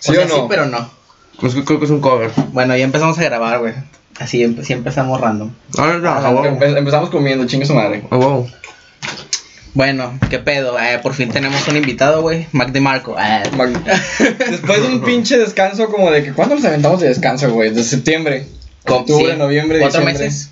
[0.00, 0.34] ¿Sí o sea, o no?
[0.34, 0.90] sí, pero no.
[1.42, 2.30] Es que creo que es un cover.
[2.52, 3.74] Bueno, ya empezamos a grabar, güey.
[4.18, 5.50] Así, empe- sí empezamos random.
[5.78, 6.56] Ah, no, a Adelante, huevo.
[6.60, 8.02] empe- empezamos comiendo, chingue su madre.
[8.10, 8.48] A huevo.
[9.74, 10.76] Bueno, ¿qué pedo?
[10.80, 12.46] Eh, por fin tenemos un invitado, güey.
[12.52, 13.16] Mac DeMarco.
[13.18, 13.80] Eh, Mag-
[14.50, 17.70] Después de un pinche descanso como de que ¿cuándo nos aventamos de descanso, güey?
[17.70, 18.46] De septiembre.
[18.86, 20.24] Octubre, sí, noviembre, ¿Cuatro diciembre.
[20.26, 20.50] meses?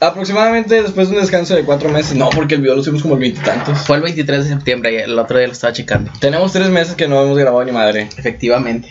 [0.00, 2.14] Aproximadamente después de un descanso de cuatro meses.
[2.14, 3.78] No, porque el video lo subimos como el veintitantos.
[3.80, 6.12] Fue el 23 de septiembre, y el otro día lo estaba checando.
[6.20, 8.08] Tenemos tres meses que no hemos grabado ni madre.
[8.16, 8.88] Efectivamente.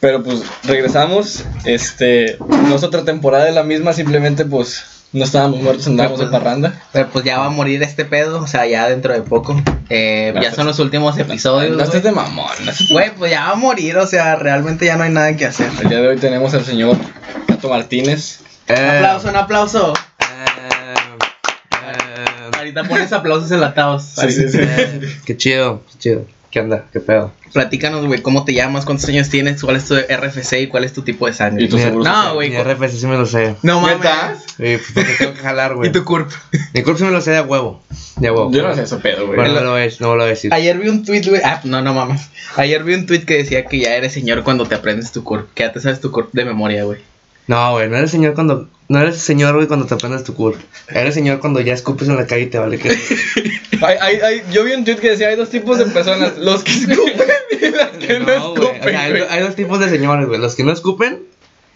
[0.00, 1.44] Pero pues regresamos.
[1.64, 2.38] Este.
[2.48, 4.84] No es otra temporada de la misma, simplemente pues.
[5.10, 6.82] No estábamos muertos, andábamos de parranda.
[6.92, 9.54] Pero pues ya va a morir este pedo, o sea, ya dentro de poco.
[9.88, 11.70] Eh, No, ya pues, son los últimos episodios.
[11.70, 11.86] No güey.
[11.86, 12.50] estés de mamón.
[12.62, 15.10] no estés de- Güey, pues ya va a morir, o sea, realmente ya no hay
[15.10, 15.70] nada que hacer.
[15.82, 16.96] El día de hoy tenemos al señor
[17.46, 18.40] Tato Martínez.
[18.68, 19.94] Un Eh, aplauso, un aplauso.
[22.78, 24.04] Ahorita pones aplausos enlatados.
[24.04, 24.58] Sí, sí, sí.
[25.24, 26.26] Qué chido, qué chido.
[26.50, 26.86] ¿Qué onda?
[26.92, 27.32] ¿Qué pedo?
[27.52, 30.94] Platícanos, güey, cómo te llamas, cuántos años tienes, cuál es tu RFC y cuál es
[30.94, 31.64] tu tipo de sangre.
[31.64, 32.50] Y tu No, güey.
[32.50, 33.54] Mi RFC sí me lo sé.
[33.62, 33.98] No mames.
[34.56, 35.88] Sí, pues porque tengo que jalar, güey.
[35.90, 36.30] ¿Y tu CURP?
[36.72, 37.82] Mi curso me lo sé de huevo.
[38.16, 38.50] De huevo.
[38.50, 39.36] Yo no sé ese pedo, güey.
[39.36, 40.52] Bueno, no lo voy a, no lo voy a decir.
[40.54, 41.42] Ayer vi un tweet, güey.
[41.44, 42.28] Ah, no, no mames.
[42.56, 45.52] Ayer vi un tweet que decía que ya eres señor cuando te aprendes tu CURP.
[45.52, 47.00] Que ya te sabes tu CURP de memoria, güey.
[47.48, 48.68] No, güey, no eres señor cuando.
[48.88, 50.60] No eres señor, güey, cuando te aprendes tu curso.
[50.88, 52.88] Eres señor cuando ya escupes en la calle y te vale que.
[53.80, 56.64] Hay, hay, hay- yo vi un tweet que decía: hay dos tipos de personas, los
[56.64, 57.28] que escupen
[57.60, 58.64] y las que no, No, güey.
[58.66, 58.90] O escupen.
[58.92, 60.40] sea, hay dos tipos de señores, güey.
[60.40, 61.22] Los que no escupen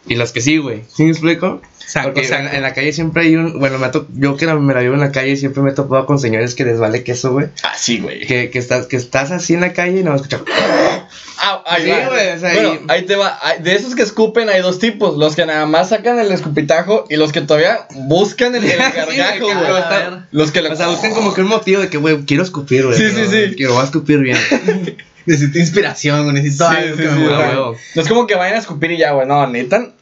[0.07, 0.83] y los que sí, güey.
[0.93, 1.61] ¿Sí me explico?
[1.87, 2.49] Saco, Porque saco.
[2.49, 3.59] en, en la calle siempre hay un.
[3.59, 5.75] Bueno, me to- yo que la- me la vivo en la calle siempre me he
[5.75, 7.49] topado con señores que les vale queso, güey.
[7.63, 8.21] Ah, sí, güey.
[8.27, 10.43] Que, que, estás, que estás así en la calle y no vas a escuchar.
[11.45, 12.07] Ah, ahí Sí, va.
[12.09, 13.37] güey, o sea, bueno, y- ahí te va.
[13.61, 15.17] De esos que escupen hay dos tipos.
[15.19, 19.47] Los que nada más sacan el escupitajo y los que todavía buscan el, el gargajo,
[19.47, 20.69] güey, los que le...
[20.69, 22.97] O sea, buscan como que un motivo de que, güey, quiero escupir, güey.
[22.97, 23.55] Sí, sí, sí.
[23.57, 24.39] Quiero, voy a escupir bien.
[25.27, 27.39] Necesito inspiración, güey, necesito Sí, algo sí, que me sí, mueva.
[27.39, 27.77] sea, huevo.
[27.95, 29.27] No es como que vayan a escupir y ya, güey.
[29.27, 29.93] No, necesitan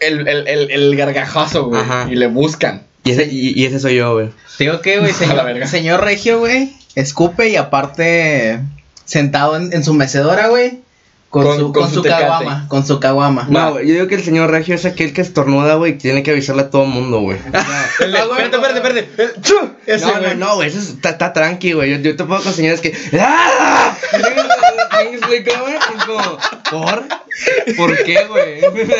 [0.00, 1.80] el, el, el, el gargajazo, güey.
[1.80, 2.06] Ajá.
[2.10, 2.82] Y le buscan.
[3.04, 4.28] Y ese, y, y ese soy yo, güey.
[4.58, 5.66] Te Digo que, güey, señor, verga.
[5.66, 8.60] señor Regio, güey, escupe y aparte
[9.04, 10.80] sentado en, en su mecedora, güey,
[11.30, 13.46] con, Con- su, con su caguama, con su caguama.
[13.50, 16.22] No, güey, yo digo que el señor Regio es aquel que estornuda, güey, y tiene
[16.22, 17.38] que avisarle a todo mundo, güey.
[18.00, 19.38] Espérate, espérate, espérate.
[20.00, 20.36] No, no, güey.
[20.36, 21.90] no, güey, eso es- está, está tranqui, güey.
[21.90, 22.94] Yo, yo te puedo con señores que.
[23.18, 23.96] ¡Ah!
[26.70, 27.04] ¿por?
[27.76, 28.60] ¿Por qué, güey?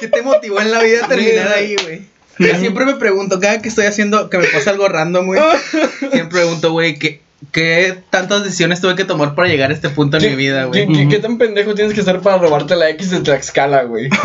[0.00, 2.02] ¿Qué te motivó en la vida a terminar ahí, güey?
[2.38, 5.40] Yo siempre me pregunto, cada que estoy haciendo, que me pasa algo random, güey,
[5.98, 7.20] siempre pregunto, güey, ¿qué,
[7.52, 10.62] ¿qué tantas decisiones tuve que tomar para llegar a este punto en ¿Qué- mi vida,
[10.72, 10.96] ¿qué, güey?
[11.04, 14.08] qué, qué tan pendejo tienes que estar para robarte la X de Tlaxcala, güey?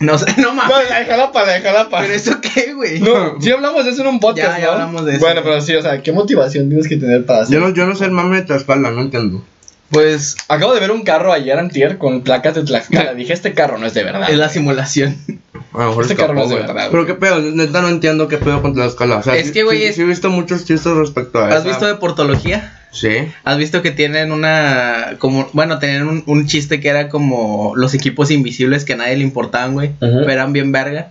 [0.00, 0.74] No sé, no mames.
[0.76, 2.00] No, la Jalapa, la Jalapa.
[2.00, 2.98] ¿Pero eso qué, güey?
[2.98, 4.72] No, sí hablamos de eso en un podcast, Ya, ya ¿no?
[4.72, 5.20] hablamos de eso.
[5.20, 7.54] Bueno, pero sí, o sea, ¿qué motivación tienes que tener para hacer?
[7.54, 9.44] Yo no, yo no sé el mame de Tlaxcala, no entiendo.
[9.94, 13.14] Pues Acabo de ver un carro ayer antier con placas de Tlaxcala.
[13.16, 14.28] Dije, este carro no es de verdad.
[14.30, 15.16] es la simulación.
[15.72, 18.28] A lo mejor Este carro no es de verdad, Pero qué pedo, neta no entiendo
[18.28, 19.16] qué pedo con Tlaxcala.
[19.16, 21.48] O sea, Es sí- que, güey, sí, es- sí he visto muchos chistes respecto a
[21.48, 21.58] eso.
[21.58, 22.78] ¿Has visto de portología?
[22.92, 23.10] Sí.
[23.42, 27.92] ¿Has visto que tienen una, como, bueno, tenían un, un chiste que era como los
[27.92, 31.08] equipos invisibles que a nadie le importaban, güey, pero eran bien verga?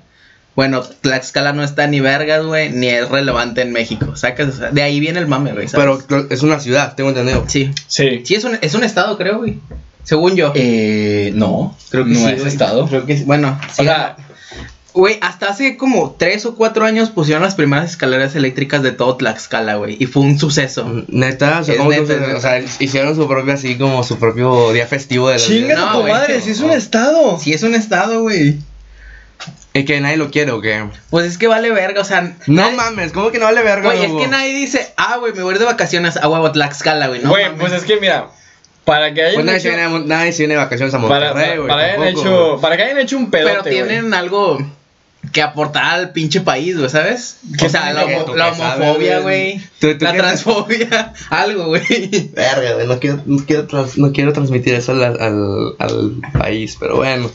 [0.56, 4.50] Bueno, Tlaxcala no está ni vergas, güey, ni es relevante en México, ¿sacas?
[4.50, 6.04] O sea, de ahí viene el mame, güey, ¿sabes?
[6.08, 7.44] Pero es una ciudad, tengo entendido.
[7.48, 8.22] Sí, Sí.
[8.24, 9.60] sí, es un, es un estado, creo, güey,
[10.04, 10.52] según yo.
[10.56, 11.76] Eh, no.
[11.90, 12.48] creo que no sí, es güey.
[12.48, 12.88] estado.
[12.88, 13.24] Creo que sí.
[13.24, 14.16] Bueno, O sí, sea,
[14.94, 19.16] Güey, hasta hace como tres o cuatro años pusieron las primeras escaleras eléctricas de todo
[19.18, 19.98] Tlaxcala, güey.
[20.00, 20.86] Y fue un suceso.
[21.08, 24.72] Neta, o sea, Es ¿cómo neta, o sea, hicieron su propio así como su propio
[24.72, 27.40] día festivo de la chinga No, tu güey, madre, si es un estado.
[27.40, 28.60] Sí, es un estado, güey.
[29.76, 30.86] Y que nadie lo quiere o qué.
[31.10, 32.22] Pues es que vale verga, o sea.
[32.46, 33.92] No nadie- mames, ¿cómo que no vale verga?
[33.92, 36.52] Güey, es que nadie dice, ah, güey, me voy a ir de vacaciones a huevo
[36.52, 37.22] Tlaxcala, güey.
[37.22, 37.60] No, Güey, mames.
[37.60, 38.28] pues es que mira,
[38.86, 41.10] para que hayan Pues nadie, hecho, se viene, nadie se viene de vacaciones a para,
[41.28, 41.68] Monterrey, para, güey.
[41.70, 42.62] para hayan hecho, güey.
[42.62, 44.60] para que hayan hecho un pedote, Pero tienen algo
[45.32, 47.38] que aportar al pinche país, güey, ¿sabes?
[47.58, 48.18] ¿Qué O sea, la, tiene?
[48.18, 49.54] homo- ¿Tú la homofobia, güey?
[49.54, 49.62] güey.
[49.80, 52.30] ¿Tú- tú La transfobia, algo, güey.
[52.34, 56.98] Verga, güey, no quiero, no, quiero no quiero transmitir eso al, al, al país, pero
[56.98, 57.32] bueno.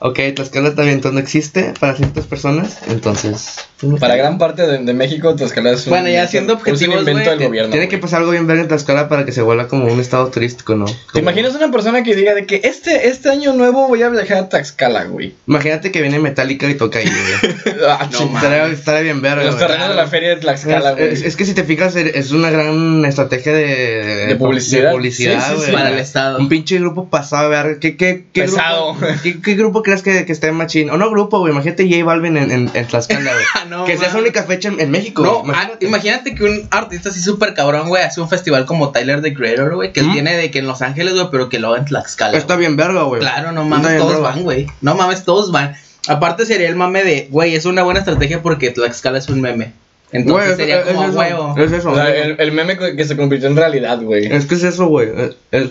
[0.00, 3.56] Ok, Tlaxcala entonces no existe para ciertas personas, entonces...
[4.00, 7.38] Para gran parte de, de México, Tlaxcala es un, Bueno, ya siendo objetivos, invento del
[7.38, 7.70] Tiene gobierno.
[7.72, 10.28] tiene que pasar algo bien verga en Tlaxcala para que se vuelva como un estado
[10.28, 10.84] turístico, ¿no?
[10.86, 14.08] ¿Te Como- imaginas una persona que diga de que este, este año nuevo voy a
[14.08, 15.34] viajar a Tlaxcala, güey?
[15.46, 17.54] Imagínate que viene Metallica y toca ahí, güey.
[17.88, 21.12] Ah, No, estaría, estaría bien verga, Los terrenos de la feria de Tlaxcala, güey.
[21.12, 24.86] Es, es que si te fijas, es una gran estrategia de, De publicidad.
[24.90, 25.72] de publicidad, Sí, sí.
[25.72, 26.38] Para el estado.
[26.38, 27.50] Un pinche grupo pasado.
[27.80, 28.94] ¿Qué, qué, qué Pesado.
[28.94, 30.90] Grupo, ¿qué, qué grupo crees que, que esté machín.
[30.90, 31.52] O no grupo, güey.
[31.52, 33.44] Imagínate J Balvin en, en, en Tlaxcala, güey.
[33.68, 34.22] No, que sea mames.
[34.22, 35.22] única fecha en, en México.
[35.22, 35.52] No, güey.
[35.56, 39.32] ah, imagínate que un artista así súper cabrón, güey, hace un festival como Tyler the
[39.34, 40.12] Creator, güey, que él ¿Mm?
[40.12, 42.36] tiene de que en Los Ángeles, güey, pero que lo haga en Tlaxcala.
[42.36, 43.20] Está bien verga, güey.
[43.20, 44.28] Claro, no mames, todos verga.
[44.28, 44.66] van, güey.
[44.80, 45.74] No mames, todos van.
[46.06, 49.72] Aparte sería el mame de, güey, es una buena estrategia porque Tlaxcala es un meme.
[50.12, 51.54] Entonces sería es- como es a eso, huevo.
[51.58, 51.90] Es eso.
[51.90, 54.26] O sea, el, el meme que se convirtió en realidad, güey.
[54.32, 55.08] Es que es eso, güey.
[55.14, 55.68] Es- es-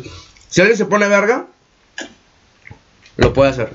[0.49, 1.45] Si alguien se pone verga,
[3.17, 3.69] lo puede hacer.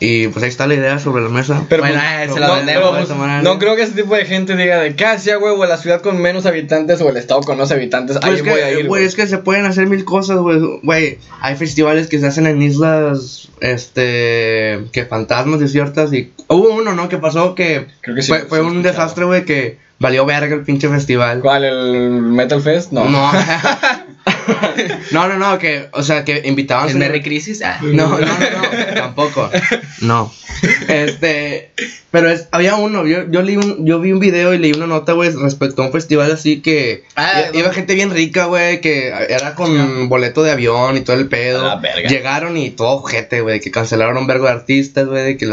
[0.00, 1.64] Y pues ahí está la idea sobre la mesa.
[1.68, 4.14] Pero, Bueno, pues, eh, se la no, vendemos, pero, pues, no creo que ese tipo
[4.14, 7.40] de gente diga de que hacía huevo la ciudad con menos habitantes o el estado
[7.42, 8.18] con menos habitantes.
[8.18, 8.74] Pues Ahí es voy a que, ir.
[8.74, 9.04] güey, güey.
[9.04, 10.58] es que se pueden hacer mil cosas, güey.
[10.82, 16.92] Güey, hay festivales que se hacen en islas, este, que fantasmas desiertas y hubo uno,
[16.92, 17.08] ¿no?
[17.08, 18.92] Que pasó que Creo que sí, fue, sí fue he un escuchado.
[18.94, 21.40] desastre, güey, que valió verga el pinche festival.
[21.40, 21.64] ¿Cuál?
[21.64, 22.90] ¿El Metal Fest?
[22.92, 23.08] No.
[23.08, 23.30] No.
[25.12, 26.88] no, no, no, que, o sea, que invitaban...
[26.88, 27.62] ¿El Merry Crisis?
[27.62, 27.78] Ah.
[27.82, 29.50] No, no, no, no, tampoco.
[30.00, 30.32] No.
[30.88, 31.70] Este,
[32.10, 34.86] pero es, había uno, yo, yo, leí un, yo vi un video y leí una
[34.86, 39.08] nota, güey, respecto a un festival así que Ah, iba gente bien rica, güey, que
[39.08, 41.64] era con boleto de avión y todo el pedo.
[41.64, 42.08] A la verga.
[42.08, 45.44] Llegaron y todo gente, güey, que cancelaron un vergo de artistas, güey, que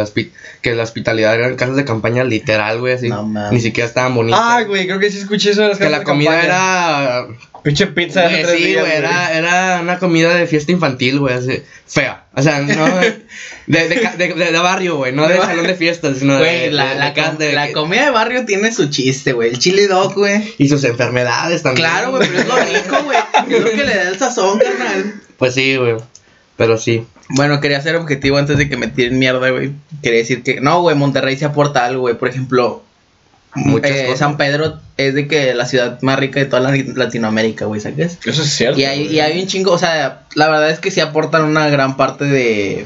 [0.61, 3.09] que la hospitalidad eran casas de campaña literal, güey, así.
[3.09, 3.51] No mames.
[3.51, 4.39] Ni siquiera estaban bonitas.
[4.41, 6.45] Ah, güey, creo que sí escuché eso de las que casas la comida campaña.
[6.45, 7.27] era
[7.63, 12.25] Pinche pizza sí, güey, era, era una comida de fiesta infantil, güey, así, fea.
[12.35, 12.85] O sea, no
[13.67, 17.37] de, de, de, barrio, güey, no de salón de fiestas, sino de, la, la, com-
[17.73, 19.49] comida de barrio tiene su chiste, güey.
[19.49, 20.53] El chili dog, güey.
[20.57, 21.87] Y sus enfermedades también.
[21.87, 23.17] Claro, güey, pero es lo rico, güey.
[23.49, 25.21] Es lo que le da el sazón, carnal.
[25.37, 25.95] Pues sí, güey,
[26.57, 27.05] pero sí.
[27.29, 29.71] Bueno, quería ser objetivo antes de que me tiren mierda, güey.
[30.03, 32.15] Quería decir que, no, güey, Monterrey se aporta algo, güey.
[32.15, 32.83] Por ejemplo,
[33.55, 34.19] Muchas eh, cosas.
[34.19, 38.17] San Pedro es de que la ciudad más rica de toda la- Latinoamérica, güey, ¿sabes?
[38.25, 38.79] Eso es cierto.
[38.79, 39.15] Y hay, güey.
[39.15, 42.25] y hay un chingo, o sea, la verdad es que sí aportan una gran parte
[42.25, 42.85] de,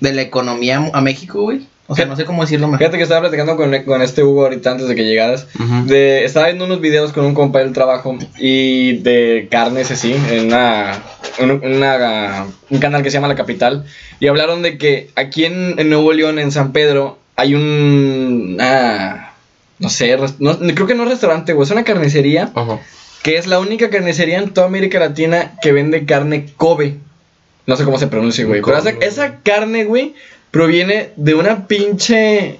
[0.00, 1.66] de la economía a México, güey.
[1.88, 2.78] O sea, no sé cómo decirlo mejor.
[2.78, 5.46] Fíjate que estaba platicando con, con este Hugo ahorita antes de que llegaras.
[5.86, 10.46] De, estaba viendo unos videos con un compa del trabajo y de carnes así, en
[10.46, 11.02] una,
[11.40, 13.84] un- una- un canal que se llama La Capital.
[14.20, 18.56] Y hablaron de que aquí en, en Nuevo León, en San Pedro, hay un...
[18.60, 19.31] ah,
[19.82, 22.78] no sé, no- creo que no es restaurante, güey, es una carnicería Ajá.
[23.22, 26.96] que es la única carnicería en toda América Latina que vende carne Kobe.
[27.66, 28.60] No sé cómo se pronuncia, güey.
[28.62, 30.14] Pero esa, carne, güey,
[30.50, 32.58] proviene de una pinche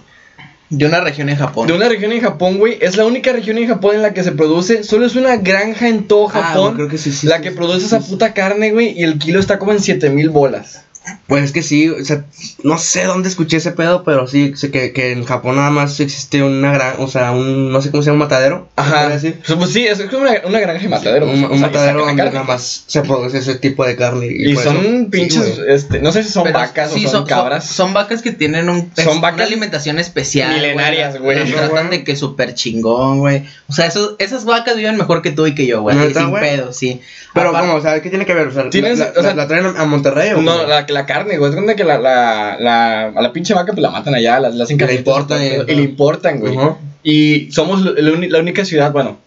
[0.70, 1.66] De una región en Japón.
[1.66, 2.78] de una región en Japón, güey.
[2.80, 4.84] Es la única región en Japón en la que se produce.
[4.84, 6.62] Solo es una granja en todo Ah, Japón.
[6.62, 8.10] güey, creo que sí, sí, la sí, que sí, produce sí, esa sí.
[8.10, 8.98] puta carne, güey.
[8.98, 10.82] Y el kilo está como en 7000 bolas.
[11.26, 12.24] Pues es que sí, o sea,
[12.62, 15.98] no sé dónde escuché ese pedo, pero sí, sé que, que en Japón nada más
[15.98, 18.68] existe una gran, o sea, un, no sé cómo se llama, un matadero.
[18.76, 19.08] ¿se Ajá.
[19.08, 19.40] decir?
[19.58, 21.26] Pues, sí, es como una, una granja de matadero.
[21.26, 24.26] Un, pues, un o sea, matadero donde nada más se produce ese tipo de carne.
[24.30, 27.66] Y, pues, son pinches, este, no sé si son Pero vacas sí, o son, cabras.
[27.66, 30.54] Son, vacas que tienen un, Son es- vacas una alimentación especial.
[30.54, 31.38] milenarias, güey.
[31.50, 33.44] No, tratan de que súper chingón, güey.
[33.68, 35.96] O sea, esos, esas vacas viven mejor que tú y que yo, güey.
[35.96, 36.42] ¿Neta, Sin güey?
[36.42, 37.00] pedo, sí.
[37.34, 37.78] Pero, Aparte- ¿cómo?
[37.78, 38.48] O sea, ¿qué tiene que ver?
[38.48, 41.06] O sea, Tienes- la, la- o sea- la traen a Monterrey o No, la, la
[41.06, 41.50] carne, güey.
[41.50, 44.50] Es cuenta que la, la, la, a la pinche vaca pues la matan allá, la,
[44.50, 46.56] la hacen Y le importan, y, y- todo, y le importan, güey.
[47.02, 49.18] Y somos la, única ciudad, bueno,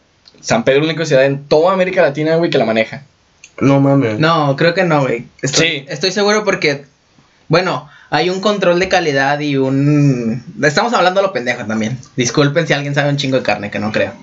[0.42, 3.04] San Pedro es la única ciudad en toda América Latina, güey, que la maneja.
[3.60, 4.20] No mames.
[4.20, 5.26] No, creo que no, güey.
[5.42, 5.86] Estoy, Sí.
[5.90, 6.86] estoy seguro porque,
[7.48, 10.44] bueno, hay un control de calidad y un...
[10.64, 11.98] Estamos hablando a lo pendejo también.
[12.16, 14.14] Disculpen si alguien sabe un chingo de carne, que no creo.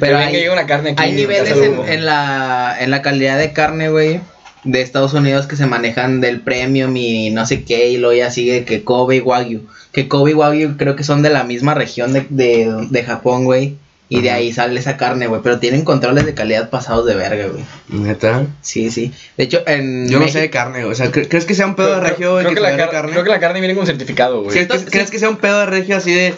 [0.00, 1.02] Pero hay, una carne aquí.
[1.02, 1.54] hay niveles
[1.88, 4.20] en la, en la calidad de carne, güey,
[4.64, 8.30] de Estados Unidos que se manejan del premium y no sé qué, y luego ya
[8.30, 9.60] sigue que Kobe y Wagyu.
[9.92, 13.44] Que Kobe y Wagyu creo que son de la misma región de, de, de Japón,
[13.44, 13.76] güey.
[14.08, 15.40] Y de ahí sale esa carne, güey.
[15.42, 17.64] Pero tienen controles de calidad pasados de verga, güey.
[17.88, 18.46] Neta.
[18.60, 19.12] Sí, sí.
[19.36, 20.92] De hecho, en Yo no sé de carne, güey.
[20.92, 22.76] O sea, ¿cre- ¿crees que sea un pedo Creo, de regio, güey, creo que la
[22.76, 23.12] car- carne?
[23.12, 24.50] creo que la carne viene con certificado, güey.
[24.50, 26.34] ¿Crees, que- Entonces- crees que sea un pedo de regio así de.?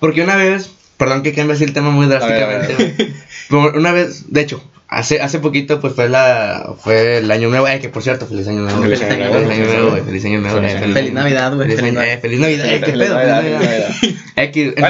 [0.00, 0.70] Porque una vez.
[0.98, 2.38] Perdón que cambie así el tema muy ver, a ver.
[2.38, 2.74] drásticamente.
[3.04, 3.14] güey.
[3.48, 6.74] Pero una vez, de hecho, hace, hace poquito, pues fue la.
[6.82, 7.66] Fue el año nuevo.
[7.68, 8.82] Eh, que por cierto, feliz año nuevo.
[8.82, 9.96] Feliz año nuevo.
[10.04, 10.60] Feliz año nuevo.
[10.60, 11.68] Feliz Navidad, güey.
[11.76, 12.66] Feliz eh, Feliz Navidad.
[12.66, 13.88] eh, qué Feliz pedo, Navidad, feliz Navidad.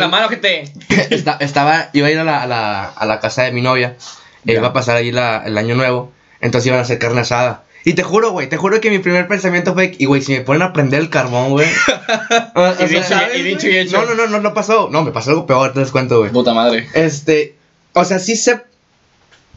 [0.00, 0.64] La mano que te.
[1.14, 3.96] Esta- estaba, iba a ir a la, a la, a la casa de mi novia.
[4.44, 6.10] Iba a pasar ahí la, el año nuevo.
[6.40, 7.64] Entonces iban a hacer carne asada.
[7.88, 10.42] Y te juro, güey, te juro que mi primer pensamiento fue, y güey, si me
[10.42, 11.66] ponen a prender el carbón, güey.
[12.80, 13.54] Y dicho, ¿sabes, y, güey?
[13.54, 13.96] dicho y hecho.
[13.96, 14.90] no, no, no, no, no pasó.
[14.92, 16.30] No, me pasó algo peor, te das cuenta, güey.
[16.30, 16.86] Puta madre.
[16.92, 17.54] Este,
[17.94, 18.60] o sea, sí sé,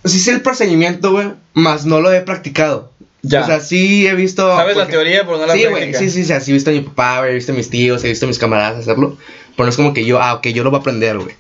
[0.06, 2.94] sí sé el procedimiento, güey, más no lo he practicado.
[3.22, 3.42] Ya.
[3.42, 4.48] O sea, sí he visto.
[4.56, 6.74] Sabes la teoría, pero no la sí, güey, sí, sí, sí, sí, he visto a
[6.74, 9.18] mi papá, he visto a mis tíos, he visto a mis camaradas hacerlo.
[9.58, 11.36] Pero no es como que yo, ah, ok, yo lo voy a aprender, güey.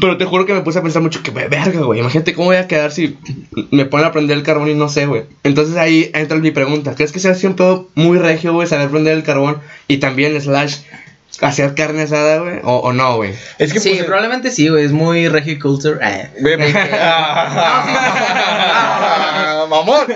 [0.00, 2.00] Pero te juro que me puse a pensar mucho que, "Ve- verga, güey.
[2.00, 3.16] Imagínate cómo voy a quedar si
[3.70, 5.24] me ponen a prender el carbón y no sé, güey.
[5.42, 6.94] Entonces ahí entra mi pregunta.
[6.94, 10.40] ¿Crees que sea así un pedo muy regio, güey, saber prender el carbón y también,
[10.40, 10.76] slash,
[11.40, 12.60] hacer carne asada, güey?
[12.64, 13.32] O, o no, güey.
[13.58, 14.84] Es que sí, pues, probablemente sí, güey.
[14.84, 15.98] Es muy regio culture.
[16.02, 16.30] Eh.
[19.68, 20.06] Mamón.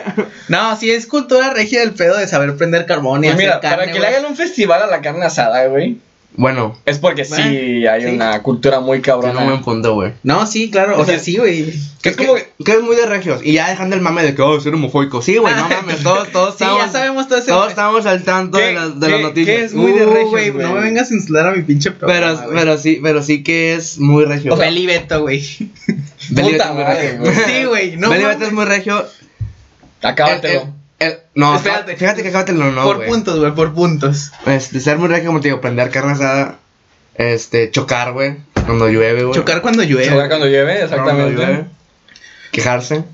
[0.49, 3.63] No, sí es cultura regia del pedo de saber prender carbón y Pues mira, hacer
[3.63, 4.15] carne, para que le güey.
[4.19, 5.99] hagan un festival a la carne asada, güey.
[6.41, 8.07] Bueno, Es porque sí hay sí.
[8.15, 9.61] una cultura muy tiene un buen cabrona.
[9.63, 10.13] punto, güey.
[10.23, 10.97] No, sí, claro.
[10.97, 11.75] O, sea, sí, güey.
[12.01, 13.41] Que Es como que, que es muy de regios.
[13.43, 15.21] Y ya dejando el mame de que, oh, ser homofóbico.
[15.21, 16.87] Sí, güey, no mames, todos, todos Sí, estamos.
[16.87, 17.49] ya sabemos todo ese.
[17.49, 19.57] Todos estamos al tanto ¿Qué- de las, de las noticias.
[19.57, 20.53] qué es muy de Uh, regios, güey?
[20.53, 23.75] No me vengas a insular a mi pinche programa, Pero, pero sí, pero sí que
[23.75, 24.55] es muy regio.
[24.55, 25.45] O Beli Beto, güey.
[26.31, 27.19] Beli Beto es muy madre, regio.
[27.21, 27.35] güey.
[27.35, 27.97] Sí, güey.
[27.97, 28.25] No Beli.
[28.27, 29.05] Beto es muy regio.
[30.03, 30.73] Acábatelo.
[30.99, 31.97] El- el- no, Espérate.
[31.97, 33.09] fíjate que acábatelo, no, por güey.
[33.09, 34.33] puntos, güey, por puntos.
[34.47, 36.57] Este, ser muy regio, como te digo, prender carne asada.
[37.15, 38.37] Este, chocar, güey.
[38.67, 39.35] Cuando llueve, güey.
[39.35, 40.09] Chocar cuando llueve.
[40.09, 41.35] Chocar cuando llueve, Cuando exactamente.
[41.47, 41.65] llueve.
[42.53, 43.05] Quejarse.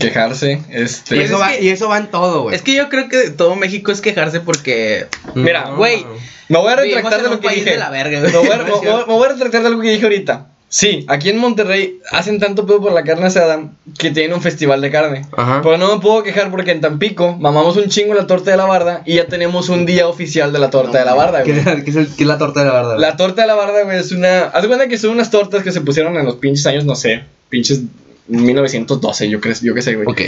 [0.00, 1.14] Quejarse, Y este.
[1.14, 2.56] Pues eso, es va, que- y eso va en todo, güey.
[2.56, 5.76] Es que yo creo que todo México es quejarse porque Mira, No.
[5.76, 6.04] güey,
[6.48, 7.70] Me voy a retractar de lo que dije.
[7.70, 8.46] de la verga, Me güey.
[8.46, 10.46] voy, a, me voy- me voy a retractar de algo que dije ahorita.
[10.78, 13.62] Sí, aquí en Monterrey hacen tanto pedo por la carne asada
[13.98, 15.24] que tienen un festival de carne.
[15.34, 15.60] Ajá.
[15.62, 18.66] Pero no me puedo quejar porque en Tampico mamamos un chingo la torta de la
[18.66, 21.52] barda y ya tenemos un día oficial de la torta No, de la barda, ¿Qué,
[21.54, 21.78] güey.
[21.78, 22.98] es, qué es el- qué es la torta de la verdad?
[22.98, 24.48] La torta de la barda, güey, es una...
[24.48, 26.94] Haz de cuenta que son unas tortas que se pusieron en los pinches años, no
[26.94, 27.80] sé, pinches
[28.28, 30.06] 1912, yo, creo, yo qué sé, güey.
[30.06, 30.20] Ok.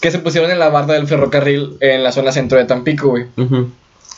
[0.00, 3.24] Que se pusieron en la barda del ferrocarril en la zona centro de Tampico, güey.
[3.36, 3.68] Ujú.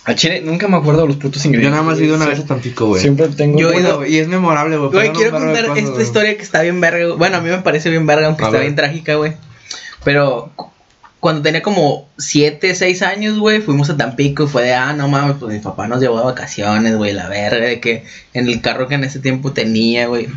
[0.05, 1.71] Al chile nunca me acuerdo de los putos ingredientes.
[1.77, 3.03] Yo nada más he ido una vez a Tampico, güey.
[3.03, 3.59] Siempre tengo...
[3.59, 4.91] Yo he ido- y es memorable, güey.
[4.91, 7.15] Güey, quiero contar esta historia que está bien verga.
[7.15, 8.67] Bueno, a mí me parece bien verga, aunque A está ver.
[8.67, 9.35] bien trágica, güey.
[10.03, 10.71] Pero cu-
[11.21, 15.07] cuando tenía como 7, 6 años, güey, fuimos a Tampico y fue de, ah, no
[15.09, 18.63] mames, pues mi papá nos llevó de vacaciones, güey, la verga, de que en el
[18.63, 20.29] carro que en ese tiempo tenía, güey.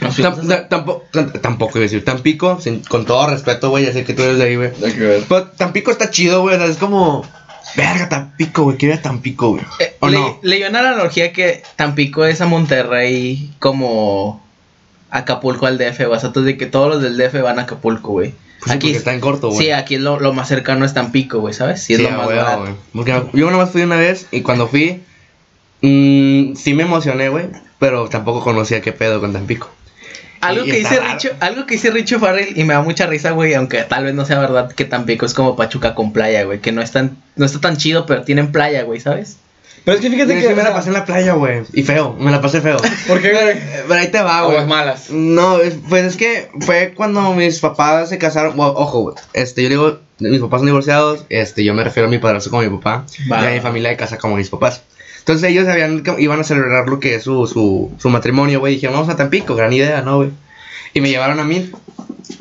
[0.00, 4.04] A- Tampoco, tam- tampoco iba a decir Tampico, sin- con todo respeto, güey, ya sé
[4.04, 4.70] que tú eres de ahí, güey.
[5.28, 7.24] Pero Tampico está chido, güey, o sea, es como...
[7.76, 9.62] Verga, Tampico, güey, quiero ir a Tampico, güey.
[9.78, 10.38] Eh, ¿O le- no?
[10.42, 14.42] Leí una analogía que Tampico es a Monterrey como
[15.10, 16.16] Acapulco al DF, güey.
[16.16, 18.34] O sea, entonces de que todos los del DF van a Acapulco, güey.
[18.60, 19.58] Pues sí, porque está en corto, güey.
[19.58, 21.82] Sí, aquí lo, lo más cercano es Tampico, güey, ¿sabes?
[21.82, 22.76] Sí, es Sí, lo más barato.
[22.92, 25.02] Porque yo nomás fui una vez y cuando fui,
[25.80, 27.46] mm, sí me emocioné, güey,
[27.78, 29.70] pero tampoco conocía qué pedo con Tampico.
[30.42, 31.00] Algo que dice.
[31.00, 34.14] Richo, algo que dice Richo Farrell y me da mucha risa, güey, aunque tal vez
[34.14, 37.16] no sea verdad que Tampico es como Pachuca con playa, güey, que no es tan,
[37.36, 39.36] no está tan chido, pero tienen playa, güey, ¿sabes?
[39.84, 40.48] Pero es que fíjate Es que...
[40.50, 42.76] que me la pasé en la playa, güey, y feo, me la pasé feo.
[43.08, 43.48] ¿Por qué, güey?
[43.56, 44.56] Eh, Pero ahí te va, güey.
[44.56, 45.10] Aguas malas.
[45.10, 48.56] No, es- pues es que fue cuando mis papás se casaron.
[48.56, 49.16] bueno, ojo, güey.
[49.32, 51.24] Este, yo digo, mis papás son divorciados.
[51.30, 53.06] Este, yo me refiero a mi padrastro como mi papá.
[53.26, 54.82] Y a mi familia de casa como mis papás.
[55.22, 58.74] Entonces ellos habían, iban a celebrar lo que es su, su, su matrimonio, güey.
[58.74, 60.30] Dijeron, vamos a Tampico, gran idea, ¿no, güey?
[60.94, 61.70] Y me llevaron a mí.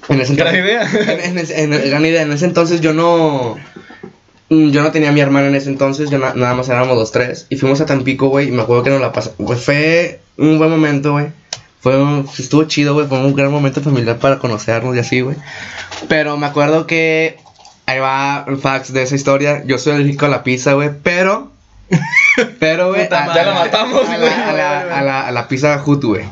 [0.10, 1.14] En ese Gran entonces- idea.
[1.14, 2.22] En, en ese- en- gran idea.
[2.24, 3.56] En ese entonces yo no.
[4.50, 6.98] mm, Yo no tenía a mi hermana en ese entonces, yo na- nada más éramos
[6.98, 7.46] los tres.
[7.50, 9.38] Y fuimos a Tampico, güey, y me acuerdo que nos la pasamos.
[9.46, 11.28] Pues fue un buen momento, güey.
[11.82, 13.08] Fue un- estuvo chido, güey.
[13.08, 15.36] Fue un gran momento familiar para conocernos y así, güey.
[16.08, 17.38] Pero me acuerdo que.
[17.86, 19.64] Ahí va el fax de esa historia.
[19.66, 20.90] Yo soy alérgico a la pizza, güey.
[21.04, 21.51] Pero.
[22.60, 23.08] Pero, güey.
[23.10, 24.30] Ya la matamos, a güey.
[24.30, 26.26] la, a, la, a, la, a la pizza Hut, güey.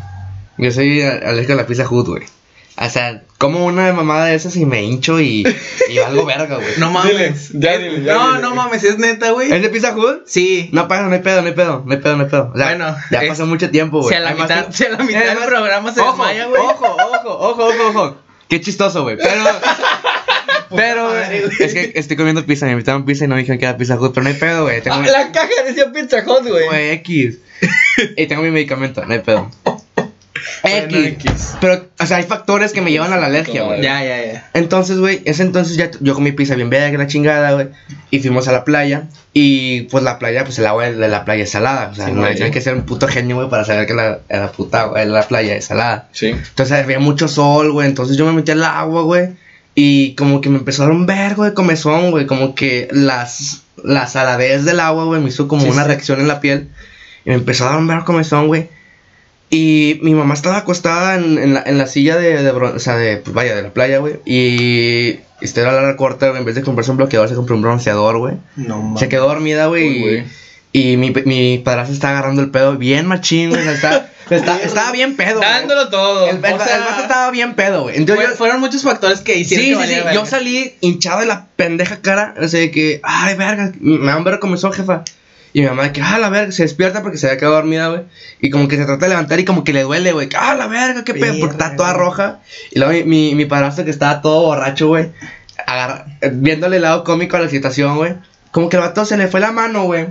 [0.58, 2.24] Yo soy alérgico a la pizza Hut, güey.
[2.82, 5.46] O sea, como una mamada de esas y me hincho y,
[5.90, 6.76] y valgo verga, güey.
[6.78, 7.52] No mames.
[7.52, 8.42] Dile, ya dile, ya no, dile.
[8.42, 9.52] no mames, es neta, güey.
[9.52, 10.22] ¿Es de pizza Hut?
[10.28, 10.70] Sí.
[10.72, 12.52] No pasa, no hay pedo, no hay pedo, no hay pedo, no hay pedo.
[12.54, 14.10] O sea, Bueno, ya es- pasó mucho tiempo, güey.
[14.10, 16.62] Si a la Además, mitad, si a la mitad del programa se ojo, desmaya, güey.
[16.62, 18.16] Ojo, ojo, ojo, ojo, ojo.
[18.48, 19.18] Qué chistoso, güey.
[19.18, 19.44] Pero.
[20.76, 21.52] Pero, madre, güey.
[21.60, 22.66] es que estoy comiendo pizza.
[22.66, 24.14] Me invitaron pizza y no dijeron que era pizza Hut.
[24.14, 24.82] Pero no hay pedo, güey.
[24.82, 26.66] Tengo Ah, mi- La caja decía Pizza Hut, güey.
[26.68, 27.38] Güey, X.
[28.18, 29.50] y tengo mi medicamento, no hay pedo.
[30.62, 31.56] Bueno, X.
[31.62, 33.82] Pero, o sea, hay factores que me llevan a la alergia, güey.
[33.82, 34.50] Ya, ya, ya.
[34.54, 37.68] Entonces, güey, ese entonces ya yo comí pizza bien verga, la chingada, güey.
[38.10, 39.04] Y fuimos a la playa.
[39.34, 41.90] Y pues la playa, pues el agua de la playa es salada.
[41.92, 44.20] O sea, Sí, no, hay, que ser un puto genio, güey, para saber que la,
[44.30, 46.08] la puta la playa es salada.
[46.14, 46.28] Sí.
[46.28, 47.88] Entonces había mucho sol, güey.
[47.88, 49.30] Entonces yo me metí al agua, güey.
[49.82, 52.26] Y como que me empezó a dar un vergo de comezón, güey.
[52.26, 55.88] Como que las, la saladez del agua, güey, me hizo como Sí, una sí.
[55.88, 56.68] reacción en la piel.
[57.26, 58.68] Y me empezó a dar un vergo de comezón, güey.
[59.52, 62.80] Y mi mamá estaba acostada en, en la, en la silla de, de bron- o
[62.80, 64.16] sea, de, pues vaya, de la playa, güey.
[64.26, 66.40] Y este era la corta, güey.
[66.40, 68.36] En vez de comprarse un bloqueador, se compró un bronceador, güey.
[68.58, 69.00] No mames.
[69.00, 70.24] Se quedó dormida, güey.
[70.74, 70.94] Güey.
[70.94, 73.68] Y, mi, mi padrastro está agarrando el pedo bien machín, güey.
[73.68, 75.50] está, está- estaba bien pedo, güey.
[75.50, 76.28] Dándolo todo.
[76.30, 77.98] El, el, O sea, el vato estaba bien pedo, güey.
[77.98, 80.14] Entonces Fue- yo- fueron muchos factores que hicieron Sí, que sí, sí.
[80.16, 82.36] Yo salí hinchado de la pendeja cara.
[82.40, 85.04] O sea, de que, ay, verga, me da un verga comenzó, jefa.
[85.52, 87.88] Y mi mamá de que, ah, la verga, se despierta porque se había quedado dormida,
[87.88, 88.02] güey.
[88.40, 90.30] Y como que se trata de levantar y como que le duele, güey.
[90.38, 92.40] Ah, la verga, qué pedo, porque está toda roja.
[92.70, 95.10] Y luego mi, mi, mi padrastro que estaba todo borracho, güey,
[95.66, 98.14] agarra- viéndole el lado cómico a la situación, güey.
[98.52, 100.08] Como que el vato se le fue la mano, güey.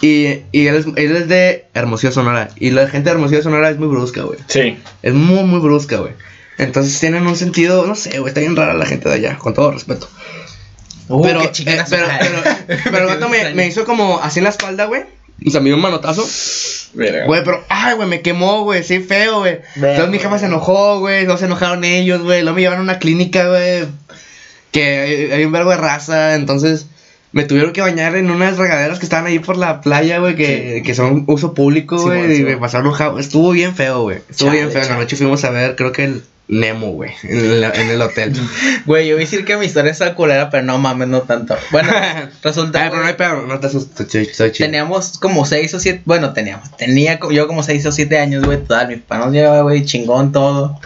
[0.00, 2.50] Y, y él, es, él es de Hermosillo, Sonora.
[2.56, 4.38] Y la gente de Hermosillo, Sonora es muy brusca, güey.
[4.46, 4.78] Sí.
[5.02, 6.12] Es muy, muy brusca, güey.
[6.56, 9.54] Entonces tienen un sentido, no sé, güey, está bien rara la gente de allá, con
[9.54, 10.08] todo respeto.
[11.08, 14.50] Uh, pero, qué eh, pero, pero, pero el me, me hizo como así en la
[14.50, 15.04] espalda, güey.
[15.46, 16.26] O sea, me dio un manotazo.
[16.94, 17.26] Verga.
[17.26, 19.60] Güey, pero, ay, güey, me quemó, güey, sí, feo, güey.
[19.76, 22.42] Entonces mi jefa se enojó, güey, no se enojaron ellos, güey.
[22.42, 23.86] Luego me llevaron a una clínica, güey,
[24.72, 26.86] que hay, hay un verbo de raza, entonces
[27.32, 30.82] me tuvieron que bañar en unas regaderas que estaban ahí por la playa, güey, que,
[30.84, 33.20] que son uso público, Sí, güey, bueno, y sí, me pasaron un jabón.
[33.20, 34.18] Estuvo bien feo, güey.
[34.28, 34.82] Estuvo Chale, bien feo.
[34.82, 38.32] En la noche fuimos a ver, creo que el Nemo, güey, en, el hotel.
[38.86, 41.54] Güey, yo voy a decir que mi historia está culera, pero no mames, no tanto.
[41.70, 41.92] Bueno,
[42.42, 42.86] resulta.
[42.86, 44.50] Ah, pero no hay pedo, no te asustes, chido.
[44.52, 48.58] Teníamos como 6 o 7, bueno, teníamos, tenía yo como 6 o 7 años, güey,
[48.58, 50.80] total, mi papá nos llevaba, güey, chingón todo.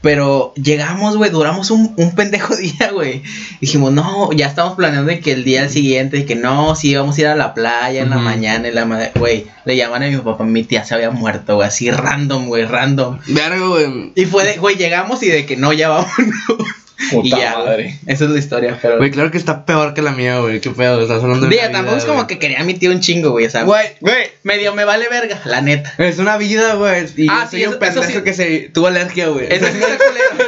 [0.00, 3.22] Pero llegamos, güey, duramos un, un pendejo día, güey.
[3.60, 7.20] Dijimos, no, ya estamos planeando de que el día siguiente, que no, sí, vamos a
[7.20, 10.16] ir a la playa en la mañana, en la madre, güey, le llaman a mi
[10.16, 13.18] papá, mi tía se había muerto, güey, así random, güey, random.
[13.26, 14.12] Verga, güey.
[14.14, 16.14] Y fue de, güey, llegamos y de que no, ya vámonos.
[17.12, 17.96] Puta y ya, madre.
[18.06, 18.96] Esa es la historia, pero...
[18.98, 20.60] Güey, claro que está peor que la mía, güey.
[20.60, 21.54] Qué pedo, estás hablando de.
[21.56, 22.26] Una tampoco vida, es como güey.
[22.26, 24.30] que quería a mi tío un chingo, güey, o sea, Güey, Güey.
[24.42, 25.92] medio me vale verga, la neta.
[25.98, 27.06] es una vida, güey.
[27.16, 28.22] Y Ah, yo sí, soy eso- un pendejo sí.
[28.24, 29.46] que se tuvo alergia, güey.
[29.48, 29.96] Eso sí está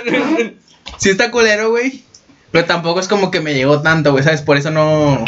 [0.00, 0.52] culero.
[0.98, 2.02] sí está culero, güey.
[2.50, 4.42] Pero tampoco es como que me llegó tanto, güey, ¿sabes?
[4.42, 5.24] Por eso no.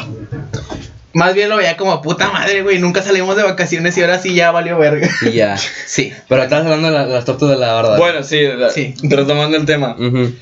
[1.14, 2.78] Más bien lo veía como puta madre, güey.
[2.78, 5.08] Nunca salimos de vacaciones y ahora sí ya valió verga.
[5.20, 5.56] Y ya.
[5.86, 6.12] Sí.
[6.28, 7.98] Pero estás hablando de la- las tortas de la barda.
[7.98, 8.94] Bueno, sí, la- Sí.
[9.02, 9.94] retomando el tema.
[9.98, 10.32] Ujú.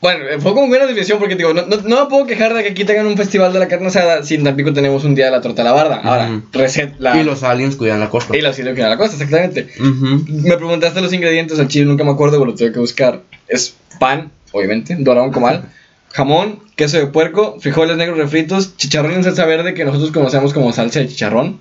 [0.00, 2.62] Bueno, eh, fue como buena división porque digo, no, no, no me puedo quejar de
[2.62, 5.26] que aquí tengan un festival de la carne asada si en Tampico tenemos un día
[5.26, 5.96] de la torta a la barda.
[6.02, 6.42] Ahora, Ujú.
[6.52, 7.16] reset la...
[7.18, 8.34] Y los aliens cuidan la costa.
[8.36, 9.68] Y los que a la costa, exactamente.
[9.78, 13.20] Me preguntaste los ingredientes al chile, nunca me acuerdo, pero lo tuve que buscar.
[13.46, 15.64] Es pan, obviamente, dorado en comal,
[16.12, 20.72] jamón, queso de puerco, frijoles negros refritos, chicharrón en salsa verde que nosotros conocemos como
[20.72, 21.60] salsa de chicharrón,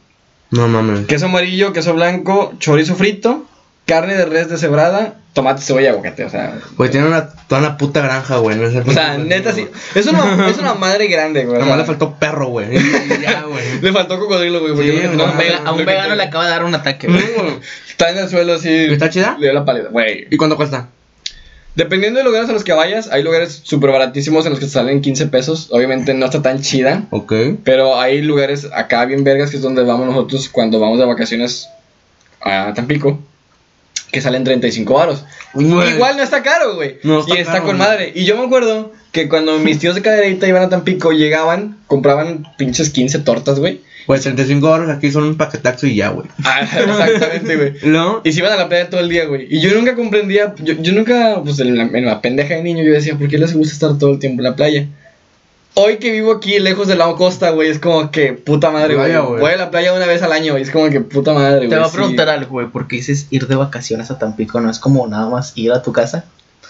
[0.51, 1.07] No mames.
[1.07, 3.45] queso amarillo, queso blanco, chorizo frito,
[3.89, 6.57] carne de res deshebrada, tomate, cebolla y aguacate, o sea...
[6.77, 8.55] Güey, tiene una, toda una puta granja, güey.
[8.57, 9.67] No O sea, neta sí.
[9.95, 11.59] Es una, es una madre grande, güey.
[11.59, 12.67] Nomás le faltó perro, güey.
[13.21, 13.63] Ya, güey.
[13.81, 14.73] Le faltó cocodrilo, güey.
[14.73, 16.45] porque Sí, no- no, no- A un vega- a un lo que vegano le acaba
[16.45, 17.23] de dar un ataque, güey.
[17.89, 18.69] Está en el suelo así.
[18.69, 19.35] ¿Está chida?
[19.39, 19.89] Le dio la pálida.
[19.89, 20.27] Güey.
[20.29, 20.87] ¿Y cuánto cuesta?
[21.75, 24.71] Dependiendo de lugares a los que vayas, hay lugares súper baratísimos en los que te
[24.71, 25.69] salen 15 pesos.
[25.71, 27.03] Obviamente no está tan chida.
[27.11, 27.33] Ok.
[27.63, 31.69] Pero hay lugares acá bien vergas que es donde vamos nosotros cuando vamos de vacaciones
[32.41, 33.19] a Tampico.
[34.11, 35.23] Que salen 35 varos.
[35.55, 36.97] Igual no está caro, güey.
[37.03, 37.87] No y está caro, con güey.
[37.89, 38.11] madre.
[38.15, 42.47] Y yo me acuerdo que cuando mis tíos de caderita iban a Tampico, llegaban, compraban
[42.57, 43.81] pinches 15 tortas, güey.
[44.05, 46.27] Pues 35 horas aquí son un paquetaxo y ya, güey.
[46.43, 47.73] Ah, exactamente, güey.
[47.83, 48.21] ¿No?
[48.23, 49.47] Y se iban a la playa todo el día, güey.
[49.49, 52.83] Y yo nunca comprendía, yo, yo nunca, pues en la, en la pendeja de niño,
[52.83, 54.87] yo decía, ¿por qué les gusta estar todo el tiempo en la playa?
[55.81, 59.15] Hoy que vivo aquí, lejos de la costa, güey, es como que puta madre, güey.
[59.15, 61.69] Voy a la playa una vez al año, y es como que puta madre, güey.
[61.69, 61.95] Te voy a sí.
[61.95, 64.59] preguntar algo, güey, ¿por qué dices ir de vacaciones a Tampico?
[64.59, 66.25] ¿No es como nada más ir a tu casa?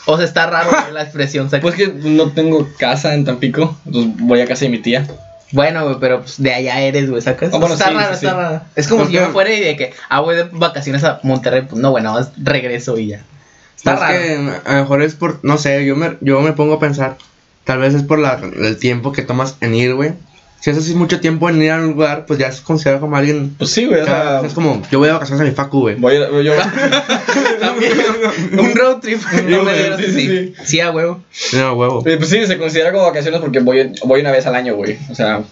[0.06, 1.64] O sea, está raro la expresión, ¿sabes?
[1.64, 5.08] Pues que no tengo casa en Tampico, entonces voy a casa de mi tía.
[5.54, 7.50] Bueno, güey, pero pues, de allá eres, güey, ¿sacas?
[7.50, 8.36] Bueno, está sí, raro, sí, está sí.
[8.36, 8.62] raro.
[8.76, 11.64] Es como ¿Por si yo fuera y de que, ah, voy de vacaciones a Monterrey,
[11.68, 13.22] pues no, bueno, más regreso y ya.
[13.76, 14.14] Está Es raro.
[14.14, 17.18] que a lo mejor es por, no sé, yo me, yo me pongo a pensar,
[17.70, 20.14] tal vez es por la, el tiempo que tomas en ir, güey.
[20.60, 23.54] Si haces mucho tiempo en ir a un lugar, pues ya es considerado como alguien...
[23.60, 25.94] Pues sí, güey, o sea, es como, yo voy de vacaciones a mi facu, güey.
[25.94, 26.54] voy a, yo...
[27.60, 27.94] También,
[28.60, 29.22] un road trip.
[29.22, 30.80] dieron- sí, sí, sí, sí, sí.
[30.80, 31.22] a huevo.
[31.54, 32.04] No, huevo.
[32.08, 34.98] Eh, Pues sí, se considera como vacaciones porque voy, voy una vez al año, güey.
[35.12, 35.44] O sea,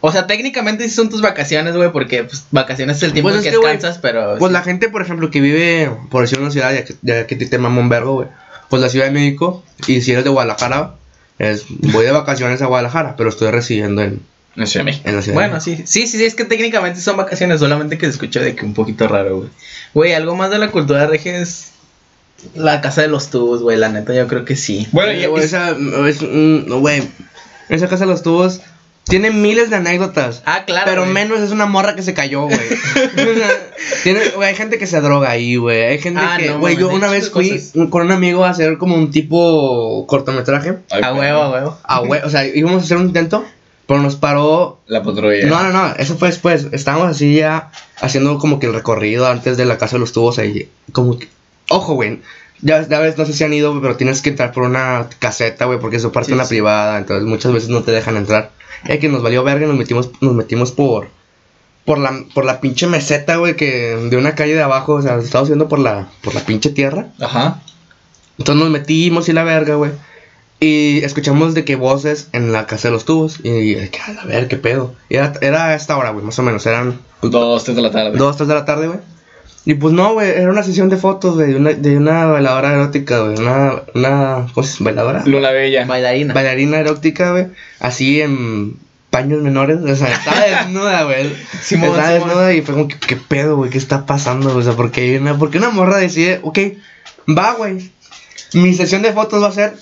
[0.00, 3.34] O sea, técnicamente sí son tus vacaciones, güey, porque pues, vacaciones es el tiempo Pues
[3.34, 4.36] en es que que, descansas, pero...
[4.38, 4.52] Pues sí.
[4.52, 7.50] la gente, por ejemplo, que vive, por decir una ciudad, ya que, ya que a
[7.50, 8.28] te mama un vergo, güey.
[8.70, 10.94] Pues la Ciudad de México, y si eres de Guadalajara,
[11.42, 14.20] es, voy de vacaciones a Guadalajara, pero estoy residiendo en,
[14.54, 15.08] no sé, México.
[15.08, 17.98] en la Ciudad Bueno, de sí, sí, sí, sí, es que técnicamente son vacaciones, solamente
[17.98, 19.48] que se escucha de que un poquito raro, güey.
[19.92, 21.72] Güey, algo más de la cultura regia es
[22.54, 24.86] la casa de los tubos, güey, la neta, yo creo que sí.
[24.92, 27.02] Bueno, y, esa, es, mm, no, güey,
[27.68, 28.60] esa casa de los tubos
[29.04, 30.42] tiene miles de anécdotas.
[30.46, 30.84] Ah, claro.
[30.88, 31.12] Pero güey.
[31.14, 32.58] menos es una morra que se cayó, güey.
[34.02, 35.82] Tiene, güey, hay gente que se droga ahí, güey.
[35.82, 37.72] Hay gente Ah, que, no, güey, yo una vez fui cosas.
[37.90, 40.78] con un amigo a hacer como un tipo cortometraje.
[40.90, 41.78] Ay, A huevo, a huevo.
[41.84, 43.44] Ah, güey, o sea, íbamos a hacer un intento,
[43.86, 44.80] pero nos paró.
[44.86, 45.46] La patrulla.
[45.46, 46.68] No, no, no, eso fue después.
[46.72, 50.38] Estábamos así ya haciendo como que el recorrido antes de la casa de los tubos
[50.38, 50.68] ahí.
[50.92, 51.28] Como que
[51.68, 52.20] Ojo, güey.
[52.62, 55.64] Ya, ya ves, no sé si han ido, pero tienes que entrar por una caseta,
[55.66, 56.50] güey, porque eso parte Sí, una sí.
[56.50, 58.50] privada, entonces muchas veces no te dejan entrar.
[58.86, 61.08] Es que nos valió verga y nos metimos, nos metimos por,
[61.84, 65.16] por la, por la pinche meseta, güey, que de una calle de abajo, o sea,
[65.18, 67.08] estamos yendo por la, por la pinche tierra.
[67.20, 67.60] Ajá.
[68.38, 69.90] Entonces nos metimos y la verga, güey.
[70.60, 73.40] Y escuchamos de que voces en la casa de los tubos.
[73.42, 74.94] Y, y a verga, qué pedo.
[75.08, 76.64] Y era, era a esta hora, güey, más o menos.
[76.66, 78.16] Eran Dos, tres de la tarde.
[78.16, 79.00] dos, tres de la tarde, güey.
[79.64, 82.72] Y pues no, güey, era una sesión de fotos, güey, de una, de una bailadora
[82.72, 83.38] erótica, güey.
[83.38, 84.84] Una, una, ¿cómo se dice?
[84.84, 85.22] ¿Bailadora?
[85.24, 85.84] Luna Bella.
[85.86, 86.34] Bailarina.
[86.34, 87.46] Bailarina erótica, güey.
[87.78, 88.76] Así en
[89.10, 89.78] paños menores.
[89.78, 91.32] O sea, estaba desnuda, güey.
[91.62, 92.28] Simón, estaba Simón.
[92.28, 93.70] desnuda y fue como, ¿qué, qué pedo, güey?
[93.70, 94.56] ¿Qué está pasando?
[94.56, 96.58] O sea, porque hay una, porque una morra decide, ok,
[97.38, 97.92] va, güey.
[98.54, 99.74] Mi sesión de fotos va a ser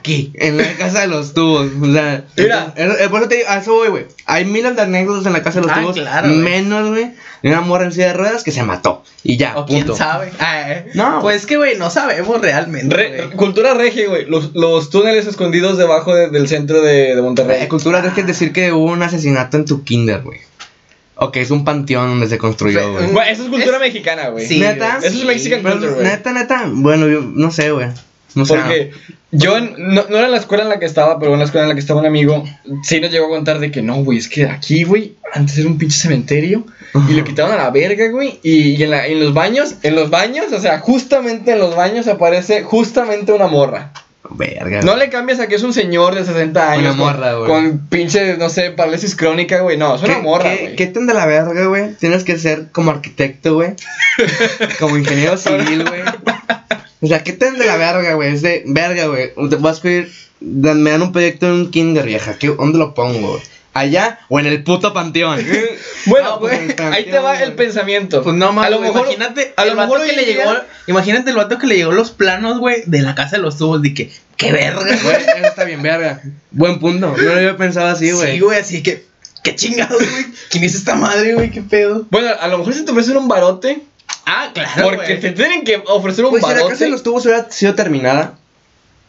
[0.00, 1.70] aquí, en la casa de los tubos.
[1.80, 2.72] O sea, Mira.
[2.74, 4.06] es- es- por eso te digo, a eso voy, güey.
[4.26, 5.96] Hay miles de anécdotas en la casa de los Ah, tubos.
[5.96, 9.02] claro, menos, güey, de una morra en silla de ruedas que se mató.
[9.22, 10.32] Y ya, O quién sabe.
[10.38, 10.90] Ah, eh.
[10.94, 11.20] No.
[11.20, 12.96] Pues que, güey, no sabemos realmente.
[12.96, 14.24] Re- cultura regia, güey.
[14.26, 17.62] Los, los túneles escondidos debajo de- del centro de, de Monterrey.
[17.62, 20.40] Eh, cultura es decir que hubo un asesinato en tu kinder, güey.
[21.22, 23.04] O que es un panteón donde se construyó, güey.
[23.30, 24.46] Eso es cultura Es- mexicana, güey.
[24.46, 24.96] Sí, ¿Neta?
[24.98, 25.24] Eso es sí.
[25.26, 26.06] Mexican Pero, culture, güey.
[26.06, 26.64] neta, neta.
[26.66, 27.88] Bueno, yo no sé, güey.
[28.34, 28.54] No sé.
[28.54, 28.90] Porque
[29.32, 31.44] yo en- no, no era en la escuela en la que estaba, pero en la
[31.44, 32.44] escuela en la que estaba un amigo,
[32.82, 35.68] sí nos llegó a contar de que no, güey, es que aquí, güey, antes era
[35.68, 36.64] un pinche cementerio
[37.08, 38.40] y lo quitaron a la verga, güey.
[38.42, 41.74] Y, y en, la- en los baños, en los baños, o sea, justamente en los
[41.76, 43.92] baños aparece justamente una morra.
[44.32, 44.82] Verga.
[44.82, 46.94] No le cambias a que es un señor de 60 años.
[46.94, 47.50] Una morra, con, güey.
[47.50, 49.76] con pinche, no sé, parálisis crónica, güey.
[49.76, 51.94] No, es una ¿Qué, morra, qué, qué tan de la verga, güey?
[51.94, 53.70] Tienes que ser como arquitecto, güey.
[54.78, 56.02] como ingeniero civil, güey.
[57.00, 58.32] O sea, ¿qué tan de la verga, güey?
[58.32, 59.32] Es de verga, güey.
[59.48, 59.88] Te vas a
[60.40, 62.36] dan- Me dan un proyecto en un kinder, vieja.
[62.38, 63.42] ¿Qué, ¿Dónde lo pongo, güey?
[63.72, 65.38] ¿Allá o en el puto panteón?
[66.06, 68.22] Bueno, No, pues, güey, el ahí te va el pensamiento.
[68.22, 70.52] Pues no a mames, lo mejor, imagínate a lo mejor que le llegó,
[70.88, 73.80] imagínate el vato que le llegó los planos, güey, de la casa de los tubos,
[73.82, 75.14] de que, qué verga, Güey, güey.
[75.36, 76.20] eso está bien, verga.
[76.50, 77.14] Buen punto.
[77.16, 78.32] No lo había pensado así, güey.
[78.32, 79.04] Sí, güey, así que,
[79.44, 80.26] qué chingados, güey.
[80.50, 81.50] ¿Quién es esta madre, güey?
[81.50, 82.06] ¿Qué pedo?
[82.10, 83.82] Bueno, a lo mejor si te ofrecen un barote,
[84.32, 85.20] Ah, claro, porque güey.
[85.20, 88.38] te tienen que ofrecer un Pues si la casa de los tubos hubiera sido terminada.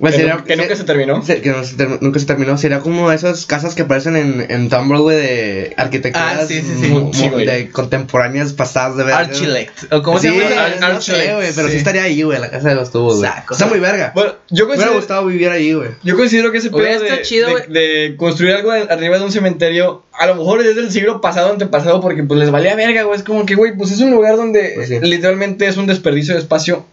[0.02, 1.24] Pues que, sería- que nunca se terminó.
[1.24, 2.58] se- que no se ter- nunca se terminó.
[2.58, 6.74] Sería como esas casas que aparecen en, en Tumblr, güey, de arquitecturas Ah, sí, sí,
[6.82, 6.88] sí.
[6.88, 9.20] mo- mo- de contemporáneas pasadas de verga.
[9.20, 9.94] Archilect.
[9.94, 10.70] ¿O cómo sí, se llama?
[10.80, 11.74] no Ar- sé, güey, pero sí.
[11.74, 11.78] sí.
[11.78, 13.30] estaría ahí, güey, la casa de los tubos, güey.
[13.32, 14.12] Saco, Está muy verga.
[14.16, 15.90] Bueno, yo Me hubiera gustado vivir ahí, güey.
[16.04, 17.68] yo considero que ese pedo de, estado chido, de- güey.
[17.70, 22.02] de construir algo arriba de un cementerio, a lo mejor es del siglo pasado, antepasado,
[22.02, 23.18] porque pues les valía verga, güey.
[23.18, 25.00] Es como que, güey, pues es un lugar donde Pues sí.
[25.00, 26.86] literalmente es un desperdicio de espacio.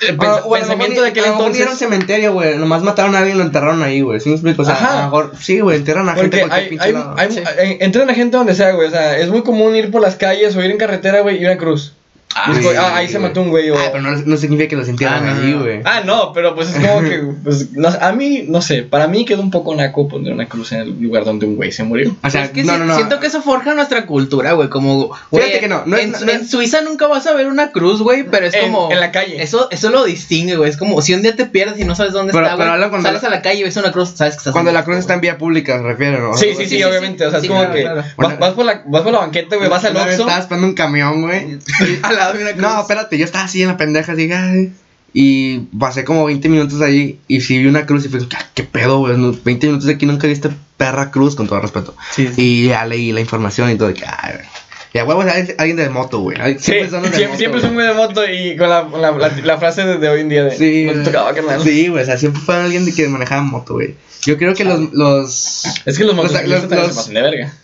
[0.00, 1.78] El Ah, pens- o mejor pensamiento de era un entonces.
[1.78, 2.56] cementerio, güey.
[2.56, 4.18] Nomás mataron a alguien y lo enterraron ahí, güey.
[4.20, 4.62] ¿Sí me explico?
[4.62, 4.92] O sea, Ajá.
[4.92, 7.14] a lo mejor, sí, güey, entierran a gente Porque hay, pinche hay, lado.
[7.18, 7.42] hay- Sí.
[7.80, 8.88] entran a gente donde sea, güey.
[8.88, 11.44] O sea, es muy común ir por las calles o ir en carretera, güey, y
[11.44, 11.92] una cruz.
[12.32, 13.70] Como, ah, ahí se mató un güey.
[13.70, 13.76] O...
[13.76, 15.60] Ah, pero no, no significa que los entierran Ah, no, ahí, no.
[15.62, 15.80] güey.
[15.84, 19.24] Ah, no, pero pues es como que, pues, no, a mí, no sé, para mí
[19.24, 22.16] quedó un poco naco poner una cruz en el lugar donde un güey se murió.
[22.22, 22.94] O sea, es que no, si- no, no.
[22.94, 24.68] siento que eso forja nuestra cultura, güey.
[24.68, 27.72] Como, güey, Fíjate que no, en, no es- en Suiza nunca vas a ver una
[27.72, 28.92] cruz, güey, pero es En- como.
[28.92, 29.42] en la calle.
[29.42, 30.70] Eso, eso lo distingue, güey.
[30.70, 33.02] Es como si un día te pierdes y no sabes dónde Pero- está, pero güey.
[33.02, 34.98] Sales la- a la calle y ves una cruz, sabes que estás Cuando la cruz
[34.98, 36.34] está en vía pública, se refiere, ¿no?
[36.36, 37.26] Sí, sí, sí, sí, sí, obviamente.
[37.26, 37.84] O sea, es como que.
[38.16, 40.10] Vas, por la, vas por la banqueta, güey, vas al Oxxo.
[40.22, 41.58] Estaba esperando un camión, güey.
[42.20, 42.62] al lado de una cruz.
[42.62, 44.72] No, espérate, yo estaba así en la pendeja, así, ay,
[45.12, 48.62] y pasé como 20 minutos ahí y sí vi una cruz y fue, "Ah, ¿qué
[48.62, 49.16] pedo, güey?
[49.16, 51.96] No, 20 minutos de aquí nunca vi esta perra cruz, con todo respeto.
[52.12, 52.34] Sí, sí.
[52.42, 54.46] Y ya leí la información y todo, de que, ay, güey.
[54.92, 55.24] Y a huevos
[55.58, 56.36] alguien, de moto, güey.
[56.40, 57.86] Ay, Sí, Siempre son los de siempre, moto, siempre es güey.
[57.86, 60.56] de moto y con la, la, la, la frase de, de hoy en día de
[60.56, 61.62] Sí, no te tocaba, carnal.
[61.62, 63.94] Sí, güey, o sea, siempre fue alguien de que manejaba moto, güey.
[64.26, 67.14] Yo creo que los, los, Es que los Los- motociclistas los- también los- se pasan
[67.14, 67.54] de verga.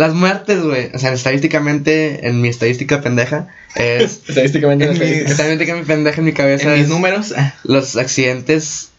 [0.00, 4.86] Las muertes, güey, o sea, estadísticamente, en mi estadística pendeja, es, Estadísticamente.
[4.86, 7.34] En mi- estadísticamente mi pendeja en mi cabeza En mis números.
[7.36, 8.90] ah, los accidentes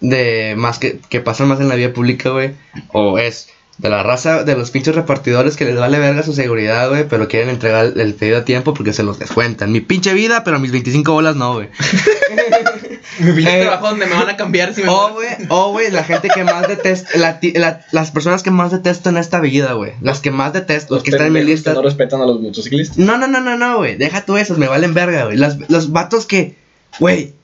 [0.00, 2.52] de más que, que pasan más en la vía pública, güey,
[2.92, 6.88] o es de la raza de los pinches repartidores que les vale verga su seguridad,
[6.88, 9.72] güey, pero quieren entregar el pedido a tiempo porque se los descuentan.
[9.72, 11.68] Mi pinche vida, pero mis 25 bolas no, güey.
[13.20, 15.90] Mi pinche Eh, trabajo donde me van a cambiar si me O, güey, o, güey,
[15.90, 19.40] la gente que más detesta, la ti- la- las personas que más detesto en esta
[19.40, 19.92] vida, güey.
[20.00, 21.70] Las que más detesto, Los que están en mi lista.
[21.70, 22.98] que no respetan a los motociclistas.
[22.98, 23.96] No, no, no, no, no, güey.
[23.96, 25.36] Deja tú esos, me valen verga, güey.
[25.36, 26.56] Las- Los vatos que,
[26.98, 27.34] güey,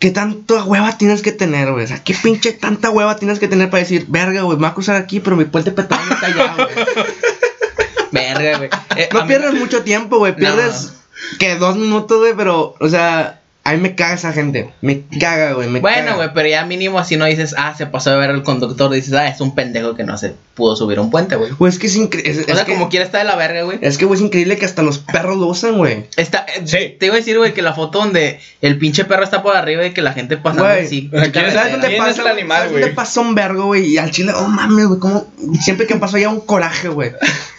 [0.00, 1.84] ¿qué tanta hueva tienes que tener, güey?
[1.84, 4.70] O sea, ¿qué pinche tanta hueva tienes que tener para decir, verga, güey, me voy
[4.70, 6.68] a cruzar aquí, pero mi puente petróleo está allá, güey?
[8.12, 8.70] Verga, güey.
[8.96, 10.34] Eh, No mí- pierdas mucho tiempo, güey.
[10.34, 10.94] Pierdes,
[11.38, 13.39] que dos minutos, güey, pero, o sea,
[13.70, 14.70] a mí me caga esa gente.
[14.82, 15.68] Me caga, güey.
[15.68, 16.16] me Bueno, caga.
[16.16, 19.12] güey, pero ya mínimo así no dices, ah, se pasó de ver al conductor, dices,
[19.14, 21.50] ah, es un pendejo que no se pudo subir un puente, güey.
[21.52, 22.44] Güey, es que es increíble.
[22.52, 23.78] O sea, como quiera está de la verga, güey.
[23.80, 26.04] Es que, güey, es increíble que hasta los perros lo usan, güey.
[26.16, 26.96] Está, eh, Sí.
[26.98, 29.86] Te iba a decir, güey, que la foto donde el pinche perro está por arriba
[29.86, 31.08] y que la gente pasa Güey, así.
[31.10, 31.52] ¿quién es- carretera.
[31.52, 32.82] ¿Sabes dónde ¿Quién pasa el animal, ¿sabes güey?
[32.82, 33.86] dónde pasa un vergo, güey?
[33.86, 35.26] Y al chile, oh mames, güey, como
[35.60, 37.12] siempre que pasó ya un coraje, güey.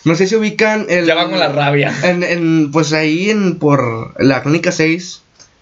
[0.04, 1.06] No sé si ubican el.
[1.06, 1.94] Ya va con la rabia.
[2.04, 5.22] En, en, pues ahí en por la clínica 6,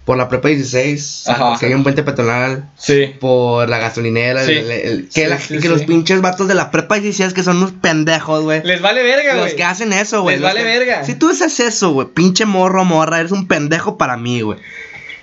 [0.09, 1.55] por la prepa 16, Ajá.
[1.59, 3.13] que hay un puente peatonal, Sí.
[3.19, 4.53] por la gasolinera, Sí.
[4.53, 5.67] el- el- que, Sí, la- sí, que sí.
[5.67, 8.63] los pinches vatos de la prepa 16 que son unos pendejos, güey.
[8.63, 9.55] Les vale verga, Los güey.
[9.55, 10.37] que hacen eso, güey.
[10.37, 11.03] Les los vale que- verga.
[11.03, 14.57] Si tú haces eso, güey, pinche morro, morra, eres un pendejo para mí, güey.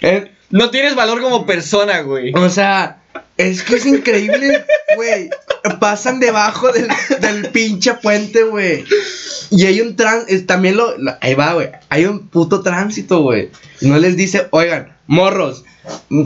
[0.03, 2.33] Eh, No tienes valor como persona, güey.
[2.37, 2.99] o sea,
[3.37, 5.31] es que es increíble, güey.
[5.81, 6.89] Pasan debajo del,
[7.21, 8.85] del pinche puente, güey.
[9.51, 11.71] Y hay un tránsito, también lo, ahí va, güey.
[11.89, 13.51] Hay un puto tránsito, güey.
[13.81, 15.65] No les dice, oigan, morros,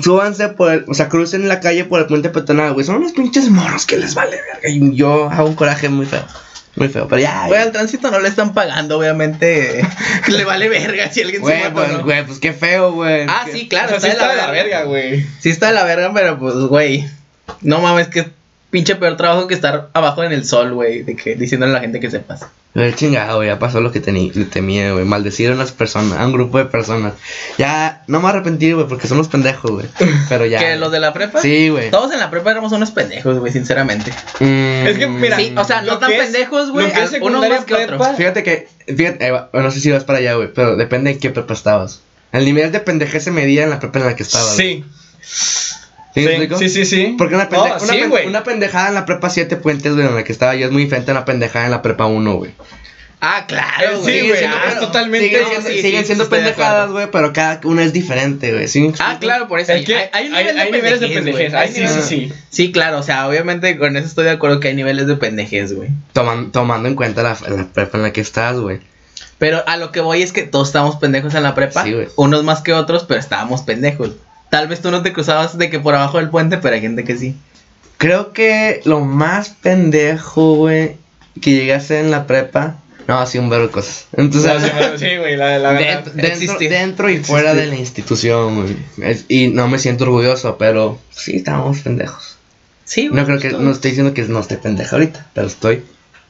[0.02, 2.86] súbanse por el, o sea, crucen la calle por el puente peatonal, güey.
[2.86, 4.68] Son unos pinches morros que les vale verga.
[4.68, 6.24] Y yo hago un coraje muy feo.
[6.76, 7.46] Muy feo, pero ya.
[7.48, 9.83] Güey, al tránsito no le están pagando, obviamente.
[10.28, 12.04] le vale verga si alguien se Güey, mata o pues, no.
[12.04, 13.26] güey, pues qué feo, güey.
[13.28, 15.26] Ah, sí, O claro, sí está, está de la verga, güey.
[15.40, 17.09] Sí está de la verga, pero pues, güey.
[17.62, 18.30] No mames, que
[18.70, 21.02] pinche peor trabajo que estar abajo en el sol, güey.
[21.02, 22.50] De que diciéndole a la gente que se pasa.
[22.72, 25.04] Güey, chingado, güey, ya pasó lo que temía, güey.
[25.04, 27.14] Maldecir a unas personas, a un grupo de personas.
[27.59, 29.87] Ya, no me arrepentí, güey, porque somos pendejos, güey.
[30.28, 30.59] Pero ya.
[30.61, 31.40] ¿Que los de la prepa?
[31.42, 31.90] Sí, güey.
[31.90, 34.12] Todos en la prepa éramos unos pendejos, güey, sinceramente.
[34.38, 37.74] Mm, Es que, mira, Sí, o sea, no tan es- pendejos, güey, secundaria más que
[37.88, 41.18] prepa- Fíjate que, fíjate, eh, no sé si vas para allá, güey, pero depende en
[41.18, 42.02] qué prepa estabas.
[42.30, 44.54] El nivel de pendejez se medía en la prepa en la que estabas.
[44.54, 44.85] güey.
[45.20, 45.74] Sí.
[46.14, 47.14] ¿Sí, Sí, sí, sí, sí.
[47.16, 48.02] Porque una, No, una, sí,
[48.44, 51.10] pendejada en la prepa 7 puentes, güey, en la que estaba yo es muy diferente
[51.12, 52.50] a una pendejada en la prepa 1, güey.
[53.22, 54.28] Ah, claro, Sí, güey.
[54.28, 54.56] güey, claro.
[54.64, 57.84] ah, es totalmente- Siguen No, sí, siguen sí, siendo sí, pendejadas, güey, pero cada una
[57.84, 58.66] es diferente, güey.
[58.66, 58.90] ¿sí?
[58.98, 59.72] Ah, claro, por eso.
[59.72, 62.32] Es que hay, hay, hay- niveles, hay de niveles de pendejez, Hay sí, sí, sí.
[62.48, 65.74] Sí, claro, o sea, obviamente con eso estoy de acuerdo que hay niveles de pendejez,
[65.74, 65.90] güey.
[66.14, 68.80] Toman- tomando en cuenta la, la prepa en la que estás, güey.
[69.38, 71.84] Pero a lo que voy es que todos estábamos pendejos en la prepa.
[71.84, 72.08] Sí, güey.
[72.16, 74.12] unos más que otros, pero estábamos pendejos.
[74.50, 77.04] Tal vez tú no te cruzabas de que por abajo del puente, pero hay gente
[77.04, 77.36] que sí.
[77.98, 80.96] Creo que lo más pendejo, güey,
[81.40, 82.76] que llegué a hacer en la prepa.
[83.06, 84.06] No, así un verbo de cosas.
[84.16, 86.04] Entonces, No, sí, güey, la, la verdad.
[86.14, 88.76] dentro, dentro, y fuera de la institución, güey.
[89.10, 92.36] Es- y no me siento orgulloso, pero sí estábamos pendejos.
[92.84, 93.20] Sí, güey.
[93.20, 93.62] No creo que, todos.
[93.62, 95.82] no estoy diciendo que no esté pendejo ahorita, pero estoy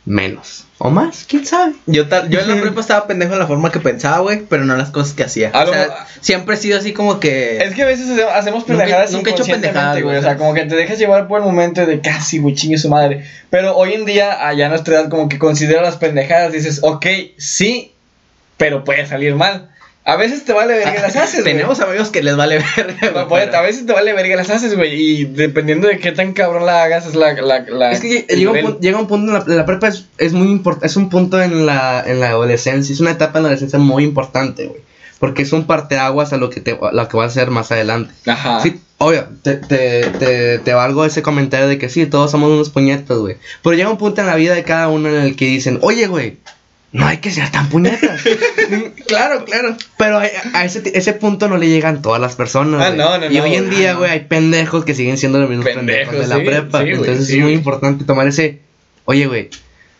[0.06, 0.64] menos.
[0.78, 1.74] O más, quién sabe.
[1.86, 4.64] Yo, tal- yo en la prepa estaba pendejo en la forma que pensaba, güey, pero
[4.64, 5.50] no en las cosas que hacía.
[5.54, 7.58] O sea, siempre he sido así como que.
[7.62, 10.16] Es que a veces hace- hacemos Nunca- pendejadas nunca he hecho pendejadas, güey.
[10.16, 12.88] O sea, como que te dejas llevar por el momento de casi, güey, chingue su
[12.88, 13.26] madre.
[13.50, 16.52] Pero hoy en día, allá a nuestra edad, como que considera las pendejadas.
[16.52, 17.92] Dices, ok, sí,
[18.56, 19.68] pero puede salir mal.
[20.12, 21.54] A veces te vale verga las haces, güey.
[21.54, 23.10] Tenemos amigos que les vale verga.
[23.14, 24.94] No, puede- a veces te vale verga las haces, güey.
[25.00, 27.32] Y dependiendo de qué tan cabrón la hagas, es la.
[27.34, 30.06] la, la Es que llega un, punto, llega un punto en la, la prepa es,
[30.18, 33.44] es muy importante, es un punto en la, en la adolescencia, es una etapa en
[33.44, 34.80] la adolescencia muy importante, güey.
[35.20, 37.70] Porque es un parteaguas a lo que te, a lo que va a ser más
[37.70, 38.12] adelante.
[38.26, 38.60] Ajá.
[38.62, 42.70] Sí, obvio, te, te, te, te valgo ese comentario de que sí, todos somos unos
[42.70, 43.36] puñetas, güey.
[43.62, 46.06] Pero llega un punto en la vida de cada uno en el que dicen, oye,
[46.06, 46.38] güey,
[46.92, 48.20] no hay que ser tan puñetas.
[49.06, 49.76] Claro, claro.
[49.98, 50.24] Pero a,
[50.54, 52.80] a ese, ese punto no le llegan todas las personas.
[52.80, 52.98] Ah, güey.
[52.98, 53.98] no, no, y no, hoy en día, Ah, no.
[54.00, 56.82] güey, hay pendejos que siguen siendo los mismos pendejos, Pendejos, de la prepa.
[56.82, 58.60] sí, Entonces sí, es muy importante tomar ese,
[59.04, 59.50] oye, güey,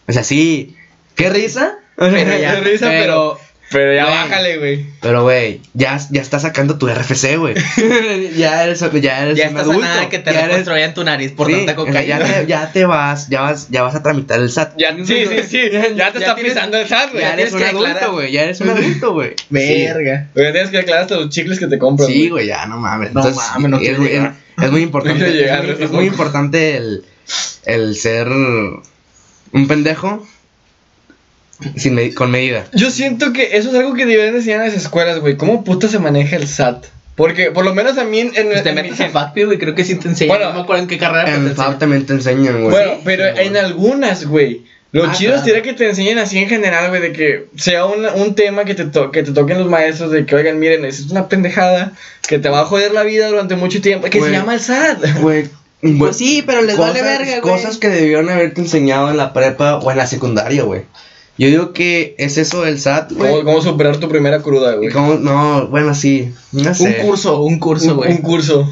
[0.06, 0.76] o sea, sí,
[1.16, 1.74] qué risa.
[1.96, 3.36] Pero ya, Qué risa, pero.
[3.38, 3.49] Pero
[3.94, 4.14] ya Güey.
[4.16, 4.86] bájale, güey.
[5.00, 7.54] Pero, güey, ya, ya estás sacando tu RFC, güey.
[8.36, 9.80] ya eres, ya eres Ya estás a adulto.
[9.80, 12.02] nada de que te ya eres- reconstruyan tu nariz por Sí, tanta cocaína.
[12.18, 14.74] ya, te, ya te vas, ya vas, ya vas a tramitar el SAT.
[14.76, 15.58] Ya, sí, sí, sí.
[15.94, 17.22] Ya te está tienes- pisando el SAT, güey.
[17.22, 18.32] Ya eres un adulto, güey.
[18.32, 19.34] Ya eres un adulto, güey.
[19.50, 20.28] Verga.
[20.34, 22.08] Oye, tienes que aclarar hasta los chicles que te compras.
[22.08, 23.12] Sí, güey, ya, no mames.
[23.12, 25.18] No Entonces, mames, no es, quiero es- muy importante.
[25.20, 27.04] No quiero llegar, es, muy, es muy importante el,
[27.66, 28.26] el ser
[29.52, 30.26] un pendejo
[31.76, 32.66] sin con medida.
[32.74, 35.36] Yo siento que eso es algo que deberían enseñar en las escuelas, güey.
[35.36, 36.84] ¿Cómo puta se maneja el SAT?
[37.16, 39.74] Porque por lo menos a mí en, en, Pues te en metes FACPI, güey, creo
[39.74, 40.36] que sí te enseñan.
[40.36, 41.56] Bueno, no me acuerdo en qué carrera, En enseñan.
[41.56, 42.70] FAB también te enseñan, güey.
[42.70, 43.46] Bueno, Sí, pero güey.
[43.46, 44.62] en algunas, güey.
[44.92, 45.46] Lo Ah, chido claro.
[45.46, 48.74] sería que te enseñen así en general, güey, de que sea un, un tema que
[48.74, 51.92] te, to- que te toquen los maestros, de que, oigan, miren, es una pendejada
[52.26, 54.32] que te va a joder la vida durante mucho tiempo, que Güey.
[54.32, 54.98] se llama el SAT.
[55.20, 55.44] Güey.
[55.82, 57.54] güey, Pues sí, pero les vale verga, güey.
[57.54, 60.82] Cosas que debieron haberte enseñado en la prepa o en la secundaria, güey.
[61.40, 63.30] Yo digo que es eso del SAT, güey.
[63.32, 64.90] ¿Cómo, cómo superar tu primera cruda, Y güey?
[64.90, 66.32] cómo- no, bueno, sí.
[66.52, 66.84] No sé.
[67.00, 68.10] Un curso, un curso, Un, güey.
[68.12, 68.68] un curso.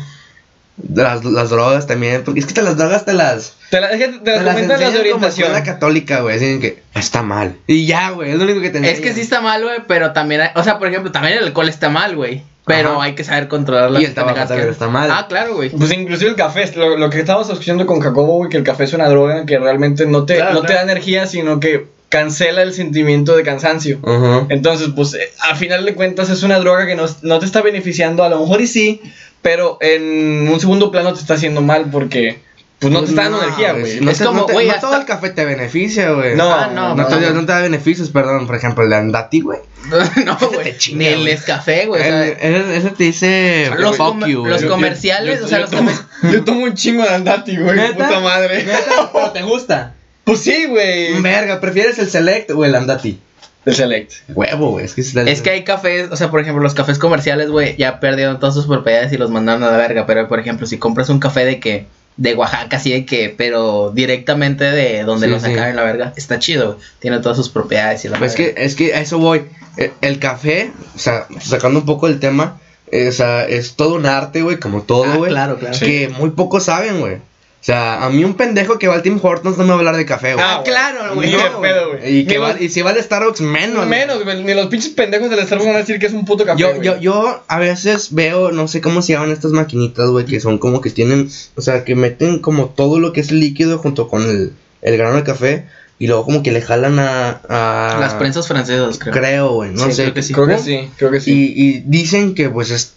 [0.95, 2.23] Las, las drogas también.
[2.25, 3.55] Porque es que te las drogas te las.
[3.71, 5.47] Te, la- es que te, Te las las comentan las de orientación.
[5.49, 6.37] escuela católica, güey.
[6.37, 7.57] Así que está mal.
[7.67, 8.31] Y ya, güey.
[8.31, 10.63] Es lo único que te Es que sí está mal, güey, pero también, hay- o
[10.63, 12.43] sea, por ejemplo, también el alcohol está mal, güey.
[12.65, 13.05] Pero Ajá.
[13.05, 15.11] hay que saber controlar las Y el tabaco también está mal.
[15.11, 15.71] Ah, claro, güey.
[15.71, 18.85] Pues inclusive el café, lo, lo que estábamos escuchando con Jacobo, güey, que el café
[18.85, 22.63] es una droga que realmente no te, Claro, no te da energía, sino que cancela
[22.63, 23.99] el sentimiento de cansancio.
[24.05, 24.47] Ajá.
[24.49, 27.61] Entonces, pues, eh, a final de cuentas es una droga que no, no te está
[27.63, 29.01] beneficiando, a lo mejor y sí,
[29.43, 32.41] pero en un segundo plano te está haciendo mal porque,
[32.79, 34.01] pues, no te está dando energía, güey.
[34.01, 36.35] No, Es te- como, no te- güey, no hasta- todo el café te beneficia, güey.
[36.35, 37.31] No, Ah, no, No, te, no.
[37.33, 38.47] no te da beneficios, perdón.
[38.47, 39.59] Por ejemplo, el andati, güey.
[40.25, 40.75] no, güey.
[40.95, 41.25] Ni el güey.
[41.35, 42.03] Nescafé, güey.
[42.03, 44.53] Ese te dice los, fuck comer- you, güey.
[44.53, 45.91] los Yo- yo- comerciales, yo- o sea, yo los tomo.
[46.33, 48.65] Yo tomo un chingo de andati, güey, puta madre.
[48.65, 49.95] Neta, pero te gusta.
[50.29, 51.21] Pues sí, güey.
[51.23, 53.19] Verga, ¿prefieres el select o el andati?
[53.65, 54.13] El select.
[54.29, 54.85] Huevo, güey.
[54.85, 57.51] Es que es, el- Es que hay cafés, o sea, por ejemplo, los cafés comerciales,
[57.51, 60.07] güey, ya perdieron todas sus propiedades y los mandaron a la verga.
[60.07, 61.87] Pero, por ejemplo, si compras un café de que,
[62.17, 65.77] de Oaxaca, así de que, pero directamente de donde Sí, lo sacaron sí.
[65.77, 66.79] la verga, está chido, güey.
[66.99, 68.61] Tiene todas sus propiedades y la Es que, verga.
[68.63, 69.43] es que a eso voy.
[69.77, 72.59] El, el café, o sea, sacando un poco del tema,
[72.91, 75.31] eh, o sea, es todo un arte, güey, como todo, Ah, güey.
[75.31, 75.79] claro, claro.
[75.79, 77.19] Que muy pocos saben, güey.
[77.61, 79.79] O sea, a mí un pendejo que va al Tim Hortons no me va a
[79.79, 80.45] hablar de café, güey.
[80.47, 81.33] Ah, claro, güey.
[81.33, 82.19] No, pedo, güey.
[82.21, 83.85] y, que va- los- y si va al Starbucks, menos.
[83.87, 84.45] Menos, güey.
[84.45, 86.61] Ni los pinches pendejos del Starbucks van a decir que es un puto café.
[86.61, 86.83] Yo, güey.
[86.87, 90.59] yo, yo a veces veo, no sé cómo se llaman estas maquinitas, güey, que son
[90.59, 94.23] como que tienen, o sea, que meten como todo lo que es líquido junto con
[94.23, 95.67] el, el grano de café
[95.99, 97.41] y luego como que le jalan a...
[97.49, 99.13] a- Las prensas francesas, creo.
[99.13, 100.03] Creo, güey, no Sí, sé.
[100.05, 100.33] creo que sí.
[100.33, 101.33] Creo que sí, creo que sí.
[101.57, 102.93] Y, y dicen que pues es,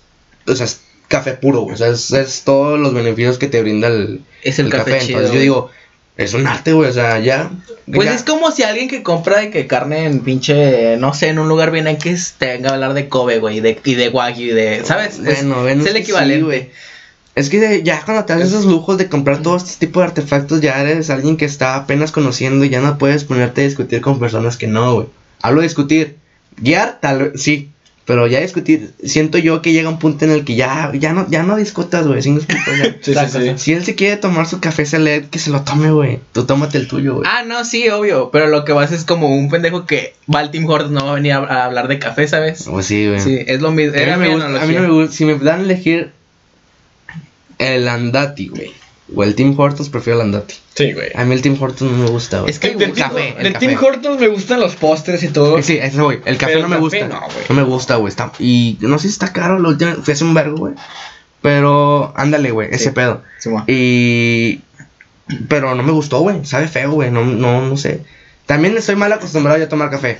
[0.48, 0.68] o sea,
[1.12, 4.58] café puro, güey, o sea, es, es todos los beneficios que te brinda el, Es
[4.58, 5.20] el, café, chido.
[5.20, 5.70] Entonces yo digo,
[6.18, 7.52] es un arte, güey, o sea, ya...
[7.92, 11.28] Pues ya- es como si alguien que compra de que carne en pinche, no sé,
[11.28, 13.94] en un lugar bien X te venga a hablar de Kobe, güey, y de, y
[13.96, 15.20] de Wagyu, y de, ¿sabes?
[15.20, 16.44] Es- Bueno, ven, es, el sí, equivalente.
[16.44, 16.70] güey.
[17.34, 20.60] Es que ya cuando te das esos lujos de comprar todo este tipo de artefactos,
[20.60, 24.20] ya eres alguien que está apenas conociendo y ya no puedes ponerte a discutir con
[24.20, 25.08] personas que no, güey.
[25.42, 26.18] Hablo de discutir.
[26.58, 27.70] Guiar, tal vez, sí.
[28.06, 31.30] Pero ya discutir, siento yo que llega un punto en el que ya, ya no,
[31.30, 32.22] ya no discutas, güey.
[32.22, 32.72] ¿sí me explico?
[32.78, 32.96] Ya.
[33.02, 33.54] Sí, sí, sí.
[33.58, 36.20] Si él se quiere tomar su café select, que se lo tome, güey.
[36.34, 37.30] Tú tómate el tuyo, güey.
[37.32, 38.32] Ah, no, sí, obvio.
[38.32, 41.12] Pero lo que vas es como un pendejo que va al Team Hortons, no va
[41.12, 42.66] a venir a, a hablar de café, ¿sabes?
[42.70, 43.22] Pues sí, güey.
[43.22, 43.96] Sí, es lo mismo.
[43.96, 44.82] A mí, me mi gusta, a mí analogía.
[44.82, 45.16] no me gusta.
[45.16, 46.12] Si me dan a elegir
[47.60, 48.72] el Andati, güey.
[49.16, 50.56] O el Team Hortons, prefiero el Andati.
[50.74, 51.10] Sí, güey.
[51.16, 52.50] A mí el Team Hortons no me gusta, güey.
[52.52, 53.68] Es que güey, café, el café.
[53.68, 55.62] Tim Hortons me gustan los postres y todo.
[55.62, 56.22] Sí, eso voy.
[56.26, 57.00] El café Pero no me el gusta.
[57.00, 57.58] café No, no, güey.
[57.60, 58.10] me gusta, güey.
[58.10, 58.32] Está...
[58.40, 59.60] Y no sé si está caro.
[59.60, 60.74] La última fui hace un vergo, güey.
[61.42, 62.70] Pero ándale, güey.
[62.72, 62.92] Ese Sí.
[62.92, 63.24] pedo.
[63.40, 63.50] Sí.
[63.68, 64.62] Y.
[65.48, 66.46] Pero no me gustó, güey.
[66.46, 67.10] Sabe feo, güey.
[67.12, 68.02] No, no, no sé.
[68.46, 70.20] También estoy mal acostumbrado ya a tomar café.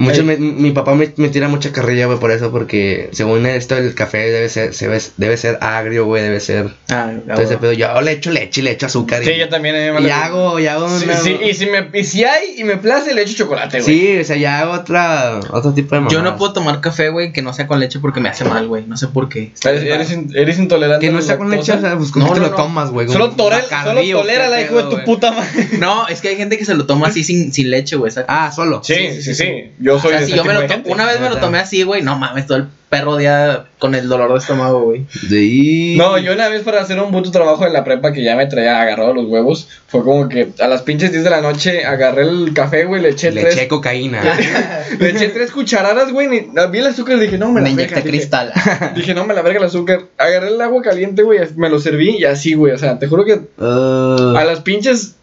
[0.00, 0.24] Muchos Ey.
[0.24, 3.94] me- mi papá me, me tira mucha carrilla, güey, por eso, porque según esto el
[3.94, 6.70] café debe ser, se ve- debe ser agrio, güey, debe ser.
[6.90, 9.22] Ah, Entonces, ese pedo, yo le echo leche, le echo azúcar.
[9.22, 9.76] Sí, y, yo también.
[9.76, 12.54] eh, y vale- hago, y hago Sí, una- sí, y, si me, y si hay
[12.56, 13.98] y me place, le echo chocolate, güey.
[13.98, 17.32] Sí, o sea, ya hago otra, otro tipo de Yo no puedo tomar café, güey,
[17.32, 18.86] que no sea con leche porque me hace mal, güey.
[18.86, 19.52] No sé por qué.
[19.64, 21.06] Eres, eres in- eres intolerante.
[21.06, 22.56] Que no sea con leche, o sea, pues con No, qué te lo no.
[22.56, 23.06] tomas, güey.
[23.06, 25.68] Solo, torel, solo tolera la hijo de tu puta madre.
[25.78, 28.10] No, es que hay gente que se lo toma así sin, sin leche, güey.
[28.28, 28.80] Ah, solo.
[28.82, 29.44] Sí, sí, sí.
[29.90, 30.92] Yo O soy sea, de si ese yo me tipo lo de to- gente.
[30.92, 34.08] una vez me lo tomé así, güey, no mames, todo el perro día con el
[34.08, 35.06] dolor de estómago, güey.
[35.28, 38.34] De No, yo una vez para hacer un puto trabajo en la prepa que ya
[38.36, 41.84] me traía agarrado los huevos, fue como que a las pinches 10 de la noche
[41.84, 44.20] agarré el café, güey, le eché Le tres, eché cocaína.
[44.98, 47.96] le eché tres cucharadas, güey, vi el azúcar y dije, no, me la Me verga,
[47.98, 48.52] dije- cristal.
[48.96, 50.02] Dije, no, me la verga el azúcar.
[50.18, 53.24] Agarré el agua caliente, güey, me lo serví y así, güey, o sea, te juro
[53.24, 55.14] que Uh, a las pinches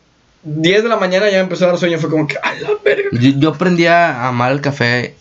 [0.47, 2.69] 10 de la mañana ya me empezó a dar sueño, fue como que, a la
[2.83, 3.09] verga.
[3.11, 5.15] yo, yo aprendí a amar el café.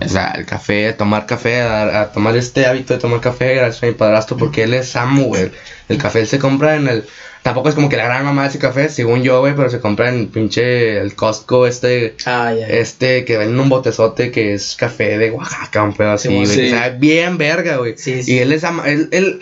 [0.00, 3.54] O sea, el café, a tomar café, a, a tomar este hábito de tomar café
[3.54, 5.50] gracias a mi padrastro porque él es amo, güey.
[5.88, 7.04] El café se compra en el...
[7.42, 9.80] Tampoco es como que la gran mamá de ese café, según yo, güey, pero se
[9.80, 12.16] compra en pinche el Costco este...
[12.26, 12.66] Ah, ya.
[12.66, 16.46] Este, que venden un botezote que es café de Oaxaca, un pedo así, Sí, güey.
[16.46, 16.60] sí.
[16.60, 17.94] que sabe bien verga, güey.
[17.96, 18.34] Sí, sí.
[18.34, 19.40] Y él es ama- él, él,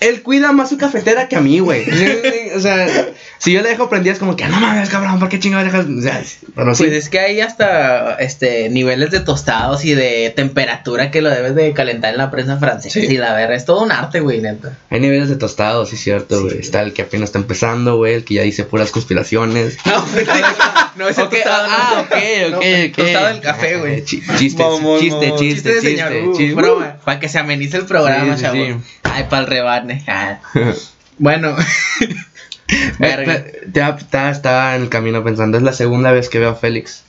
[0.00, 1.84] él cuida más su cafetera que a mí, güey.
[2.56, 2.86] o sea,
[3.38, 5.86] si yo le dejo prendida es como que, no mames, cabrón, ¿por qué chingados dejas?
[5.86, 6.22] O sea,
[6.54, 6.84] pero sí.
[6.84, 11.54] Pues es que hay hasta este niveles de tostados y de temperatura que lo debes
[11.54, 13.00] de calentar en la prensa francesa.
[13.00, 13.06] Sí.
[13.06, 14.76] Y la verdad es todo un arte, güey, neta.
[14.90, 16.42] Hay niveles de tostado, sí, cierto, Sí.
[16.44, 16.58] güey.
[16.58, 19.78] Está el que apenas está empezando, güey, el que ya dice puras conspiraciones.
[19.84, 20.04] No,
[20.98, 21.66] no es el Ok, tostado.
[21.70, 22.00] ah, no.
[22.02, 22.96] ok, ok, No, ok.
[22.96, 24.04] Tostado del café, güey.
[24.04, 24.62] Chi- Chiste, chiste,
[24.98, 26.12] chiste, Chiste de chiste, señor.
[26.28, 26.54] Uh, chiste.
[26.54, 26.96] broma.
[27.04, 28.44] Para que se amenice el programa, sí.
[29.04, 30.04] Ay, para el rebane.
[30.06, 30.38] Ah.
[31.20, 31.56] Bueno.
[32.98, 33.34] Verga.
[33.34, 36.50] Eh, te- te- Estaba estaba en el camino pensando, es la segunda vez que veo
[36.50, 37.02] a Félix.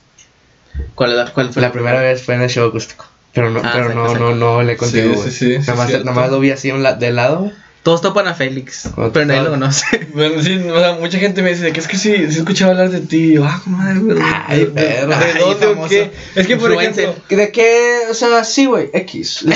[0.94, 3.06] ¿Cuál, la- cuál fue La primera vez fue en el show acústico.
[3.32, 4.30] Pero no, Ah, pero no, exacto.
[4.30, 5.30] no, no hablé contigo, Sí, güey.
[5.30, 7.52] sí, sí, sí, Nada más, nada más lo vi así de lado.
[7.82, 9.86] Todos topan a Félix, What pero nadie lo conoce.
[10.14, 12.72] Bueno, sí, o sea, mucha gente me dice que es que sí, sí he escuchado
[12.72, 13.34] hablar de ti.
[13.34, 14.18] Yo, ah, madre, güey.
[14.46, 15.08] Ay, ¿De, de- perro.
[15.08, 16.10] de Ay, dónde o qué?
[16.34, 17.04] Es que, por Influencer.
[17.04, 18.00] ejemplo, ¿De qué?
[18.10, 19.44] O sea, sí, güey, X.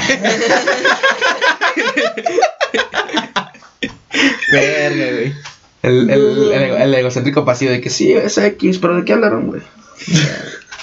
[4.53, 5.35] Verga, güey.
[5.83, 6.21] El, el,
[6.53, 9.61] el, ego- el egocéntrico pasivo de que sí, es X, pero ¿de qué hablaron, güey?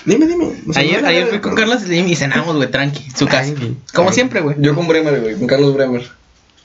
[0.05, 0.45] Dime, dime.
[0.67, 1.55] O sea, Ayer, no, ayer fui con.
[1.55, 3.45] Carlos Slim y cenamos, güey, tranqui, su casa.
[3.53, 3.65] Tranqui.
[3.93, 4.13] Como Tranqui.
[4.13, 4.55] siempre, güey.
[4.59, 6.07] yo con Bremer, güey, con Carlos Bremer.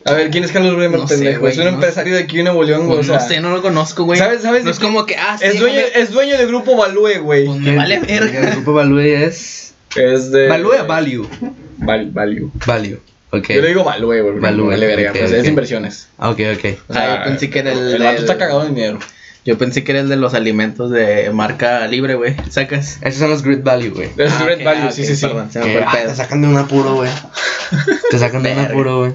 [0.07, 2.37] A ver, ¿quién es Carlos Bremer, No sé, güey, es un no empresario de aquí
[2.39, 3.01] de Nuevo León, güey.
[3.01, 4.19] O sea, no sé, no lo conozco, güey.
[4.19, 5.47] ¿Sabes- sabes No de es como que, ah, sí.
[5.47, 7.47] es, dueño, déjame- es dueño del grupo Value, güey.
[7.47, 8.51] Pues me vale El verga.
[8.53, 9.75] grupo Value es.
[9.97, 10.49] Es de.
[10.49, 11.29] Value o Value.
[11.79, 12.51] Val- value.
[12.67, 13.01] Value.
[13.31, 13.49] Ok.
[13.49, 14.39] Yo le digo Value, güey.
[14.41, 15.13] Value, Vale, verga.
[15.13, 16.09] pues es inversiones.
[16.19, 16.79] Ah, Ok, ok.
[16.89, 18.99] O sea, yo pensé que era el El vato está cagado en dinero.
[19.45, 22.35] Yo pensé que era el de los alimentos de marca libre, güey.
[22.51, 22.99] ¿Sacas?
[23.03, 24.11] Esos son los Great Value, güey.
[24.17, 25.27] Es Ah, Great Value, ah, sí, sí, sí.
[25.27, 26.09] Perdón, se me fue el ah, pedo.
[26.11, 27.11] te sacan de un apuro, güey.
[28.11, 29.13] Te sacan de un apuro, güey.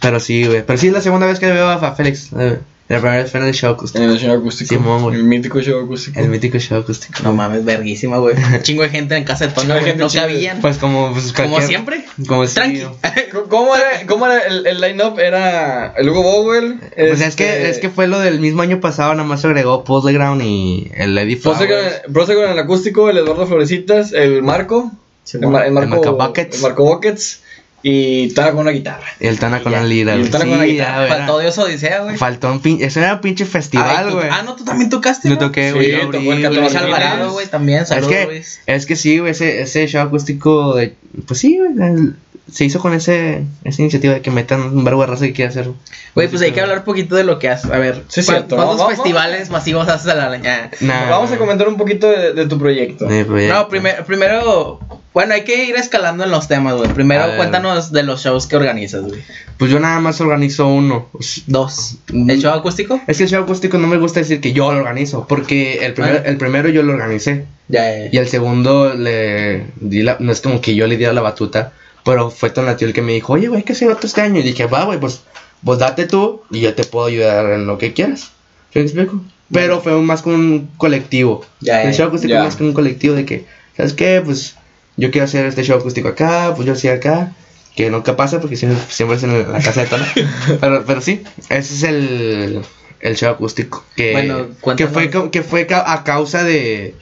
[0.00, 0.64] Pero sí, güey.
[0.66, 2.30] Pero sí es la segunda vez que veo a Félix.
[2.38, 4.02] Eh, La primera vez fue en el show acústico.
[4.02, 4.74] En el show acústico.
[4.74, 5.16] Simón, güey.
[5.16, 6.18] El mítico show acústico.
[6.18, 7.20] El mítico show acústico.
[7.22, 8.34] No mames, verguísima, güey.
[8.62, 9.96] Chingo de gente en casa de Chingo de güey.
[9.96, 10.22] No chida.
[10.22, 10.60] cabían.
[10.60, 12.04] Pues como, pues, Como cualquier- siempre.
[12.26, 12.82] Como Tranqui.
[13.48, 15.18] ¿Cómo era, cómo era el, el line-up?
[15.20, 16.80] Era el Hugo Bowell.
[16.96, 19.46] Pues es este, que, es que fue lo del mismo año pasado, nada más se
[19.46, 22.02] agregó Playground y el Eddie Prosegon Flowers.
[22.12, 24.90] Prosegon en el acústico, el Eduardo Florecitas, el Marco.
[25.32, 26.56] el, Mar- el Marco, Marco Buckets.
[26.56, 27.42] el Marco Buckets.
[27.82, 29.06] Y Tana con una guitarra.
[29.18, 30.30] Y el Tana con la lira, Y el.
[30.30, 30.92] Tana con la Sí, guitarra.
[30.92, 32.16] ya, güey, Faltó Dios Odisea, güey.
[32.16, 32.84] Faltó un pinche.
[32.84, 34.28] Ese era un pinche festival, güey.
[34.30, 35.28] Ah, no, tú también tocaste.
[35.28, 35.40] No ¿no?
[35.40, 35.90] toqué, Sí, güey.
[35.92, 36.42] yo tocó el güey.
[36.42, 36.74] 14 Luis.
[36.76, 37.82] Alvarado, güey, también.
[37.82, 38.60] Es Saludos, que, Luis.
[38.66, 40.94] es que sí, güey, ese, ese show acústico de...
[41.26, 42.10] Pues sí, güey,
[42.52, 45.50] se hizo con ese, esa iniciativa de que metan un verbo de raza que quiere
[45.50, 45.70] hacer.
[46.16, 47.70] Güey, pues hay que hablar un poquito de lo que haces.
[47.70, 48.56] A ver, Sí, es ¿cuán- cierto.
[48.56, 50.68] ¿cuántos Vamos- festivales masivos haces a la araña?
[50.80, 53.06] Nah, Vamos a comentar un poquito de, de tu proyecto.
[53.06, 53.54] de proyecto.
[53.54, 54.80] No, primero, primero,
[55.12, 56.88] bueno, hay que ir escalando en los temas, güey.
[56.92, 59.20] Primero, cuéntanos de los shows que organizas, güey.
[59.58, 61.08] Pues yo nada más organizo uno.
[61.46, 61.96] Dos.
[62.12, 63.00] ¿El show acústico?
[63.06, 65.94] Es que el show acústico no me gusta decir que yo lo organizo, porque el,
[65.94, 66.28] primer- Ah.
[66.28, 67.44] el primero yo lo organicé.
[67.68, 71.12] Ya, ya, Y el segundo le di la, no es como que yo le diera
[71.12, 71.72] la batuta,
[72.04, 74.40] pero fue Tonatiuh el que me dijo, oye, güey, que hacer otro este año.
[74.40, 75.20] Y dije, va, güey, pues,
[75.64, 78.30] pues date tú y yo te puedo ayudar en lo que quieras.
[78.72, 79.20] ¿Sí me explico?
[79.52, 81.44] Pero fue más como un colectivo.
[81.60, 82.44] Ya, el ya, show acústico ya.
[82.44, 83.44] más como un colectivo de que,
[83.76, 84.22] ¿sabes qué?
[84.24, 84.54] Pues
[84.96, 87.32] yo quiero hacer este show acústico acá, pues yo hacía acá.
[87.76, 90.06] Que nunca pasa porque siempre, siempre es en la casa de Tona.
[90.60, 92.62] pero, pero sí, ese es el,
[93.00, 93.84] el show acústico.
[93.96, 96.94] Que, Bueno, que fue, que fue ca- a causa de,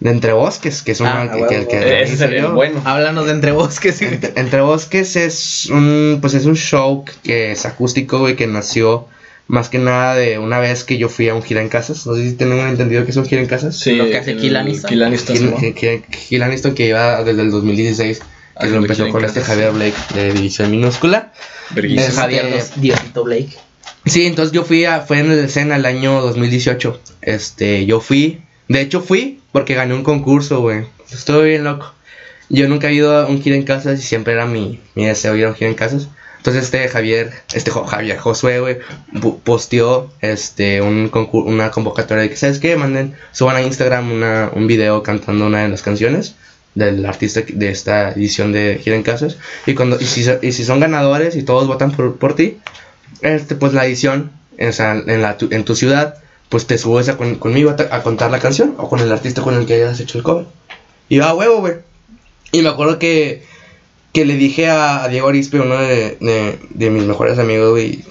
[0.00, 2.82] de Entre Bosques, que es una Ah, que, huevo, que- Ese bueno.
[2.84, 4.02] Háblanos de Entre Bosques.
[4.02, 9.06] Entre, Entre Bosques es un, pues es un show que es acústico, güey, que nació
[9.48, 12.06] más que nada de una vez que yo fui a un gira en casas.
[12.06, 13.76] No sé si tienen entendido que es un gira en casas.
[13.78, 15.02] Sí, Lo que hace el Aniston.
[15.02, 15.36] Aniston,
[16.10, 18.20] Gil, Aniston que iba desde el 2016,
[18.58, 19.42] Ah, que lo empezó con este.
[19.42, 21.32] Javier Blake de División Minúscula.
[21.70, 22.06] Verguísima.
[22.08, 23.50] Es- Javier Este- Dos- Diosito Blake.
[24.06, 27.00] Sí, entonces yo fui a, fue en la escena el año 2018.
[27.22, 30.86] Este, yo fui, de hecho fui porque gané un concurso, güey.
[31.12, 31.92] Estuve bien loco.
[32.48, 35.36] Yo nunca he ido a un gira en casas y siempre era mi, mi deseo
[35.36, 36.08] ir a un gira en casas.
[36.46, 38.78] Entonces este Javier, este Javier Josué, güey,
[39.42, 42.76] posteó este un una convocatoria de que, ¿sabes qué?
[42.76, 46.36] Manden, suban a Instagram una, un video cantando una de las canciones
[46.76, 49.38] del artista de esta edición de Gira en Casas.
[49.66, 52.58] Y, cuando, y, si, y si son ganadores y todos votan por, por ti,
[53.22, 56.14] este, pues la edición o sea, en, la, tu, en tu ciudad,
[56.48, 59.42] pues te subes a con- conmigo a, a contar la canción o con el artista
[59.42, 60.46] con el que hayas hecho el cover.
[61.08, 61.74] Y va a huevo, güey.
[62.52, 63.44] Y me acuerdo que,
[64.12, 66.16] que le dije a, Diego Arispe, uno de,
[66.70, 68.04] de, mis mejores amigos, güey,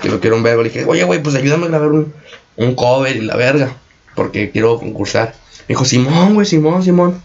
[0.00, 2.12] que, lo quiero un vergo, le dije, oye, güey, pues ayúdame a grabar un,
[2.56, 3.76] un cover y la verga,
[4.14, 5.34] porque quiero concursar.
[5.62, 7.22] Me dijo, Simón, güey, Simón, Simón.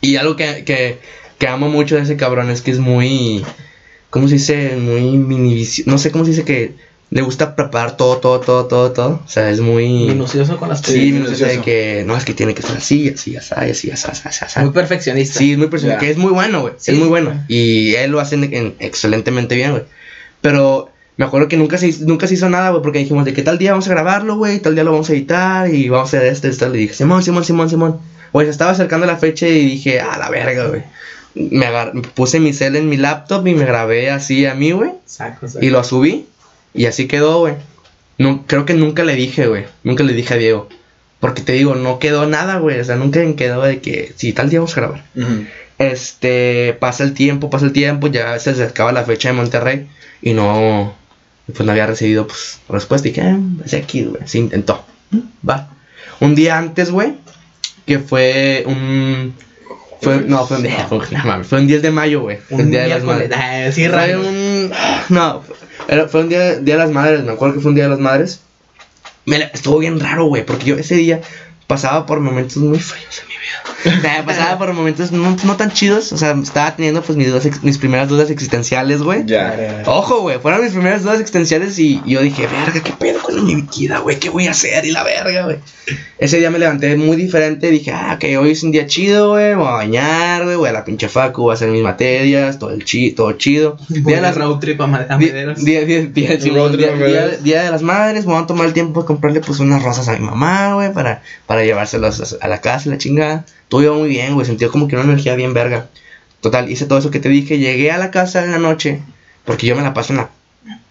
[0.00, 0.98] Y algo que, que,
[1.38, 3.44] que amo mucho de ese cabrón es que es muy,
[4.10, 4.76] ¿cómo se dice?
[4.76, 6.74] Muy minivicio, no sé cómo se dice que
[7.10, 9.22] le gusta preparar todo, todo, todo, todo, todo.
[9.24, 9.88] O sea, es muy...
[10.06, 13.08] Minucioso con las Sí, Sí, minucioso de que no, es que tiene que ser así,
[13.08, 14.60] así, así, así, así, así, así, así.
[14.60, 15.38] Muy perfeccionista.
[15.38, 15.96] Sí, es muy Ya.
[15.98, 16.74] que es muy bueno, güey.
[16.76, 17.44] Sí, es muy bueno.
[17.48, 19.84] Y él lo hace en- en- excelentemente bien, güey.
[20.42, 23.32] Pero me acuerdo que nunca se, hizo- nunca se hizo nada, güey, porque dijimos de
[23.32, 26.12] que tal día vamos a grabarlo, güey, tal día lo vamos a editar y vamos
[26.12, 26.68] a hacer esto, esto.
[26.68, 28.00] Le dije, Simón, Simón, Simón, Simón.
[28.34, 30.82] Güey, se estaba acercando la fecha y dije, a la verga, güey.
[31.34, 34.90] Me agar- puse mi cel en mi laptop y me grabé así a mí, güey.
[35.62, 36.26] Y lo subí
[36.74, 37.54] y así quedó, güey.
[38.18, 39.64] No, creo que nunca le dije, güey.
[39.84, 40.68] Nunca le dije a Diego.
[41.20, 42.78] Porque te digo, no quedó nada, güey.
[42.80, 45.04] O sea, nunca quedó de que, sí, tal día vamos a grabar.
[45.78, 49.86] Este, pasa el tiempo, pasa el tiempo, ya se acercaba la fecha de Monterrey
[50.22, 50.94] y no,
[51.46, 53.08] pues no había recibido, pues, respuesta.
[53.08, 54.84] Y que, eh, es aquí, güey, se intentó.
[55.48, 55.68] Va.
[56.20, 57.14] Un día antes, güey,
[57.86, 59.34] que fue un,
[60.02, 62.38] fue, no, fue un día, no mames, fue un 10 de mayo, güey.
[62.38, 63.30] fue Un el día de las madres.
[63.32, 64.20] Ah, sí, Fue raro.
[64.20, 64.72] un,
[65.10, 65.44] no,
[65.88, 67.90] Era, fue un día, día de las madres, me acuerdo que fue un día de
[67.90, 68.40] las madres.
[69.24, 71.22] Me estuvo bien raro, güey, porque yo ese día
[71.68, 73.98] pasaba por momentos muy fríos en mi vida.
[73.98, 76.12] O sea, pasaba por momentos no, no tan chidos.
[76.12, 79.24] O sea, estaba teniendo pues mis, dudas ex- mis primeras dudas existenciales, güey.
[79.26, 79.82] Ya.
[79.86, 83.54] Ojo, güey, fueron mis primeras dudas existenciales y yo dije, verga, ¿qué pedo con mi
[83.78, 84.18] vida, güey?
[84.18, 84.84] ¿Qué voy a hacer?
[84.84, 85.58] Y la verga, güey.
[86.18, 89.50] Ese día me levanté muy diferente, dije, ah, que hoy es un día chido, güey,
[89.50, 92.58] me voy a bañar, güey, voy a la pinche facu, voy a hacer mis materias,
[92.58, 93.78] todo, el chi todo chido.
[93.88, 95.64] Voy Día de las road trip a, Ma- a Di- Mederos.
[95.64, 99.06] Día, día, trip a día de las madres, me voy a tomar el tiempo de
[99.06, 102.98] comprarle pues unas rosas a mi mamá, güey, para, para llevárselas a la casa, la
[102.98, 103.44] chingada.
[103.68, 105.88] Todo muy bien, güey, sentí como que una energía bien verga.
[106.40, 109.02] Total, hice todo eso que te dije, llegué a la casa en la noche,
[109.44, 110.30] porque yo me la paso en la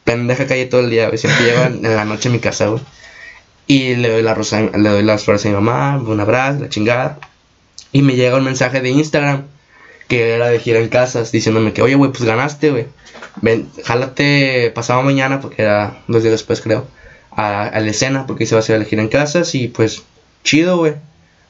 [0.03, 2.81] pendeja calle todo el día, güey, siempre llego en, la noche a mi casa, güey.
[3.67, 6.69] Y le doy la rosa, le doy las flores a mi mamá, un abrazo, la
[6.69, 7.19] chingada.
[7.91, 9.43] Y me llega un mensaje de Instagram
[10.07, 12.87] que era de gira en casas diciéndome que, oye, güey, pues ganaste, güey.
[13.41, 16.87] Ven, jálate pasado mañana, porque era dos días después, creo,
[17.31, 20.03] a, a la escena, porque se va a hacer la gira en casas y pues,
[20.47, 20.95] chido, güey.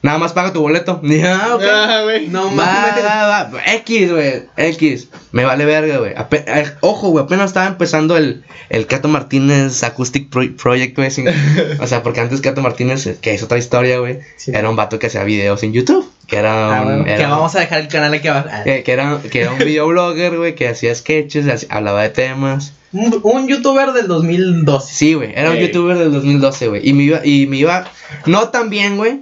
[0.00, 1.00] Nada más paga tu boleto.
[1.04, 1.62] Y, ah, ok.
[1.70, 2.28] Ah, güey.
[2.28, 3.04] No mames.
[3.04, 3.50] va, va.
[3.74, 4.42] X, güey.
[4.56, 5.08] X.
[5.32, 6.14] Me vale verga, güey.
[6.14, 7.24] Ape- eh, Ojo, güey.
[7.24, 11.10] Apenas estaba empezando el, el Cato Martínez Acoustic Pro- Project, güey.
[11.10, 11.28] sin-
[11.80, 14.20] O sea, porque antes Cato Martínez, eh, que es otra historia, güey.
[14.36, 14.52] Sí.
[14.54, 16.08] Era un vato que hacía videos en YouTube.
[16.28, 17.02] Que era Ah, un.
[17.02, 18.48] bueno, que vamos a dejar el canal aquí abajo.
[18.62, 20.54] Que, que era, que era un videoblogger, güey.
[20.54, 22.74] Que hacía sketches, hablaba de temas.
[22.92, 24.94] Un, un youtuber del 2012.
[24.94, 25.32] Sí, güey.
[25.34, 26.88] Era un youtuber del 2012, güey.
[26.88, 27.84] Y me iba, y me iba.
[28.26, 29.20] No tan bien, güey.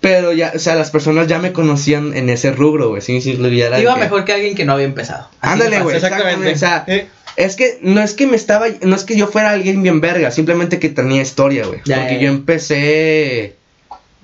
[0.00, 3.02] Pero ya, o sea, las personas ya me conocían en ese rubro, güey.
[3.02, 5.28] Sí, sí, ya era Iba que- mejor que alguien que no había empezado.
[5.40, 5.96] Así Ándale, güey.
[5.96, 6.52] Exactamente.
[6.52, 7.08] O sea, Eh.
[7.36, 10.30] es que no es que me estaba, no es que yo fuera alguien bien verga,
[10.30, 11.78] simplemente que tenía historia, güey.
[11.80, 13.56] Porque ya, yo empecé,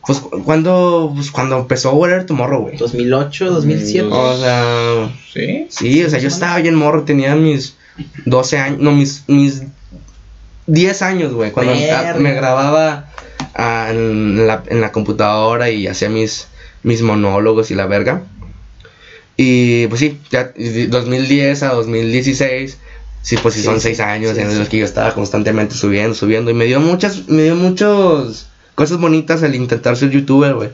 [0.06, 2.76] pues cuando, pues cuando empezó Whatever Tomorrow, güey.
[2.76, 4.08] 2008, 2007.
[4.12, 5.66] O sea, Sí.
[5.70, 7.74] sí, o sea, yo estaba bien morro, tenía mis
[8.26, 9.62] 12 años, no, mis, mis
[10.66, 12.14] 10 años, güey, cuando Verga.
[12.20, 13.10] me grababa
[13.54, 16.48] ah, en, la, en la computadora y hacía mis,
[16.82, 18.22] mis monólogos y la verga.
[19.36, 22.78] Y pues sí, ya de 2010 a 2016,
[23.22, 24.58] sí, pues sí, son 6 años sí, en sí.
[24.58, 26.50] los que yo estaba constantemente subiendo, subiendo.
[26.50, 30.70] Y me dio muchas, me dio muchas cosas bonitas al intentar ser youtuber, güey.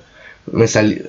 [0.52, 1.02] Me salí.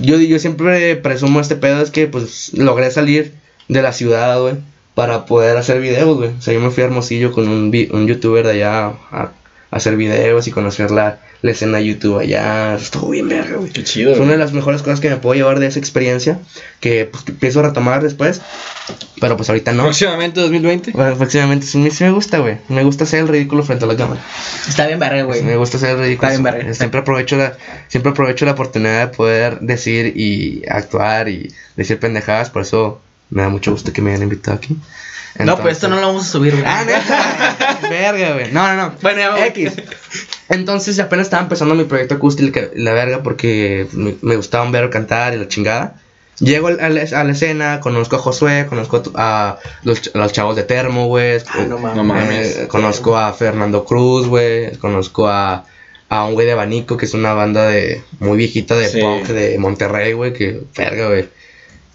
[0.00, 3.34] Yo, yo siempre presumo este pedo, es que pues logré salir
[3.68, 4.54] de la ciudad, güey,
[4.94, 6.30] para poder hacer videos, güey.
[6.30, 9.32] O sea, yo me fui a Hermosillo con un, un youtuber de allá a
[9.70, 12.76] hacer videos y conocer la, la escena de YouTube allá.
[12.76, 13.70] Estuvo bien verga, güey.
[13.70, 14.14] Qué chido.
[14.14, 16.38] Fue una de las mejores cosas que me puedo llevar de esa experiencia,
[16.80, 18.40] que pues que retomar después,
[19.20, 19.82] pero pues ahorita no.
[19.84, 20.92] Próximamente 2020.
[20.92, 22.58] Bueno, próximamente sí, me- sí me gusta, güey.
[22.68, 24.20] Me gusta hacer el ridículo frente a la cámara.
[24.68, 25.42] Está bien verga, güey.
[25.42, 26.28] Me gusta hacer el ridículo.
[26.30, 26.74] Está bien verga.
[26.74, 27.54] Siempre aprovecho la
[27.88, 33.00] siempre aprovecho la oportunidad de poder decir y actuar y decir pendejadas, por eso
[33.30, 34.76] me da mucho gusto que me hayan invitado aquí.
[35.44, 36.64] No, pues esto no lo vamos a subir, güey.
[36.66, 37.78] Ah, neta.
[37.90, 38.52] Verga, güey.
[38.52, 38.94] No, no, no.
[39.02, 39.46] Bueno, ya vamos.
[39.46, 39.72] X.
[40.48, 44.72] Entonces apenas estaba empezando mi proyecto acústico y la verga porque me, me gustaba un
[44.72, 45.96] verbo cantar y la chingada.
[46.38, 50.32] Llego al- a la, a la escena, conozco a Josué, conozco a, los, a los
[50.32, 51.38] chavos de Termo, güey.
[51.48, 51.96] Ah, no mames.
[51.96, 52.56] No mames.
[52.58, 54.76] Eh, conozco a Fernando Cruz, güey.
[54.76, 55.64] Conozco a,
[56.10, 59.00] a un güey de Abanico, que es una banda de muy viejita de Sí.
[59.00, 60.32] punk de Monterrey, güey.
[60.34, 61.28] Que verga, güey.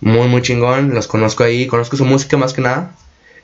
[0.02, 0.94] Muy, muy chingón.
[0.96, 1.68] Los conozco ahí.
[1.68, 2.92] Conozco su música más que nada.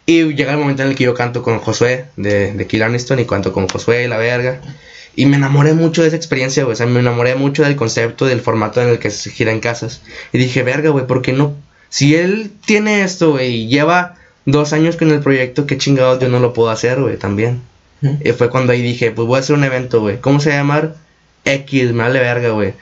[0.10, 3.20] Y llega el momento en el que yo canto con Josué de, de Kill Aniston
[3.20, 4.62] y canto con Josué y la verga.
[5.18, 6.74] Y me enamoré mucho de esa experiencia, güey.
[6.74, 9.60] O sea, me enamoré mucho del concepto, del formato en el que se gira en
[9.60, 10.02] casas.
[10.32, 11.56] Y dije, verga, güey, ¿por qué no?
[11.90, 16.30] Si él tiene esto, güey, y lleva dos años con el proyecto, qué chingados yo
[16.30, 17.62] no lo puedo hacer, güey, también.
[18.24, 20.22] Y fue cuando ahí dije, pues voy a hacer un evento, güey.
[20.22, 20.96] ¿Cómo se va a llamar?
[21.44, 22.76] X, me vale verga, güey.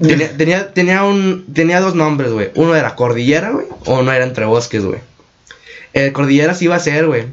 [0.00, 2.50] Tenía, tenía, tenía, un, tenía dos nombres, güey.
[2.54, 3.66] Uno era Cordillera, güey.
[3.84, 5.00] O uno era Entre Bosques, güey.
[5.92, 7.24] El Cordillera sí iba a ser, güey.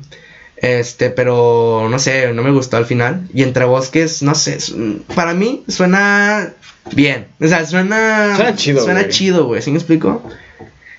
[0.58, 3.28] Este, pero no sé, no me gustó al final.
[3.34, 4.60] Y Entre Bosques, no sé.
[4.60, 6.54] su- Para mí suena
[6.92, 7.28] bien.
[7.40, 8.36] O sea, suena.
[8.36, 9.62] Suena chido, Suena chido, güey.
[9.62, 10.22] ¿Sí me explico?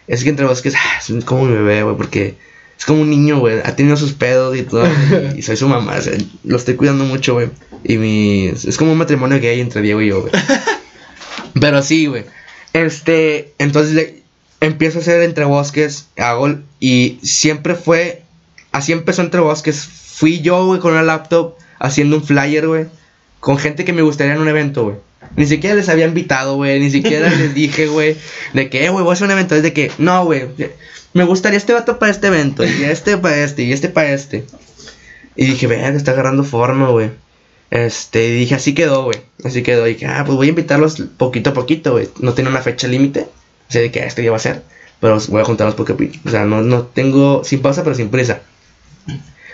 [0.06, 1.96] Es que Entre Bosques ah, es como mi bebé, güey.
[1.96, 2.36] Porque
[2.78, 3.58] es como un niño, güey.
[3.62, 4.86] Ha tenido sus pedos y todo.
[5.34, 5.96] y, y soy su mamá.
[5.98, 7.50] O sea, lo estoy cuidando mucho, güey.
[7.84, 8.46] Y mi.
[8.46, 10.32] Es como un matrimonio gay entre Diego y yo, güey.
[11.60, 12.24] Pero sí, güey.
[12.72, 14.12] Este, entonces
[14.60, 18.22] empiezo a hacer entre bosques, hago y siempre fue
[18.72, 19.84] así empezó entre bosques.
[19.84, 22.86] Fui yo, güey, con una laptop haciendo un flyer, güey,
[23.40, 24.96] con gente que me gustaría en un evento, güey.
[25.36, 28.16] Ni siquiera les había invitado, güey, ni siquiera les dije, güey,
[28.52, 30.46] de que, eh, güey, voy a hacer un evento, es de que, no, güey,
[31.12, 34.44] me gustaría este vato para este evento, y este para este, y este para este.
[35.36, 37.10] Y dije, vean, está agarrando forma, güey.
[37.70, 39.18] Este, y dije, así quedó, güey.
[39.44, 39.86] Así quedó.
[39.86, 42.08] Y dije, ah, pues voy a invitarlos poquito a poquito, güey.
[42.18, 43.28] No tiene una fecha límite.
[43.70, 44.62] O sea, de que este día va a ser.
[45.00, 45.96] Pero voy a juntarlos poco.
[46.24, 48.40] O sea, no, no tengo, sin pausa, pero sin prisa.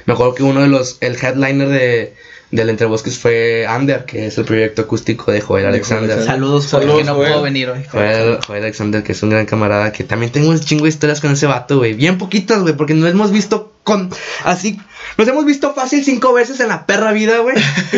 [0.06, 2.14] Me acuerdo que uno de los, el headliner de,
[2.50, 6.14] del Entre Bosques fue Under, que es el proyecto acústico de Joel De Alexander.
[6.14, 7.28] Joel Saludos, Saludos, porque no Joel.
[7.28, 7.84] puedo venir hoy.
[7.84, 11.20] Joel, Joel Alexander, que es un gran camarada, que también tengo un chingo de historias
[11.20, 11.92] con ese vato, güey.
[11.92, 14.10] Bien poquitas, güey, porque nos hemos visto con.
[14.44, 14.80] Así.
[15.18, 17.56] Nos hemos visto fácil cinco veces en la perra vida, güey.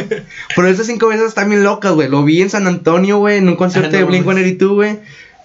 [0.56, 2.08] Pero esas cinco veces están bien locas, güey.
[2.08, 4.44] Lo vi en San Antonio, güey, en un concierto Ah, no de Blink mames.
[4.44, 4.98] 182, güey.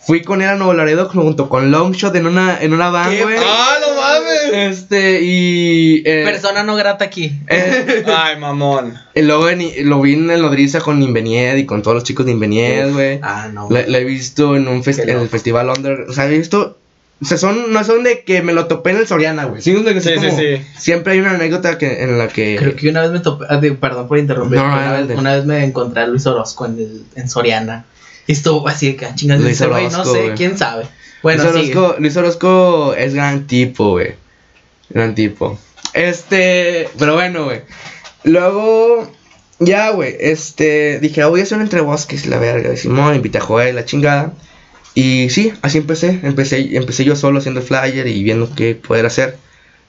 [0.06, 3.38] Fui con él a Nuevo Laredo junto con Longshot en una, en una van, güey.
[3.42, 4.78] ¡Ah, no mames!
[4.78, 6.04] Este, y.
[6.06, 7.32] eh, Persona no grata aquí.
[7.48, 8.96] eh, Ay, mamón.
[9.16, 12.26] y luego en- lo vi en el Nodriza con Invenied y con todos los chicos
[12.26, 13.20] de Invenied, güey.
[13.22, 13.70] Ah, no.
[13.70, 16.02] Lo, lo he visto en un festi- en el festival Under.
[16.10, 16.78] O sea, he visto.
[17.22, 19.62] O sea, son, no son de que me lo topé en el Soriana, güey.
[19.62, 20.66] Sí, es de que Sí, sí, sí.
[20.78, 22.58] Siempre hay una anécdota que, en la que.
[22.60, 25.46] Creo que una vez me topé, ah, perdón por interrumpir, No, una, vez, una vez
[25.46, 27.86] me encontré a Luis Orozco en, el, en Soriana.
[28.28, 30.36] Y estuvo así de que, ah, chingas, Luis ese güey, no Orozco, sé, güey.
[30.36, 30.86] quién sabe.
[31.22, 31.78] Bueno, Luis, sigue.
[31.78, 34.16] Orozco, Luis Orozco es gran tipo, güey.
[34.90, 35.58] Gran tipo.
[35.94, 36.90] Este.
[36.98, 37.62] Pero bueno, güey.
[38.24, 39.12] Luego.
[39.60, 40.16] Ya, güey.
[40.20, 41.00] Este.
[41.00, 42.76] Dije, ah, voy a hacer un entre bosques, la verga.
[42.76, 44.34] Simón, invité a Joel, la chingada.
[44.96, 46.20] Y sí, así empecé.
[46.24, 49.38] Empecé, empecé yo solo haciendo el flyer y viendo qué poder hacer.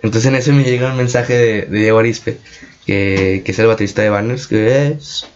[0.02, 2.38] Entonces en ese me llega un mensaje de, de Diego Arispe,
[2.86, 5.26] que, que es el baterista de Banners, que es...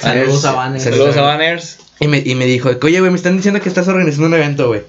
[0.00, 0.82] Saludos es- a Vanes.
[0.84, 1.78] Saludos a Banners.
[1.98, 4.68] Y me, y me dijo, oye, güey, me están diciendo que estás organizando un evento,
[4.68, 4.82] güey.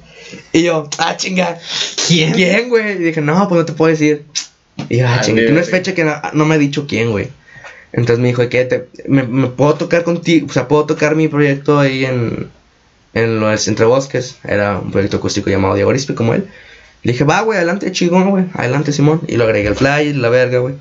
[0.52, 1.58] Y yo, ah, chinga.
[2.08, 2.34] ¿Quién?
[2.34, 2.92] ¿Quién, güey?
[2.94, 4.26] Y dije, no, pues no te puedo decir.
[4.90, 6.86] Y yo, ah, Ah, chinga, bien, no es fecha que no, no me ha dicho
[6.88, 7.30] quién, güey.
[7.94, 8.66] Entonces me dijo, ¿qué?
[8.66, 10.48] Te, me, me puedo tocar contigo?
[10.50, 12.50] O sea, ¿puedo tocar mi proyecto ahí en,
[13.14, 14.38] en los Entre Bosques?
[14.44, 16.48] Era un proyecto acústico llamado Diego Arispe, como él.
[17.04, 18.46] Le dije, va, güey, adelante, chingón, güey.
[18.54, 19.22] Adelante, Simón.
[19.28, 20.76] Y lo agregué al flyer, la verga, güey.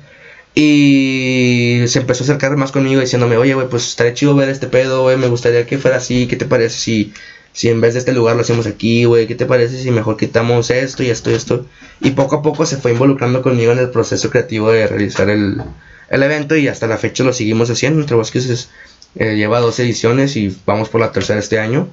[0.59, 4.65] Y se empezó a acercar más conmigo diciéndome, oye, güey, pues estaría chido ver este
[4.65, 5.15] pedo, güey.
[5.15, 6.25] Me gustaría que fuera así.
[6.25, 7.13] ¿Qué te parece si,
[7.53, 9.27] si en vez de este lugar lo hacemos aquí, güey?
[9.27, 11.67] ¿Qué te parece si mejor quitamos esto y esto y esto?
[12.01, 15.61] Y poco a poco se fue involucrando conmigo en el proceso creativo de realizar el,
[16.09, 18.01] el evento y hasta la fecha lo seguimos haciendo.
[18.01, 18.71] Entre Bosques es,
[19.13, 21.87] eh, lleva dos ediciones y vamos por la tercera este año.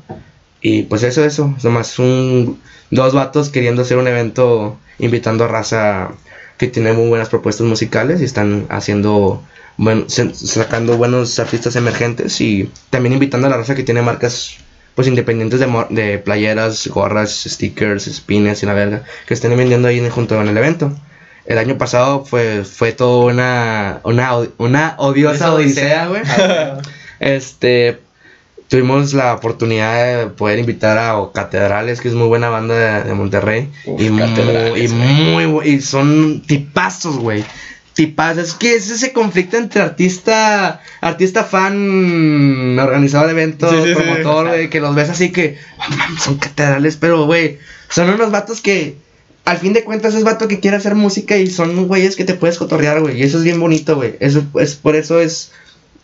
[0.62, 5.48] Y pues eso, eso, es nomás un, dos vatos queriendo hacer un evento invitando a
[5.48, 6.12] raza
[6.58, 9.42] que tiene muy buenas propuestas musicales y están haciendo,
[9.76, 14.56] bueno, sacando buenos artistas emergentes y también invitando a la raza que tiene marcas
[14.94, 19.98] pues independientes de, de playeras, gorras, stickers, spines y la verga, que estén vendiendo ahí
[19.98, 20.92] en- junto en el evento.
[21.46, 26.22] El año pasado fue, fue todo una, una, una odiosa odisea, güey.
[27.20, 28.00] Este,
[28.74, 33.08] tuvimos la oportunidad de poder invitar a O Catedrales, que es muy buena banda de,
[33.08, 33.68] de Monterrey.
[33.86, 37.44] Uf, y, muy, y muy y son tipazos, güey.
[37.94, 38.48] Tipazos.
[38.48, 43.94] Es que es ese conflicto entre artista, artista fan, organizador de eventos, Sí, sí, sí.
[43.94, 45.58] promotor, güey, que los ves así que
[45.90, 47.58] "No mames, son catedrales, pero güey,
[47.90, 48.96] son unos vatos que
[49.44, 52.34] al fin de cuentas es vato que quiere hacer música y son güeyes que te
[52.34, 53.20] puedes cotorrear, güey.
[53.20, 54.14] Y eso es bien bonito, güey.
[54.18, 55.52] Eso es por eso es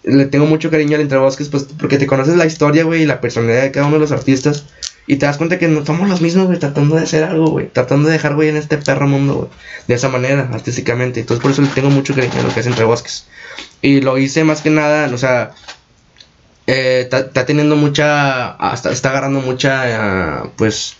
[0.03, 3.20] le tengo mucho cariño al Bosques, pues porque te conoces la historia, güey, y la
[3.20, 4.64] personalidad de cada uno de los artistas.
[5.07, 7.68] Y te das cuenta que no somos los mismos, güey, tratando de hacer algo, güey.
[7.68, 9.48] Tratando de dejar, güey, en este perro mundo, güey.
[9.88, 11.20] De esa manera, artísticamente.
[11.20, 13.26] Entonces, por eso le tengo mucho cariño a lo que es Entre Bosques.
[13.82, 15.53] Y lo hice más que nada, o sea,
[16.66, 20.96] eh, está está teniendo mucha, está agarrando mucha, ah, pues,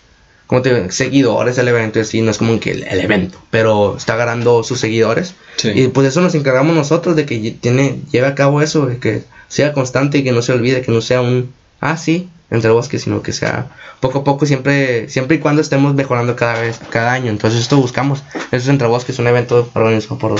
[0.51, 0.91] ¿cómo te digo?
[0.91, 4.63] Seguidores el evento, y así, no es como que el, el evento, pero está agarrando
[4.65, 5.33] sus seguidores.
[5.55, 5.71] Sí.
[5.73, 9.23] Y pues eso nos encargamos nosotros de que tiene, lleve a cabo eso, de que
[9.47, 13.03] sea constante y que no se olvide, que no sea un, ah, sí, entre bosques,
[13.03, 13.69] sino que sea
[14.01, 17.29] poco a poco, siempre, siempre y cuando estemos mejorando cada vez, cada año.
[17.29, 18.21] Entonces esto buscamos.
[18.33, 20.35] Eso es entre bosques, un evento organizado por,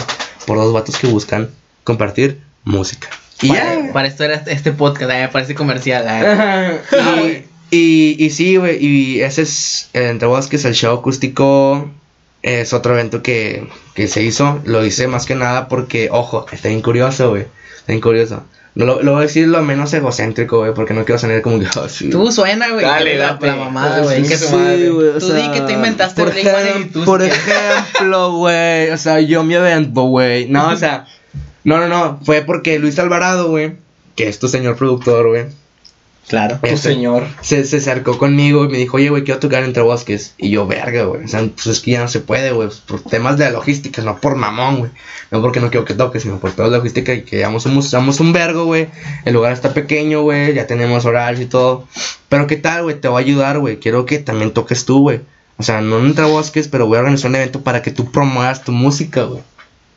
[0.46, 1.52] por dos vatos que buscan
[1.86, 3.08] compartir música.
[3.42, 3.94] Y para, ya.
[3.94, 6.06] para esto era este podcast, eh, parece comercial.
[6.10, 6.82] eh.
[7.48, 11.90] Y, y, y sí, güey, y ese es el Entre Bosques, el show acústico.
[12.44, 14.60] Es otro evento que, que se hizo.
[14.66, 17.44] Lo hice más que nada porque, ojo, está bien curioso, güey.
[17.78, 18.44] Está bien curioso.
[18.74, 21.68] Lo, lo voy a decir lo menos egocéntrico, güey, porque no quiero sonar como que.
[21.68, 22.10] "Ah, sí".
[22.10, 22.84] Tú suena, güey.
[22.86, 24.24] Dale, que la, la mamada, güey.
[24.24, 28.90] sí, que su tú- di que tú inventaste por, Blink-182, ejem- por ejemplo, güey.
[28.92, 30.48] O sea, yo mi evento, güey.
[30.48, 31.06] No, o sea.
[31.64, 32.20] No, no, no.
[32.26, 33.74] Fue porque Luis Alvarado, güey.
[34.16, 35.46] Que es tu señor productor, güey.
[36.28, 36.60] Claro.
[36.62, 37.28] Tu Este, señor.
[37.42, 40.34] se, se acercó conmigo y me dijo, oye, güey, quiero tocar entre bosques.
[40.38, 41.26] Y yo, verga, güey.
[41.26, 42.70] O sea, pues es que ya no se puede, güey.
[42.88, 44.92] Por temas de logística, no por mamón, güey.
[45.32, 47.90] No porque no quiero que toque, sino por toda la logística y que ya somos,
[47.90, 48.88] somos un vergo, güey.
[49.26, 50.54] El lugar está pequeño, güey.
[50.54, 51.88] Ya tenemos horarios y todo.
[52.30, 53.80] Pero qué tal, güey, te voy a ayudar, güey.
[53.80, 55.22] Quiero que también toques tú, güey.
[55.58, 58.64] O sea, no entre bosques, pero voy a organizar un evento para que tú promuevas
[58.64, 59.42] tu música, güey.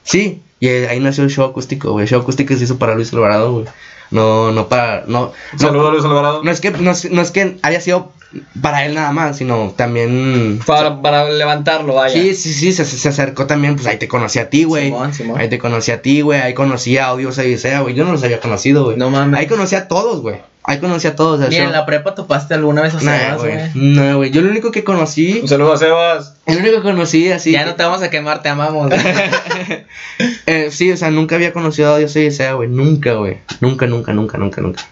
[0.03, 2.03] Sí, y ahí nació el show acústico, güey.
[2.05, 3.67] El show acústico se hizo para Luis Alvarado, güey.
[4.15, 5.05] No, no para.
[5.09, 6.43] No, no, Saludos, Luis Alvarado.
[6.45, 8.13] no es que no es, no es que haya sido
[8.61, 10.61] para él nada más, sino también...
[10.67, 12.13] Para, para levantarlo, vaya.
[12.15, 14.87] Sí, sí, sí, se, se acercó también, pues ahí te conocí a ti, güey.
[14.87, 15.41] Simón, Simón.
[15.41, 16.41] Ahí te conocí a ti, güey.
[16.41, 17.95] Ahí conocí a Audios Odisea, güey.
[17.95, 18.97] Yo no los había conocido, güey.
[18.97, 19.39] No mames.
[19.39, 20.37] Ahí conocí a todos, güey.
[20.67, 21.47] Ahí conocí a todos.
[21.51, 23.53] Ni en la prepa topaste alguna vez a Nah, Sebas, güey.
[23.55, 23.71] güey.
[23.75, 24.31] No, güey.
[24.31, 25.41] Yo lo único que conocí.
[25.43, 26.37] Un saludo a Sebas.
[26.47, 27.53] El único que conocí así.
[27.53, 28.89] Ya no te vamos a quemar, te amamos.
[28.89, 29.01] güey.
[30.47, 32.69] Eh, sí, o sea, nunca había conocido a Dios Odisea, güey.
[32.69, 33.39] Nunca, güey.
[33.61, 34.83] Nunca, nunca, nunca, nunca, nunca.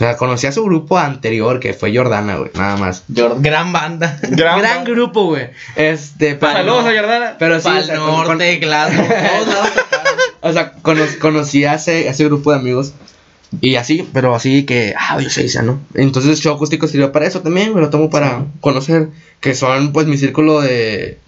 [0.00, 2.50] O sea, conocí a su grupo anterior, que fue Jordana, güey.
[2.54, 3.04] Nada más.
[3.08, 4.18] Gran banda.
[4.30, 5.48] Gran, Gran grupo, güey.
[5.76, 6.52] Este, pero.
[6.52, 7.36] Saludos a Jordana.
[7.38, 9.68] Pero sí, Pal o sea, con- con- Norte, Glasgow, todos lados.
[10.42, 12.94] O sea, cono- conocí a ese, a ese grupo de amigos.
[13.60, 15.78] Y así, pero así que, ah, Dios Odisea, ¿no?
[15.92, 19.08] Entonces, show acústico sirvió para eso también, me lo tomo para conocer.
[19.40, 21.18] Que son, pues, mi círculo de.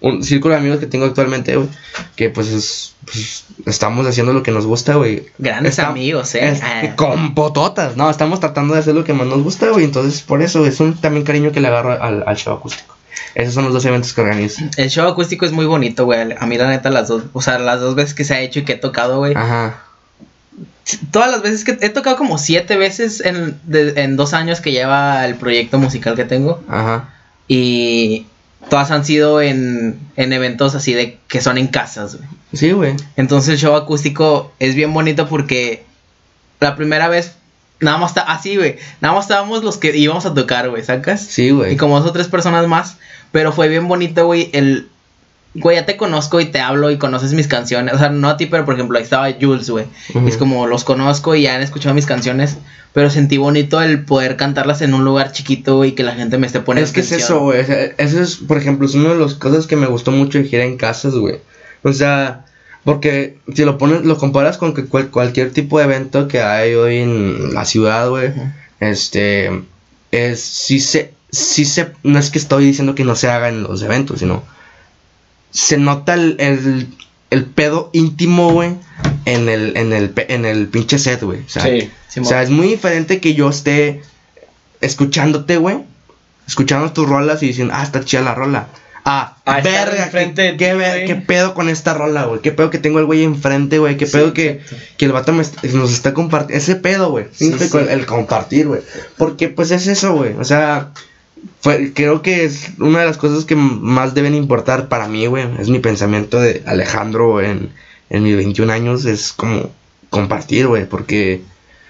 [0.00, 1.68] Un círculo de amigos que tengo actualmente, güey.
[2.16, 2.94] Que, pues, es.
[3.04, 5.26] Pues, estamos haciendo lo que nos gusta, güey.
[5.38, 6.48] Grandes Está- amigos, eh.
[6.48, 6.94] Es- Ah.
[6.96, 9.84] Con pototas, no, estamos tratando de hacer lo que más nos gusta, güey.
[9.84, 12.96] Entonces, por eso es un también cariño que le agarro al, al show acústico.
[13.34, 14.62] Esos son los dos eventos que organizo.
[14.76, 16.20] El show acústico es muy bonito, güey.
[16.38, 18.60] A mí, la neta, las dos, o sea, las dos veces que se ha hecho
[18.60, 19.34] y que he tocado, güey.
[19.34, 19.82] Ajá.
[21.10, 24.72] Todas las veces que he tocado como siete veces en, de- en dos años que
[24.72, 26.60] lleva el proyecto musical que tengo.
[26.68, 27.08] Ajá.
[27.48, 28.26] Y
[28.68, 32.28] todas han sido en, en eventos así de que son en casas, güey.
[32.52, 32.94] Sí, güey.
[33.16, 35.84] Entonces el show acústico es bien bonito porque
[36.60, 37.36] la primera vez
[37.80, 38.76] nada más está así, güey.
[39.00, 41.20] Nada más estábamos los que íbamos a tocar, güey, ¿sacas?
[41.20, 41.74] Sí, güey.
[41.74, 42.96] Y como dos o tres personas más.
[43.32, 44.88] Pero fue bien bonito, güey, el...
[45.54, 47.94] Güey, ya te conozco y te hablo y conoces mis canciones.
[47.94, 49.84] O sea, no a ti, pero por ejemplo, ahí estaba Jules, güey.
[50.26, 52.56] Es como los conozco y ya han escuchado mis canciones.
[52.94, 56.46] Pero sentí bonito el poder cantarlas en un lugar chiquito y que la gente me
[56.46, 57.60] esté poniendo Es que es eso, güey.
[57.60, 60.38] o sea, eso es, por ejemplo, es una de las cosas que me gustó mucho
[60.38, 61.36] de en casas, güey.
[61.82, 62.44] O sea,
[62.84, 66.74] porque si lo pones, lo comparas con que cual- cualquier tipo de evento que hay
[66.74, 68.30] hoy en la ciudad, güey.
[68.80, 69.62] Este,
[70.10, 73.62] es, sí se, sí se, no es que estoy diciendo que no se haga en
[73.62, 74.42] los eventos, sino
[75.52, 76.88] se nota el, el,
[77.30, 78.74] el pedo íntimo, güey,
[79.26, 81.40] en el, en el, en el pinche set, güey.
[81.40, 81.90] O sea, Sí.
[82.08, 82.26] Simón.
[82.26, 84.02] o sea, es muy diferente que yo esté
[84.80, 85.78] escuchándote, güey.
[86.46, 88.66] Escuchando tus rolas y diciendo, ah, está chida la rola.
[89.04, 92.40] Ah, Ah, estar verga, ¿qué, qué, qué pedo con esta rola, güey.
[92.40, 93.96] Qué pedo que tengo el güey enfrente, güey.
[93.96, 94.60] Qué Sí, pedo que,
[94.96, 95.42] que el vato me
[95.72, 96.56] nos está compartiendo.
[96.62, 97.26] Ese pedo, güey.
[97.32, 97.78] Sí, Sí, sí.
[97.88, 98.82] El compartir, güey.
[99.16, 100.34] Porque, pues, es eso, güey.
[100.38, 100.90] O sea,
[101.60, 105.46] fue, creo que es una de las cosas que más deben importar para mí, güey.
[105.58, 107.70] Es mi pensamiento de Alejandro en,
[108.10, 109.04] en mis 21 años.
[109.04, 109.70] Es como
[110.10, 110.86] compartir, güey.
[110.86, 111.42] Porque,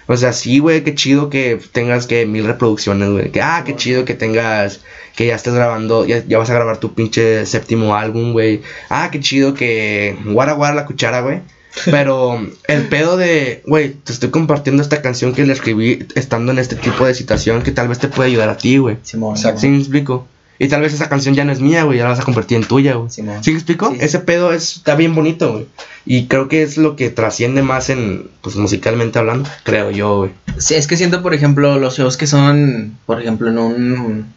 [0.07, 3.31] o sea, sí, güey, qué chido que tengas que mil reproducciones, güey.
[3.31, 4.81] Que, ah, qué chido que tengas,
[5.15, 8.61] que ya estés grabando, ya, ya vas a grabar tu pinche séptimo álbum, güey.
[8.89, 11.41] Ah, qué chido que guara guara la cuchara, güey.
[11.85, 16.59] Pero el pedo de, güey, te estoy compartiendo esta canción que le escribí estando en
[16.59, 18.97] este tipo de situación que tal vez te puede ayudar a ti, güey.
[19.03, 19.35] Simón.
[19.35, 19.61] Exacto.
[19.61, 20.27] ¿Sí me explico?
[20.59, 22.57] Y tal vez esa canción ya no es mía, güey, ya la vas a convertir
[22.57, 23.09] en tuya, güey.
[23.09, 23.43] Simón.
[23.43, 23.89] ¿Sí me explico?
[23.89, 24.05] Sí, sí.
[24.05, 25.65] Ese pedo es, está bien bonito, güey.
[26.05, 30.31] Y creo que es lo que trasciende más en, pues musicalmente hablando, creo yo, güey.
[30.57, 34.33] Sí, es que siento, por ejemplo, los shows que son, por ejemplo, en un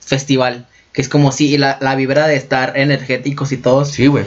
[0.00, 4.24] festival, que es como si la, la vibra de estar energéticos y todos, Sí, güey.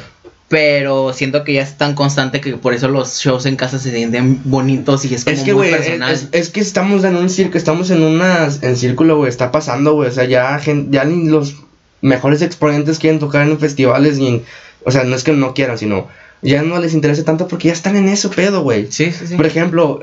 [0.54, 3.90] Pero siento que ya es tan constante que por eso los shows en casa se
[3.90, 6.14] sienten bonitos y es como Es que, muy personal.
[6.14, 9.94] es- es que estamos en un circo, estamos en una, en círculo, güey, está pasando,
[9.96, 11.56] güey, o sea, ya, ya ni los
[12.02, 14.44] mejores exponentes quieren tocar en festivales y en,
[14.86, 16.08] o sea, no es que no quieran, sino,
[16.44, 18.92] ya no les interesa tanto porque ya están en eso pedo, güey.
[18.92, 19.36] Sí, sí, sí.
[19.36, 20.02] Por ejemplo,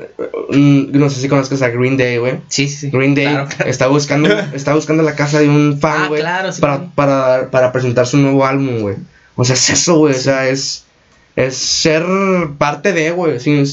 [0.49, 2.41] mm, no sé si conozcas a Green Day, güey.
[2.49, 2.89] Sí, sí, sí.
[2.91, 3.71] Green Day Claro, claro.
[3.71, 7.49] está buscando está buscando la casa de un fan, Ah, güey, claro, sí, para, para,
[7.51, 8.95] para presentar su nuevo álbum, güey.
[9.41, 10.85] O sea, es eso, güey, o sea, es
[11.35, 12.03] es ser
[12.57, 13.63] parte de, güey, sí,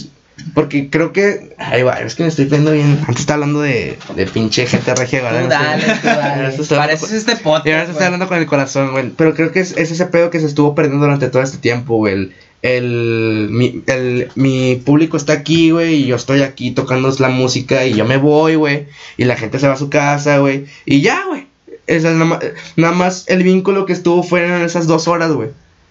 [0.55, 3.01] porque creo que ahí va, es que me estoy viendo bien.
[3.09, 5.43] Antes estaba hablando de, de pinche gente regia, ¿verdad?
[5.43, 6.23] Tú dale, tú dale.
[6.35, 7.87] Ahora se está Para hablando eso es este y ahora podcast.
[7.87, 9.11] se está hablando con el corazón, güey.
[9.16, 11.97] Pero creo que es, es ese pedo que se estuvo perdiendo durante todo este tiempo,
[11.97, 12.14] güey.
[12.14, 17.29] El, el, mi, el- mi público está aquí, güey, y yo estoy aquí tocando la
[17.31, 18.87] música y yo me voy, güey.
[19.16, 20.66] Y la gente se va a su casa, güey.
[20.87, 21.47] Y ya, güey.
[21.89, 22.39] Esa es nada, más,
[22.76, 25.51] nada más el vínculo que estuvo fueron esas dos horas, güey.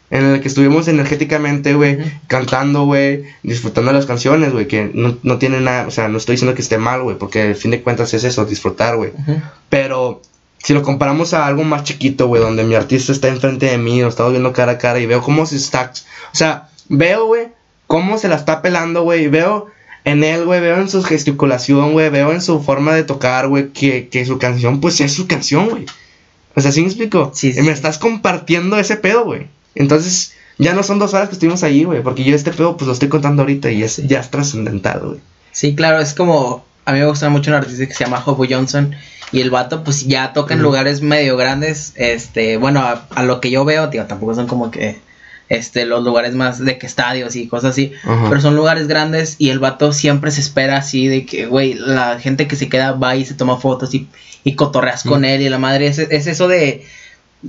[0.09, 5.37] En el que estuvimos energéticamente, güey, cantando, güey, disfrutando las canciones, güey, que no, no
[5.37, 7.81] tiene nada, o sea, no estoy diciendo que esté mal, güey, porque al fin de
[7.81, 9.11] cuentas es eso, disfrutar, güey.
[9.67, 10.21] Pero
[10.59, 13.99] si lo comparamos a algo más chiquito, güey, donde mi artista está enfrente de mí,
[13.99, 15.91] nos estamos viendo cara a cara y veo cómo se está.
[16.31, 17.49] O sea, veo, güey,
[17.87, 19.25] cómo se la está pelando, güey.
[19.25, 19.67] y Veo
[20.07, 23.69] en él, güey, veo en su gesticulación, güey, veo en su forma de tocar, güey,
[23.69, 25.85] que, que su canción, pues es su canción, güey.
[26.55, 27.31] O sea, ¿sí me explico?
[27.35, 29.47] Sí, sí, Y me estás compartiendo ese pedo, güey.
[29.75, 32.87] Entonces, ya no son dos horas que estuvimos ahí, güey, porque yo este pedo, pues
[32.87, 35.19] lo estoy contando ahorita y es, ya es trascendental, güey.
[35.51, 38.45] Sí, claro, es como a mí me gusta mucho un artista que se llama Hobo
[38.49, 38.95] Johnson.
[39.33, 41.91] Y el vato, pues ya toca en lugares medio grandes.
[41.97, 45.01] Este, bueno, a, a lo que yo veo, tío, tampoco son como que
[45.49, 47.93] este, los lugares más de que estadios y cosas así.
[48.03, 48.25] Ajá.
[48.29, 52.19] Pero son lugares grandes y el vato siempre se espera así de que, güey, la
[52.19, 54.07] gente que se queda va y se toma fotos y,
[54.43, 55.87] y cotorreas con él y la madre.
[55.87, 56.83] Es, es eso de,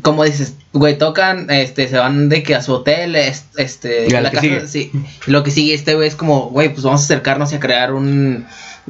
[0.03, 4.11] como dices, güey, tocan, este, se van de que a su hotel, es- este, Y
[4.11, 4.66] la casa, sigue.
[4.68, 4.92] sí.
[5.26, 7.92] Lo que sigue este güey es como, güey, pues vamos a acercarnos y a crear
[7.94, 8.46] un,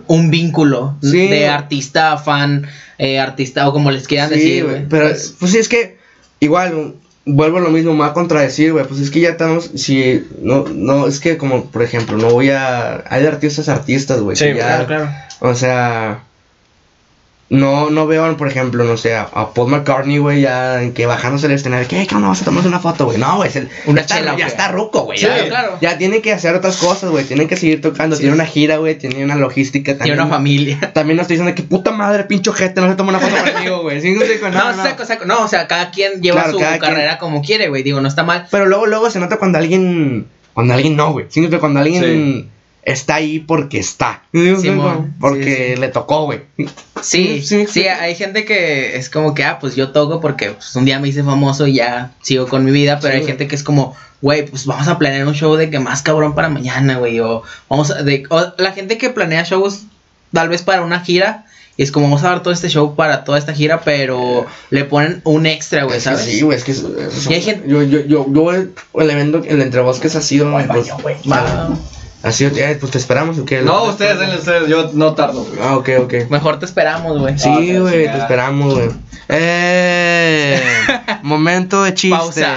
[0.06, 1.28] un vínculo Sí.
[1.28, 2.66] de artista fan,
[2.98, 4.86] eh, artista o como les quieran decir, güey.
[4.88, 5.96] Pero, Pues, pues sí, es que,
[6.40, 6.94] igual,
[7.28, 8.84] vuelvo a lo mismo, me va a contradecir, güey.
[8.86, 12.50] Pues es que ya estamos, si, no, no, es que como, por ejemplo, no voy
[12.50, 14.36] a, hay de artistas artistas, güey.
[14.36, 15.08] Sí, ya- claro, claro.
[15.40, 16.20] O sea,
[17.51, 21.07] no, no veo, por ejemplo, no sé, a, a Paul McCartney, güey, ya en que
[21.07, 22.07] bajándose el escenario, ¿qué?
[22.07, 22.26] ¿Qué onda?
[22.26, 23.16] Vamos a tomarnos una foto, güey.
[23.16, 25.16] No, güey, es el- Una ya, está, chela, ¿o ya está ruco, güey.
[25.18, 25.78] Sí, ya, claro.
[25.80, 27.24] ya tiene que hacer otras cosas, güey.
[27.24, 28.16] Tiene que seguir tocando.
[28.16, 28.40] Sí, tiene sí.
[28.40, 28.99] una gira, güey.
[28.99, 30.20] Tiene una logística Tiene también.
[30.20, 30.92] una familia.
[30.92, 33.80] También no estoy diciendo que puta madre, pincho gente, no se toma una foto conmigo,
[33.82, 34.03] güey.
[34.03, 35.24] Sí, no, no, No, saco, saco.
[35.24, 36.92] No, o sea, cada quien lleva Claro, su cada quien.
[36.92, 37.82] carrera como quiere, güey.
[37.82, 38.46] Digo, no está mal.
[38.51, 40.26] Pero luego, luego se nota cuando alguien.
[40.53, 41.26] Cuando alguien no, güey.
[41.30, 42.51] Sí, cuando alguien
[42.82, 44.22] está ahí porque está.
[44.32, 45.80] Simón, porque sí, sí.
[45.80, 46.40] le tocó, güey.
[47.02, 50.74] Sí, Sí, sí, hay gente que es como que, ah, pues yo toco porque pues,
[50.76, 53.46] un día me hice famoso y ya sigo con mi vida, pero Sí, hay gente
[53.48, 56.48] que es como, güey, pues vamos a planear un show de que más cabrón para
[56.48, 59.82] mañana, güey, o vamos a, de, o la gente que planea shows
[60.32, 61.44] tal vez para una gira,
[61.76, 64.84] y es como vamos a dar todo este show para toda esta gira, pero le
[64.84, 66.22] ponen un extra, güey, ¿sabes?
[66.22, 66.72] sí, güey, es que.
[66.72, 70.16] es- es- Y hay gente- Yo, yo, yo, yo, el, el evento, el entre bosques
[70.16, 70.50] ha sido.
[70.50, 70.88] pues,
[71.30, 71.78] Va.
[72.32, 72.50] Sido.
[72.56, 73.62] eh, pues te esperamos o qué.
[73.62, 75.58] No, ustedes, denle ustedes, yo no tardo, güey.
[75.62, 76.14] Ah, ok, ok.
[76.30, 77.38] Mejor te esperamos, güey.
[77.38, 78.90] Sí, Ah, güey, te esperamos, güey.
[79.30, 80.58] Eh,
[81.22, 82.16] momento de chiste.
[82.16, 82.54] Pausa.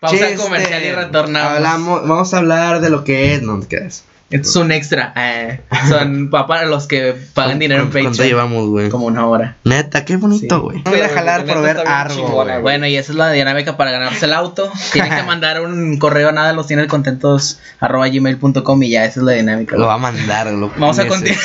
[0.00, 0.36] Pausa Chiste.
[0.36, 1.52] comercial y retornamos.
[1.56, 3.42] Hablamos, vamos a hablar de lo que es.
[3.42, 4.04] No te quedas.
[4.30, 5.14] Es un extra.
[5.16, 8.28] eh, son pa- para los que pagan dinero en ¿Cuánto Patreon.
[8.28, 8.90] llevamos, güey?
[8.90, 9.56] Como una hora.
[9.64, 10.60] Neta, qué bonito, Sí.
[10.62, 10.82] güey.
[10.82, 12.44] Voy a ir a jalar La por ver algo.
[12.60, 14.70] Bueno, y esa es la dinámica para ganarse el auto.
[14.92, 19.20] Tienen que mandar un correo a nada, los tienen contentos arroba gmail.com y ya, esa
[19.20, 19.76] es la dinámica.
[19.76, 21.38] Lo va a mandar, lo Vamos a necesito,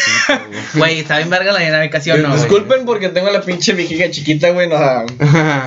[0.75, 0.99] güey.
[0.99, 2.36] Está bien verga la dinámica, ¿sí o no?
[2.36, 4.75] Disculpen porque tengo la pinche vejiga chiquita, güey, no,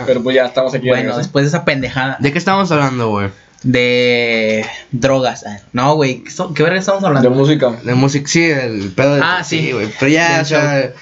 [0.06, 0.88] pero pues ya estamos aquí.
[0.88, 3.28] Bueno, después de esa pendejada ¿De qué estamos hablando, güey?
[3.62, 5.44] De drogas.
[5.46, 6.22] ah, No, güey,
[6.54, 7.30] ¿qué, verga estamos de hablando?
[7.30, 7.70] música.
[7.82, 9.20] De música, sí, el pedo de.
[9.24, 9.72] Ah, sí.
[9.72, 9.88] güey.
[9.98, 10.92] Pero ya, o sea.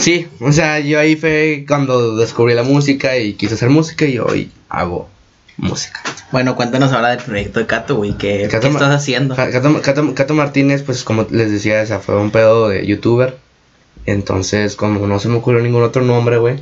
[0.00, 4.18] Sí, o sea, yo ahí fue cuando descubrí la música y quise hacer música y
[4.18, 5.08] hoy hago
[5.58, 6.00] música.
[6.32, 8.14] Bueno, cuéntanos ahora del proyecto de Cato, güey.
[8.18, 9.36] ¿Qué, Cato qué estás haciendo?
[9.36, 13.36] Ca- Cato, Cato- Cato Martínez, pues como les decía, esa fue un pedo de youtuber.
[14.06, 16.58] Entonces, como no se me ocurrió ningún otro nombre, güey.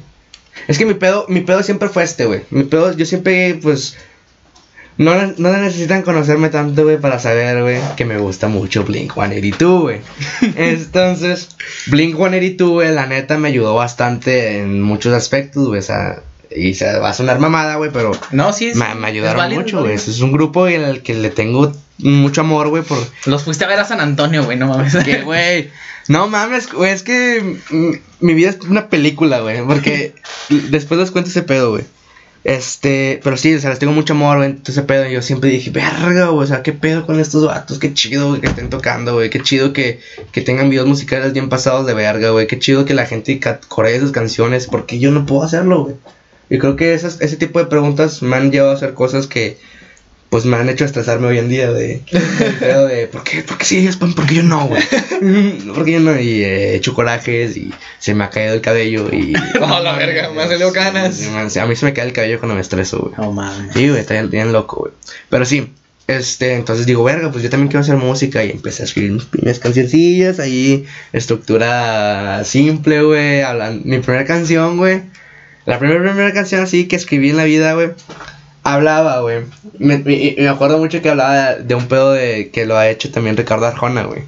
[0.69, 2.43] Es que mi pedo, mi pedo siempre fue este, güey.
[2.51, 3.97] Mi pedo, yo siempre, pues.
[4.97, 9.83] No, no necesitan conocerme tanto, güey, para saber, güey, que me gusta mucho Blink 182,
[9.83, 10.01] güey.
[10.57, 11.49] Entonces,
[11.87, 15.81] Blink 182, güey, la neta me ayudó bastante en muchos aspectos, güey.
[15.81, 16.21] O sea,
[16.55, 19.39] y se va a sonar mamada, güey, pero No, sí, es- me, me es ayudaron
[19.39, 19.95] válido, mucho, güey.
[19.95, 23.69] Es un grupo en el que le tengo mucho amor, güey, por Los fuiste a
[23.69, 24.95] ver a San Antonio, güey, no mames.
[25.05, 25.71] que, güey.
[26.07, 27.57] No mames, güey, es que
[28.21, 29.65] mi vida es una película, güey.
[29.67, 30.15] Porque
[30.71, 31.85] después les cuento ese pedo, güey.
[32.45, 34.51] Este, pero sí, o sea, les tengo mucho amor, güey.
[34.51, 37.79] Entonces, ese pedo, yo siempre dije, verga, güey, o sea, qué pedo con estos vatos,
[37.79, 39.31] qué chido, que estén tocando, güey.
[39.31, 42.47] Qué chido que, que tengan videos musicales bien pasados de verga, güey.
[42.47, 45.97] Qué chido que la gente coree sus canciones, porque yo no puedo hacerlo, güey.
[46.51, 49.57] Y creo que esas, ese tipo de preguntas me han llevado a hacer cosas que,
[50.35, 52.03] pues me han hecho estresarme hoy en día de,
[52.59, 54.83] pedo de ¿por qué, por qué sí ellos, por qué yo no, güey?
[55.73, 56.19] ¿Por qué yo no?
[56.19, 59.33] Y eh, he hecho corajes y se me ha caído el cabello y...
[59.61, 61.23] No, la verga, me han salido canas.
[61.57, 63.15] A mí se me cae el cabello cuando me estreso, güey.
[63.17, 63.75] No mames.
[63.75, 64.93] Sí, güey, está bien, bien loco, güey.
[65.29, 65.73] Pero sí,
[66.09, 69.27] este, entonces digo, verga, pues yo también quiero hacer música y empecé a escribir mis
[69.27, 75.03] primeras cancioncillas ahí, estructura simple, güey, hablan, mi primera canción, güey,
[75.65, 77.91] la primera, primera canción así que escribí en la vida, güey,
[78.65, 79.43] hablaba, güey,
[79.79, 83.11] me, me- me acuerdo mucho que hablaba de un pedo de, que lo ha hecho
[83.11, 84.23] también Ricardo Arjona, güey,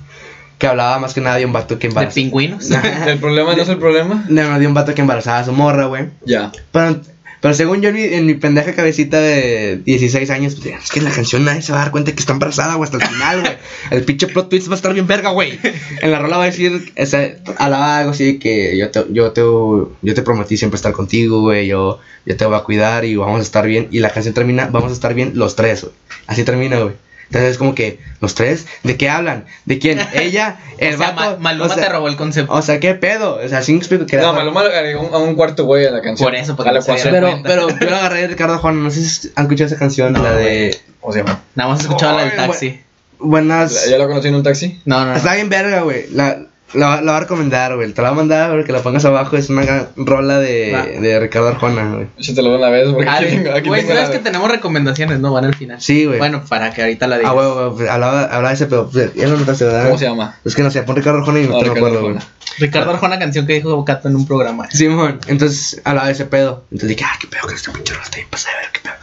[0.58, 2.70] que hablaba más que nada de un vato que ¿De embarazaba, pingüinos?
[2.70, 4.24] ¿El problema no es el problema?
[4.28, 6.52] de, de un vato que embarazaba a su morra, güey, Ya.
[6.70, 7.00] pero,
[7.46, 10.98] pero según yo en mi, en mi pendeja cabecita de 16 años, pues, es que
[10.98, 13.40] en la canción nadie se va a dar cuenta que está embarazada, hasta el final,
[13.40, 13.52] güey.
[13.92, 15.56] El pinche plot twist va a estar bien verga, güey.
[16.02, 19.42] En la rola va a decir, ese, alaba algo así que yo te, yo te,
[19.42, 23.38] yo te prometí siempre estar contigo, güey, yo, yo te voy a cuidar y vamos
[23.38, 23.86] a estar bien.
[23.92, 25.94] Y la canción termina, vamos a estar bien los tres, güey.
[26.26, 26.94] Así termina, güey.
[27.26, 28.66] Entonces es como que, ¿los tres?
[28.82, 29.46] ¿De qué hablan?
[29.64, 30.00] ¿De quién?
[30.14, 31.30] Ella, el o sea, vato.
[31.32, 32.52] Ma- Maluma o sea, te robó el concepto.
[32.52, 33.40] O sea, ¿qué pedo?
[33.44, 35.90] O sea, sí me explico que No, Maluma le agregó a un cuarto güey a
[35.90, 36.26] la canción.
[36.26, 38.82] Por eso, porque a la no se Pero, pero yo la agarré de Ricardo Juan,
[38.82, 41.40] no sé si han escuchado esa canción, No, la de ¿Cómo se llama?
[41.54, 42.80] Nada más he escuchado la del taxi.
[43.18, 43.88] Buenas.
[43.88, 44.80] ¿Ya lo conocí en un taxi?
[44.84, 45.16] No, no, no.
[45.16, 46.06] Está bien verga, güey.
[46.10, 46.38] La,
[46.74, 47.92] La, la voy a recomendar, güey.
[47.92, 49.36] Te la voy a mandar, güey, que la pongas abajo.
[49.36, 50.82] Es una gran rola de, Va.
[51.00, 52.06] de Ricardo Arjona, güey.
[52.18, 54.50] Échatelo de una vez, porque Ah, aquí tengo, aquí Güey, tengo sabes la- que tenemos
[54.50, 55.32] recomendaciones, ¿no?
[55.32, 55.80] Van al final.
[55.80, 56.18] Sí, güey.
[56.18, 57.30] Bueno, para que ahorita la digas.
[57.30, 58.90] Ah, güey, güey, pues, hablaba, hablaba de ese pedo.
[58.90, 59.84] Pues, ya lo notaste, ¿verdad?
[59.86, 60.38] ¿Cómo se llama?
[60.44, 62.16] Es que no sé, pon Ricardo Arjona y no, No, te me Ricardo acuerdo, güey.
[62.16, 62.32] Arjona.
[62.58, 64.68] Ricardo Arjona, canción que dijo Cato en un programa.
[64.70, 66.64] Simón, entonces hablaba de ese pedo.
[66.72, 68.80] Entonces dije, ah, qué pedo que este pinche rola está bien pasada, a ver qué
[68.80, 68.94] pedo.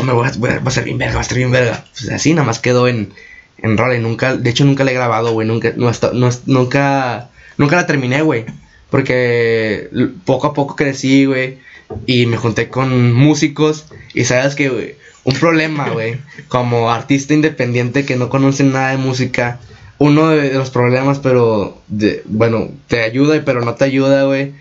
[0.00, 1.84] Hombre, voy a, voy a- va a ser bien verga, va a estar bien verga.
[1.92, 3.12] Pues así nada más quedó en,
[3.58, 5.46] en y nunca, de hecho nunca la he grabado, güey.
[5.46, 5.90] Nunca, no,
[6.46, 8.44] nunca, nunca la terminé, güey.
[8.90, 9.88] Porque
[10.24, 11.58] poco a poco crecí, güey.
[12.06, 13.86] Y me junté con músicos.
[14.12, 16.18] Y sabes que, güey, un problema, güey.
[16.48, 19.60] Como artista independiente que no conoce nada de música.
[19.98, 24.52] Uno de, de los problemas, pero, de, bueno, te ayuda, pero no te ayuda, güey.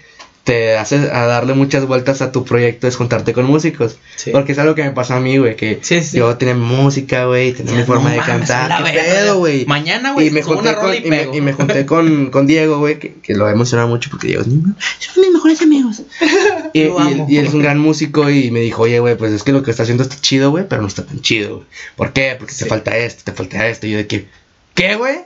[0.43, 3.97] Te hace a darle muchas vueltas a tu proyecto, es juntarte con músicos.
[4.17, 4.31] Sí.
[4.31, 5.55] Porque es algo que me pasó a mí, güey.
[5.55, 6.17] Que Sí, sí.
[6.17, 7.53] yo tenía música, güey.
[7.53, 8.83] Tenía mi forma no de mames, cantar.
[8.91, 9.65] ¿Qué pedo, güey?
[9.67, 11.33] Mañana, güey, Y me junté una con, rola y y me, pego.
[11.37, 14.41] y me junté con, con Diego, güey, que, que lo he mencionado mucho porque Diego
[14.41, 14.61] es mi-
[14.99, 16.01] son mis mejores amigos.
[16.73, 17.25] y, él, amo.
[17.29, 19.63] y él es un gran músico y me dijo, oye, güey, pues es que lo
[19.63, 21.67] que está haciendo está chido, güey, pero no está tan chido, güey.
[21.95, 22.35] ¿Por qué?
[22.37, 23.87] Porque te falta esto, te falta esto.
[23.87, 24.27] Y yo de que,
[24.75, 25.19] ¿qué, güey?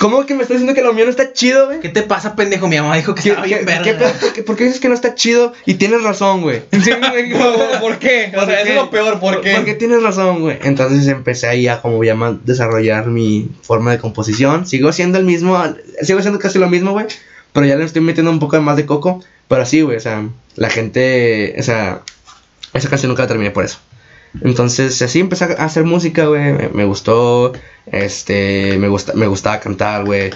[0.00, 1.80] ¿Cómo que me estás diciendo que lo mío no está chido, güey?
[1.80, 2.66] ¿Qué te pasa, pendejo?
[2.68, 3.82] Mi mamá dijo que ¿Qué, estaba bien verga.
[3.84, 3.92] qué?
[3.92, 5.52] ¿Por qué- por qué dices que no está chido?
[5.66, 6.62] Y tienes razón, güey.
[7.80, 8.32] ¿Por qué?
[8.34, 9.56] O sea, eso es lo peor, ¿por qué?
[9.56, 10.58] Porque tienes razón, güey.
[10.62, 14.66] Entonces empecé ahí a como ya más desarrollar mi forma de composición.
[14.66, 15.62] Sigo siendo el mismo,
[16.00, 17.04] sigo siendo casi lo mismo, güey.
[17.52, 19.22] Pero ya le estoy metiendo un poco más de coco.
[19.48, 20.26] Pero así, güey, o sea,
[20.56, 22.00] la gente, o sea,
[22.72, 23.78] esa canción nunca la terminé por eso.
[24.42, 26.52] Entonces así empecé a hacer música, güey.
[26.52, 27.52] Me, me gustó,
[27.86, 30.30] este, me gusta, me gustaba cantar, güey.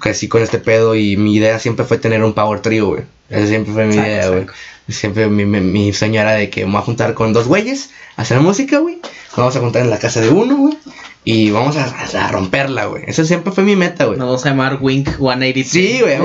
[0.00, 3.02] Crecí con este pedo y mi idea siempre fue tener un power trio, güey.
[3.30, 4.46] Esa siempre fue mi idea, güey.
[4.88, 7.90] Siempre mi, mi, mi sueño era de que me voy a juntar con dos güeyes
[8.16, 8.98] a hacer música, güey.
[9.28, 10.78] Nos vamos a juntar en la casa de uno, güey.
[11.24, 11.84] Y vamos a,
[12.24, 13.04] a romperla, güey.
[13.06, 14.18] Esa siempre fue mi meta, güey.
[14.18, 15.68] Nos vamos a llamar Wink 183.
[15.68, 16.16] Sí, güey.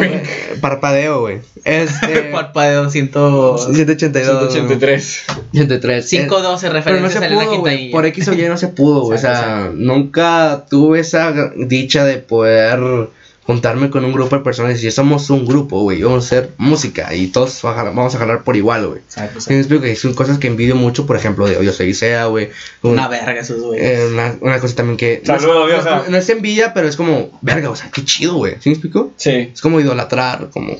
[0.61, 1.41] Parpadeo, güey.
[1.65, 2.19] Este.
[2.31, 3.07] Parpadeo 100...
[3.11, 3.73] 182.
[3.73, 5.23] 183.
[5.51, 6.09] 103.
[6.09, 7.91] 512 Pero no referencias se en la pudo, quintanilla.
[7.91, 9.17] Por X o Y no se pudo, güey.
[9.17, 13.09] O sea, nunca tuve esa dicha de poder
[13.45, 16.01] juntarme con un grupo de personas y decir, somos un grupo, güey.
[16.01, 19.01] Vamos a hacer música y todos va a jalar- vamos a jalar por igual, güey.
[19.49, 22.49] Me explico que son cosas que envidio mucho, por ejemplo, de Yo soy Isea, güey.
[22.81, 23.99] Un- Una verga esos güeyes.
[23.99, 25.21] eh, una, una cosa también que.
[25.25, 28.35] Saludos, no, es- no, no es envidia, pero es como, verga, o sea, qué chido,
[28.35, 28.55] güey.
[28.61, 29.11] ¿Sí me explico?
[29.17, 29.51] Sí.
[29.53, 30.77] Es como idolatrar, como.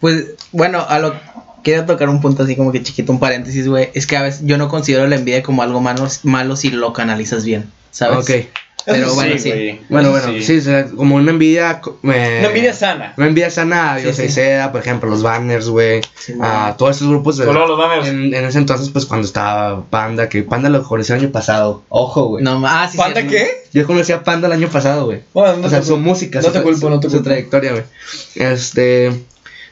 [0.00, 1.14] Pues, bueno, a lo
[1.64, 3.90] quiero tocar un punto así como que chiquito, un paréntesis, güey.
[3.92, 6.92] Es que a veces yo no considero la envidia como algo malo, malo si lo
[6.92, 8.18] canalizas bien, ¿sabes?
[8.18, 8.46] Ok.
[8.86, 9.50] Pero bueno, sí.
[9.50, 9.80] güey.
[9.88, 10.58] Bueno, bueno, sí.
[10.58, 11.80] o sea, como una envidia.
[12.04, 13.12] eh, Una envidia sana.
[13.16, 14.30] Una envidia sana, Yo Sí, soy sí.
[14.32, 16.00] Isea, por ejemplo, los banners, güey.
[16.18, 17.44] Sí, a todos esos grupos de.
[17.46, 18.06] Solo los banners.
[18.08, 21.82] En, en ese entonces, pues cuando estaba Panda, que Panda lo conocí el año pasado.
[21.88, 22.44] Ojo, güey.
[22.44, 23.64] No, ah, sí, ¿Panda sí, qué?
[23.72, 25.20] Yo conocí a Panda el año pasado, güey.
[25.34, 27.24] Bueno, no o sea, su música, No su, te culpo, no te su culpo.
[27.24, 27.82] trayectoria, güey.
[28.36, 29.12] Este.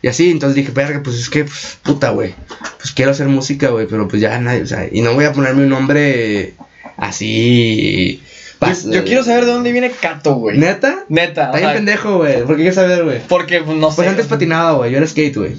[0.03, 2.35] Y así, entonces dije, verga, pues es que, pues, puta, güey.
[2.79, 5.33] Pues quiero hacer música, güey, pero pues ya nadie, o sea, y no voy a
[5.33, 6.53] ponerme un nombre
[6.99, 8.23] así.
[8.69, 10.59] Yo, yo quiero saber de dónde viene Cato, güey.
[10.59, 11.05] ¿Neta?
[11.09, 11.47] Neta.
[11.47, 12.39] Está bien pendejo, güey.
[12.39, 13.21] ¿Por qué quieres saber, güey?
[13.29, 13.97] Porque, pues, no sé.
[13.97, 14.91] Pues antes patinaba, güey.
[14.91, 15.57] Yo era skate, güey.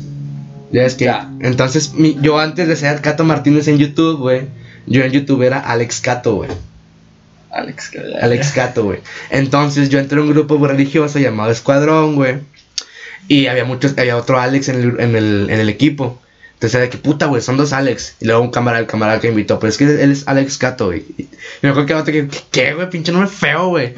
[0.71, 1.05] Yo era skate.
[1.05, 1.29] Ya.
[1.41, 4.43] Entonces, mi- yo antes de ser Cato Martínez en YouTube, güey.
[4.87, 6.49] Yo en YouTube era Alex Cato, güey.
[7.51, 8.99] Alex, ya- Alex Cato, güey.
[9.29, 12.35] Entonces yo entré a un grupo religioso llamado Escuadrón, güey.
[13.27, 16.21] Y había muchos, había otro Alex en el, en el, en el equipo.
[16.55, 18.15] Entonces era de que puta, güey, son dos Alex.
[18.21, 19.59] Y luego un camarada, el camarada que invitó.
[19.59, 21.03] Pero es que él es Alex Cato, güey.
[21.17, 21.27] Y
[21.61, 22.89] me acuerdo que otro que, ¿qué, güey?
[22.89, 23.93] Pinche nombre feo, güey.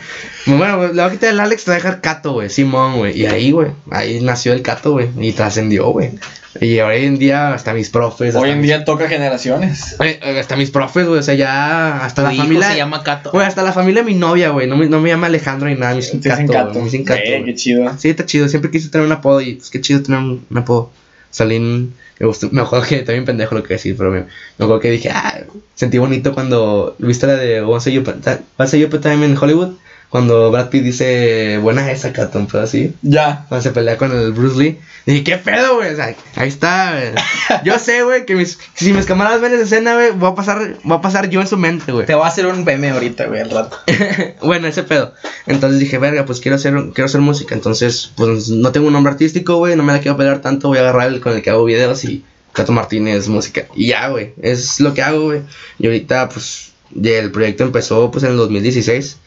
[0.47, 2.49] Bueno, güey, le voy a quitar el Alex, te voy a dejar Cato, güey.
[2.49, 3.17] Simón, güey.
[3.19, 5.07] Y ahí, güey, ahí nació el Cato, güey.
[5.19, 6.11] Y trascendió, güey.
[6.59, 8.33] Y hoy en día, hasta mis profes.
[8.33, 9.95] Hoy en mis- día toca generaciones.
[10.39, 11.19] Hasta mis profes, güey.
[11.19, 12.03] O sea, ya.
[12.03, 12.71] Hasta Tu la hijo familia.
[12.71, 13.29] se llama Cato.
[13.31, 14.65] Güey, hasta la familia de mi novia, güey.
[14.65, 15.91] No me, no me llama Alejandro ni nada.
[15.93, 16.73] Me dicen Cato, Cato.
[16.79, 17.93] Me dicen Cato, Eh, qué chido.
[17.99, 18.49] Sí, está chido.
[18.49, 20.89] Siempre quise tener un apodo y pues qué chido tener un, un apodo.
[21.29, 21.93] Salín.
[22.19, 22.49] Me gustó.
[22.51, 24.25] Me acuerdo que también pendejo lo que decir, pero me, me
[24.65, 25.43] acuerdo que dije, ah,
[25.75, 26.95] sentí bonito cuando.
[26.99, 29.73] ¿Viste la de Once You Put Time en Hollywood?
[30.09, 32.93] Cuando Brad Pitt dice, buena esa, Cato, un pedo así.
[33.01, 33.45] Ya.
[33.49, 34.79] Cuando se pelea con el Bruce Lee.
[35.05, 35.91] Dije, ¿qué pedo, güey?
[35.91, 37.13] O sea, ahí está, güey.
[37.65, 40.77] Yo sé, güey, que mis, si mis camaradas ven esa escena, güey, voy a pasar,
[40.83, 42.05] voy a pasar yo en su mente, güey.
[42.05, 43.77] Te voy a hacer un meme ahorita, güey, al rato.
[44.41, 45.13] bueno, ese pedo.
[45.45, 47.55] Entonces dije, verga, pues quiero hacer, quiero hacer música.
[47.55, 50.69] Entonces, pues no tengo un nombre artístico, güey, no me la quiero pelear tanto.
[50.69, 53.67] Voy a agarrar el con el que hago videos y Cato Martínez música.
[53.75, 55.41] Y ya, güey, es lo que hago, güey.
[55.79, 59.17] Y ahorita, pues, el proyecto empezó, pues, en el 2016.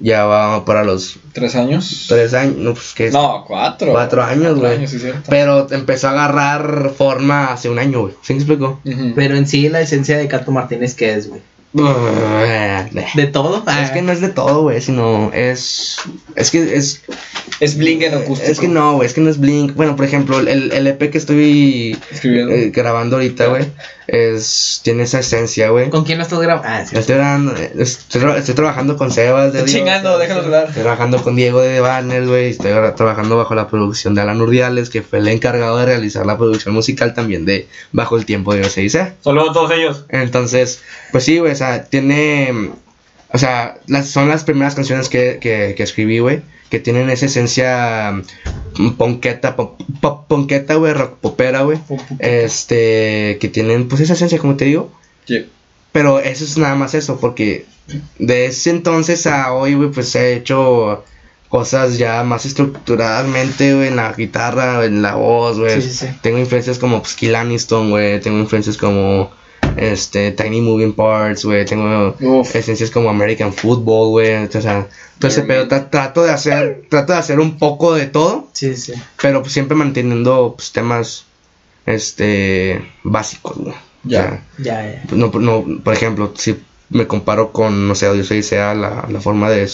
[0.00, 2.06] Ya va para los ¿Tres años?
[2.08, 3.92] tres años, no, pues, que No, cuatro.
[3.92, 4.72] Cuatro años, Cuatro güey.
[4.78, 5.22] años, sí, cierto.
[5.30, 8.14] Pero empezó a agarrar forma hace un año, güey.
[8.22, 8.80] ¿Sí me explico?
[9.14, 11.40] Pero en sí, la esencia de Cato Martínez, ¿qué es, güey?
[13.14, 13.64] ¿De todo?
[13.82, 15.96] Es que no es de todo, güey, sino es.
[16.36, 17.02] Es que es.
[17.60, 18.50] Es Blink en acústico.
[18.50, 19.74] Es que no, güey, es que no es Blink.
[19.74, 22.52] Bueno, por ejemplo, el, el EP que estoy Escribiendo.
[22.52, 23.64] eh, grabando ahorita, güey,
[24.06, 24.80] es.
[24.82, 25.90] Tiene esa esencia, güey.
[25.90, 26.68] ¿Con quién lo estás grabando?
[26.68, 26.96] Ah, sí.
[26.96, 30.66] Estoy, grabando- estoy, estoy trabajando con Sebas de Está Dios, chingando, déjalos hablar.
[30.68, 32.50] Estoy trabajando con Diego de Banners, güey.
[32.50, 36.36] Estoy trabajando bajo la producción de Alan Urdiales, que fue el encargado de realizar la
[36.36, 39.14] producción musical también de Bajo el Tiempo de OCIC.
[39.22, 40.04] Saludos a todos ellos.
[40.08, 40.80] Entonces,
[41.12, 42.70] pues sí, güey, o sea, tiene.
[43.32, 47.26] O sea, las, son las primeras canciones que, que, que escribí, güey, que tienen esa
[47.26, 48.22] esencia
[48.76, 51.78] mm, ponqueta, pop, pop ponqueta, güey, rock popera, güey.
[52.18, 54.92] Este, que tienen, pues esa esencia, como te digo.
[55.26, 55.46] Sí.
[55.92, 57.66] Pero eso es nada más eso, porque
[58.18, 61.04] de ese entonces a hoy, güey, pues he hecho
[61.48, 65.80] cosas ya más estructuralmente, güey, en la guitarra, en la voz, güey.
[65.80, 66.06] Sí, sí, sí.
[66.20, 68.20] Tengo influencias como pues, Kill Aniston, güey.
[68.20, 69.30] Tengo influencias como
[69.76, 71.64] este Tiny Moving Parts, güey.
[71.64, 72.54] Tengo Uf.
[72.54, 74.44] esencias como American Football, güey.
[74.44, 74.86] O sea,
[75.18, 75.66] todo ese pedo.
[75.68, 78.92] Tra- trato de hacer, trato de hacer un poco de todo, Sí, sí.
[79.20, 81.24] pero pues, siempre manteniendo pues, temas
[81.86, 83.74] este básicos, güey.
[84.04, 84.20] Ya.
[84.20, 85.02] O sea, Ya, ya.
[85.16, 86.56] no, no, por ejemplo, si
[86.90, 89.68] me comparo con, no sé, Audio 6 sea la, la forma de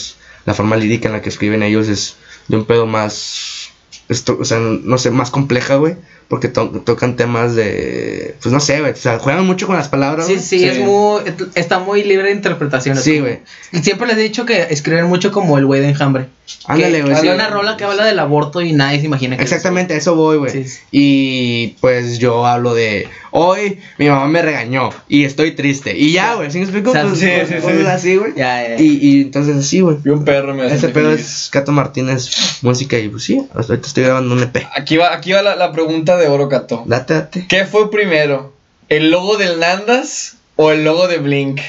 [0.47, 2.17] la forma lírica en la que escriben ellos es
[2.49, 3.69] de un pedo más
[4.09, 5.97] esto, o sea, no sé, más compleja, güey,
[6.31, 9.89] porque to- tocan temas de pues no sé, güey, o sea, juegan mucho con las
[9.89, 10.27] palabras.
[10.27, 10.65] Sí, sí, Sí.
[10.65, 11.21] es muy,
[11.57, 13.03] está muy libre de interpretaciones.
[13.05, 13.41] Sí, güey.
[13.73, 16.27] Y siempre les he dicho que escriben mucho como el güey de enjambre.
[16.67, 17.15] Ándale, güey.
[17.17, 17.29] Sí.
[17.29, 20.17] una rola que habla del aborto y nadie se imagina que es Exactamente, a eso
[20.17, 20.51] voy, güey.
[20.51, 20.79] Sí, sí.
[20.91, 25.97] Y pues yo hablo de hoy mi mamá me regañó y estoy triste.
[25.97, 26.91] Y ya, güey, ¿sí me explico?
[26.91, 27.61] O sea, Pues, sí, cosas sí, sí.
[27.61, 28.33] cosas así, güey.
[28.37, 28.81] Ya, ya.
[28.83, 29.99] Y, y entonces así, güey.
[30.05, 31.21] Y un perro me hace Ese feliz.
[31.21, 32.31] es Cato Martínez
[32.63, 34.67] Música y pues sí, ahorita estoy grabando un EP.
[34.77, 36.85] Aquí va, aquí va la, la pregunta de Oro Cato.
[36.87, 37.47] Date, date.
[37.49, 38.53] ¿Qué fue primero?
[38.89, 41.61] ¿El logo del Nandas o el logo de Blink?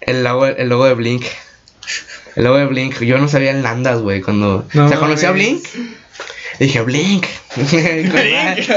[0.00, 1.24] El logo, el logo de Blink.
[2.36, 3.00] El logo de Blink.
[3.00, 4.20] Yo no sabía el Nandas, güey.
[4.20, 4.66] Cuando.
[4.72, 5.30] No o sea, conocí a.
[5.30, 5.64] Blink.
[6.58, 7.26] Dije, Blink.
[7.56, 8.68] Blink.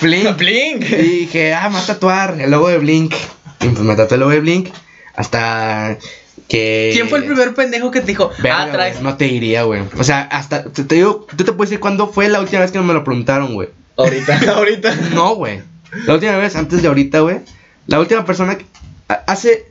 [0.00, 0.36] Blink.
[0.36, 0.90] Blink.
[0.90, 3.14] Y dije, ah, me voy a tatuar el logo de Blink.
[3.60, 4.68] Y pues me tatué el logo de Blink.
[5.14, 5.98] Hasta
[6.48, 6.90] que.
[6.92, 9.00] ¿Quién fue el primer pendejo que te dijo, Verga, ah, traes?
[9.00, 9.82] no te diría, güey.
[9.98, 10.64] O sea, hasta.
[10.64, 13.04] Te, te digo, tú te puedes decir cuándo fue la última vez que me lo
[13.04, 13.68] preguntaron, güey.
[14.04, 14.94] Ahorita, ahorita.
[15.14, 15.60] No, güey.
[16.06, 17.38] La última vez, antes de ahorita, güey.
[17.86, 18.66] La última persona que.
[19.08, 19.66] a- Hace.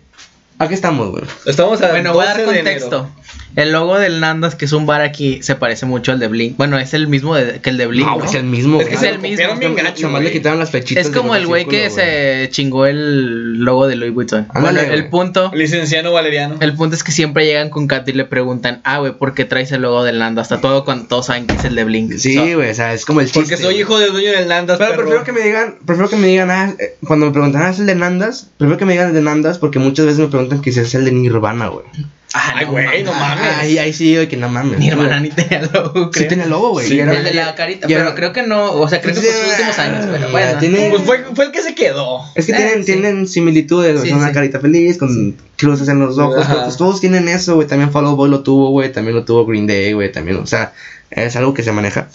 [0.58, 1.24] Aquí estamos, güey.
[1.46, 3.10] Estamos a Bueno, voy a dar 12 de contexto.
[3.56, 6.56] El logo del Nandas, que es un bar aquí, se parece mucho al de Blink.
[6.56, 8.06] Bueno, es el mismo de- que el de Blink.
[8.08, 8.24] No, ¿no?
[8.26, 9.06] es el mismo, Es que güey.
[9.06, 9.76] es el mismo.
[9.76, 10.34] gacho, Nomás le güey.
[10.34, 11.06] quitaron las flechitas.
[11.08, 14.48] Es como el güey que se chingó el logo de Louis Vuitton.
[14.54, 16.58] Ándale, bueno, el punto, Licenciano Valeriano.
[16.60, 19.46] el punto es que siempre llegan con Katy y le preguntan, ah, güey, ¿por qué
[19.46, 20.52] traes el logo del Nandas?
[20.52, 22.14] Hasta todo cuando todos saben que es el de Blink.
[22.18, 23.40] Sí, So- güey, o sea, es como el chiste.
[23.42, 25.02] Porque soy hijo del dueño del Nandas, Pero perro.
[25.04, 27.80] prefiero que me digan, prefiero que me digan, ah, eh, cuando me preguntan, ah, es
[27.80, 30.62] el de Nandas, prefiero que me digan el de Nandas porque muchas veces me preguntan
[30.62, 31.86] que si es el de Nirvana, güey.
[32.34, 33.44] Ah, Ay, güey, no mames.
[33.58, 34.78] Ahí, ahí sí, güey, que no mames.
[34.78, 36.28] Mi hermana ni tenía logo, Sí creo.
[36.28, 36.88] tiene logo, güey.
[36.88, 39.32] Sí, el de la carita, y pero creo que no, o sea, creo que fue
[39.32, 40.60] sus últimos años, pero bueno.
[40.60, 42.22] Tiene- Pues fue, fue el que se quedó.
[42.36, 42.92] Es que Eh, tienen, sí.
[42.94, 44.00] tienen similitudes.
[44.02, 44.34] Sí, son una sí.
[44.36, 46.46] carita feliz, con cruces en los ojos.
[46.48, 47.68] Pero, pues todos tienen eso, güey.
[47.68, 48.92] También Fall Out Boy lo tuvo, güey.
[48.92, 50.12] También lo tuvo Green Day, güey.
[50.12, 50.74] También, o sea,
[51.10, 52.10] es algo que se maneja.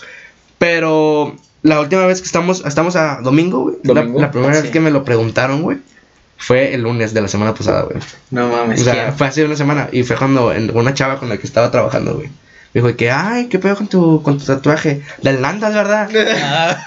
[0.58, 3.76] Pero la última vez que estamos, estamos a domingo, güey.
[3.82, 4.20] La, ¿Domingo?
[4.20, 4.62] la primera Sí.
[4.62, 5.78] vez que me lo preguntaron, güey,
[6.46, 7.96] fue el lunes de la semana pasada, güey.
[8.30, 9.14] No mames, O sea, ¿quién?
[9.16, 9.88] fue hace una semana.
[9.92, 12.28] Y fue cuando en- una chava con la que estaba trabajando, güey.
[12.72, 15.02] Me dijo que, ay, ¿qué pedo con tu, con tu tatuaje?
[15.22, 16.08] Del Nandas, ¿verdad?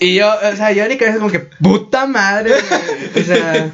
[0.00, 3.22] Y yo, o sea, yo en mi cabeza como que, puta madre, güey.
[3.24, 3.70] O sea...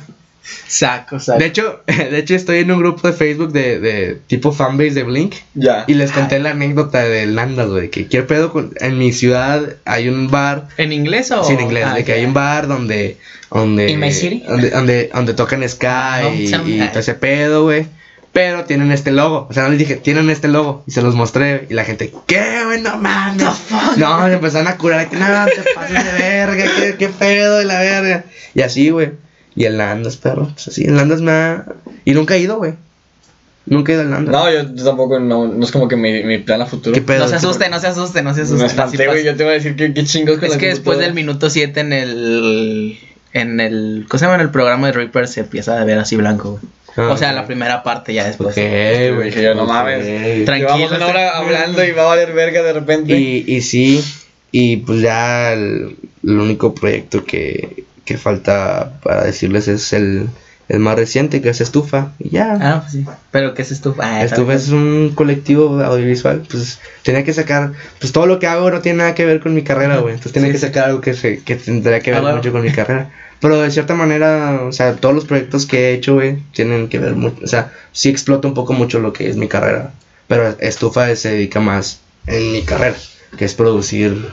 [0.67, 1.39] saco, saco.
[1.39, 5.03] De hecho, de hecho estoy en un grupo de Facebook de, de tipo fanbase de
[5.03, 5.85] Blink Ya.
[5.87, 9.63] y les conté la anécdota del Nandas, güey, que qué pedo con, en mi ciudad
[9.85, 11.45] hay un bar, ¿En inglés o...?
[11.45, 12.19] sin inglés, Ah, de que ya.
[12.19, 13.17] hay un bar donde
[13.51, 14.43] donde ¿In my city?
[14.49, 15.87] donde, donde, donde tocan Sky
[16.39, 16.69] y, Hometown.
[16.85, 17.87] y todo ese pedo, güey.
[18.33, 21.15] Pero tienen este logo, o sea, no les dije, tienen este logo, y se los
[21.15, 22.81] mostré, y la gente, ¿qué, güey?
[22.81, 23.47] No mames.
[23.97, 27.65] No, se empezaron a curar, que no, te pases de verga, ¿qué, qué pedo de
[27.65, 28.25] la verga.
[28.53, 29.13] Y así, güey.
[29.57, 31.67] Y el Nandas, perro, pues así, el Nandas me ha...
[32.05, 32.75] Y nunca he ido, güey.
[33.67, 34.33] Nunca he ido al Nandas.
[34.33, 36.95] No, yo, tampoco, no, no es como que mi, mi plan a futuro.
[36.95, 37.21] ¿Qué pedo?
[37.21, 38.59] No se asuste, no se asuste, no se asuste.
[38.59, 39.25] Me así espanté, güey.
[39.25, 41.81] Yo te voy a decir que qué chingos con Es que después del minuto 7
[41.81, 42.99] en el...
[43.33, 44.07] En el...
[44.09, 44.37] ¿Cómo se llama?
[44.37, 46.63] En el programa de Reaper se empieza a ver así blanco, güey.
[46.97, 48.57] Ah, o sea, la primera parte ya después.
[48.57, 48.63] Ok,
[49.17, 49.31] güey.
[49.31, 50.45] Dije yo, no mames.
[50.45, 50.77] Tranquilo.
[50.77, 53.19] Llevamos una hora hablando y va a valer verga de repente.
[53.19, 54.05] Y, y sí,
[54.53, 60.29] y pues ya el, el único proyecto que, que falta para decirles es el,
[60.69, 62.57] el más reciente, que es Estufa, y ya.
[62.61, 63.05] Ah, pues sí.
[63.31, 64.03] Pero ¿qué es estufa?
[64.05, 68.71] Ah, Estufa es un colectivo audiovisual, pues tenía que sacar, pues todo lo que hago
[68.71, 70.67] no tiene nada que ver con mi carrera, güey, entonces tenía Sí, que sí.
[70.67, 72.37] sacar algo que, se, que tendría que ver Ah, bueno.
[72.39, 73.11] mucho con mi carrera.
[73.41, 76.99] Pero de cierta manera, o sea, todos los proyectos que he hecho, güey, tienen que
[76.99, 79.93] ver mucho, o sea, sí explota un poco mucho lo que es mi carrera,
[80.29, 82.97] pero Estufa se dedica más en mi carrera,
[83.37, 84.29] que es producir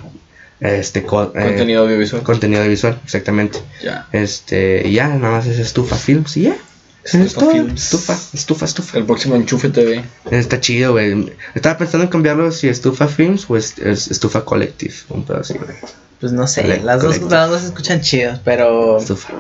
[0.62, 2.24] este co- eh, Contenido audiovisual.
[2.24, 3.60] contenido visual, exactamente.
[3.84, 4.08] Ya.
[4.12, 6.56] Este, y ya, nada más es Estufa Films y ya.
[7.04, 7.52] Estufa Es todo.
[7.52, 7.84] Films.
[7.84, 8.98] Estufa, estufa, estufa.
[9.00, 10.04] El próximo Enchufe TV.
[10.30, 11.34] Está chido, güey.
[11.56, 14.94] Estaba pensando en cambiarlo si Estufa Films o es, es Estufa Collective.
[15.10, 15.72] Un pedo así, güey.
[16.20, 19.00] Pues no sé, Collect- las dos, las dos se escuchan chidas, pero...
[19.00, 19.34] Estufa.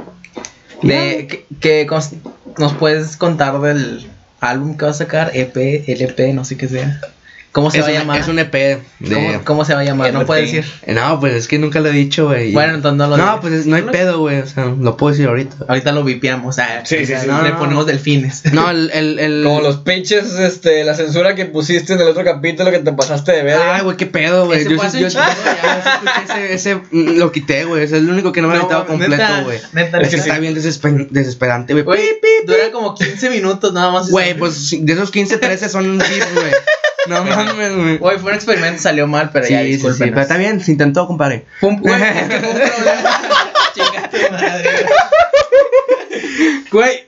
[0.82, 2.16] De, ¿qué, qué cons-
[2.58, 5.30] nos puedes contar del álbum que vas a sacar?
[5.36, 5.56] EP,
[5.88, 7.00] LP, no sé qué sea.
[7.52, 8.20] ¿Cómo se Es, va a un- llamar?
[8.22, 8.80] es un EP de...
[9.14, 10.14] ¿Cómo, cómo se va a llamar?
[10.14, 10.28] No RP.
[10.28, 10.72] puedes decir.
[10.88, 12.54] No, pues es que nunca lo he dicho, güey.
[12.54, 14.40] Bueno, entonces no lo No, pues es- no hay pedo, güey.
[14.40, 15.58] O sea, lo puedo decir ahorita.
[15.68, 17.14] Ahorita lo vipiamos, Sí, o sea, sí, sí.
[17.28, 17.60] no, No, le no.
[17.60, 18.44] ponemos delfines.
[18.54, 18.90] No, el...
[18.92, 22.80] el, el- Como los pinches, este, la censura que pusiste en el otro capítulo que
[22.80, 23.76] te pasaste de verga.
[23.76, 24.62] Ay, güey, qué pedo, güey.
[24.62, 27.84] Ese Yo, yo, yo, un ya, ese, ese, mm, lo quité, güey.
[27.84, 29.58] Es el único que no me No, completo, neta, güey.
[30.02, 31.84] Es que está bien desesper- desesperante, güey.
[32.46, 34.10] Dura como 15 minutos nada más.
[34.10, 36.46] Güey, pues de esos 15, 13 son beats, güey.
[37.08, 37.98] No mames, güey.
[37.98, 40.72] Güey, fue un experimento, salió mal, pero Sí, ya sí, sí, pero está bien, se
[40.72, 41.46] intentó, compadre.
[41.60, 43.22] Fue un, güey, es que fue un problema.
[43.74, 44.70] Chinga tu madre.
[46.72, 47.04] Güey,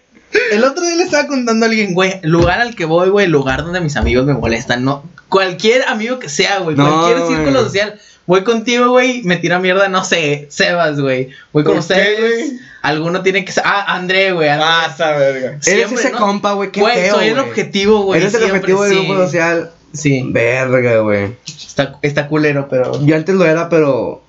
[0.52, 3.64] el otro día le estaba contando a alguien, güey, lugar al que voy, güey, lugar
[3.64, 5.04] donde mis amigos me molestan, no.
[5.30, 7.36] Cualquier amigo que sea, güey, No, cualquier güey.
[7.36, 8.00] círculo social.
[8.26, 11.30] Voy contigo, güey, me tira mierda, no sé, Sebas, güey.
[11.52, 12.08] Voy con ¿Por ustedes.
[12.08, 12.60] qué, güey?
[12.82, 13.64] Alguno tiene que ser.
[13.66, 14.48] Ah, André, güey.
[14.50, 15.58] Ah, esa verga.
[15.66, 16.18] Eres ese ¿no?
[16.20, 18.22] compa, güey, qué Güey, feo, soy el objetivo, güey.
[18.22, 19.06] Eres el objetivo del sí.
[19.06, 19.72] grupo social.
[19.94, 21.36] Sí, Verga, güey.
[21.46, 23.00] está, está culero, pero.
[23.06, 24.22] Yo antes lo era, pero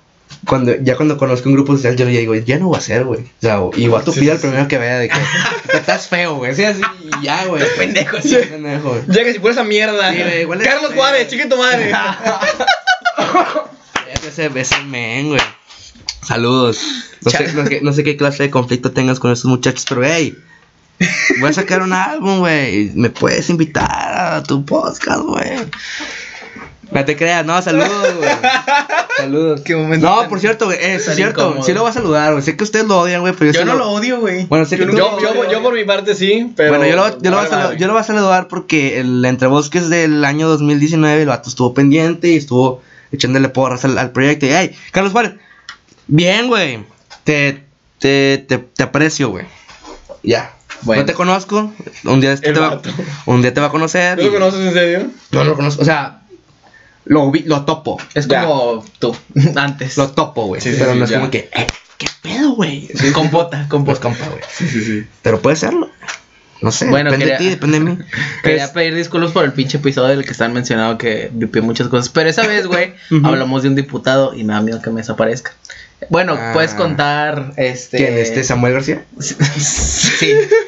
[0.47, 3.03] cuando ya cuando conozco un grupo social, yo le digo, ya no voy a ser,
[3.03, 3.21] güey.
[3.21, 5.15] O sea, y voy a tupir al primero que vea de que
[5.71, 6.51] "Te estás feo, güey.
[6.51, 6.81] Así, así,
[7.21, 7.63] y ya, güey.
[7.77, 9.01] Pendejo, Sí, pendejo, güey.
[9.07, 10.11] Ya que si fuera esa mierda.
[10.13, 11.91] Sí, güey, igual es- Carlos Juárez, chique tu madre.
[14.27, 15.41] Ese, ese men, güey.
[16.23, 16.79] Saludos.
[17.21, 20.03] No sé, no, sé- no sé qué clase de conflicto tengas con esos muchachos, pero
[20.03, 20.35] hey,
[21.39, 22.91] voy a sacar un álbum, güey.
[22.95, 23.89] Me puedes invitar
[24.35, 25.51] a tu podcast, güey.
[26.91, 28.29] No te creas, no, saludos, güey.
[29.17, 29.61] Saludos.
[29.61, 31.41] Qué momento No, por cierto, güey, es cierto.
[31.41, 31.63] incómodo.
[31.63, 32.43] Sí lo voy a saludar, güey.
[32.43, 34.45] Sé que ustedes lo odian, güey, pero yo, no lo odio, güey.
[34.45, 36.69] Bueno, sé que Yo tú- nunca Yo, lo yo, yo por mi parte sí, pero.
[36.69, 37.79] Bueno, yo lo, yo, lo voy a Vale, saludar, vale.
[37.79, 42.29] yo lo voy a saludar porque el Entrebosques del año 2019, el vato estuvo pendiente
[42.29, 42.81] y estuvo
[43.11, 44.45] echándole porras al, al proyecto.
[44.45, 45.33] Y, hey, Carlos Juárez,
[46.07, 46.85] bien, güey.
[47.23, 47.63] Te,
[47.99, 49.45] te, te, te aprecio, güey.
[50.21, 50.51] Ya.
[50.81, 51.01] Bueno.
[51.01, 51.73] No te conozco.
[52.03, 52.79] Un día, este te va,
[53.25, 54.17] un día te va a conocer.
[54.19, 55.07] ¿Tú lo conoces en serio?
[55.31, 55.81] Yo no lo conozco.
[55.81, 56.21] O sea,
[57.05, 57.97] lo, vi- lo topo.
[58.13, 58.45] Es Ya.
[58.45, 59.15] como tú,
[59.55, 59.97] antes.
[59.97, 60.61] Lo topo, güey.
[60.61, 61.19] Sí, sí, pero sí, no es ya.
[61.19, 62.87] como que, eh, ¿qué pedo, güey?
[63.13, 63.99] Compota, Pues compota.
[64.01, 64.41] compa, güey.
[64.49, 65.07] Sí, sí, sí.
[65.21, 65.89] Pero puede serlo.
[66.61, 66.85] No sé.
[66.87, 67.97] Bueno, depende de quería- ti, depende de mí.
[68.43, 71.87] Quería Es- pedir disculpas por el pinche episodio del que están mencionando que vipié muchas
[71.89, 72.09] cosas.
[72.09, 72.93] Pero esa vez, güey,
[73.23, 75.51] hablamos de un diputado y me da miedo que me desaparezca.
[76.09, 76.51] Bueno, Ah.
[76.53, 77.97] puedes contar este.
[77.97, 78.17] ¿Quién?
[78.17, 79.03] ¿Este Samuel García?
[79.19, 79.35] sí,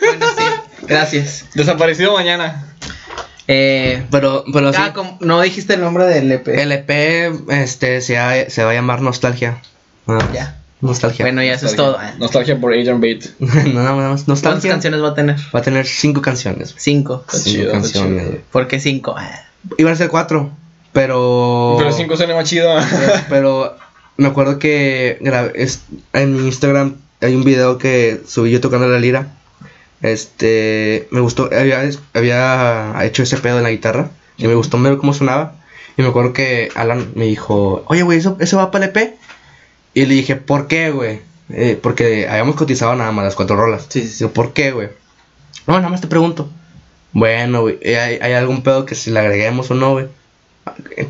[0.05, 0.85] bueno, sí.
[0.87, 1.45] Gracias.
[1.53, 2.63] Desaparecido mañana.
[3.49, 4.79] Eh, Pero, pero sí.
[4.81, 6.47] ah, como- no dijiste el nombre del EP.
[6.61, 9.61] El EP este, se, va- se va a llamar Nostalgia.
[10.33, 10.57] Ya.
[10.81, 11.23] Nostalgia.
[11.25, 11.97] Bueno, ya eso es todo.
[12.19, 13.21] Nostalgia por Adrian Bate.
[13.73, 14.23] nada más.
[14.23, 14.71] ¿Cuántas Nostalgia.
[14.71, 15.35] canciones va a tener?
[15.55, 16.75] Va a tener cinco canciones.
[16.77, 17.23] Cinco.
[17.25, 18.19] Está Cinco chido, está canciones.
[18.19, 18.29] chido.
[18.31, 18.41] güey.
[18.51, 19.15] ¿Por qué cinco?
[19.17, 19.43] Ah,
[19.77, 20.51] Iban a ser cuatro.
[20.93, 21.75] Pero.
[21.77, 22.73] Pero 5 suena más chido.
[22.89, 23.77] pero, pero
[24.17, 25.81] me acuerdo que grabé- es-
[26.13, 29.33] en mi Instagram hay un video que subí yo tocando la lira.
[30.01, 31.83] Este, me gustó, había,
[32.13, 35.55] había hecho ese pedo en la guitarra y me gustó ver cómo sonaba.
[35.97, 39.15] Y me acuerdo que Alan me dijo, oye, güey, ¿eso, ¿eso va para el EP?
[39.95, 41.21] Y le dije, ¿por qué, güey?
[41.49, 43.87] Eh, porque habíamos cotizado nada más las cuatro rolas.
[43.89, 44.25] Sí, sí, sí.
[44.27, 44.89] ¿por qué, güey?
[45.65, 46.49] No, nada más te pregunto.
[47.13, 50.05] Bueno, güey, ¿hay, ¿hay algún pedo que si le agreguemos o no, güey?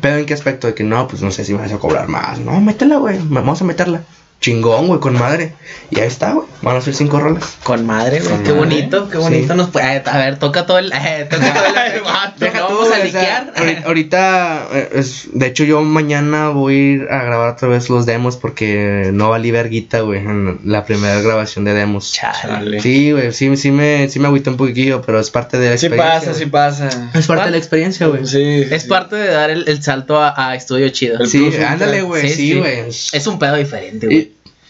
[0.00, 0.66] ¿Pedo en qué aspecto?
[0.66, 2.38] De que no, pues no sé si me vas a cobrar más.
[2.38, 4.02] No, métela, güey, vamos a meterla.
[4.40, 5.52] Chingón, güey, con madre.
[5.90, 6.46] Y ahí está, güey.
[6.62, 7.56] Van a ser cinco rolas.
[7.64, 8.30] Con madre, güey.
[8.30, 8.58] Con Qué madre.
[8.64, 9.56] bonito, qué bonito Sí.
[9.58, 9.96] nos puede.
[9.96, 10.92] eh, A ver, toca todo el.
[10.92, 12.38] eh, toca todo el.
[12.38, 13.52] Deja, tú, vamos a o sea,
[13.84, 18.06] ahorita- eh, es- de hecho, yo mañana voy a ir a grabar otra vez los
[18.06, 22.12] demos porque no valí verguita, güey, en la primera grabación de demos.
[22.12, 22.80] Chale.
[22.80, 25.78] Sí, güey, sí, sí me, sí me agüité un poquillo, pero es parte de la
[25.78, 26.20] Sí experiencia.
[26.28, 27.10] pasa, sí pasa.
[27.14, 28.24] Es parte de la experiencia, güey.
[28.26, 28.66] Sí.
[28.70, 28.88] Es sí.
[28.88, 31.18] parte de dar el, el salto a, a estudio chido.
[31.20, 32.58] El Sí, ándale, güey, Sí, sí, sí.
[32.58, 32.78] güey.
[32.88, 34.28] Es un pedo diferente, güey.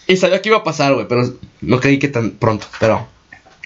[0.09, 1.23] Y, sabía que iba a pasar, güey, pero
[1.61, 3.07] no creí que tan pronto, pero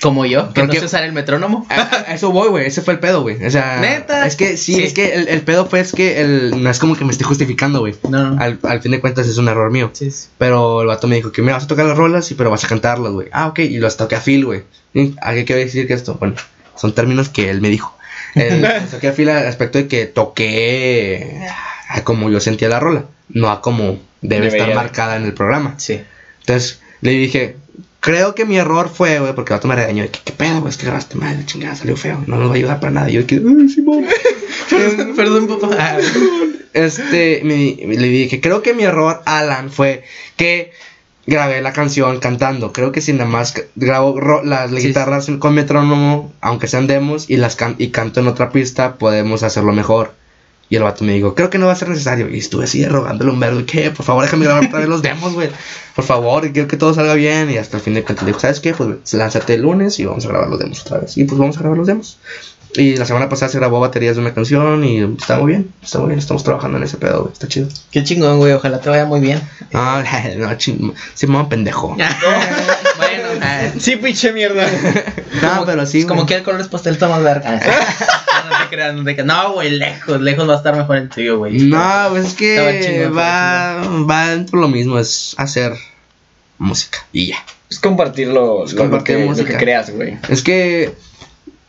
[0.02, 1.64] Como yo, que Creo no que- sé usar el metrónomo.
[1.70, 2.66] A, a eso voy, güey.
[2.66, 3.44] Ese fue el pedo, güey.
[3.46, 4.26] O sea, ¿Neta?
[4.26, 4.82] Es que sí, Sí.
[4.82, 7.22] es que el, el pedo fue es que el, no es como que me esté
[7.22, 7.94] justificando, güey.
[8.08, 8.42] No, no.
[8.42, 9.90] Al, al fin de cuentas es un error mío.
[9.92, 10.26] Sí, sí.
[10.38, 12.64] Pero el vato me dijo que me vas a tocar las rolas, y pero vas
[12.64, 13.28] a cantarlas, güey.
[13.30, 13.60] Ah, ok.
[13.60, 14.64] Y las toqué a Phil, güey.
[14.92, 16.16] ¿Y ¿A qué quiero decir que esto?
[16.18, 16.34] Bueno,
[16.74, 17.96] son términos que él me dijo.
[18.34, 21.46] El, las toqué a Phil al aspecto de que toqué
[21.88, 25.32] a como yo sentía la rola, no a como debe Debería estar marcada en el
[25.34, 25.74] programa.
[25.78, 26.00] Sí.
[26.42, 27.56] Entonces le dije,
[28.00, 30.04] creo que mi error fue, güey, porque el vato me regañó.
[30.04, 30.70] ¿Qué, qué pedo, güey?
[30.70, 32.22] Es que grabaste mal, chingada, salió feo.
[32.26, 33.10] No nos va a ayudar para nada.
[33.10, 34.04] Y yo que, ay, Simón.
[34.70, 35.98] Perdón, perdón, papá.
[36.72, 40.04] Este, mi- le dije, creo que mi error, Alan, fue
[40.36, 40.72] que
[41.26, 42.72] grabé la canción cantando.
[42.72, 47.28] Creo que si nada más grabo ro- las Sí, guitarras con metrónomo, aunque sean demos,
[47.28, 50.14] y las can- y canto en otra pista, podemos hacerlo mejor.
[50.72, 52.30] Y el vato me dijo, creo que no va a ser necesario.
[52.30, 53.60] Y estuve así rogándole un verbo.
[53.66, 55.50] que por favor, déjame grabar otra vez los demos, güey.
[55.94, 57.50] Por favor, quiero que todo salga bien.
[57.50, 58.72] Y hasta el fin de cuentas dijo, ¿sabes qué?
[58.72, 61.18] Pues lánzate el lunes y vamos a grabar los demos otra vez.
[61.18, 62.16] Y pues vamos a grabar los demos.
[62.74, 65.98] Y la semana pasada se grabó baterías de una canción y está muy bien, está
[65.98, 67.68] muy bien, estamos trabajando en ese pedo, güey, está chido.
[67.90, 68.52] Qué chingón, güey.
[68.54, 69.42] Ojalá te vaya muy bien.
[69.74, 70.02] Ah,
[70.38, 71.88] no, ching, sí, me pendejo.
[72.96, 73.28] bueno,
[73.78, 74.66] Sí, pinche mierda.
[75.42, 76.04] No, como- pero sí.
[76.04, 76.26] como güey.
[76.28, 77.60] que el color es pastel está más verga.
[78.48, 79.26] No te creas, no te creas.
[79.26, 81.58] No, güey, lejos, lejos va a estar mejor el tuyo, güey.
[81.58, 85.72] No, pues es que chingón, va, va dentro de lo mismo, es hacer
[86.58, 87.44] música y ya.
[87.70, 90.16] Es compartir lo, Es lo- lo compartir que, lo que creas, güey.
[90.28, 90.92] Es que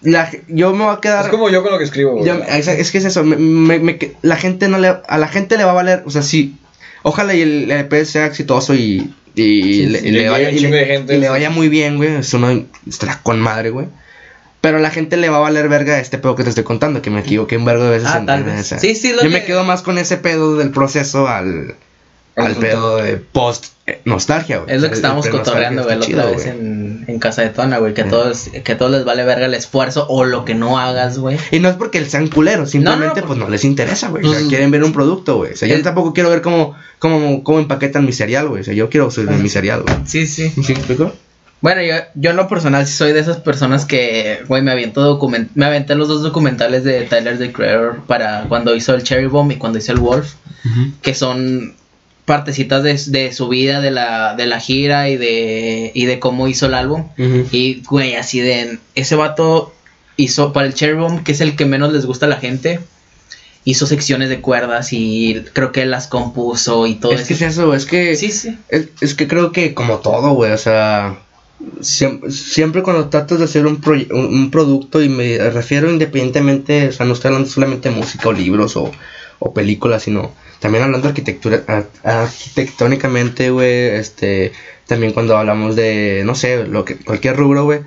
[0.02, 1.24] la, yo me voy a quedar.
[1.26, 2.26] Es como yo con lo que escribo, güey.
[2.26, 5.18] Yo- es, es que es eso, me- me- me- que- la gente no le, a
[5.18, 6.56] la gente le va a valer, o sea, sí,
[7.04, 11.16] ojalá y el EP sea exitoso y, y, le, y vaya, y le- de gente,
[11.16, 11.32] y le sí.
[11.32, 13.88] vaya muy bien, güey, eso no estará con madre, güey.
[14.64, 17.02] Pero a la gente le va a valer verga este pedo que te estoy contando,
[17.02, 18.60] que me equivoqué un vergo de veces Ah, en, tal en vez.
[18.62, 18.80] esa.
[18.80, 21.76] Sí, sí, lo Yo que- me quedo más con ese pedo del proceso al,
[22.38, 24.74] Al al pedo de post eh, nostalgia, güey.
[24.74, 27.78] Es lo que estábamos el cotorreando, güey, la otra vez en, en casa de Tona,
[27.80, 27.94] güey.
[27.94, 28.10] Que, a Sí.
[28.10, 31.38] todos, que a todos les vale verga el esfuerzo o lo que no hagas, güey.
[31.52, 34.24] Y no es porque sean culeros, simplemente no, pues no les interesa, güey.
[34.24, 35.52] O sea, Pues- quieren ver un producto, güey.
[35.52, 38.62] O sea, yo El- tampoco quiero ver cómo, cómo, cómo empaquetan mi cereal, güey.
[38.62, 39.96] O sea, yo quiero subir mi cereal, güey.
[40.06, 40.50] Sí, sí.
[40.64, 41.12] ¿Sí explico?
[41.64, 45.02] Bueno, yo, yo en lo personal sí soy de esas personas que, güey, me aviento
[45.02, 49.28] document me aventé los dos documentales de Tyler the Creator para cuando hizo el Cherry
[49.28, 50.34] Bomb y cuando hizo el Wolf,
[51.02, 51.74] que son
[52.26, 56.50] partecitas de, de su vida, de la, de la gira y de, y de cómo
[56.50, 57.08] hizo el álbum.
[57.54, 59.74] Y, güey, así de, ese vato
[60.18, 62.82] hizo para el Cherry Bomb, que es el que menos les gusta a la gente,
[63.64, 67.62] hizo secciones de cuerdas y creo que las compuso y todo Es que es eso.
[67.62, 68.18] eso, es que...
[68.18, 68.58] Sí, sí.
[68.68, 71.20] Es, es que creo que como todo, güey, o sea...
[71.82, 73.82] Siempre, siempre cuando tratas de hacer un,
[74.12, 78.34] un, producto, y me refiero independientemente, o sea, no estoy hablando solamente de música o
[78.34, 78.92] libros o,
[79.40, 84.54] o películas, sino también hablando arquitectura, ar- arquitectónicamente, güey, este,
[84.88, 87.82] también cuando hablamos de, no sé, lo que, cualquier rubro, güey,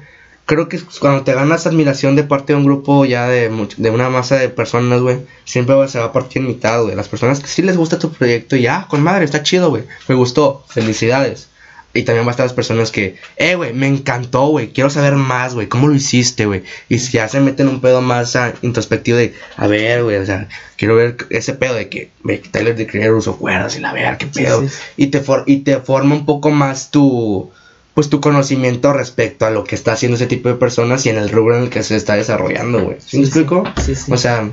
[0.46, 4.08] creo que cuando te ganas admiración de parte de un grupo ya de, de una
[4.10, 6.94] masa de personas, güey, siempre se va a partir en mitad, güey.
[6.94, 9.84] Las personas que sí les gusta tu proyecto, ya, con madre, está chido, güey.
[10.08, 11.48] Me gustó, felicidades.
[11.96, 15.14] Y también va a estar las personas que, eh, güey, me encantó, güey, quiero saber
[15.14, 16.62] más, güey, ¿cómo lo hiciste, güey?
[16.88, 20.26] Y si ya se meten un pedo más ah, introspectivo de, a ver, güey, o
[20.26, 23.92] sea, quiero ver ese pedo de que, que Tyler the Creator usó cuerdas y la
[23.92, 24.60] ver, qué pedo.
[24.60, 24.74] sí, sí.
[24.98, 27.50] Y, te for- y te forma un poco más tu,
[27.94, 31.16] pues tu conocimiento respecto a lo que está haciendo ese tipo de personas y en
[31.16, 32.96] el rubro en el que se está desarrollando, güey.
[33.00, 33.64] ¿Sí, me Sí, explico?
[33.82, 34.12] Sí, sí.
[34.12, 34.50] O sea,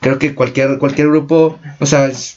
[0.00, 2.36] creo que cualquier, cualquier grupo, o sea, es-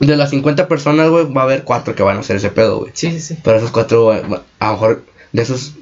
[0.00, 2.78] de las 50 personas, güey, va a haber cuatro que van a hacer ese pedo,
[2.80, 2.92] güey.
[2.94, 3.38] Sí, sí, sí.
[3.42, 5.72] Pero esos cuatro, a lo mejor de esos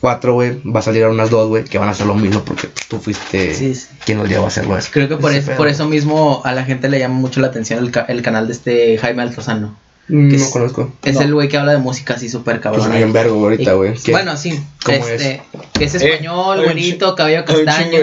[0.00, 2.42] cuatro, güey, va a salir a unas dos, güey, que van a hacer lo mismo
[2.44, 3.86] porque tú fuiste Sí, sí.
[4.04, 4.88] quien los llevó a hacerlo eso.
[4.92, 7.78] Creo que por, es- por eso mismo a la gente le llama mucho la atención
[7.84, 9.76] el, ca- el canal de este Jaime Altozano.
[10.08, 10.90] Mm, que No es- conozco.
[11.04, 11.20] Es No.
[11.22, 12.90] el güey que habla de música así súper Pues cabrón.
[12.90, 13.92] soy un vergo ahorita, güey.
[14.10, 14.58] Bueno, sí.
[14.84, 15.42] ¿Cómo este,
[15.80, 17.98] es Eh, español, güerito, chi- cabello castaño.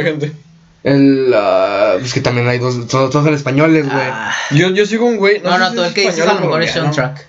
[0.86, 3.98] El, ah, pues que también hay dos, todos, todos en españoles, güey.
[4.08, 5.42] Ah, Yo, yo sigo un güey.
[5.44, 6.92] no, no, si todo el que dices a lo mejor es Sean.
[6.92, 7.28] Track.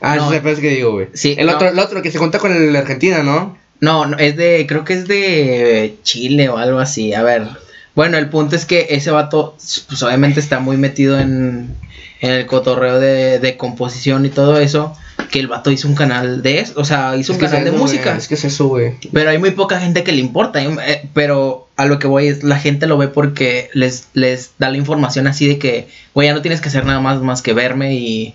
[0.00, 0.32] ah, no.
[0.32, 1.06] eso es que digo, güey.
[1.14, 1.54] Sí, el, no.
[1.54, 3.56] otro, el otro que se junta con el de Argentina, ¿no?
[3.80, 7.14] No, no, es de, creo que es de Chile o algo así.
[7.14, 7.46] A ver,
[7.94, 9.54] bueno, el punto es que ese vato,
[9.86, 11.76] pues obviamente está muy metido en,
[12.20, 14.96] en el cotorreo de, de composición y todo eso.
[15.30, 17.70] Que el vato hizo un canal de eso, o sea, hizo Es un canal de
[17.70, 18.16] música.
[18.16, 18.94] Es que es eso, güey.
[19.12, 20.60] Pero hay muy poca gente que le importa.
[20.60, 24.68] eh, Pero a lo que voy es, la gente lo ve porque les, les da
[24.68, 27.52] la información así de que, güey, ya no tienes que hacer nada más más que
[27.54, 28.34] verme y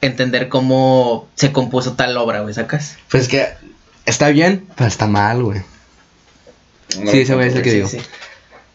[0.00, 2.96] entender cómo se compuso tal obra, güey, ¿sacas?
[3.10, 3.46] Pues es que
[4.06, 5.60] está bien, pero está mal, güey.
[7.00, 7.88] No, Sí, ese güey es el que Sí, digo.
[7.88, 7.98] sí.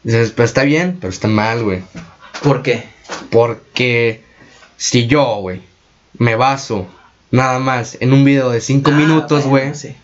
[0.04, 1.82] Dices, pero está bien, pero está mal, güey.
[2.44, 2.84] ¿Por qué?
[3.32, 4.22] Porque
[4.78, 5.62] si yo, güey,
[6.18, 6.88] me baso
[7.32, 9.96] nada más en un video de 5 Ah, minutos, bueno, güey, sí.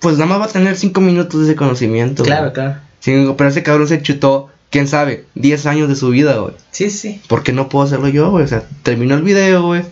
[0.00, 2.22] Pues nada más va a tener 5 minutos de ese conocimiento.
[2.24, 2.52] Claro, güey.
[2.54, 2.76] claro.
[3.00, 6.54] Sí, pero ese cabrón se chutó, quién sabe, 10 años de su vida, güey.
[6.70, 7.20] Sí, sí.
[7.28, 8.44] ¿Por qué no puedo hacerlo yo, güey?
[8.44, 9.82] O sea, termino el video, güey.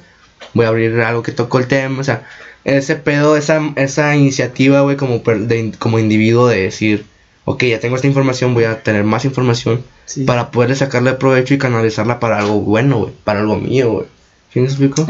[0.55, 2.25] Voy a abrir algo que tocó el tema, o sea,
[2.65, 7.07] ese pedo, esa, esa iniciativa, güey, como, de- como individuo de decir,
[7.45, 10.25] ok, ya tengo esta información, voy a tener más información Sí.
[10.25, 14.07] para poder sacarle provecho y canalizarla para algo bueno, güey, para algo mío, güey.
[14.53, 15.07] ¿Sí me explico?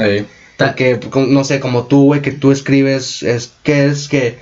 [0.56, 4.38] Porque, como- no sé, como tú, güey, que tú escribes, es que es que...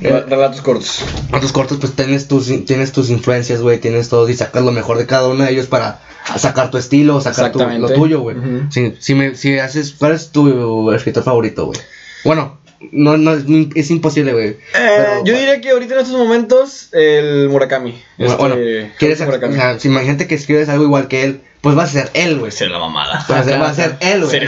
[0.00, 1.04] Re- Relatos cortos.
[1.40, 4.98] Tus cortos, pues tienes tus, tienes tus influencias, güey, tienes todo y sacas lo mejor
[4.98, 6.00] de cada uno de ellos para
[6.38, 8.36] sacar tu estilo, sacar tu- lo tuyo, güey.
[8.70, 11.78] Si, si, me, si haces, ¿cuál es tu escritor favorito, güey?
[12.24, 12.58] Bueno,
[12.92, 13.32] no, no,
[13.74, 14.48] es, imposible, güey.
[14.74, 18.02] Eh, yo diría que ahorita en estos momentos, el Murakami.
[18.18, 21.40] Bueno, bueno, Este, quieres, Haruki o sea, si imagínate que escribes algo igual que él,
[21.64, 22.52] pues va a ser él, güey.
[22.52, 23.26] Ser la mamada.
[23.28, 24.40] Va a ser, va a ser él, güey.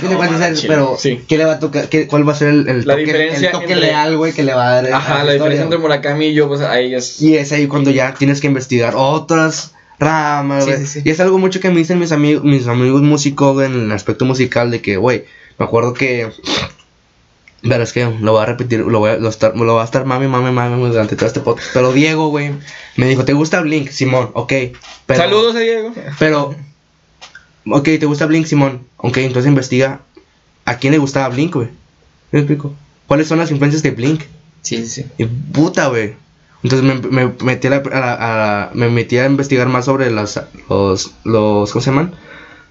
[0.69, 1.23] Pero, Sí.
[1.27, 1.89] ¿qué le va a tocar?
[1.89, 4.33] qué- ¿Cuál va a ser el, el La toque, diferencia el toque entre- leal, güey,
[4.33, 4.93] que le va a dar?
[4.93, 5.79] Ajá, su la diferencia entre?
[5.79, 7.21] Murakami y yo, pues ahí es.
[7.21, 10.83] Y es ahí cuando ya tienes que investigar otras ramas, Sí, güey.
[10.83, 11.03] sí, sí.
[11.05, 13.93] Y es algo mucho que me dicen mis amigos, mis amigos músicos güey, en el
[13.93, 15.25] aspecto musical de que, güey,
[15.59, 16.31] me acuerdo que
[17.63, 19.85] Pero es que lo voy a repetir, lo voy a, lo estar, lo va a
[19.87, 21.71] estar mami, mami, mami durante todo este podcast.
[21.73, 22.53] Pero Diego, güey,
[22.97, 23.89] me dijo, ¿te gusta Blink?
[23.91, 24.53] Simón, ok.
[25.07, 25.93] Pero, Saludos a Diego.
[26.19, 26.55] Pero,
[27.71, 28.81] ok, ¿te gusta Blink, Simón?
[28.99, 30.01] Ok, entonces investiga
[30.65, 31.69] a quién le gustaba Blink, güey.
[32.33, 32.75] ¿Me explico?
[33.07, 34.23] ¿Cuáles son las influencias de Blink?
[34.63, 35.05] Sí, sí.
[35.19, 36.15] Y puta, güey.
[36.63, 36.95] Entonces me,
[37.27, 41.13] me metí a, la- a la- a- me metí a investigar más sobre las, los,
[41.25, 42.15] los, ¿cómo se llaman?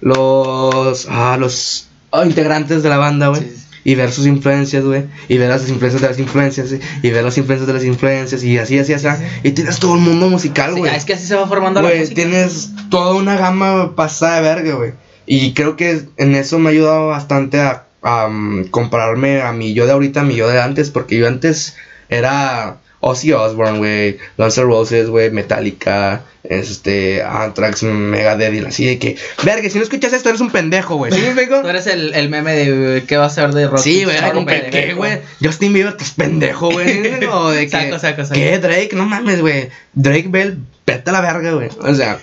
[0.00, 3.40] Los, ah, los ah, integrantes de la banda, güey.
[3.42, 3.65] Sí, sí.
[3.88, 5.04] Y ver sus influencias, güey.
[5.28, 6.80] Y ver las influencias de las influencias, ¿sí?
[7.02, 9.06] y ver las influencias de las influencias, y así, así, así.
[9.44, 10.94] Y tienes todo el mundo musical, Sí, güey.
[10.94, 12.14] es que así se va formando la Güey, música.
[12.16, 14.92] tienes toda una gama pasada de verga, güey.
[15.24, 19.72] Y creo que en eso me ha ayudado bastante a, a, um, compararme a mi
[19.72, 21.76] yo de ahorita, a mi yo de antes, porque yo antes
[22.08, 28.98] era Ozzy Osbourne, güey, Guns N' Roses, güey, Metallica, este, Anthrax, Megadeth, y así de
[28.98, 31.12] que, verga, si no escuchas esto eres un pendejo, güey.
[31.12, 31.60] ¿Sí me explico?
[31.62, 33.78] Tú eres el, el meme de qué va a ser de rock.
[33.78, 34.68] Sí, güey, era como que.
[34.70, 35.20] ¿qué, güey?
[35.42, 37.24] Justin Bieber, estás pendejo, güey.
[37.32, 38.34] O de que, Saco, saco, saco.
[38.34, 38.90] ¿Qué, Drake?
[38.94, 39.68] No mames, güey.
[39.94, 41.68] Drake Bell, vete a la verga, güey.
[41.80, 42.18] O sea,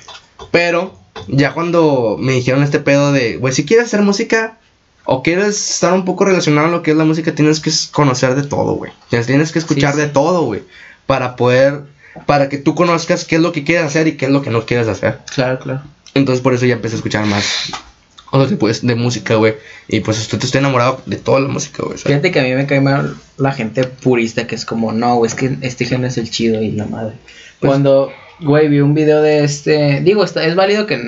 [0.52, 0.98] pero
[1.28, 4.58] ya cuando me dijeron este pedo de, güey, si quieres hacer música
[5.06, 8.36] o quieres estar un poco relacionado a lo que es la música, tienes que conocer
[8.36, 8.92] de todo, güey.
[9.10, 10.06] Tienes- Tienes que escuchar Sí, sí.
[10.06, 10.64] de todo, güey.
[11.06, 11.82] Para poder,
[12.26, 14.50] para que tú conozcas qué es lo que quieres hacer y qué es lo que
[14.50, 15.20] no quieres hacer.
[15.34, 15.82] Claro, claro.
[16.14, 17.72] Entonces por eso ya empecé a escuchar más
[18.32, 19.56] otro tipo de, de música, güey.
[19.88, 21.98] Y pues estoy, estoy enamorado de toda la música, güey.
[21.98, 25.30] Fíjate que a mí me cae mal la gente purista que es como, no, güey,
[25.30, 27.14] es que este género es el chido y la madre.
[27.60, 28.12] Pues- Cuando,
[28.42, 31.00] güey, vi un video de este, digo, está, es válido que,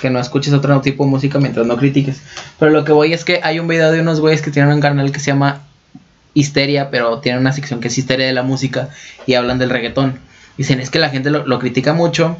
[0.00, 2.20] que no escuches otro tipo de música mientras no critiques.
[2.58, 4.80] Pero lo que voy es que hay un video de unos güeyes que tienen un
[4.80, 5.67] canal que se llama
[6.40, 8.90] Histeria, pero tienen una sección que es Histeria de la música
[9.26, 10.18] y hablan del reggaetón.
[10.56, 12.36] Dicen, es que la gente lo, lo critica mucho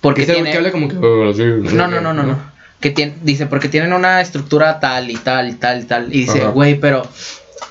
[0.00, 0.50] porque tiene...
[0.50, 0.96] que habla como que.
[0.96, 1.32] "Oh,
[1.74, 2.38] No, no, no, no, no.
[2.80, 6.14] Que tiene, dice, porque tienen una estructura tal y tal y tal y tal.
[6.14, 7.02] Y dice, güey, pero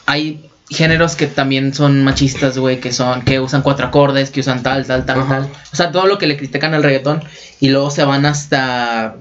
[0.05, 4.63] hay géneros que también son machistas, güey, que son, que usan cuatro acordes, que usan
[4.63, 5.29] tal, tal, tal, Ajá.
[5.39, 5.49] tal.
[5.71, 7.23] O sea, todo lo que le critican al reggaetón.
[7.61, 9.15] Y luego se van hasta,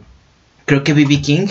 [0.64, 1.20] creo que B.B.
[1.22, 1.46] King,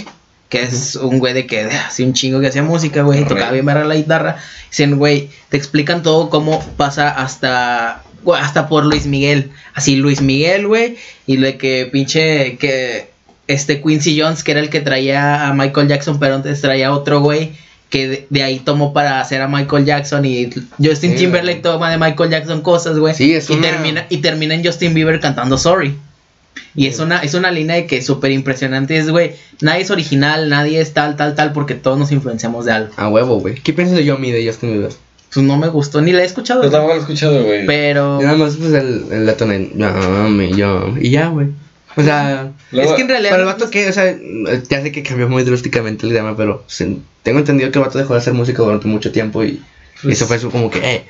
[0.56, 3.52] que es un güey de que, así un chingo que hacía música, güey, y tocaba
[3.52, 4.38] bien verga la guitarra.
[4.70, 9.52] Dicen, güey, te explican todo cómo pasa hasta, güey, hasta por Luis Miguel.
[9.74, 13.10] Así, Luis Miguel, güey, y lo de que pinche, que
[13.48, 17.20] este Quincy Jones, que era el que traía a Michael Jackson, pero antes traía otro
[17.20, 17.52] güey,
[17.90, 20.50] que de, de ahí tomó para hacer a Michael Jackson y
[20.84, 23.14] Justin Sí, Timberlake toma de Michael Jackson cosas, güey.
[23.14, 25.96] Sí, es y una- termina y termina en Justin Bieber cantando Sorry.
[26.76, 28.98] Y es una, es una línea de que es súper impresionante.
[28.98, 32.72] Es, güey, nadie es original, nadie es tal, tal, tal, porque todos nos influenciamos de
[32.74, 32.94] algo.
[32.98, 33.56] A huevo, güey.
[33.56, 34.92] ¿Qué piensas de Yomi de Justin Bieber?
[35.34, 36.64] Pues no me gustó, ni la he escuchado.
[36.64, 37.66] Yo tampoco lo he escuchado, güey.
[37.66, 41.02] Pero Nada más, pues el, el dato de Yomi, Yomi.
[41.02, 41.48] Y ya, güey.
[41.98, 42.52] O sea.
[42.72, 43.32] Luego- es que en realidad.
[43.32, 44.16] Para el vato que, o sea,
[44.70, 47.98] ya sé que cambió muy drásticamente el tema, pero se- tengo entendido que el vato
[47.98, 49.62] dejó de hacer música durante mucho tiempo y
[50.06, 51.06] Pues- eso fue su como que, eh,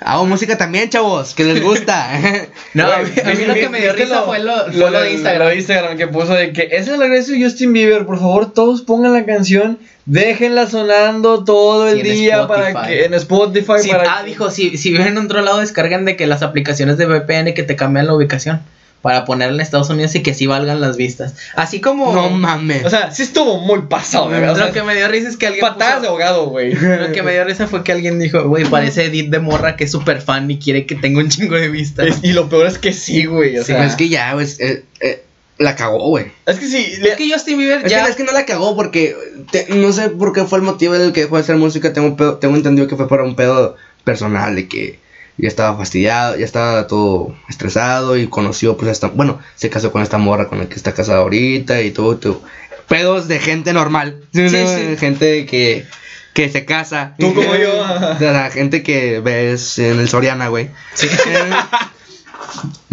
[0.00, 2.08] hago música también, chavos, que les gusta.
[2.74, 4.90] No, a mí, Güey, a mí lo que me dio ¿viste risa fue lo, fue
[4.90, 5.42] lo de Instagram.
[5.42, 8.04] Lo de Instagram que puso de que es el regreso de Justin Bieber.
[8.04, 9.78] Por favor, todos pongan la canción.
[10.06, 13.74] Déjenla sonando todo el Sí, día para que en Spotify.
[13.80, 16.98] Sí, para ah, dijo, si, si viven en otro lado, descargan de que las aplicaciones
[16.98, 18.60] de VPN que te cambian la ubicación
[19.04, 21.34] para ponerla en Estados Unidos y que así valgan las vistas.
[21.56, 22.10] Así como...
[22.14, 22.86] no mames.
[22.86, 24.54] O sea, sí estuvo muy pasado, de verdad.
[24.56, 26.72] O lo sea, que me dio risa es que alguien patadas de ahogado, güey.
[26.72, 29.84] Lo que me dio risa fue que alguien dijo, güey, parece Edith de morra que
[29.84, 32.06] es súper fan y quiere que tenga un chingo de vistas.
[32.06, 33.58] Es- y lo peor es que sí, güey.
[33.58, 35.22] O Sí, sea, es que ya, güey, eh, eh,
[35.58, 36.32] la cagó, güey.
[36.46, 36.96] es que sí.
[37.02, 38.04] le- Es que Justin Bieber Es, ya...
[38.04, 39.14] que, es que no la cagó porque
[39.52, 41.92] te- no sé por qué fue el motivo del que dejó de hacer música.
[41.92, 45.03] Tengo, pedo- tengo entendido que fue para un pedo personal de que
[45.38, 50.02] ya estaba fastidiado, ya estaba todo estresado y conoció pues esta, bueno, se casó con
[50.02, 52.42] esta morra con la que está casada ahorita y todo, todo.
[52.88, 54.96] Pedos de gente normal, Sí, sí.
[54.98, 55.86] gente que,
[56.34, 57.14] que se casa.
[57.18, 57.72] Tú como yo.
[58.14, 60.70] O sea, gente que ves en el Soriana, güey.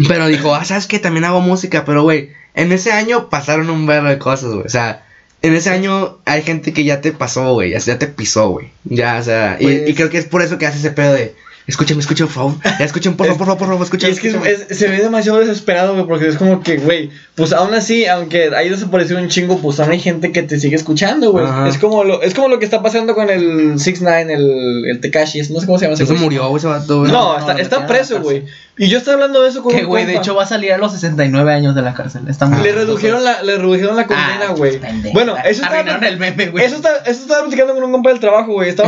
[0.08, 0.98] Pero dijo, ah, ¿sabes qué?
[0.98, 4.66] También hago música, pero, güey, en ese año pasaron un verbo de cosas, güey.
[4.66, 5.04] O sea,
[5.42, 8.70] en ese año hay gente que ya te pasó, güey, ya, ya te pisó, güey.
[8.84, 11.12] Ya, o sea, y- Pues- y, creo que es por eso que hace ese pedo
[11.14, 11.34] de,
[11.66, 12.54] escúchame, escuchen, por favor.
[12.78, 14.10] Ya escuchen, por favor, por favor, por favor, escuchen.
[14.10, 17.52] es que es- es- se ve demasiado desesperado, güey, porque es como que, güey, pues
[17.52, 21.32] aún así, aunque haya desaparecido un chingo, pues aún hay gente que te sigue escuchando,
[21.32, 21.44] güey.
[21.68, 25.00] Es como lo, es como lo que está pasando con el 6 9 el, el
[25.00, 26.24] Tekashi, no sé cómo se llama ese Eso güey.
[26.24, 27.12] murió, güey, ese vato, güey.
[27.12, 28.44] No, No, está, lo está preso, güey.
[28.78, 30.78] Y yo estaba hablando de eso con Que, güey, de hecho va a salir a
[30.78, 32.22] los 69 años de la cárcel.
[32.28, 34.78] Está muy Le redujeron la, le redujeron la condena, Ah, güey.
[34.78, 35.12] pendejo.
[35.12, 36.64] bueno, eso Arruinaron el meme, güey.
[36.64, 38.70] eso, está, eso estaba platicando con un compa del trabajo, güey.
[38.70, 38.80] El,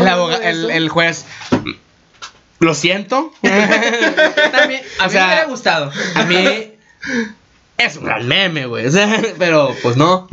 [0.42, 1.26] el, el juez,
[2.60, 3.32] lo siento.
[3.42, 5.90] También, a O mí sea, me hubiera gustado.
[6.14, 6.72] A mí
[7.76, 8.86] es un gran meme, güey.
[9.38, 10.28] Pero pues no.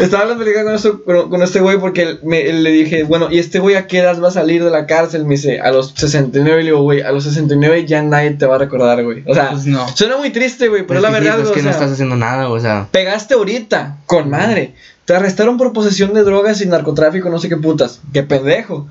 [0.00, 3.60] Estaba hablando con, esto- con, con este güey porque me, le dije, bueno, ¿y este
[3.60, 5.24] güey a qué edad va a salir de la cárcel?
[5.24, 6.60] Me dice, a los 69.
[6.60, 9.22] Y le digo, güey, a los 69 ya nadie te va a recordar, güey.
[9.26, 9.86] O sea, Pues no.
[9.96, 11.54] suena muy triste, güey, pero es la Es sí, verdad, pues, güey.
[11.54, 12.58] que o no sea, estás haciendo nada, güey.
[12.58, 14.74] O sea, pegaste ahorita, con madre.
[15.04, 18.00] Te arrestaron por posesión de drogas y narcotráfico, no sé qué putas.
[18.12, 18.88] Qué pendejo.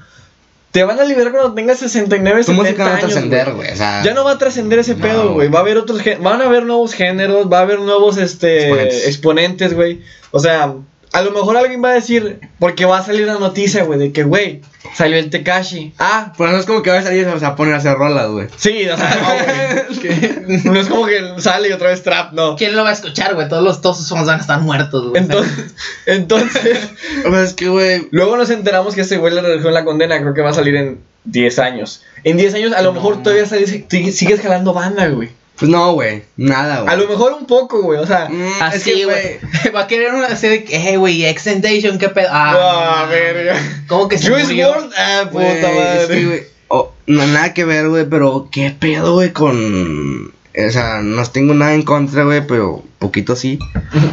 [0.72, 3.56] Te van a liberar cuando tengas 69, tu 70 música no va a trascender, güey.
[3.58, 3.72] güey.
[3.72, 5.50] O sea, Ya no va a trascender ese No, pedo, güey.
[5.50, 9.74] Va a haber otros van a haber nuevos géneros, va a haber nuevos este exponentes,
[9.74, 10.02] güey.
[10.32, 10.74] O sea,
[11.14, 14.12] a lo mejor alguien va a decir, porque va a salir la noticia, güey, de
[14.12, 14.62] que, güey,
[14.96, 15.94] salió el Tekashi.
[16.00, 17.96] Ah, Pero no es como que va a salir o sea, a poner a hacer
[17.96, 18.48] rolas, güey.
[18.58, 19.16] sí, o sea,
[19.92, 20.62] no, güey.
[20.64, 22.56] no es como que sale y otra vez trap, no.
[22.56, 23.48] ¿Quién lo va a escuchar, güey?
[23.50, 25.22] Todos, los, todos sus fans van a estar muertos, güey.
[25.22, 25.74] Entonces,
[26.06, 26.80] entonces,
[27.28, 28.08] Pues es que, güey.
[28.12, 30.76] luego nos enteramos que ese güey le redujeron la condena, creo que va a salir
[30.76, 32.04] en 10 años.
[32.24, 35.30] En 10 años a lo mejor todavía sales- sigue- sigues jalando banda, güey.
[35.62, 36.24] Pues no, güey.
[36.38, 36.92] Nada, güey.
[36.92, 38.28] A lo mejor un poco, güey, o sea...
[38.30, 39.40] Mm, es Así, que, güey.
[39.76, 42.30] Va a querer una de que, hey, güey, Extentation, qué pedo.
[42.32, 43.56] Ah, Ah, verga.
[43.88, 44.72] ¿Cómo que se Juice murió?
[44.72, 46.08] WRLD, ah, puta Güey, es madre.
[46.08, 50.34] que, oh, no, nada que ver, güey, pero qué pedo, güey, con...
[50.34, 53.60] O sea, no tengo nada en contra, güey, pero poquito sí.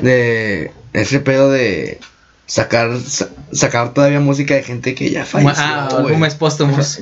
[0.02, 1.98] De ese pedo de
[2.48, 6.98] sacar sa- sacar todavía música de gente que ya falleció, Ah, álbumes póstumos.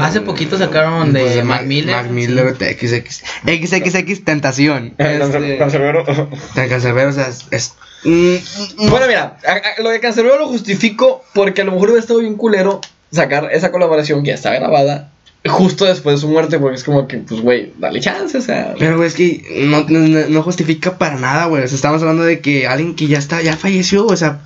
[0.00, 1.94] Hace poquito sacaron de Pues, Mac Miller.
[1.96, 3.22] Mac Miller, XX.
[3.46, 4.94] XXX Tentación.
[4.98, 6.04] Eh, Este, Cancerbero.
[6.54, 7.46] Cancerbero, o sea, es...
[7.52, 7.74] es-
[8.04, 8.10] mm,
[8.84, 12.02] mm, Bueno, mira, a- a- lo de Cancerbero lo justifico porque a lo mejor hubiera
[12.02, 12.80] estado bien culero
[13.12, 15.10] sacar esa colaboración que ya está grabada
[15.46, 18.74] justo después de su muerte, porque es como que, pues, güey, dale chance, o sea.
[18.78, 21.62] Pero, güey, es que no, no, no justifica para nada, güey.
[21.62, 24.40] O sea, estamos hablando de que alguien que ya está, ya falleció, o sea,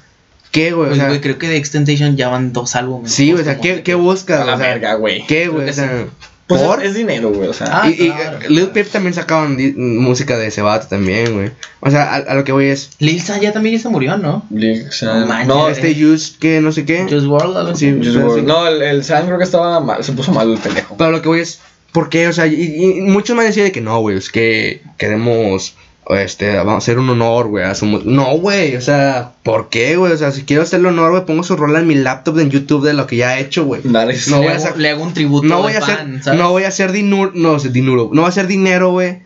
[0.50, 0.86] ¿qué, güey?
[0.86, 3.12] O Pues, sea, güey, creo que de Extentation ya van dos álbumes.
[3.12, 3.58] sí, güey, o sea.
[3.58, 4.40] ¿qué, qué buscas?
[4.40, 5.26] A la o sea, verga, güey.
[5.26, 5.68] ¿Qué, güey?
[5.68, 6.06] O sea,
[6.46, 6.80] Pues ¿por?
[6.82, 7.82] es, es dinero, güey, o sea.
[7.82, 8.72] Ah, y, y, claro, Lil claro.
[8.72, 11.50] Peep también sacaban música de ese vato también, güey.
[11.80, 14.16] O sea, a, a lo que voy es, Lil San ya también ya se murió,
[14.16, 14.46] ¿no?
[14.50, 17.02] Lil San- No no, este Juice, que no sé qué.
[17.02, 17.90] Just World, algo así.
[18.02, 18.34] Sí, WRLD.
[18.36, 18.42] sí.
[18.46, 20.96] no, el, el San creo que estaba mal, se puso mal el pendejo.
[20.96, 21.60] Pero lo que voy es,
[21.92, 22.28] ¿por qué?
[22.28, 25.74] O sea, y, y muchos me han decidido de que no, güey, es que queremos,
[26.10, 29.96] este, vamos a hacer un honor, güey, a su No, güey, o sea, ¿por qué,
[29.96, 30.12] güey?
[30.12, 32.84] O sea, si quiero hacerle honor, güey, pongo su rola en mi laptop en YouTube
[32.86, 33.82] de lo que ya ha hecho, güey.
[33.84, 35.96] Dale, No le, voy a hago, sac- le hago un tributo No voy a hacer,
[35.96, 36.40] fan, ¿sabes?
[36.40, 39.18] no voy a hacer dinero, no, es dinero, no va a hacer dinero, güey.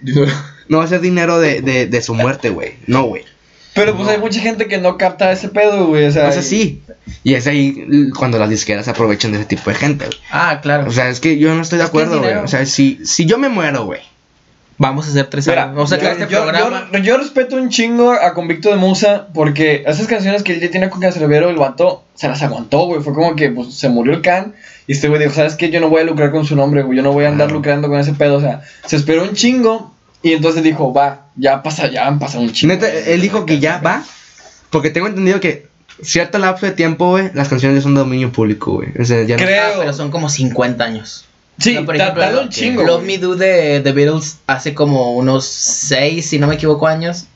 [0.68, 2.74] No va a hacer dinero de, de, de su muerte, güey.
[2.86, 3.24] No, güey.
[3.74, 6.28] Pero pues hay mucha gente que no capta ese pedo, güey, o sea.
[6.28, 6.82] O sea, y- sí.
[7.24, 10.18] Y es ahí cuando las disqueras aprovechan de ese tipo de gente, güey.
[10.30, 10.88] Ah, claro.
[10.88, 12.34] O sea, es que yo no estoy de acuerdo, güey.
[12.34, 14.00] O sea, si, si yo me muero, güey.
[14.82, 15.76] Vamos a hacer tres Mira, álbumes.
[15.76, 16.88] Vamos a sacar yo, este yo- programa.
[16.92, 20.70] yo- yo respeto un chingo a Convicto de Musa porque esas canciones que él ya
[20.70, 23.00] tiene con Cancerbero, el vato se las aguantó, güey.
[23.00, 24.54] Fue como que pues, se murió el can
[24.88, 25.70] y este güey dijo, ¿sabes qué?
[25.70, 26.96] Yo no voy a lucrar con su nombre, güey.
[26.96, 27.58] Yo no voy a andar Claro.
[27.58, 28.36] lucrando con ese pedo.
[28.36, 32.42] O sea, se esperó un chingo y entonces dijo, va, ya pasa, ya han pasado
[32.42, 32.74] un chingo.
[32.74, 34.02] Neta, él dijo que ya va.
[34.70, 35.66] Porque tengo entendido que
[36.02, 38.88] cierto lapso de tiempo, güey, las canciones ya son de dominio público, güey.
[39.00, 39.62] O sea, ya no- Creo.
[39.64, 41.26] Ah, pero son como 50 años.
[41.58, 42.82] Sí, No, por ejemplo, un Love- chingo.
[42.82, 43.06] Love güey.
[43.06, 47.26] Me Do de The Beatles hace como unos 6, si no me equivoco, años.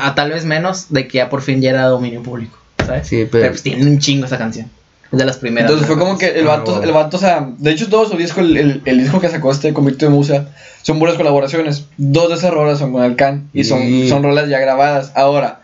[0.00, 2.58] A tal vez menos, de que ya por fin ya era dominio público.
[2.84, 3.06] ¿Sabes?
[3.08, 4.70] Sí, pero- pues tiene un chingo esa canción.
[5.12, 5.68] Es de las primeras.
[5.70, 6.82] Entonces fue como que el Ah, vato, wow.
[6.84, 9.50] el vato, o sea, de hecho todo su disco, el, el, el disco que sacó
[9.50, 10.48] este Convicto de Musa,
[10.82, 11.84] son puras colaboraciones.
[11.96, 14.08] Dos de esas rolas son con el Can y son, Sí.
[14.08, 15.10] son rolas ya grabadas.
[15.16, 15.62] Ahora,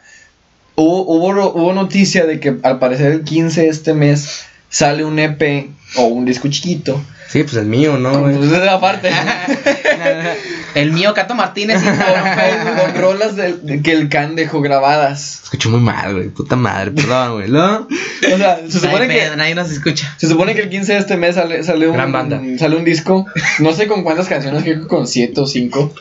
[0.74, 4.44] hubo, hubo, hubo noticia de que al parecer el 15 de este mes
[4.76, 7.02] sale un EP o un disco chiquito.
[7.28, 8.36] Sí, pues el mío, ¿no, güey?
[8.36, 9.10] Pues esa parte.
[10.74, 12.76] El mío, Cato Martínez, Facebook.
[12.92, 15.40] con rolas del- de que el can dejó grabadas.
[15.44, 16.28] Escucho muy mal, güey.
[16.28, 17.50] Puta madre, perdón, güey.
[17.50, 17.88] ¿No?
[18.34, 20.14] O sea, se supone hay que nadie nos escucha.
[20.18, 22.40] Se supone que el 15 de este mes sale, sale, un, Gran banda.
[22.58, 23.24] sale un disco,
[23.60, 25.94] no sé con cuántas canciones, creo que con 7 o 5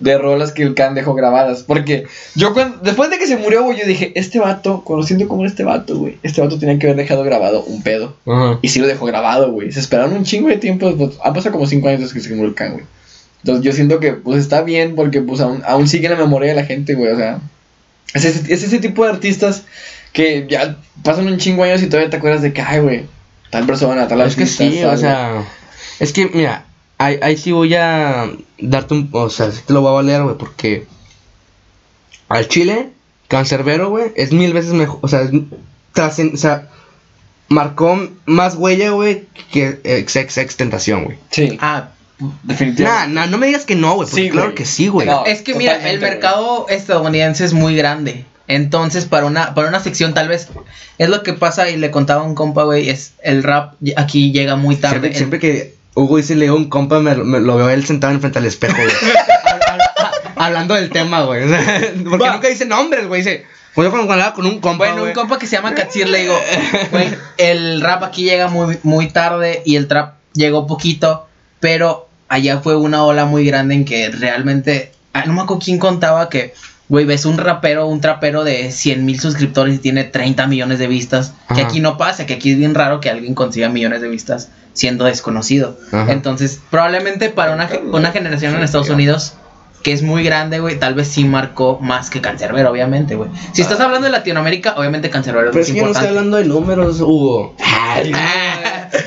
[0.00, 1.62] de rolas que el Can dejó grabadas.
[1.62, 5.42] Porque yo cuando, después de que se murió, güey, yo dije, este vato, conociendo como
[5.42, 8.16] era este vato, güey, este vato tenía que haber dejado grabado un pedo.
[8.62, 9.72] Y sí lo dejó grabado, güey.
[9.72, 12.30] Se esperaron un chingo de tiempo, pues, han pasado como 5 años desde que se
[12.30, 12.84] murió el Can, güey.
[13.42, 16.50] Entonces yo siento que pues está bien porque pues aún, aún sigue en la memoria
[16.50, 17.38] de la gente, güey, o sea...
[18.14, 19.64] Es ese, es ese tipo de artistas
[20.12, 23.04] que ya pasan un chingo de años y todavía te acuerdas de que, ay, güey,
[23.50, 25.44] tal persona, tal Es que artista, sí, tal, o sea.
[26.00, 26.64] Es que, mira,
[26.98, 29.08] ahí, ahí sí voy a darte un.
[29.12, 30.86] O sea, sí te lo voy a valer, güey, porque.
[32.28, 32.90] Al chile,
[33.28, 34.98] Cancerbero, güey, es mil veces mejor.
[35.02, 35.30] O sea, es
[35.94, 36.68] trascen- o sea,
[37.48, 41.18] marcó más huella, güey, que XXX Tentación, güey.
[41.30, 43.14] Sí, Ah, Nah, definitivamente.
[43.14, 45.06] nah, no me digas que no, güey, porque Sí, claro que sí, güey.
[45.06, 45.24] No.
[45.24, 48.24] es que mira, el mercado estadounidense es muy grande.
[48.48, 50.48] Entonces, para una, para una sección, tal vez,
[50.98, 54.32] es lo que pasa, y le contaba a un compa, güey, es el rap aquí
[54.32, 55.12] llega muy tarde.
[55.14, 58.38] Siempre, siempre que Hugo dice Leo un compa, me, me- lo veo él sentado enfrente
[58.38, 58.88] al espejo, güey.
[58.88, 61.42] Hab- hab- Hablando del tema, güey.
[62.08, 62.32] Porque Va.
[62.34, 63.22] nunca dice nombres, güey.
[63.22, 63.44] Dice,
[63.76, 65.12] yo cuando hablaba con un compa, Bueno, un güey.
[65.14, 66.38] compa que se llama Katsir le digo,
[66.90, 71.26] güey, el rap aquí llega muy, muy tarde y el trap llegó poquito,
[71.60, 75.78] pero allá fue una ola muy grande en que realmente, ah, no me acuerdo quién
[75.78, 76.54] contaba que,
[76.88, 80.86] güey, ves un rapero, un trapero de 100 mil suscriptores y tiene 30 millones de
[80.86, 84.08] vistas, que aquí no pasa, que aquí es bien raro que alguien consiga millones de
[84.08, 85.76] vistas siendo desconocido.
[85.92, 86.10] Ajá.
[86.12, 89.34] Entonces, probablemente para una, ge- una generación en Estados Unidos
[89.82, 93.30] que es muy grande, güey, tal vez sí marcó más que Cancerbero, obviamente, güey.
[93.52, 96.06] Si estás hablando de Latinoamérica, obviamente Cancerbero es Pero más es que yo no estoy
[96.08, 96.08] importante.
[96.18, 97.54] hablando de números, Hugo.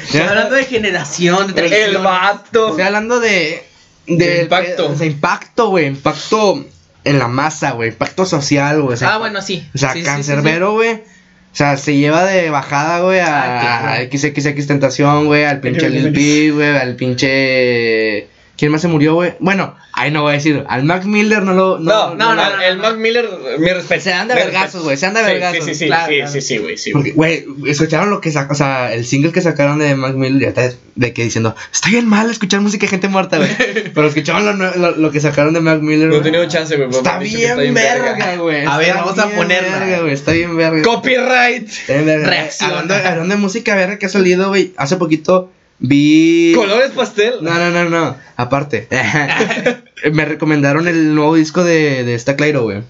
[0.03, 2.69] Estoy hablando de generación, de el vato.
[2.69, 3.63] Estoy hablando de.
[4.07, 4.89] De impacto.
[4.91, 5.87] O sea, impacto, güey.
[5.87, 6.65] Impacto
[7.03, 7.89] en la masa, güey.
[7.89, 8.93] Impacto social, güey.
[8.93, 9.67] o sea, Ah, bueno, sí.
[9.73, 10.91] O sea, Sí, sí, sí, Cancerbero, güey.
[10.93, 15.89] O sea, se lleva de bajada, güey, a, Ah, a XXX Tentación, güey, al pinche
[15.89, 18.27] Lil güey, al pinche...
[18.61, 19.33] ¿Quién más se murió, güey?
[19.39, 20.63] Bueno, ahí no voy a decir.
[20.69, 21.79] Al Mac Miller no lo...
[21.79, 22.83] No, no, no, no, el no.
[22.83, 23.27] Mac Miller,
[23.57, 24.01] mi respeto.
[24.03, 25.65] Se Mi vergazos, güey, se Sí, vergazos.
[25.65, 26.31] Sí, sí, sí, Claro, sí, claro.
[26.31, 27.47] sí, sí, güey, sí, güey.
[27.65, 30.77] escucharon lo que sacó, o sea, el single que sacaron de Mac Miller, ya está
[30.93, 33.49] de que diciendo, está bien mal escuchar música de gente muerta, güey.
[33.95, 36.09] Pero escucharon lo, lo, lo que sacaron de Mac Miller.
[36.09, 36.87] No he tenido chance, güey.
[36.87, 38.63] Está bien verga, güey.
[38.63, 39.79] A ver, vamos a ponerla.
[39.79, 40.83] verga, güey, Está bien verga.
[40.83, 41.67] Copyright.
[41.67, 42.47] Está bien verga.
[42.59, 45.49] Hablando, hablando de música verga que ha salido, güey, hace poquito
[45.81, 46.53] vi...
[46.55, 47.35] Colores pastel.
[47.41, 48.15] No, no, no, no.
[48.37, 48.87] Aparte.
[50.13, 52.83] me recomendaron el nuevo disco de, de esta Clairo, güey.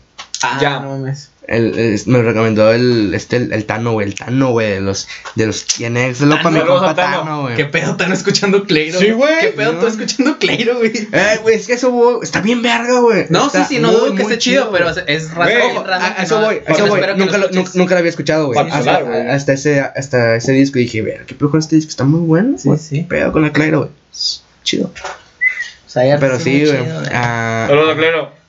[0.44, 0.80] Ah, Ya.
[0.80, 1.31] no mames.
[1.52, 4.08] El, el- me recomendó el, este, el, el Tano, güey.
[4.08, 4.70] El Tano, güey.
[4.72, 6.22] De los, de los quién es.
[6.22, 7.20] Lo para mi compa Tano.
[7.20, 7.56] Tano, güey.
[7.56, 9.00] ¿Qué pedo están escuchando Cleiro?
[9.00, 9.40] Sí, güey.
[9.42, 9.80] ¿Qué pedo No.
[9.80, 10.92] tú escuchando Cleiro, güey?
[11.12, 13.26] Eh, güey, es que eso, güey, está bien verga, güey.
[13.30, 16.88] No, Está sí, sí, no dudo que esté chido, pero es a eso voy, eso
[16.88, 17.02] voy.
[17.18, 17.56] Nunca lo, escuches.
[17.56, 18.60] nunca, nunca lo había escuchado, güey.
[18.60, 22.04] Hasta, hasta ese, hasta ese disco y dije, ver, qué pedo con este disco, está
[22.04, 22.58] muy bueno.
[22.58, 22.80] Sí, güey.
[22.80, 23.02] sí.
[23.10, 23.92] Pedo con la Clairo, güey.
[24.64, 24.92] Chido.
[25.86, 26.82] O sea, ya Pero sí, güey.
[26.84, 28.41] chido, ah, Saludos, Clero.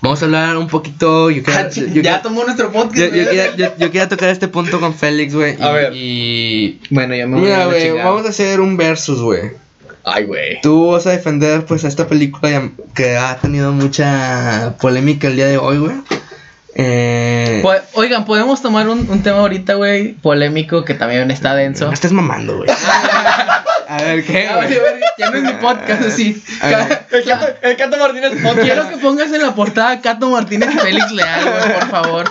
[0.00, 1.30] Vamos a hablar un poquito.
[1.30, 2.96] Yo Ah, quiero, yo, ya tomó nuestro podcast.
[2.96, 5.56] yo, quería, yo, yo quería tocar este punto con Félix, güey.
[5.60, 5.92] A y- ver.
[5.94, 6.80] Y.
[6.90, 9.52] Bueno, ya me voy Mira, güey, vamos a hacer un versus, güey.
[10.04, 10.60] Ay, güey.
[10.62, 15.46] Tú vas a defender, pues, a esta película que ha tenido mucha polémica el día
[15.46, 15.92] de hoy, güey.
[16.82, 17.60] Eh.
[17.62, 21.86] Po- Oigan, podemos tomar un, un tema ahorita, güey, polémico que también está denso.
[21.86, 22.70] No estés mamando, güey.
[23.88, 24.48] a ver, ¿qué?
[24.54, 24.80] Vale,
[25.18, 26.42] ya no es mi podcast así.
[26.62, 27.06] A ver.
[27.10, 28.60] El Cato, el Cato Martínez podcast.
[28.60, 32.30] Quiero que pongas en la portada a Cato Martínez y Félix Leal, güey, por favor.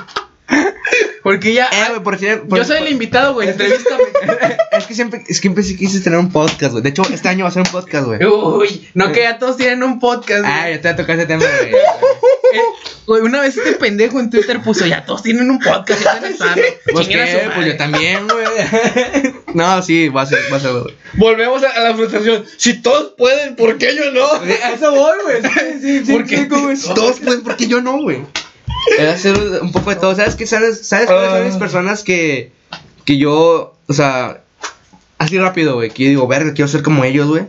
[1.23, 1.65] Porque ya.
[1.71, 2.17] Eh, por
[2.47, 3.49] por- yo soy el invitado, güey.
[3.49, 4.03] Entrevístame.
[4.71, 6.81] Es que siempre, es que siempre sí quise tener un podcast, güey.
[6.81, 8.23] De hecho, este año va a ser un podcast, güey.
[8.23, 10.39] Uy, no que ya todos tienen un podcast.
[10.41, 10.51] güey.
[10.53, 11.73] Ah, ya te va a tocar ese tema, güey.
[12.51, 12.57] Eh,
[13.05, 16.35] güey, una vez este pendejo en Twitter puso, ya todos tienen un podcast, ya están
[16.35, 16.61] sano.
[16.91, 18.43] Pues qué, pues yo también, güey.
[19.53, 20.95] No, sí, va a ser, va a ser, güey.
[21.13, 22.43] Volvemos a, a la frustración.
[22.57, 24.25] Si todos pueden, ¿por qué yo no?
[24.25, 25.41] A eso voy, güey.
[25.79, 26.47] Sí, sí, ¿Por qué?
[26.47, 26.81] como es?
[26.85, 28.23] Todos pueden, porque yo no, güey.
[28.97, 30.15] Era hacer un poco de todo.
[30.15, 30.45] ¿Sabes qué?
[30.47, 31.45] ¿Sabes, ¿sabes cuáles son Ah.
[31.45, 32.51] las personas que,
[33.05, 34.41] que yo, o sea,
[35.17, 37.43] así rápido, güey, que yo digo, verga, quiero ser como ellos, güey?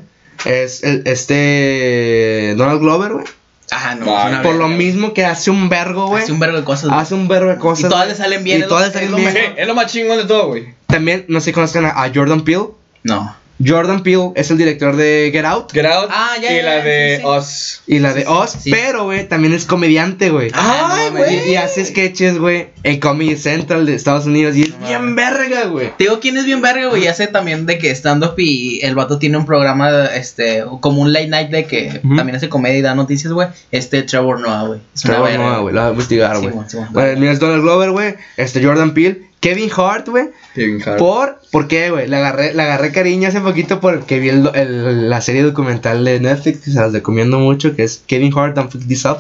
[0.45, 3.25] Es el, este Donald Glover, güey.
[3.73, 4.17] Ah, no.
[4.17, 4.77] Ah, es una Por lo verga.
[4.77, 6.25] mismo que hace un vergo, güey.
[6.25, 6.89] Hace un vergo de cosas.
[6.89, 7.01] güey.
[7.01, 7.85] Hace un vergo de cosas.
[7.85, 9.37] Y todas le salen bien, Y todas le salen bien.
[9.57, 10.75] Es lo más chingón de todo, güey.
[10.87, 12.65] También, no sé si conozcan a, a Jordan Peele.
[13.05, 13.37] No.
[13.65, 16.83] Jordan Peele es el director de Get Out Get Out Ah, ya, y ya, la
[16.83, 17.27] de sí.
[17.27, 17.83] Us.
[17.87, 18.71] y la de Oz, sí.
[18.71, 20.51] pero, güey, también es comediante, güey.
[20.55, 21.49] Ah, Ay, güey.
[21.49, 24.57] Y, y hace sketches, güey, en Comedy Central de Estados Unidos.
[24.57, 25.89] Y es No bien verga, güey.
[25.99, 27.05] Te digo quién es bien verga, güey.
[27.05, 31.13] Y hace también de que stand-up y el vato tiene un programa, este, como un
[31.13, 33.49] late night de que también hace comedia y da noticias, güey.
[33.71, 34.81] Este Trevor Noah, güey.
[35.01, 36.53] Trevor Noah, güey, lo va a investigar, güey.
[36.91, 38.15] Bueno, mira, es Donald Glover, güey.
[38.37, 39.30] Este Jordan Peele.
[39.41, 40.27] Kevin Hart, güey.
[40.55, 40.99] Kevin Hart.
[40.99, 42.07] Por, ¿por qué, güey?
[42.09, 46.21] Le agarré, le agarré cariño hace poquito porque vi el, el- la serie documental de
[46.21, 49.19] Netflix, que se las recomiendo mucho, que es Kevin Hart, Don't Fuck This Up.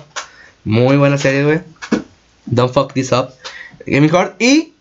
[0.64, 1.60] Muy buena serie, güey.
[2.47, 3.30] Don't Fuck This Up.
[3.86, 4.74] Kevin Hart y,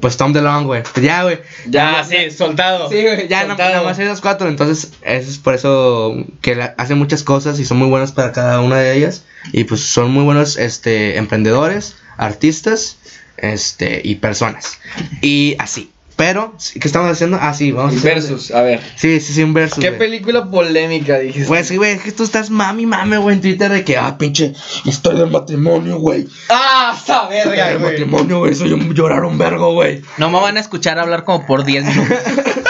[0.00, 0.82] pues Tom DeLonge, güey.
[1.02, 1.38] Ya, güey.
[1.68, 2.88] Ya, sí, soltado.
[2.88, 3.70] Sí, güey, ya Soltado.
[3.70, 7.58] nada más hay los cuatro, entonces eso es por eso que la- hacen muchas cosas
[7.60, 11.18] y son muy buenos para cada una de ellas y pues son muy buenos este
[11.18, 12.96] emprendedores, artistas,
[13.40, 14.78] este y personas.
[15.22, 15.90] Y así.
[16.16, 17.38] Pero ¿qué estamos haciendo?
[17.40, 18.80] Ah, sí, vamos a hacer Versus, a ver.
[18.96, 19.78] Sí, sí, sí, un versus.
[19.78, 19.98] ¿Qué güey.
[20.00, 21.46] película polémica dijiste?
[21.46, 24.18] Güey, sí, güey, es que tú estás mami, mame, güey, en Twitter de que, ah,
[24.18, 24.52] pinche
[24.84, 26.26] historia del matrimonio, güey.
[26.48, 27.92] ¡Ah, esa verga, El güey!
[27.92, 30.02] matrimonio, güey, eso yo llorar un vergo, güey.
[30.16, 32.18] No me van a escuchar hablar como por 10 minutos.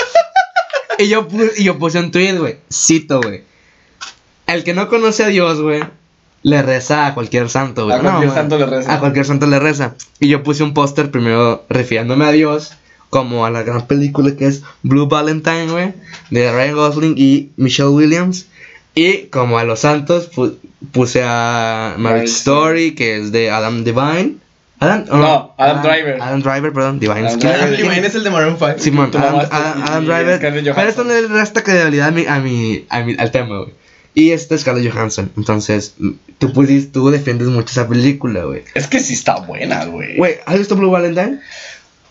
[0.99, 2.59] Y yo, y yo puse un tweet, güey.
[2.73, 3.45] Cito, güey.
[4.49, 5.81] El que no conoce a Dios, güey,
[6.43, 7.97] le reza a cualquier santo, güey.
[7.97, 8.35] A cualquier man.
[8.37, 8.95] santo le reza.
[8.95, 9.95] A cualquier santo le reza.
[10.21, 12.73] Y yo puse un póster primero refiriéndome a Dios,
[13.11, 15.95] como a la gran película que es Blue Valentine, güey,
[16.31, 18.47] de Ryan Gosling y Michelle Williams.
[18.95, 20.55] Y como a los santos, pu-
[20.93, 24.37] puse a Marriage Marriage Story, que es de Adam Devine.
[24.81, 26.23] Adam, oh, No, Adam Driver.
[26.23, 27.27] Adam Driver, perdón, Divine.
[27.27, 27.57] Adam Driver.
[27.61, 28.75] Adam Levine es el de Maroon 5.
[28.79, 30.39] Simón, Adam, Adam- Driver.
[30.41, 33.71] Pero esto no le resta credibilidad a mi, a mi, a mi- al tema, güey.
[34.15, 35.31] Y este es Scarlett Johansson.
[35.37, 35.95] Entonces,
[36.39, 38.63] tú, pusiste- tú defiendes mucho esa película, güey.
[38.75, 40.17] Es que sí está buena, güey.
[40.17, 41.41] Güey, ¿has visto Blue Valentine?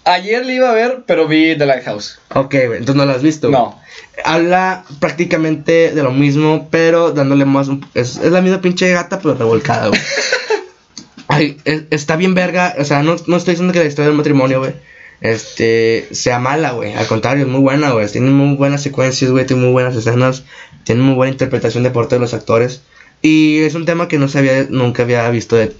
[0.05, 2.19] Ayer le iba a ver, pero vi The Lighthouse.
[2.33, 3.49] Ok, güey, entonces no la has visto.
[3.49, 3.77] No.
[4.23, 7.67] Habla prácticamente de lo mismo, pero dándole más.
[7.67, 9.99] un- es, es la misma pinche gata, pero revolcada, güey.
[11.27, 12.73] Ay, es- está bien verga.
[12.79, 14.73] O sea, no, no estoy diciendo que la historia del matrimonio, güey.
[15.19, 16.93] Este, sea mala, güey.
[16.93, 18.07] Al contrario, es muy buena, güey.
[18.07, 19.45] Tiene muy buenas secuencias, güey.
[19.45, 20.43] Tiene muy buenas escenas.
[20.87, 22.81] Tiene muy buena interpretación de parte de los actores.
[23.21, 25.73] Y es un tema que no se había, nunca había visto de-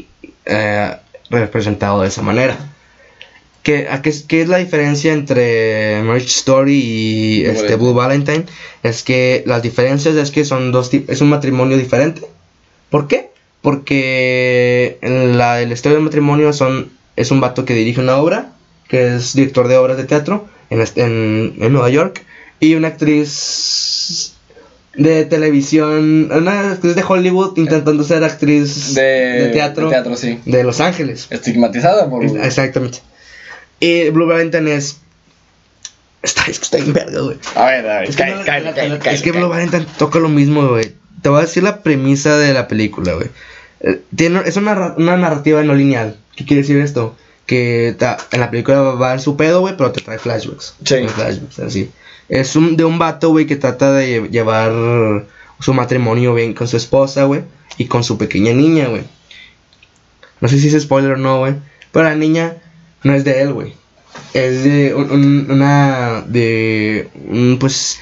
[0.46, 0.92] eh,
[1.30, 2.58] representado de esa manera.
[3.64, 7.78] ¿Qué, a qué, es- qué es la diferencia entre Marriage Story y Blue este, Valentine.
[7.78, 8.46] Blue Valentine?
[8.84, 12.22] Es que las diferencias es que son dos tipos, es un matrimonio diferente.
[12.90, 13.30] ¿Por qué?
[13.62, 18.52] Porque en la, el historia del matrimonio son, es un vato que dirige una obra,
[18.88, 22.24] que es director de obras de teatro en, en, en Nueva York,
[22.62, 24.34] y una actriz
[24.98, 30.40] de televisión, una actriz de Hollywood intentando ser actriz De, de teatro de teatro, sí.
[30.46, 31.28] de Los Ángeles.
[31.30, 32.26] Estigmatizada por.
[32.26, 33.00] Exactamente.
[33.80, 34.98] Y Blue Valentine es.
[36.24, 37.38] Está, es que está en verga, güey.
[37.56, 39.32] A ver, a ver, Es que, cállate, no- cállate, es que.
[39.32, 40.94] Blue Valentine toca lo mismo, güey.
[41.22, 43.28] Te voy a decir la premisa de la película, güey.
[43.82, 46.18] Eh, Tiene, es una, una narrativa no lineal.
[46.36, 47.16] ¿Qué quiere decir esto?
[47.46, 50.74] Que ta- en la película va en su pedo, güey, pero te trae flashbacks.
[50.84, 51.08] Sí.
[51.08, 51.90] Flashbacks, así.
[52.30, 55.26] Es un, de un vato, güey, que trata de lle- llevar
[55.60, 57.42] su matrimonio bien con su esposa, güey,
[57.78, 59.04] y con su pequeña niña, güey.
[60.42, 61.56] No sé si es spoiler o no, güey.
[61.92, 62.58] Pero la niña
[63.04, 63.74] no es de él, güey.
[64.34, 66.24] Es de un- un- una.
[66.28, 67.10] de.
[67.28, 68.00] un, pues.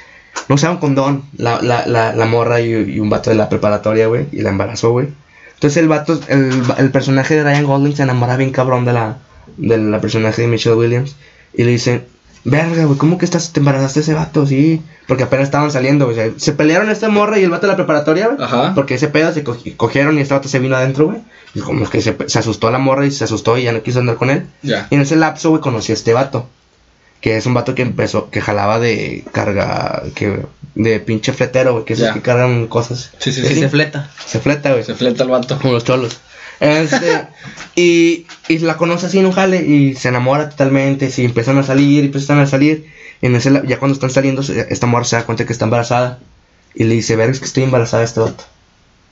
[0.49, 1.23] No usaba un condón.
[1.38, 4.26] La, la, la, morra y, un vato de la preparatoria, güey.
[4.31, 5.07] Y la embarazó, güey.
[5.53, 6.19] Entonces el vato.
[6.27, 9.18] El, el personaje de Ryan Gosling se enamora bien cabrón de la.
[9.57, 11.15] de la personaje de Michelle Williams.
[11.53, 12.06] Y le dice.
[12.47, 14.45] Verga, güey, ¿cómo que estás, te embarazaste ese vato?
[14.45, 16.17] Sí, porque apenas estaban saliendo, güey.
[16.19, 18.38] o sea, se pelearon esta morra y el vato de la preparatoria, güey.
[18.43, 18.73] Ajá.
[18.76, 21.17] Porque ese pedo se co- cogieron y este vato se vino adentro, güey.
[21.55, 23.81] Y como que se, se asustó a la morra y se asustó y ya no
[23.81, 24.45] quiso andar con él.
[24.61, 24.88] Ya.
[24.91, 26.47] Y en ese lapso, güey, conocí a este vato.
[27.19, 30.45] Que es un vato que empezó, que jalaba de carga, que
[30.76, 32.13] de pinche fletero, güey, que es Ya.
[32.13, 33.09] que cargan cosas.
[33.17, 33.55] Sí, sí, sí.
[33.55, 34.11] se fleta.
[34.23, 34.84] Se fleta, güey.
[34.84, 35.57] Se fleta el vato.
[35.59, 36.19] Como los cholos.
[36.60, 37.27] Este,
[37.76, 41.11] y, y la conoce así en un jale y se enamora totalmente.
[41.18, 42.91] Y empiezan a salir y empiezan a salir.
[43.22, 46.19] Y en ese, ya cuando están saliendo, esta morra se da cuenta que está embarazada.
[46.73, 48.44] Y le dice, ver, es que estoy embarazada de este vato.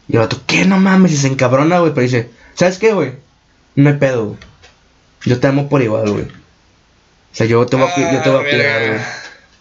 [0.09, 0.65] Y el vato, ¿qué?
[0.65, 1.11] No mames.
[1.13, 1.93] Y se encabrona, güey.
[1.93, 3.13] Pero dice, ¿sabes qué, güey?
[3.75, 4.37] No hay pedo, güey.
[5.25, 6.23] Yo te amo por igual, güey.
[6.25, 8.87] O sea, yo te voy a, yo te voy a Ah, cuidar, verga.
[8.93, 9.01] güey.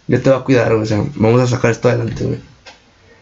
[0.09, 0.83] Yo te voy a cuidar, güey.
[0.83, 2.39] O sea, vamos a sacar esto adelante, güey.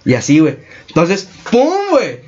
[0.04, 0.58] Y así, güey.
[0.88, 2.22] Entonces, ¡pum, güey!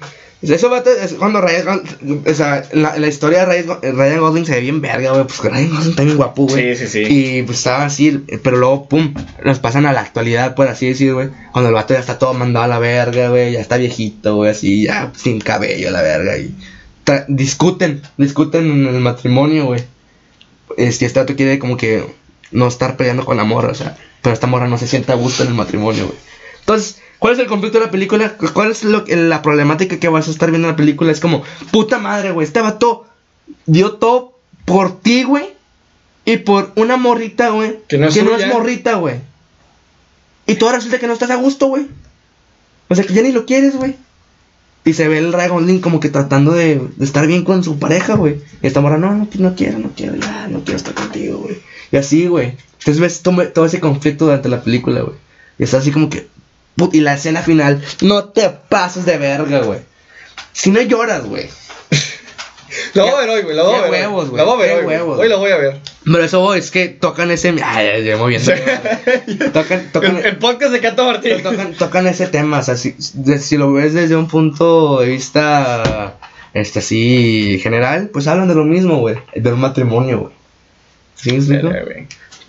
[0.52, 1.82] Eso va es cuando Ryan,
[2.26, 5.24] o sea, la, la historia de Ryan, Ryan Gosling se ve bien verga, güey.
[5.24, 6.76] Pues Ryan Gosling está bien guapo, güey.
[6.76, 7.14] Sí, sí, sí.
[7.38, 9.14] Y pues estaba así, pero luego, pum,
[9.46, 11.30] nos pasan a la actualidad, por así decir, güey.
[11.54, 13.54] Cuando el vato ya está todo mandado a la verga, güey.
[13.54, 16.38] Ya está viejito, güey, así, ya sin cabello, la verga.
[16.38, 16.54] Y
[17.30, 19.84] discuten, discuten en el matrimonio, güey.
[20.76, 22.04] Este, este vato quiere como que
[22.52, 25.16] no estar peleando con la morra, o sea, pero esta morra no se siente a
[25.16, 26.18] gusto en el matrimonio, güey.
[26.60, 28.36] Entonces, ¿cuál es el conflicto de la película?
[28.54, 31.10] ¿Cuál es lo, la problemática que vas a estar viendo en la película?
[31.10, 31.42] Es como,
[31.72, 33.06] puta madre, güey, este vato
[33.66, 35.46] dio todo por ti, güey,
[36.26, 39.22] y por una morrita, güey, Que no es morrita, güey.
[40.48, 41.88] Y todo resulta que no estás a gusto, güey.
[42.90, 43.96] O sea, que ya ni lo quieres, güey.
[44.84, 47.80] Y se ve el Ryan Gosling como que tratando de, de estar bien con su
[47.80, 48.42] pareja, güey.
[48.62, 51.56] Y esta morra, no, no, no quiero, no quiero, ya, no quiero estar contigo, güey.
[51.90, 52.58] Y así, güey.
[52.80, 55.16] Entonces ves todo, todo ese conflicto durante la película, güey.
[55.58, 56.33] Y está así como que.
[56.92, 59.80] Y la escena final, no te pases de verga, güey.
[60.52, 61.50] Si no lloras, güey.
[62.94, 63.56] Lo voy a ver hoy, güey.
[63.56, 63.92] Lo voy a ver.
[63.92, 64.86] huevos, güey, Lo voy a ver hoy.
[64.86, 65.20] huevos.
[65.20, 65.80] Hoy lo voy a ver.
[66.04, 67.56] Pero eso es que tocan ese.
[67.64, 68.42] Ay, ya, muy bien.
[69.54, 71.42] tocan, tocan, El, el podcast de Cato Martín.
[71.44, 72.96] tocan, tocan ese tema, o sea, si,
[73.58, 76.18] lo ves desde un punto de vista,
[76.54, 80.34] este, así, general, pues hablan de lo mismo, güey, del matrimonio, güey.
[81.16, 81.70] ¿Sí me explico?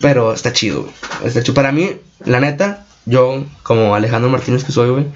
[0.00, 0.94] Pero está chido, güey.
[1.24, 1.54] Está chido.
[1.54, 5.06] Para mí, la neta, yo, como Alejandro Martínez que soy, güey,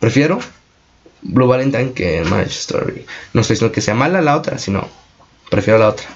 [0.00, 0.38] prefiero
[1.22, 3.06] Blue Valentine que Marriage Story.
[3.32, 4.88] No estoy diciendo que sea mala la otra, sino
[5.50, 6.06] prefiero la otra.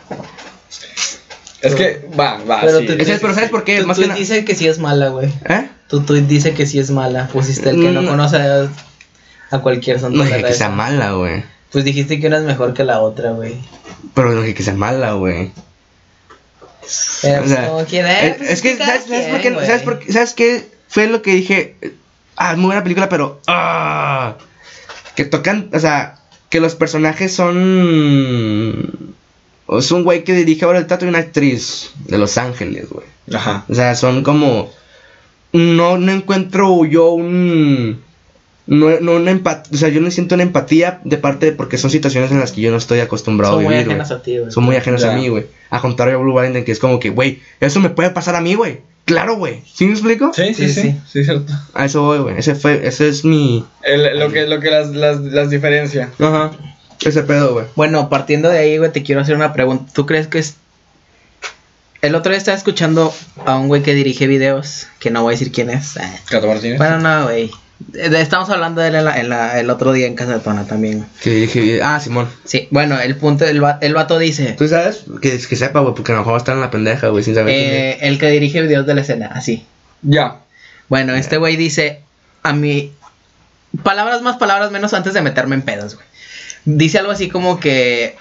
[1.62, 2.86] Es que, va, va, Pero sí.
[2.86, 3.80] tú- es- pero ¿sabes por qué?
[3.82, 5.28] Tu Más que na- dice que sí es mala, güey.
[5.48, 5.68] ¿Eh?
[5.88, 7.28] Tu tweet dice que sí es mala.
[7.28, 8.06] Pusiste el que no Mm.
[8.06, 8.68] conoce a,
[9.50, 11.44] a cualquier santo No de dije la que sea mala, güey.
[11.70, 13.56] Pues dijiste que una es mejor que la otra, güey.
[14.14, 15.52] Pero no dije que sea mala, güey.
[17.22, 19.50] Pero O sea, como quiera, pues es que, ¿sabes, sabes por qué?
[19.54, 19.84] ¿Sabes, güey.
[19.84, 20.12] por qué?
[20.12, 20.68] ¿Sabes qué?
[20.90, 21.76] Fue lo que dije.
[22.36, 23.40] Ah, muy buena película, pero.
[23.46, 24.36] Ah,
[25.14, 25.70] que tocan.
[25.72, 26.18] O sea,
[26.48, 29.14] que los personajes son.
[29.68, 33.06] Es un güey que dirige ahora el teatro y una actriz de Los Ángeles, güey.
[33.32, 33.64] Ajá.
[33.68, 34.72] O sea, son como.
[35.52, 38.02] No, no encuentro yo un.
[38.70, 39.70] No, no una empatía.
[39.74, 41.52] O sea, yo no siento una empatía de parte de.
[41.52, 43.94] Porque son situaciones en las que yo no estoy acostumbrado Son a muy vivir, güey.
[44.00, 44.52] ajenas a ti, güey.
[44.52, 45.12] Son muy ajenos Ya.
[45.12, 45.46] a mí, güey.
[45.70, 48.40] A contrario de Blue Valentine, que es como que, güey, eso me puede pasar a
[48.40, 48.80] mí, güey.
[49.06, 49.62] Claro, güey.
[49.74, 50.32] ¿Sí me explico?
[50.32, 50.80] Sí, sí, Sí, sí.
[50.82, 50.96] sí.
[51.10, 51.52] Sí, cierto.
[51.74, 52.38] A eso voy, güey.
[52.38, 53.64] Ese fue, ese es mi.
[53.82, 56.10] El- lo que, lo que las, las, las diferencia.
[56.20, 56.52] Ajá.
[57.04, 57.66] Ese pedo, güey.
[57.74, 59.90] Bueno, partiendo de ahí, güey, te quiero hacer una pregunta.
[59.92, 60.54] ¿Tú crees que es...
[62.02, 63.12] El otro día estaba escuchando
[63.44, 65.98] a un güey que dirige videos, que no voy a decir quién es.
[66.28, 66.78] Cato Martínez.
[66.78, 67.50] Bueno, no, güey.
[67.94, 70.66] Estamos hablando de él en la- en la- el otro día en Casa de Tona
[70.66, 71.06] también.
[71.22, 72.28] Que dije, ah, Simón.
[72.44, 74.52] Sí, bueno, el punto, el, va- el vato dice...
[74.58, 75.04] ¿Tú sabes?
[75.22, 77.24] Que, que sepa, güey, porque a lo mejor va a estar en la pendeja, güey,
[77.24, 79.64] sin saber eh, el que dirige videos de la escena, así.
[80.02, 80.36] Ya.
[80.88, 82.00] Bueno, este güey dice
[82.42, 82.92] a mí
[83.82, 86.06] palabras más, palabras menos antes de meterme en pedos, güey.
[86.66, 88.16] Dice algo así como que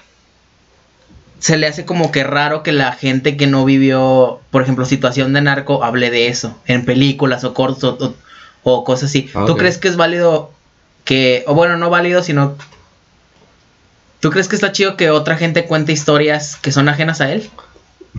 [1.38, 5.32] se le hace como que raro que la gente que no vivió, por ejemplo, situación
[5.32, 8.14] de narco hable de eso en películas o cortos o,
[8.62, 9.30] o cosas así.
[9.34, 9.58] Ah, ¿Tú ok.
[9.58, 10.50] crees que es válido
[11.04, 12.56] que o bueno, no válido, sino
[14.20, 17.48] ¿Tú crees que está chido que otra gente cuente historias que son ajenas a él?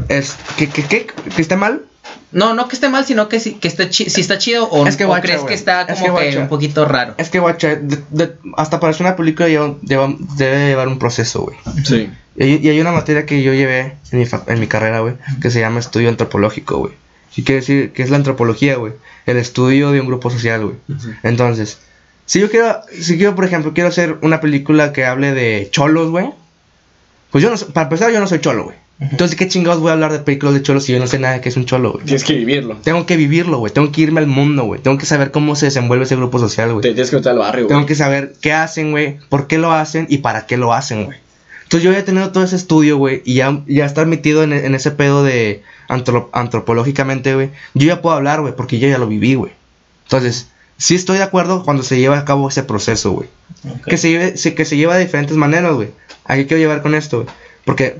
[0.09, 1.84] Es, ¿que, que, que, que está mal?
[2.31, 4.88] No, no que esté mal, sino que, si, que esté chi- si está chido o,
[4.88, 6.39] Es que o guacha, crees que está Es como que que, guacha.
[6.39, 7.13] un poquito raro.
[7.18, 10.97] Es que, guacha, de- de- hasta para hacer una película lleva- lleva- debe llevar un
[10.97, 11.57] proceso, güey.
[11.85, 12.09] Sí.
[12.35, 15.01] Y hay, y hay una materia que yo llevé en mi, fa- en mi carrera,
[15.01, 16.93] güey, que se llama estudio antropológico, güey.
[17.35, 18.93] Y quiere decir que es la antropología, güey.
[19.25, 20.75] El estudio de un grupo social, güey.
[21.23, 21.79] Entonces,
[22.25, 26.09] si yo quiero, si quiero, por ejemplo, quiero hacer una película que hable de cholos,
[26.09, 26.29] güey.
[27.31, 28.77] Pues yo no, para empezar, yo no soy cholo, güey.
[28.99, 31.33] Entonces, ¿qué chingados voy a hablar de películas de cholos si yo no sé nada
[31.35, 32.05] de qué es un cholo, güey?
[32.05, 32.75] Tienes que vivirlo.
[32.83, 33.73] Tengo que vivirlo, güey.
[33.73, 34.79] Tengo que irme al mundo, güey.
[34.79, 36.81] Tengo que saber cómo se desenvuelve ese grupo social, güey.
[36.83, 37.87] tienes que meter al barrio, Tengo güey.
[37.87, 41.17] que saber qué hacen, güey, por qué lo hacen y para qué lo hacen, güey.
[41.63, 44.51] Entonces yo ya he tenido todo ese estudio, güey, y ya, ya estar metido en,
[44.53, 47.49] en ese pedo de antro- antropológicamente, güey.
[47.73, 49.51] Yo ya puedo hablar, güey, porque yo ya lo viví, güey.
[50.03, 53.30] Entonces, sí estoy de acuerdo cuando se lleva a cabo ese proceso, güey.
[53.85, 55.89] Que, se lleve, que se lleva de diferentes maneras, güey.
[56.26, 57.35] ¿A qué quiero llevar con esto, güey?
[57.65, 57.97] Porque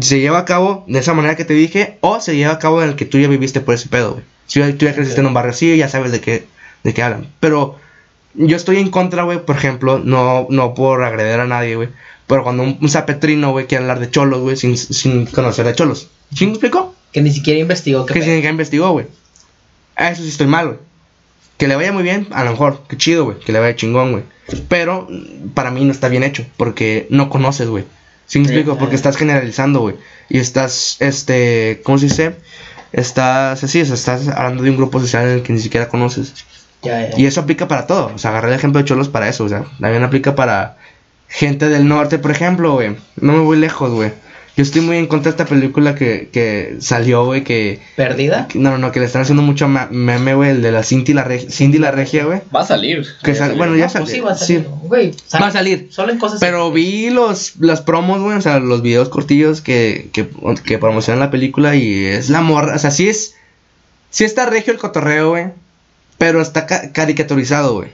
[0.00, 2.82] se lleva a cabo de esa manera que te dije, o se lleva a cabo
[2.82, 4.24] en el que tú ya viviste por ese pedo, güey.
[4.46, 6.46] Si tú ya creciste en un barrio así, ya sabes de qué,
[6.84, 7.28] de qué hablan.
[7.40, 7.76] Pero
[8.34, 11.88] yo estoy en contra, güey, por ejemplo, no, no por agreder a nadie, güey.
[12.26, 15.74] Pero cuando un, un zapetrino, güey, quiere hablar de cholos, güey, sin, sin conocer de
[15.74, 16.08] cholos.
[16.34, 16.91] ¿Sí me explico?
[17.12, 19.06] Que ni siquiera investigó Que sí, que investigó, güey.
[19.96, 20.78] A eso sí estoy mal, güey.
[21.58, 23.38] Que le vaya muy bien, a lo mejor, qué chido, güey.
[23.38, 24.24] Que le vaya chingón, güey.
[24.68, 27.84] Pero mm, para mí no está bien hecho, porque no conoces, güey.
[28.26, 28.78] ¿Sí me explico?
[28.78, 29.96] Porque estás generalizando, güey.
[30.28, 32.36] Y estás, este, ¿cómo se dice?
[32.92, 35.88] Estás, así, o sea, estás hablando de un grupo social en el que ni siquiera
[35.88, 36.32] conoces.
[36.82, 37.18] Ya, ya.
[37.18, 38.10] Y eso aplica para todo.
[38.14, 39.44] O sea, agarré el ejemplo de Cholos para eso.
[39.44, 40.78] O sea, también aplica para
[41.28, 42.96] gente del norte, por ejemplo, güey.
[43.16, 44.12] No me voy lejos, güey.
[44.54, 47.80] Yo estoy muy en contra de esta película que, que salió, güey, que...
[47.96, 48.48] ¿Perdida?
[48.48, 51.14] que- No, no, no, que le están haciendo mucho meme, güey, el de la Cindy
[51.14, 52.42] la, Reg- Cindy la Regia, güey.
[52.54, 53.06] Va a salir.
[53.24, 54.04] Que sal- bueno, ya No, salió.
[54.04, 54.46] pues sí, va a sí.
[54.90, 55.14] salir.
[55.42, 55.88] Va a salir.
[55.90, 56.38] Solo en cosas.
[56.40, 60.28] Pero vi los las promos, güey, o sea, los videos cortillos que, que,
[60.64, 63.34] que promocionan la película y es la morra, o sea, sí es,
[64.10, 65.46] sí está regio el cotorreo, güey,
[66.18, 67.88] pero está ca- caricaturizado, güey.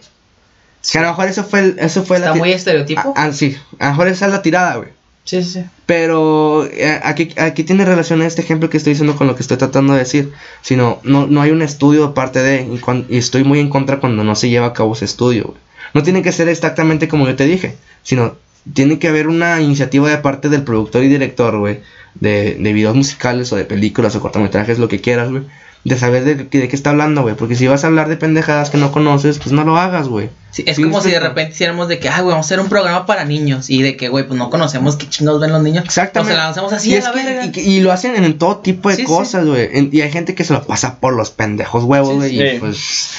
[0.91, 2.33] Que a lo mejor eso fue, el- eso fue Está la...
[2.35, 3.13] ti- muy estereotipo.
[3.17, 4.89] Ah, ah, sí, a lo mejor esa es la tirada, güey.
[5.29, 5.63] Sí, sí.
[5.85, 9.59] Pero eh, aquí, aquí tiene relación este ejemplo que estoy diciendo con lo que estoy
[9.59, 10.33] tratando de decir.
[10.63, 12.63] Sino, no, no hay un estudio de parte de.
[12.63, 15.45] Y, cuan- y estoy muy en contra cuando no se lleva a cabo ese estudio.
[15.49, 15.59] güey.
[15.93, 17.77] No tiene que ser exactamente como yo te dije.
[18.03, 18.37] Sino,
[18.73, 21.81] tiene que haber una iniciativa de parte del productor y director, güey.
[22.15, 25.43] De, de videos musicales o de películas o cortometrajes, lo que quieras, güey.
[25.85, 27.35] De saber de, de qué está hablando, güey.
[27.35, 30.31] Porque si vas a hablar de pendejadas que no conoces, pues no lo hagas, güey.
[30.51, 32.59] Sí, es Sí, como si de repente hiciéramos de que, ah, güey, vamos a hacer
[32.59, 33.69] un programa para niños.
[33.69, 35.85] Y de que, güey, pues no conocemos qué chingados ven los niños.
[35.85, 36.33] Exactamente.
[36.33, 37.53] O sea, lanzamos así y, a es la que- verga.
[37.61, 39.69] y lo hacen en, todo tipo de Sí, cosas, güey.
[39.93, 42.41] Y hay gente que se lo pasa por los pendejos huevos, güey.
[42.41, 43.11] Y pues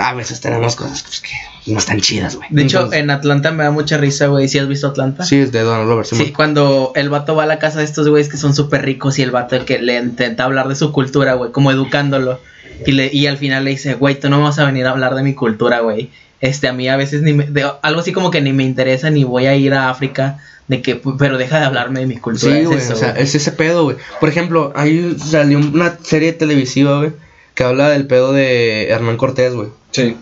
[0.00, 1.30] a veces tenemos cosas pues, que
[1.72, 2.48] no están chidas, güey.
[2.50, 4.48] De hecho, en Atlanta me da mucha risa, güey.
[4.48, 5.24] ¿Sí has visto Atlanta?
[5.24, 6.10] sí, es de Donald Roberts.
[6.10, 9.18] Sí, cuando el vato va a la casa de estos güeyes que son súper ricos
[9.20, 12.40] y el vato que le intenta hablar de su cultura, güey, como educándolo.
[12.84, 15.14] Y, le, y al final le dice, güey, tú no vas a venir a hablar
[15.14, 16.10] de mi cultura, güey.
[16.40, 19.10] Este, a mí a veces ni me, de- algo así como que ni me interesa
[19.10, 20.38] ni voy a ir a África,
[20.68, 22.52] de que, pero deja de hablarme de mi cultura.
[22.54, 23.22] Sí, es güey, eso, o sea, güey.
[23.22, 23.96] es ese pedo, güey.
[24.20, 27.12] Por ejemplo, ahí salió una serie televisiva, güey,
[27.54, 29.68] que habla del pedo de Hernán Cortés, güey.
[29.90, 30.16] Sí.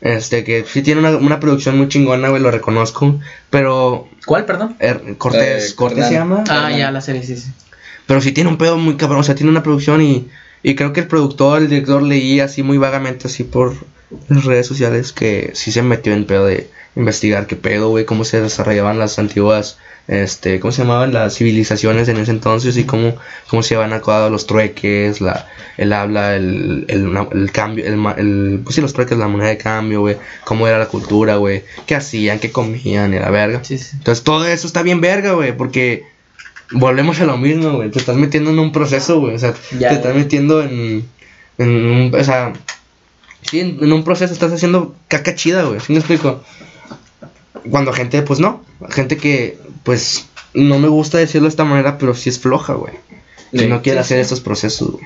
[0.00, 3.18] Este, que sí tiene una, una producción muy chingona, güey, lo reconozco.
[3.50, 4.76] Pero ¿Cuál, perdón?
[5.18, 6.44] Cortés, Eh, Cortés se llama.
[6.48, 7.50] Ah, ya, la serie, sí, sí.
[8.06, 10.28] Pero sí tiene un pedo muy cabrón, o sea, tiene una producción y,
[10.62, 13.74] y creo que el productor, el director leía así muy vagamente así por
[14.28, 18.24] las redes sociales que sí se metió en pedo de investigar qué pedo, güey, cómo
[18.24, 19.78] se desarrollaban las antiguas,
[20.08, 23.14] este, cómo se llamaban las civilizaciones en ese entonces y cómo,
[23.48, 28.60] cómo se iban acabando los trueques, la, el habla, el, el, el cambio, el, el,
[28.64, 31.94] pues sí, los trueques, la moneda de cambio, güey, cómo era la cultura, güey, qué
[31.94, 33.62] hacían, qué comían, y la verga.
[33.62, 33.90] Sí, sí.
[33.98, 36.04] Entonces todo eso está bien verga, güey, porque
[36.72, 37.90] volvemos a lo mismo, güey.
[37.90, 39.34] Te estás metiendo en un proceso, güey.
[39.34, 41.04] O sea, Ya, te estás metiendo en,
[41.58, 42.52] en un, o sea,
[43.42, 45.80] sí, en, un proceso estás haciendo caca chida, güey.
[45.80, 46.42] ¿Sí me explico?
[47.70, 52.14] Cuando gente, pues no, gente que, pues, no me gusta decirlo de esta manera, pero
[52.14, 52.94] sí es floja, güey.
[53.52, 53.66] Que Sí.
[53.66, 54.22] no quiere Sí, hacer sí.
[54.22, 55.04] estos procesos, güey.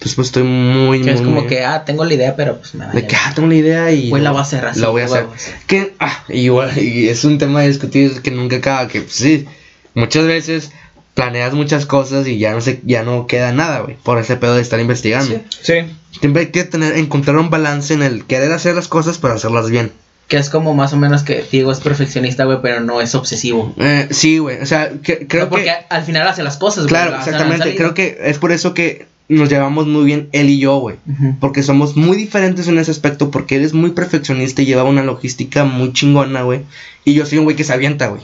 [0.00, 2.72] Pues, pues estoy muy, muy, es como muy- que, ah, tengo la idea, pero pues
[2.76, 4.10] me vale de que, ah, tengo una idea y...
[4.10, 5.26] Güey, la voy a hacer así, La voy a hacer.
[5.66, 9.46] Que, ah, igual, y es un tema de discutir que nunca acaba, que pues, sí,
[9.94, 10.70] muchas veces
[11.18, 14.54] planeas muchas cosas y ya no se, ya no queda nada, güey, por ese pedo
[14.54, 15.34] de estar investigando.
[15.48, 15.62] Sí.
[15.62, 15.74] Sí.
[16.20, 19.68] Siempre hay que tener, encontrar un balance en el querer hacer las cosas para hacerlas
[19.68, 19.90] bien.
[20.28, 23.74] Que es como más o menos que Diego es perfeccionista, güey, pero no es obsesivo.
[23.78, 25.72] Eh, sí, güey, o sea, que, creo porque que...
[25.88, 26.90] al final hace las cosas, güey.
[26.90, 30.78] Claro, exactamente, creo que es por eso que nos llevamos muy bien él y yo,
[30.78, 30.98] güey.
[31.40, 35.02] Porque somos muy diferentes en ese aspecto, porque él es muy perfeccionista y lleva una
[35.02, 36.60] logística muy chingona, güey.
[37.04, 38.22] Y yo soy un güey que se avienta, güey.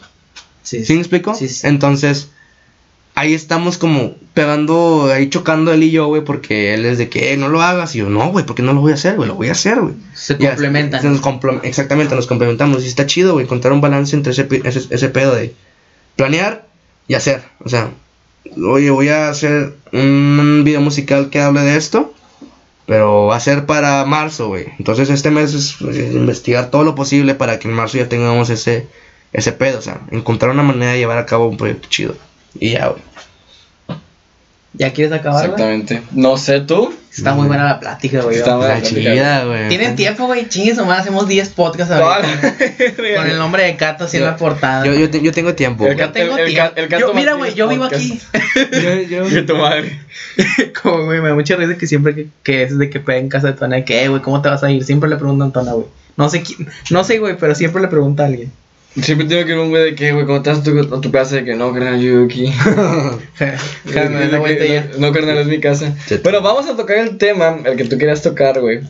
[0.63, 1.35] Sí, ¿Sí me explico?
[1.35, 1.67] Sí, sí.
[1.67, 2.31] Entonces,
[3.15, 7.33] ahí estamos como pegando, ahí chocando él y yo, güey, porque él es de que
[7.33, 7.95] "Eh, no lo hagas.
[7.95, 9.81] Y yo, no, güey, porque no lo voy a hacer, güey, lo voy a hacer,
[9.81, 9.95] güey.
[10.15, 11.01] Se Ya, complementan.
[11.03, 12.85] se nos complo- exactamente, nos complementamos.
[12.85, 15.55] Y está chido, güey, encontrar un balance entre ese, pi- ese, ese pedo de
[16.17, 16.67] planear
[17.07, 17.43] y hacer.
[17.65, 17.91] O sea,
[18.63, 22.13] oye, voy a hacer un video musical que hable de esto.
[22.87, 24.67] Pero va a ser para marzo, güey.
[24.79, 28.51] Entonces este mes es pues, investigar todo lo posible para que en marzo ya tengamos
[28.51, 28.87] ese,
[29.33, 29.79] ese pedo.
[29.79, 32.15] O sea, encontrar una manera de llevar a cabo un proyecto chido.
[32.61, 33.03] Y ya, güey.
[34.77, 35.45] ¿Ya quieres acabar?
[35.45, 36.03] Exactamente.
[36.11, 36.93] No sé tú.
[37.17, 38.39] Está muy buena la plática, güey.
[38.39, 38.75] Está buena.
[38.75, 39.69] La chida, güey.
[39.69, 40.49] ¿Tienen tiempo, güey?
[40.49, 42.57] Chingues o más, hacemos 10 podcasts ahorita.
[43.17, 44.85] Con el nombre de Cato así en la portada.
[44.85, 45.87] Yo, yo, te- yo tengo tiempo.
[45.87, 46.07] El güey.
[46.07, 46.73] Yo tengo el- tiempo.
[46.75, 48.21] el Cato Yo- mira, güey, yo vivo aquí.
[48.73, 49.97] Yo- yo- De tu madre.
[50.83, 53.29] Como, güey, me da mucha risa que siempre que, que es de que pega en
[53.29, 54.83] casa de Tona, que, "Eh, güey, ¿cómo te vas a ir?
[54.85, 55.87] Siempre le preguntan a Tona, güey.
[56.17, 58.51] No sé quién, no sé, güey, pero siempre le pregunta a alguien.
[59.03, 61.11] Siempre tengo que ir un güey de que, güey, cuando estás a tu, a tu
[61.11, 62.47] casa, de que no, carnal, yo vivo aquí.
[63.93, 65.95] Carnal, no, no, carnal, es mi casa.
[66.23, 68.81] Bueno, vamos a tocar el tema, el que tú querías tocar, güey.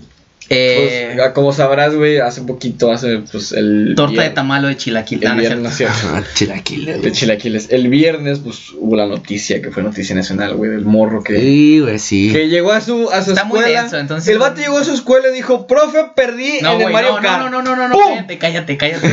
[0.51, 3.95] Eh, Pues, como sabrás, güey, hace poquito, hace, pues, el...
[3.97, 5.25] torta de vier- tamal o de chilaquil.
[5.25, 5.87] El viernes, no.
[5.89, 7.69] Ah, chilaquiles, De chilaquiles.
[7.71, 11.39] El viernes, pues, hubo la noticia, que fue noticia nacional, güey, del morro que...
[11.41, 12.31] Sí, güey, sí.
[12.33, 13.83] Que llegó a su, a su Está muy escuela.
[13.83, 16.93] denso, entonces- el vato llegó a su escuela y dijo, profe, perdí No, en el
[16.93, 17.39] Mario no, Kart.
[17.43, 18.03] no, no, no, no, no, ¡Pum!
[18.15, 19.11] cállate, cállate, cállate.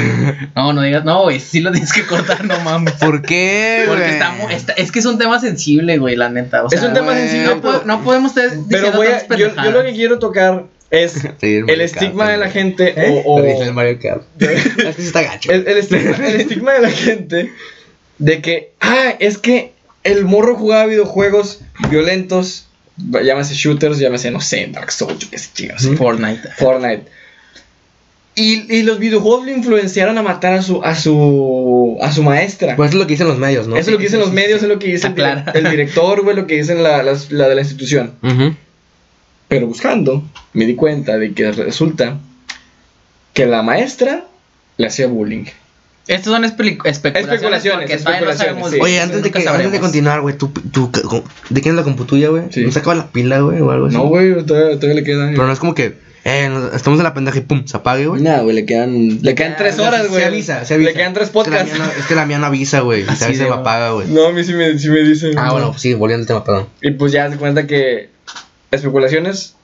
[0.55, 2.93] No, no digas, no, güey, sí lo tienes que cortar, no mames.
[2.95, 6.65] ¿Por qué, Porque está, está- es que es un tema sensible, güey, la neta.
[6.65, 8.91] O Es un tema sensible, No, po- no podemos estar pero
[9.37, 12.51] yo, lo que quiero tocar es Sí, el estigma Kart, de la güey.
[12.51, 13.23] gente ¿Eh?
[13.25, 14.23] o, el Mario Kart.
[14.39, 15.51] es que está gacho.
[15.51, 17.51] el, el estigma, el estigma de la gente
[18.19, 19.71] de que, ah, es que
[20.03, 25.49] el morro jugaba videojuegos violentos, llámese shooters, llámese, no sé, Dark Souls, yo qué sé,
[25.53, 25.87] chicas.
[25.97, 26.47] Fortnite.
[26.57, 27.03] Fortnite.
[28.35, 32.75] Y, y los videojuegos lo influenciaron a matar a su, a su, a su maestra.
[32.75, 33.75] Pues eso es lo que dicen los medios, ¿no?
[33.75, 36.35] Eso es lo que dicen los medios, es lo que dice el, el director, güey,
[36.35, 38.13] lo que dicen la, la de la institución.
[38.21, 38.55] Ujú.
[39.51, 40.23] Pero buscando,
[40.53, 42.17] me di cuenta de que resulta
[43.33, 44.23] que la maestra
[44.77, 45.43] le hacía bullying.
[46.07, 48.71] Estos son espeli- especulaciones, Especulaciones, no especulaciones, sabemos.
[48.71, 48.77] sí.
[48.81, 50.89] Oye, antes de, que, antes de continuar, güey, tú, tú,
[51.49, 52.43] ¿de quién es la compu tuya, güey?
[52.49, 52.61] Sí.
[52.63, 53.97] ¿No se acaba la pila, güey, o algo así?
[53.97, 55.31] No, güey, todavía, todavía le quedan.
[55.31, 58.07] Pero no es como que, eh, nos- estamos en la pendeja y pum, se apague,
[58.07, 58.21] güey.
[58.21, 59.21] Nah, güey, le quedan.
[59.21, 60.23] Le quedan tres Se- horas, se güey.
[60.23, 60.91] avisa, se avisa.
[60.91, 61.73] Le quedan tres Es que la podcasts.
[61.73, 63.03] mía no, es que la mía no avisa, güey.
[63.03, 64.07] Así A veces de, me apaga, güey.
[64.07, 65.37] No, a mí sí me, sí me dicen.
[65.37, 66.67] Ah, bueno, pues sí, volviendo al tema, perdón.
[66.81, 68.09] Y pues ya se cuenta que.
[68.71, 69.55] Especulaciones.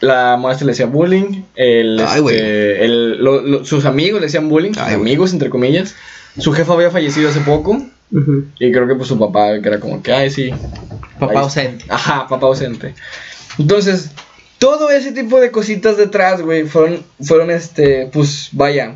[0.00, 1.42] La maestra le hacía bullying.
[1.56, 2.36] El, Ay, güey.
[2.36, 4.72] este, el- lo- lo- sus amigos le hacían bullying.
[4.78, 5.94] Ay, amigos, entre comillas.
[6.38, 7.82] Su jefa había fallecido hace poco.
[8.60, 10.50] Y creo que pues su papá, que era como que, ay, sí.
[11.18, 11.84] Papá Ahí- ausente.
[11.88, 12.94] Ajá, papá ausente.
[13.58, 14.10] Entonces,
[14.58, 18.94] todo ese tipo de cositas detrás, güey, fueron, fueron, este, pues, vaya,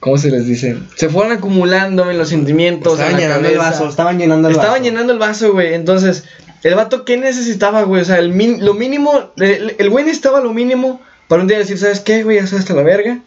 [0.00, 0.78] ¿cómo se les dice?
[0.96, 4.54] Se fueron acumulando en los sentimientos, Estaban en la llenando el vaso, estaban llenando el
[4.54, 4.84] Estaban vaso.
[4.84, 5.74] llenando el vaso, güey.
[5.74, 6.24] Entonces,
[6.62, 8.02] el vato, ¿qué necesitaba, güey?
[8.02, 11.58] O sea, el min- lo mínimo, el el güey necesitaba lo mínimo para un día
[11.58, 12.36] decir, ¿sabes qué, güey?
[12.36, 13.18] Ya hasta la verga.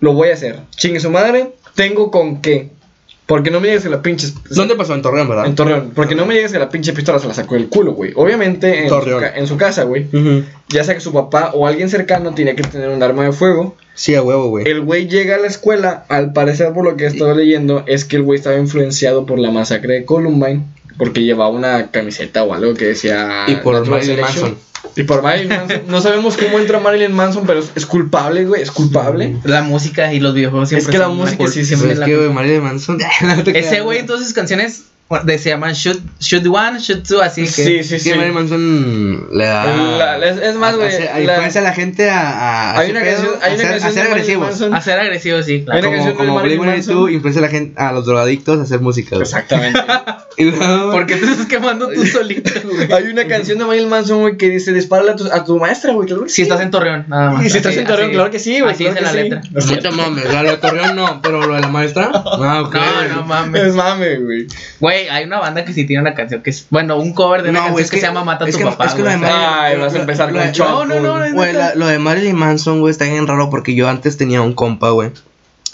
[0.00, 0.60] Lo voy a hacer.
[0.76, 2.70] Chingue su madre, tengo con qué.
[3.26, 4.26] Porque no me llegues a la pinche.
[4.50, 4.92] ¿Dónde pasó?
[4.92, 5.46] En Torreón, ¿verdad?
[5.46, 5.92] En Torreón.
[5.94, 8.12] Porque no me llegues que la pinche pistola se la sacó del culo, güey.
[8.16, 8.94] Obviamente en su,
[9.36, 10.06] en su casa, güey.
[10.68, 13.76] Ya sea que su papá o alguien cercano tenía que tener un arma de fuego.
[13.94, 14.66] Sí, a huevo, güey.
[14.68, 16.04] El güey llega a la escuela.
[16.08, 19.38] Al parecer, por lo que he estado leyendo, es que el güey estaba influenciado por
[19.38, 20.62] la masacre de Columbine.
[20.98, 23.44] Porque llevaba una camiseta o algo que decía.
[23.48, 24.20] Y por Marilyn.
[24.20, 24.58] Manson.
[24.96, 25.82] Y por Marilyn Manson.
[25.88, 28.62] No sabemos cómo entra Marilyn Manson, pero es, es culpable, güey.
[28.62, 29.36] Es culpable.
[29.44, 32.16] La música y los videojuegos siempre Es que la música sí, siempre es la que,
[32.16, 32.98] güey, Marilyn Manson.
[33.22, 34.84] No Ese güey todas sus canciones
[35.24, 37.48] de- se llaman Shoot, shoot One, Shoot Two, así que.
[37.48, 38.10] Sí, sí, Es sí.
[38.10, 39.64] que Marilyn Manson le da.
[39.66, 42.30] La- es- es más, güey, Influencia a la gente a.
[42.74, 44.48] a Hay una pedo, canción- hay a una ser- canción a ser de Marilyn agresivos.
[44.48, 44.74] Manson.
[44.74, 45.78] A ser agresivo, sí, Hay claro.
[45.80, 47.12] una Como, canción de como Marilyn Blink-182 Manson.
[47.12, 49.22] influencia a la gente, a los drogadictos a hacer música, güey.
[49.22, 49.80] Exactamente.
[50.36, 52.90] Y luego- ¿Por qué te estás quemando tú solito, güey?
[52.92, 55.92] Hay una canción de Marilyn Manson, güey, que dice, dispárale a tu, a tu maestra,
[55.92, 56.06] güey.
[56.06, 56.42] Claro que Si sí.
[56.42, 57.44] estás en Torreón, nada más.
[57.44, 58.72] Y si estás en Torreón, así- claro que sí, güey.
[58.72, 59.42] Así claro dice la que letra.
[59.52, 62.10] No te mames, lo de Torreón no, pero lo de la maestra.
[62.14, 62.74] Ok.
[62.74, 63.62] No, no mames.
[63.64, 64.46] Es mame, güey.
[64.78, 66.66] Güey, hay una banda que sí tiene una canción que es.
[66.70, 68.58] Bueno, un cover de una No, canción que, es que- se llama Mata a tu
[68.58, 68.86] que- papá.
[68.86, 69.16] es que lo de.
[69.16, 70.84] Marilyn- Ay, vas a empezar Lo- con lo- Choco.
[70.86, 74.16] no, no, no, Güey, lo de Marilyn Manson, güey, está bien raro porque yo antes
[74.16, 75.10] tenía un compa, güey.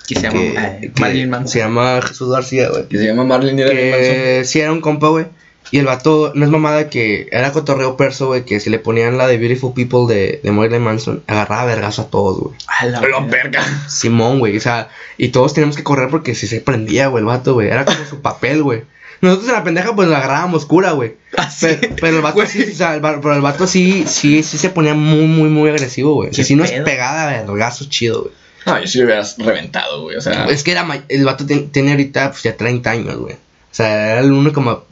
[0.06, 1.48] Que se llama Que, que Marilyn Manson.
[1.48, 2.86] se llama Jesús García, güey.
[2.86, 3.76] Que se llama Marilyn Manson.
[3.76, 5.26] Que sí era un compa, güey.
[5.72, 9.18] Y el vato, no es mamada que era cotorreo perso, güey, que si le ponían
[9.18, 12.54] la de Beautiful People de, de Marilyn Manson, agarraba vergazo a todos, güey.
[12.68, 13.64] A la Lo verga.
[13.88, 17.26] Simón, güey, o sea, y todos teníamos que correr porque si se prendía, güey, el
[17.26, 17.66] vato, güey.
[17.66, 18.84] Era como su papel, güey.
[19.20, 21.14] Nosotros en la pendeja, pues la agarrábamos cura, güey.
[21.36, 21.66] Así.
[21.80, 24.58] Pero, pero el vato sí, o sea, el, va- pero el vato sí, sí, sí
[24.58, 26.30] se ponía muy, muy, muy agresivo, güey.
[26.30, 28.34] ¿Qué Si no es pegada, vergazo chido, güey.
[28.66, 30.16] No, yo sí lo hubieras reventado, güey.
[30.16, 33.34] O sea, Es que era el vato tiene ahorita pues ya 30 años, güey.
[33.34, 34.86] O sea, era el único,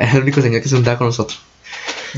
[0.00, 1.40] era el único señor que se juntaba con nosotros.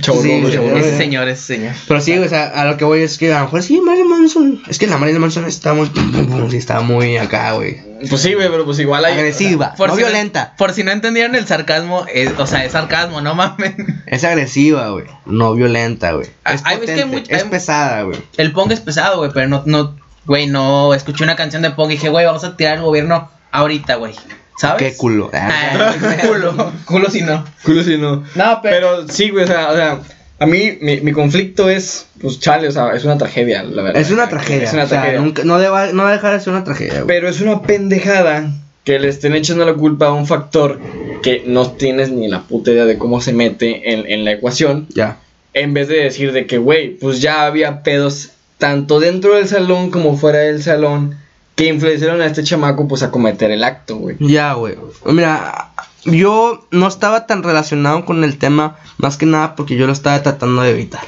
[0.01, 0.31] chavo, sí.
[0.31, 1.73] Ese señor, ese señor.
[1.89, 4.09] Pero sí, o sea, a lo que voy es que a lo mejor sí, Marilyn
[4.09, 4.63] Manson.
[4.69, 5.91] Es que la Marilyn Manson está muy,
[6.51, 7.79] sí, está muy acá, güey.
[8.09, 9.15] Pues sí, güey, pero pues igual hay.
[9.15, 10.55] Agresiva, Por no si violenta.
[10.57, 13.75] por si no entendieron el sarcasmo, es- o sea, es sarcasmo, no mames.
[14.07, 15.07] Es agresiva, güey.
[15.27, 16.29] No violenta, güey.
[16.45, 18.19] Ah, Es hay que potente, hay much- es hay- pesada, güey.
[18.37, 21.91] El pong es pesado, güey, pero no, no, güey, no escuché una canción de pong
[21.91, 24.15] y dije, güey, vamos a tirar el gobierno ahorita, güey.
[24.57, 24.81] ¿Sabes?
[24.83, 25.31] Qué culo.
[25.35, 25.93] Ah,
[26.27, 27.45] culo, culo si no.
[27.65, 28.23] Culo si no.
[28.37, 29.99] No, pero, Pero sí, güey, o sea, o sea,
[30.39, 34.01] a mí mi, mi conflicto es, pues chale, o sea, es una tragedia, la verdad.
[34.03, 34.65] Es una tragedia.
[34.65, 35.21] Es una o sea, tragedia.
[35.21, 37.07] nunca- no, deba, no va a dejar de ser una tragedia, güey.
[37.07, 38.51] Pero es una pendejada
[38.85, 40.79] que le estén echando la culpa a un factor
[41.23, 44.87] que no tienes ni la puta idea de cómo se mete en, en la ecuación.
[44.95, 45.19] Ya.
[45.55, 49.91] En vez de decir de que, güey, pues ya había pedos tanto dentro del salón
[49.91, 51.17] como fuera del salón
[51.55, 54.17] que influenciaron a este chamaco pues a cometer el acto, güey.
[54.19, 54.75] Ya, güey.
[55.07, 55.71] Mira,
[56.05, 60.23] yo no estaba tan relacionado con el tema, más que nada porque yo lo estaba
[60.23, 61.03] tratando de evitar.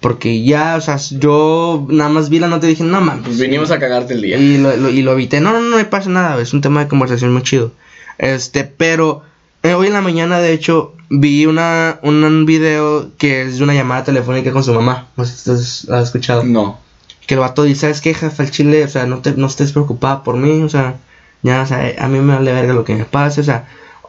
[0.00, 3.24] Porque ya, o sea, yo nada más vi la nota y dije, no mames.
[3.24, 4.36] Pues vinimos a cagarte el día.
[4.36, 5.40] Y lo, lo- y lo evité.
[5.40, 7.72] No, no, no me pasa nada, es un tema de conversación muy chido.
[8.18, 9.22] Este, pero
[9.62, 13.72] eh, hoy en la mañana, de hecho, vi una, un video que es de una
[13.72, 15.06] llamada telefónica con su mamá.
[15.16, 16.44] No sé si has escuchado.
[16.44, 16.78] No.
[17.26, 18.42] Que el vato dice, ¿sabes qué, jefe?
[18.42, 20.96] El chile, o sea, no, te, no estés preocupada por mí, o sea,
[21.42, 23.66] ya, o sea, a mí me vale verga lo que me pase, o sea,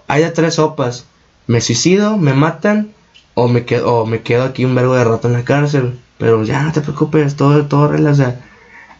[0.07, 1.05] hay de tres sopas.
[1.47, 2.91] Me suicido, me matan,
[3.33, 5.99] o me quedo, o me quedo aquí un vergo de rato en la cárcel.
[6.17, 8.41] Pero ya no te preocupes, todo, todo sea.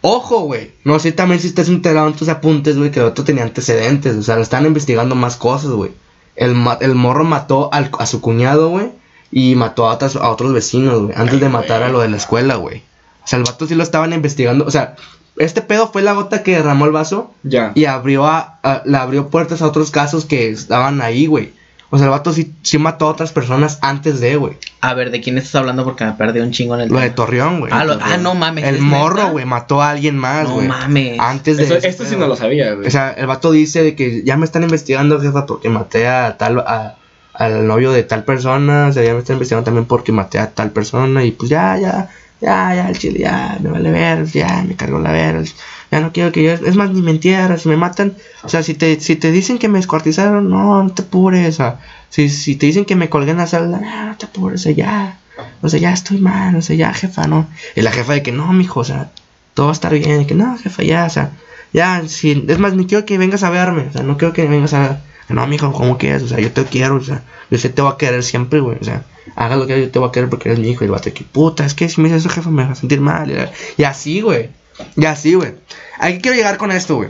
[0.02, 0.74] Ojo, güey.
[0.84, 4.16] No sé también si estás enterado en tus apuntes, güey, que el otro tenía antecedentes.
[4.18, 5.92] O sea, lo están investigando más cosas, güey.
[6.36, 8.92] el, ma- el morro mató al- a su cuñado, güey,
[9.32, 12.18] y mató a, otras- a otros vecinos, güey, antes de matar a lo de la
[12.18, 12.84] escuela, güey.
[13.24, 14.96] O sea, el vato sí lo estaban investigando, o sea,
[15.38, 17.72] este pedo fue la gota que derramó el vaso Ya.
[17.76, 21.54] y abrió a, a- le abrió puertas a otros casos que estaban ahí, güey.
[21.92, 24.58] O sea, el vato sí, sí mató a otras personas antes de, güey.
[24.82, 25.84] A ver, ¿de quién estás hablando?
[25.86, 27.10] Porque me perdí un chingo en el Lo de.
[27.12, 27.72] Torreón, güey.
[27.74, 28.66] Ah, lo- ah, no mames.
[28.66, 30.68] El ¿es morro, güey, mató a alguien más, No güey.
[30.68, 31.20] mames.
[31.20, 32.88] Antes de Eso- esto sí no lo sabía, güey.
[32.88, 36.38] O sea, el vato dice de que ya me están investigando, jefa, porque maté a
[36.38, 36.96] tal, a-
[37.34, 40.50] al novio de tal persona, o sea, ya me están investigando también porque maté a
[40.52, 42.10] tal persona, y pues ya, ya,
[42.42, 45.44] ya, ya, el chile, ya, me vale ver, ya, me cargó la ver,
[45.92, 48.64] ya no quiero que yo, es más, ni me entierras, si me matan, o sea,
[48.64, 51.80] si te, si te dicen que me descuartizaron, no, no te apures, o sea,
[52.10, 54.64] si, si te dicen que me colgué en la sala, no, no te apures, o
[54.64, 55.20] sea, ya,
[55.62, 58.32] o sea, ya estoy mal, o sea, ya, jefa, no, y la jefa de que
[58.32, 59.12] no, mijo, o sea,
[59.54, 61.32] todo va a estar bien, y que no, jefa, ya, o sea,
[61.74, 64.46] ya, si, es más, ni quiero que vengas a verme, o sea, no quiero que
[64.46, 66.24] vengas a, no, mijo, ¿cómo quieres?
[66.24, 68.78] O sea, yo te quiero, o sea, yo sé te voy a querer siempre, güey,
[68.80, 69.04] o sea,
[69.36, 70.92] haga lo que hagas, yo te voy a querer porque eres mi hijo, y el
[70.92, 73.50] vato que, puta, es que si me dices eso, jefa, me va a sentir mal,
[73.78, 74.50] y, así, güey,
[74.96, 75.54] y así, güey,
[76.00, 77.10] ¿a qué quiero llegar con esto, güey?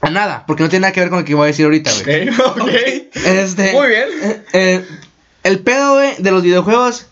[0.00, 1.90] A nada, porque no tiene nada que ver con lo que voy a decir ahorita,
[2.04, 2.28] güey.
[2.28, 2.70] Ok, ok.
[3.14, 4.08] Este, Muy bien.
[4.22, 4.84] eh, eh,
[5.44, 7.06] el pedo, güey, de los videojuegos,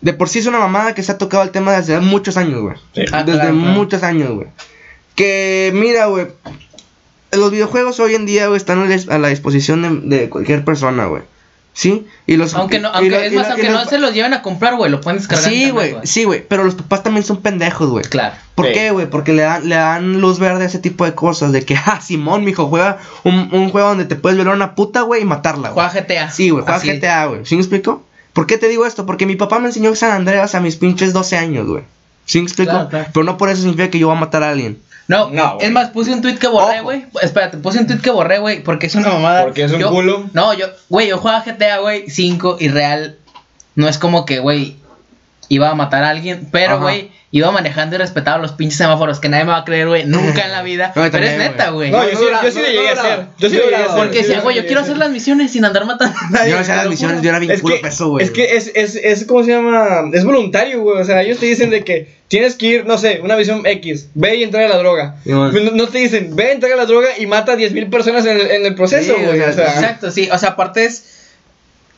[0.00, 2.36] de por sí es una mamada que se ha tocado el tema desde hace muchos
[2.36, 2.76] años, güey.
[2.94, 3.04] Sí.
[3.12, 3.72] Ah, desde claro, claro.
[3.72, 4.48] muchos años, güey.
[5.14, 6.26] Que, mira, güey,
[7.32, 8.80] los videojuegos hoy en día, güey, están
[9.10, 11.22] a la- disposición de, de cualquier persona, güey.
[11.72, 12.06] ¿Sí?
[12.26, 14.32] Y los Aunque no, y aunque, es y más, aunque los- no se los lleven
[14.32, 15.50] a comprar, güey, lo pueden descargar.
[15.50, 18.02] Sí, güey, sí, güey, pero los papás también son pendejos, güey.
[18.06, 18.34] Claro.
[18.54, 18.72] ¿Por Sí.
[18.72, 19.10] qué, güey?
[19.10, 21.52] Porque le dan, le dan luz verde a ese tipo de cosas.
[21.52, 24.74] De que, ah, Simón, mijo, juega un, un juego donde te puedes violar a una
[24.74, 25.86] puta, güey, y matarla, güey.
[25.86, 26.30] Juega GTA.
[26.30, 26.88] Sí, güey, juega Así.
[26.90, 27.44] GTA, güey.
[27.44, 28.02] ¿Sí me explico?
[28.32, 29.04] ¿Por qué te digo esto?
[29.04, 31.82] Porque mi papá me enseñó San Andreas a mis pinches 12 años, güey.
[32.24, 32.70] ¿Sí me explico?
[32.72, 33.06] Claro, claro.
[33.12, 34.78] Pero no por eso significa que yo voy a matar a alguien.
[35.08, 35.30] No,
[35.60, 37.06] es más, puse un tweet que borré, güey.
[37.22, 39.44] Espérate, puse un tweet que borré, güey, porque es una mamada.
[39.44, 40.24] Porque es un Yo- culo.
[40.32, 43.16] No, yo, güey, yo jugaba GTA, güey, 5 y real.
[43.76, 44.76] No es como que, güey,
[45.48, 49.28] iba a matar a alguien, pero, güey, iba manejando y respetaba los pinches semáforos que
[49.28, 50.86] nadie me va a creer, güey, nunca en la vida.
[50.96, 51.90] No, pero también, es neta, güey.
[51.90, 53.26] No, yo sí, yo sí no le llegué a hacer.
[53.38, 53.96] Yo sí le llegué a hacer.
[53.96, 56.50] porque sí decía, güey, yo quiero hacer las misiones sin andar matando a nadie.
[56.50, 58.24] Yo no hacía las misiones, yo era bien Es culo que, peso, güey.
[58.24, 60.04] es que es, es, es, ¿cómo se llama?
[60.12, 61.00] Es voluntario, güey.
[61.00, 64.08] O sea, ellos te dicen de que tienes que ir, no sé, una visión X,
[64.14, 65.16] ve y entrega la droga.
[65.26, 68.50] No, no te dicen, ve, entrega la droga y mata a 10.000 personas en el,
[68.50, 69.40] en el proceso, Sí, güey.
[69.40, 70.28] o sea, O sea, Exacto, sí.
[70.32, 71.12] O sea, aparte es.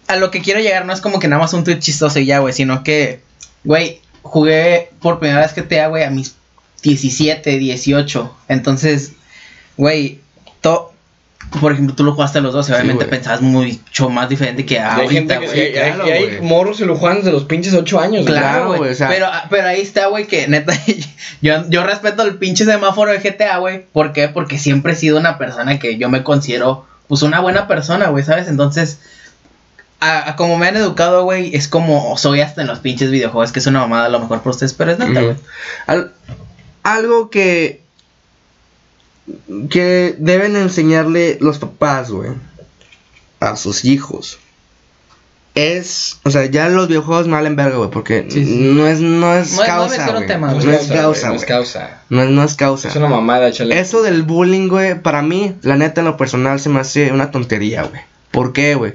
[0.08, 2.26] A lo que quiero llegar no es como que nada más un tweet chistoso y
[2.26, 2.52] ya, güey.
[2.52, 3.20] Sino que,
[3.64, 6.34] güey, jugué por primera vez GTA, güey, a mis
[6.82, 8.36] 17, 18.
[8.48, 9.12] Entonces,
[9.76, 10.20] güey,
[10.60, 10.92] to-
[11.60, 12.74] por ejemplo, tú lo jugaste a los 12.
[12.74, 15.48] Obviamente pensabas mucho más diferente que ahorita, güey.
[15.48, 16.40] sí, hay, claro, y hay güey.
[16.42, 18.34] morros se lo juegan desde los pinches 8 años, güey.
[18.38, 18.78] Claro, güey.
[18.80, 20.72] güey, o sea- pero, pero ahí está, güey, que neta,
[21.42, 23.84] yo, yo respeto el pinche semáforo de GTA, güey.
[23.92, 24.28] ¿Por qué?
[24.28, 28.24] Porque siempre he sido una persona que yo me considero, pues, una buena persona, güey,
[28.24, 28.48] ¿sabes?
[28.48, 28.98] Entonces,
[30.00, 33.52] a, a como me han educado, güey, es como soy hasta en los pinches videojuegos,
[33.52, 35.36] que es una mamada a lo mejor por ustedes, pero es neta, güey.
[35.86, 36.12] Al-
[36.82, 37.82] algo que
[39.70, 42.30] que deben enseñarle los papás, güey,
[43.40, 44.38] a sus hijos.
[45.54, 48.54] Es, o sea, ya los videojuegos me valen verga, güey, porque Sí, sí.
[48.74, 50.60] no es no es No causa, es tema, no.
[50.60, 52.02] No es causa, güey, no es causa.
[52.10, 52.88] No, es- no es causa.
[52.88, 53.78] Es una mamada, chale.
[53.78, 57.32] Eso del bullying, güey, para mí, la neta, en lo personal, se me hace una
[57.32, 58.00] tontería, güey.
[58.30, 58.94] ¿Por qué, güey?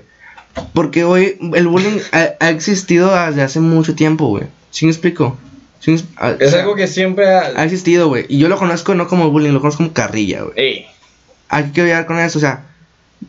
[0.73, 4.43] Porque, güey, el bullying ha, ha existido desde hace mucho tiempo, güey.
[4.71, 5.38] ¿Sí me explico?
[5.80, 7.27] ¿Sí me- ah, o Es sea, algo que siempre.
[7.27, 8.25] Ha ha- existido, güey.
[8.30, 10.53] Y yo lo conozco no como bullying, lo conozco como carrilla, güey.
[10.57, 10.85] Ey,
[11.49, 12.65] Hay que llegar con eso, o sea.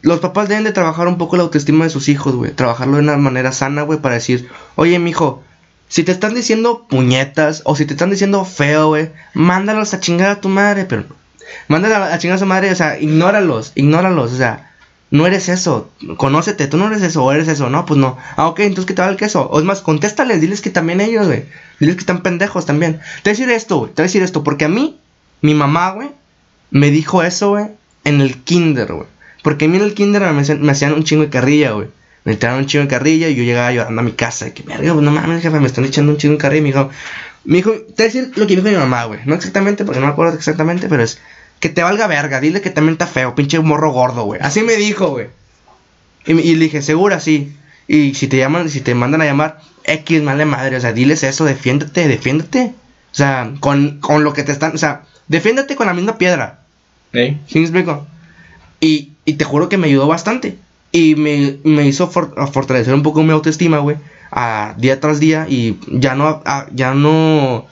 [0.03, 2.51] Los papás deben de trabajar un poco la autoestima de sus hijos, güey.
[2.51, 5.43] Trabajarlo de una manera sana, güey, para decir, oye, mijo,
[5.89, 10.31] si te están diciendo puñetas o si te están diciendo feo, güey, mándalos a chingar
[10.31, 11.05] a tu madre, pero
[11.69, 14.73] mándalos a chingar a su madre, o sea, ignóralos, ignóralos, o sea,
[15.11, 18.17] no eres eso, conócete, tú no eres eso, o eres eso, no, pues no.
[18.37, 19.49] Ah, ok, entonces que te va el queso.
[19.49, 21.45] O es más, contéstales, diles que también ellos, güey.
[21.79, 22.95] Diles que están pendejos también.
[23.23, 24.99] Te voy a decir esto, güey, te voy a decir esto, porque a mí,
[25.41, 26.09] mi mamá, güey,
[26.71, 27.67] me dijo eso, güey,
[28.05, 29.07] en el kinder, güey.
[29.43, 31.89] Porque a mí en el kinder me, hacían- me un chingo de carrilla, güey.
[32.25, 34.53] Me tiraron un chingo de carrilla y yo llegaba llorando a mi casa.
[34.55, 36.61] Que verga, pues no mames, jefe, me están echando un chingo de carrilla.
[36.61, 36.91] Y me dijo,
[37.45, 39.21] me dijo, te voy a decir lo que me dijo mi mamá, güey.
[39.27, 41.19] No exactamente, porque no me acuerdo exactamente, pero es
[41.65, 42.41] que te valga verga.
[42.41, 44.39] Dile que también está feo, pinche morro gordo, güey.
[44.43, 45.29] Así me dijo, güey.
[46.27, 47.57] Y, le dije, segura, sí.
[47.89, 50.77] Y si te llaman, si te mandan a llamar, X, mala madre.
[50.77, 52.75] O sea, diles eso, defiéndete, defiéndete.
[53.13, 54.75] O sea, con, con lo que te están.
[54.75, 56.59] O sea, defiéndete con la misma piedra.
[57.49, 58.07] ¿Sí me explico?
[58.81, 60.59] Y, y te juro que me ayudó bastante.
[60.93, 63.97] Y me, me hizo for- fortalecer un poco mi autoestima, güey.
[64.31, 65.47] a día tras día.
[65.49, 67.67] Y ya no, a- ya no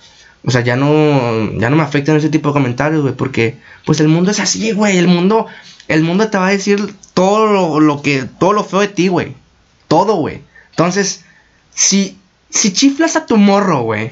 [0.44, 3.56] O sea, ya no, ya no me afectan ese tipo de comentarios, güey, porque
[3.86, 5.46] pues el mundo es así, güey, el mundo,
[5.88, 9.08] el mundo te va a decir todo lo, lo que, todo lo feo de ti,
[9.08, 9.34] güey,
[9.88, 10.40] todo, güey.
[10.70, 11.24] Entonces,
[11.74, 12.16] si,
[12.50, 14.10] si chiflas a tu morro, güey,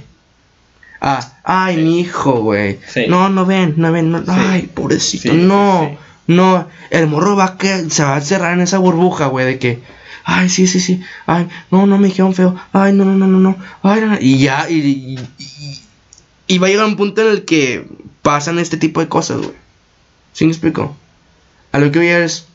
[1.00, 3.06] ah, ay, mi hijo, güey, Sí.
[3.08, 5.98] no, no ven, no ven, no, ay, pobrecito, Sí, sí, no, sí.
[6.28, 9.58] no, el morro va a que, se va a cerrar en esa burbuja, güey, de
[9.58, 9.82] que,
[10.24, 13.38] ay, sí, sí, sí, ay, no, no me dijeron feo, ay, no, no, no, no,
[13.38, 15.28] no, ay, no, no", y ya, y, y-
[16.54, 17.86] y- va a llegar un punto en el que
[18.22, 19.52] pasan este tipo de cosas, güey.
[20.32, 20.96] ¿Sí me explico?
[21.72, 22.46] A lo que voy a es,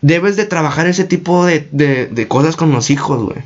[0.00, 3.38] debes de trabajar ese tipo de, de, de cosas con los hijos, güey.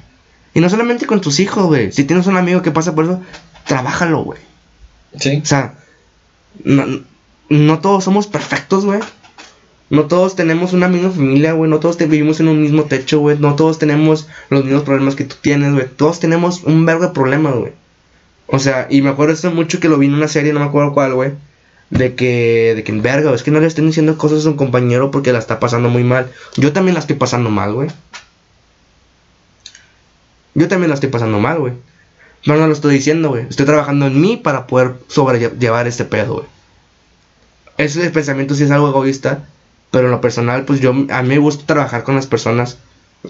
[0.55, 1.93] Y no solamente con tus hijos, güey.
[1.93, 3.21] Si tienes un amigo que pasa por eso,
[3.67, 4.39] trabájalo, güey.
[5.19, 5.41] Sí.
[5.43, 5.75] O sea,
[6.65, 6.85] no,
[7.49, 9.01] no todos somos perfectos, güey.
[9.89, 11.71] No todos tenemos una misma familia, güey.
[11.71, 13.39] No todos te- vivimos en un mismo techo, güey.
[13.39, 15.87] No todos tenemos los mismos problemas que tú tienes, güey.
[15.97, 17.73] Todos tenemos un vergo de problemas, güey.
[18.55, 20.66] O sea, y me acuerdo esto mucho que lo vi en una serie, no me
[20.66, 21.33] acuerdo cuál, güey.
[21.89, 25.11] De que, de que, verga, es que no le estén diciendo cosas a un compañero
[25.11, 26.31] porque la está pasando muy mal.
[26.59, 27.89] Yo también la estoy pasando mal, güey.
[30.55, 31.73] Yo también la estoy pasando mal, güey.
[32.45, 33.47] Pero no lo estoy diciendo, güey.
[33.49, 36.47] Estoy trabajando en mí para poder sobrellevar este pedo, güey.
[37.79, 39.47] Ese pensamiento sí es algo egoísta.
[39.91, 42.77] Pero en lo personal, pues yo, a mí me gusta trabajar con las personas.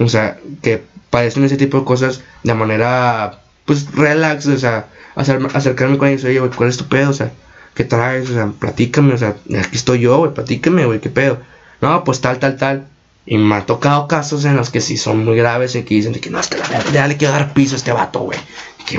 [0.01, 4.47] O sea, que padecen ese tipo de cosas de manera, pues, relax.
[4.47, 6.24] O sea, acercarme con ellos.
[6.24, 7.10] Oye, güey, ¿cuál es tu pedo?
[7.10, 7.32] O sea,
[7.74, 8.30] ¿qué traes?
[8.30, 9.14] O sea, platícame.
[9.14, 11.39] O sea, aquí estoy yo, güey, platícame, güey, ¿qué pedo?
[11.80, 12.86] No, pues tal, tal, tal.
[13.24, 16.12] Y me ha tocado casos en los que sí son muy graves y que dicen
[16.12, 18.20] de que no, es que la verdad, ya le quiero dar piso a este vato,
[18.20, 18.39] güey.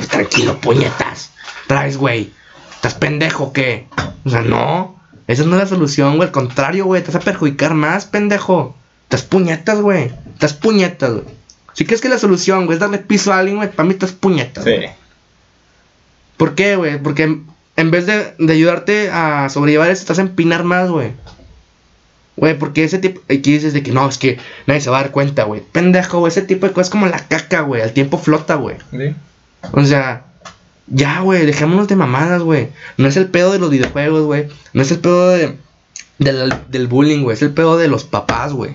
[0.09, 1.31] Tranquilo, puñetas.
[1.67, 2.31] Traes, güey.
[2.75, 3.87] ¿Estás pendejo o qué?
[4.25, 4.99] O sea, no.
[5.27, 6.27] Esa no es la solución, güey.
[6.27, 7.01] Al contrario, güey.
[7.01, 8.75] Te vas a perjudicar más, pendejo.
[9.03, 10.11] Estás puñetas, güey.
[10.33, 11.25] Estás puñetas, güey.
[11.73, 14.11] Si crees que la solución, güey, es darle piso a alguien, güey, para mí estás
[14.11, 14.63] puñetas.
[14.63, 14.75] Sí.
[16.37, 17.01] ¿Por qué, güey?
[17.01, 17.23] Porque
[17.75, 21.11] en- vez de, de ayudarte a sobrellevar eso, estás a empinar más, güey.
[22.35, 23.21] Güey, porque ese tipo.
[23.25, 25.61] Aquí dices de que no, es que nadie se va a dar cuenta, güey.
[25.71, 26.31] Pendejo, güey.
[26.31, 27.81] Ese tipo de cosas es como la caca, güey.
[27.81, 28.77] Al tiempo flota, güey.
[28.91, 29.15] Sí.
[29.71, 30.25] O sea,
[30.87, 32.69] ya, güey, dejémonos de mamadas, güey.
[32.97, 34.47] No es el pedo de los videojuegos, güey.
[34.73, 35.55] No es el pedo de,
[36.17, 37.35] del, del bullying, güey.
[37.35, 38.73] Es el pedo de los papás, güey.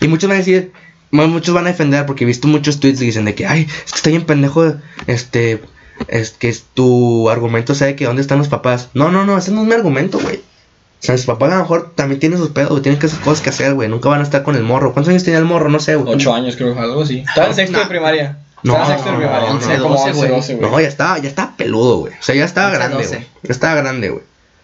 [0.00, 0.72] Y muchos van a decir,
[1.10, 3.66] mu- muchos van a defender porque he visto muchos tweets que dicen de que, ay,
[3.84, 4.74] es que está bien pendejo,
[5.06, 5.62] este,
[6.08, 8.88] es que es tu argumento sabe que dónde están los papás.
[8.94, 10.36] No, no, no, ese no es mi argumento, güey.
[10.36, 12.82] O sea, sus papás a lo mejor también tienen sus pedos, güey.
[12.82, 13.88] Tienen que hacer cosas que hacer, güey.
[13.88, 14.92] Nunca van a estar con el morro.
[14.92, 15.68] ¿Cuántos años tenía el morro?
[15.68, 16.14] No sé, güey.
[16.14, 17.18] Ocho años, creo, algo así.
[17.20, 17.88] Estaba en sexto de No.
[17.88, 18.38] primaria.
[18.62, 19.50] No, Estaba en sexto de primaria.
[19.50, 20.30] once, tenía como doce, 11, güey.
[20.30, 20.70] 12, güey.
[20.70, 22.12] No, ya estaba, ya estaba peludo, güey.
[22.14, 23.20] O sea, ya estaba grande, güey.
[23.42, 24.22] Ya estaba grande, güey.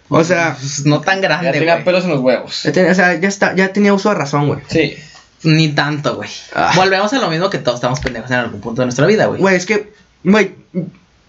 [0.09, 1.85] O sea, no tan Ya grande, tenía güey.
[1.85, 2.63] pelos en los huevos.
[2.65, 4.61] ya tenía, o sea, ya está, ya tenía uso de razón, güey.
[4.69, 4.97] Sí.
[5.45, 6.31] Ni tanto, güey.
[6.55, 6.73] Ah.
[6.77, 9.41] Volvemos a lo mismo que todos estamos pendejos en algún punto de nuestra vida, güey.
[9.41, 9.93] Güey, es que,
[10.25, 10.55] güey,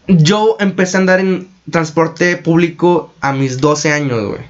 [0.08, 4.42] yo empecé a andar en transporte público a mis 12 años, güey.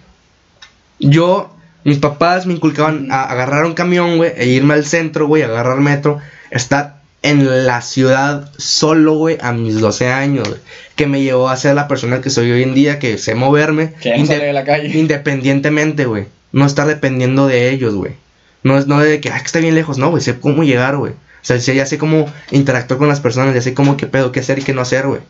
[0.99, 1.53] Yo,
[1.83, 5.47] mis papás me inculcaban a agarrar un camión, güey, e irme al centro, güey, a
[5.47, 6.19] agarrar metro,
[6.51, 10.59] estar en la ciudad solo, güey, a mis 12 años, güey,
[10.95, 13.93] que me llevó a ser la persona que soy hoy en día, que sé moverme.
[14.01, 14.97] Que no de la calle.
[14.97, 16.25] Independientemente, güey.
[16.51, 18.13] No estar dependiendo de ellos, güey.
[18.61, 19.97] No es no de que, ay, que está bien lejos.
[19.97, 20.21] No, güey.
[20.21, 21.13] Sé cómo llegar, güey.
[21.13, 23.55] O sea, ya sé cómo interactuar con las personas.
[23.55, 25.21] Ya sé cómo qué pedo, qué hacer y qué no hacer, güey.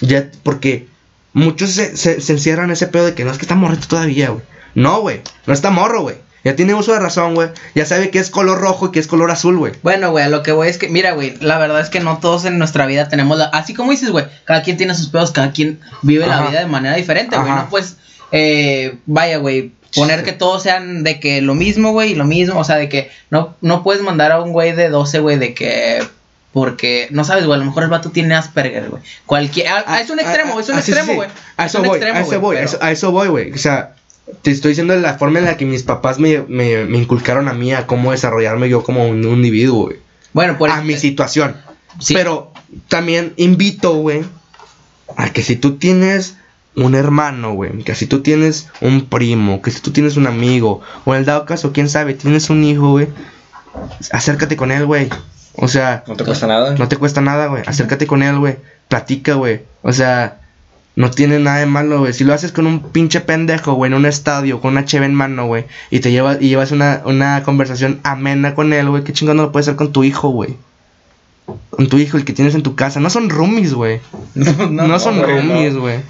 [0.00, 0.86] Ya, porque
[1.32, 3.88] muchos se, se, se encierran en ese pedo de que no es que está morrito
[3.88, 4.44] todavía, güey.
[4.74, 5.20] No, güey.
[5.46, 6.16] No está morro, güey.
[6.42, 7.50] Ya tiene uso de razón, güey.
[7.74, 9.74] Ya sabe que es color rojo y que es color azul, güey.
[9.82, 12.18] Bueno, güey, a lo que voy es que, mira, güey, la verdad es que no
[12.18, 13.44] todos en nuestra vida tenemos la...
[13.46, 16.66] Así como dices, güey, cada quien tiene sus pedos, cada quien vive la vida de
[16.66, 17.96] manera diferente, güey, no pues,
[18.32, 22.58] eh, vaya, güey, poner que todos sean de que lo mismo, güey, y lo mismo,
[22.58, 25.52] o sea, de que no, no puedes mandar a un güey de 12, güey, de
[25.52, 26.02] que...
[26.52, 29.02] Porque, no sabes, güey, a lo mejor el vato tiene Asperger, güey.
[29.26, 29.68] Cualquier...
[29.68, 31.16] ah, ah, es un extremo, es un Ah, sí, extremo, sí.
[31.16, 31.28] güey.
[31.56, 33.52] A Es eso voy, extremo, a eso voy, a pero- eso- a eso voy, güey.
[33.52, 33.94] O sea,
[34.42, 37.52] te estoy diciendo la forma en la que mis papás me, me, me inculcaron a
[37.52, 39.98] mí a cómo desarrollarme yo como un, un individuo, güey.
[40.32, 41.56] Bueno, por a mi situación.
[42.00, 42.14] Sí.
[42.14, 42.52] Pero
[42.88, 44.22] también invito, güey,
[45.16, 46.34] a que si tú tienes
[46.76, 50.80] un hermano, güey, que si tú tienes un primo, que si tú tienes un amigo,
[51.04, 53.08] o en el dado caso, quién sabe, tienes un hijo, güey,
[54.12, 55.08] acércate con él, güey.
[55.56, 56.74] O sea, No te cuesta nada.
[56.76, 57.62] no te cuesta nada, güey.
[57.66, 58.56] Acércate con él, güey.
[58.88, 59.62] Platica, güey.
[59.82, 60.38] O sea,
[60.96, 62.12] no tiene nada de malo, güey.
[62.12, 65.14] Si lo haces con un pinche pendejo, güey, en un estadio, con una cheve en
[65.14, 69.12] mano, güey, y te llevas, y llevas una, una conversación amena con él, güey, qué
[69.12, 70.56] chingón no lo puedes hacer con tu hijo, güey.
[71.70, 73.00] Con tu hijo, el que tienes en tu casa.
[73.00, 74.00] No son roomies, güey.
[74.34, 76.00] No, son roomies, güey.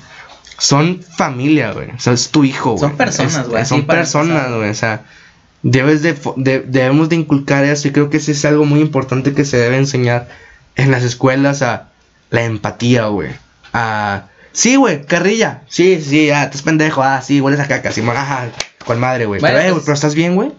[0.58, 1.90] Son familia, güey.
[1.90, 2.80] O sea, es tu hijo, güey.
[2.80, 4.68] Son personas, güey, Son personas, güey.
[4.68, 5.04] O sea,
[5.62, 6.14] debes de,
[6.66, 9.76] debemos de inculcar eso y creo que eso es algo muy importante que se debe
[9.76, 10.28] enseñar
[10.76, 11.88] en las escuelas a
[12.30, 13.30] la empatía, güey.
[13.72, 15.62] A Sí, güey, carrilla.
[15.68, 17.02] Sí, sí, ah, estás pendejo.
[17.02, 17.92] Ah, sí, hueles a caca.
[17.92, 18.50] Sí, ajá,
[18.84, 19.40] ¿cuál madre, güey?
[19.40, 20.52] Bueno, pero, eh, pues- pero estás bien, güey.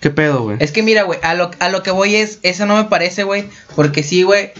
[0.00, 0.58] ¿Qué pedo, güey?
[0.60, 3.24] Es que mira, güey, a lo, a lo que voy es, eso no me parece,
[3.24, 4.52] güey, porque sí, güey,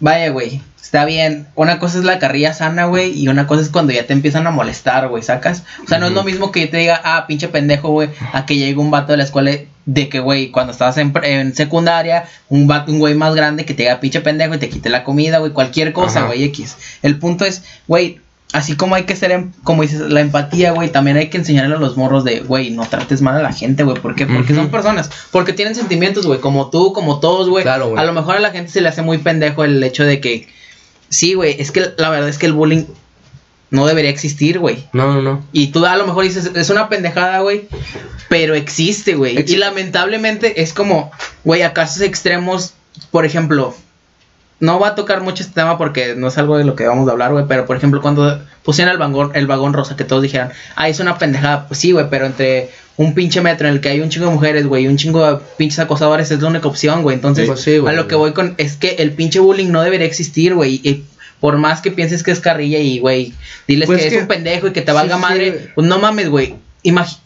[0.00, 1.46] vaya, güey, está bien.
[1.54, 4.46] Una cosa es la carrilla sana, güey, y una cosa es cuando ya te empiezan
[4.46, 5.62] a molestar, güey, ¿sacas?
[5.84, 8.44] O sea, no es lo mismo que yo te diga, ah, pinche pendejo, güey, a
[8.46, 9.52] que llegue un vato de la escuela
[9.84, 13.74] de que, güey, cuando estabas en, en secundaria, un vato, un güey más grande que
[13.74, 16.76] te diga pinche pendejo y te quite la comida, güey, cualquier cosa, güey, X.
[17.02, 18.20] El punto es, güey,
[18.52, 21.74] así como hay que ser, em- como dices, la empatía, güey, también hay que enseñarle
[21.74, 24.26] a los morros de, güey, no trates mal a la gente, güey, ¿por qué?
[24.26, 27.64] Porque son personas, porque tienen sentimientos, güey, como tú, como todos, güey.
[27.64, 28.00] Claro, güey.
[28.00, 30.48] A lo mejor a la gente se le hace muy pendejo el hecho de que,
[31.12, 32.84] sí, güey, es que la verdad es que el bullying
[33.70, 34.84] no debería existir, güey.
[34.92, 35.44] No, no, no.
[35.52, 37.68] Y tú a lo mejor dices, es una pendejada, güey,
[38.28, 39.38] pero existe, güey.
[39.38, 41.10] Ex- Y lamentablemente es como,
[41.44, 42.74] güey, a casos extremos,
[43.10, 43.74] por ejemplo,
[44.60, 47.08] no va a tocar mucho este tema porque no es algo de lo que vamos
[47.08, 50.22] a hablar, güey, pero por ejemplo, cuando pusieron el vagón, el vagón rosa, que todos
[50.22, 53.80] dijeran, ah, es una pendejada, pues sí, güey, pero entre un pinche metro en el
[53.80, 56.48] que hay un chingo de mujeres, güey, y un chingo de pinches acosadores es la
[56.48, 57.14] única opción, güey.
[57.16, 57.92] Entonces, Pues sí, güey.
[57.92, 60.80] a lo que voy con es que el pinche bullying no debería existir, güey.
[60.84, 61.04] Y
[61.40, 63.32] por más que pienses que es carrilla y, güey,
[63.66, 65.98] diles Pues que, que- es un pendejo y que te valga sí, madre, pues no
[65.98, 66.54] mames, güey.
[66.84, 67.18] Imagi-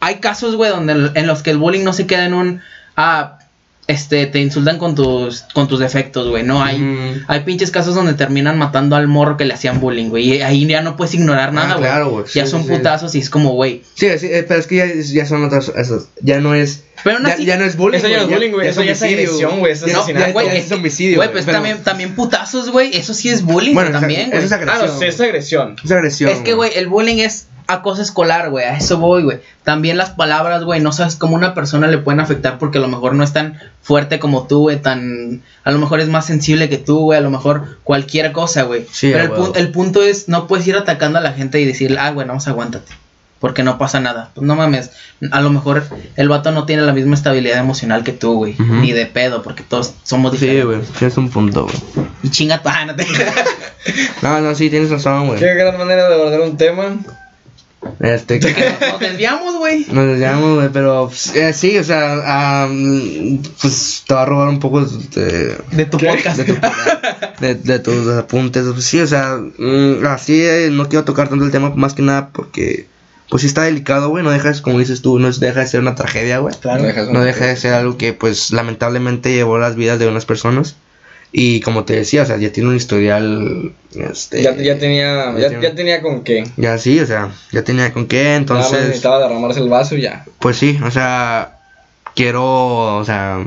[0.00, 2.60] hay casos, güey, donde en los que el bullying no se queda en un
[2.96, 3.38] ah,
[3.86, 6.42] este, te insultan con tus con tus defectos, güey.
[6.42, 7.24] No hay Mm.
[7.28, 10.36] hay pinches casos donde terminan matando al morro que le hacían bullying, güey.
[10.36, 11.84] Y ahí ya no puedes ignorar Ah, nada, güey.
[11.88, 12.24] claro, güey.
[12.32, 12.74] ya Sí, son sí, sí.
[12.76, 13.82] putazos y es como, güey.
[13.94, 15.70] Sí, sí, eh, pero es que ya, ya son otras.
[15.76, 16.84] Esos, ya no es.
[17.02, 17.98] Pero ya, así- ya no es bullying.
[17.98, 20.32] Eso ya no es bullying, güey, eso ya es homicidio, agresión, güey, eso es asesinato.
[20.32, 21.16] Güey, es homicidio.
[21.16, 22.96] Güey, pues pero- también, también putazos, güey.
[22.96, 24.44] Eso sí es bullying, Bueno, güey, también, eso güey.
[24.44, 24.86] es Ah, agresión.
[24.86, 25.76] no, sí, es agresión.
[25.84, 26.30] Es agresión.
[26.30, 28.64] Es que, güey, el bullying es acoso escolar, güey.
[28.64, 29.38] A eso voy, güey.
[29.62, 32.88] También las palabras, güey, no sabes cómo una persona le pueden afectar porque a lo
[32.88, 34.80] mejor no es tan fuerte como tú, güey.
[34.80, 35.42] Tan.
[35.64, 37.18] A lo mejor es más sensible que tú, güey.
[37.18, 38.86] A lo mejor cualquier cosa, güey.
[38.92, 41.64] Sí, Pero el, pu- el punto es, no puedes ir atacando a la gente y
[41.64, 42.92] decirle, ah, güey, no, pues aguántate.
[43.40, 44.30] Porque no pasa nada.
[44.34, 44.90] Pues no mames.
[45.30, 45.84] A lo mejor
[46.16, 48.56] el vato no tiene la misma estabilidad emocional que tú, güey.
[48.58, 50.66] Ni de pedo, porque todos somos Sí, diferentes.
[50.66, 50.80] güey.
[50.98, 52.06] Tienes un punto, güey.
[52.22, 52.70] Y chinga tu.
[52.70, 53.06] Ah, no te
[54.22, 55.38] No, no, sí, tienes razón, güey.
[55.38, 56.96] Qué gran manera de abordar un tema.
[58.00, 58.40] Este.
[58.40, 58.54] Que
[58.90, 59.86] nos- desviamos, güey.
[59.90, 64.48] Nos desviamos, güey, pero eh, sí, o sea, ah, mm, pues te va a robar
[64.48, 66.06] un poco de, De tu ¿Qué?
[66.06, 66.38] podcast.
[66.38, 66.60] de, tu-
[67.40, 68.64] de- de tus apuntes.
[68.72, 72.02] Pues, sí, o sea, mm, así eh, no quiero tocar tanto el tema más que
[72.02, 72.86] nada porque,
[73.30, 75.80] pues sí está delicado, güey, no deja, de- como dices tú, no deja de ser
[75.80, 76.54] una tragedia, güey.
[76.60, 76.82] Claro.
[76.82, 80.26] No dejas- No deja de ser algo que, pues, lamentablemente llevó las vidas de unas
[80.26, 80.76] personas.
[81.36, 84.40] Y como te decía, o sea, ya tiene un historial, este...
[84.40, 86.44] Ya, ya tenía, ya ya, tiene- ya tenía con qué.
[86.56, 88.80] Ya sí, o sea, ya tenía con qué, Nada más entonces...
[88.86, 90.24] necesitaba derramarse el vaso y ya.
[90.38, 91.56] Pues sí, o sea,
[92.14, 93.44] quiero, o sea,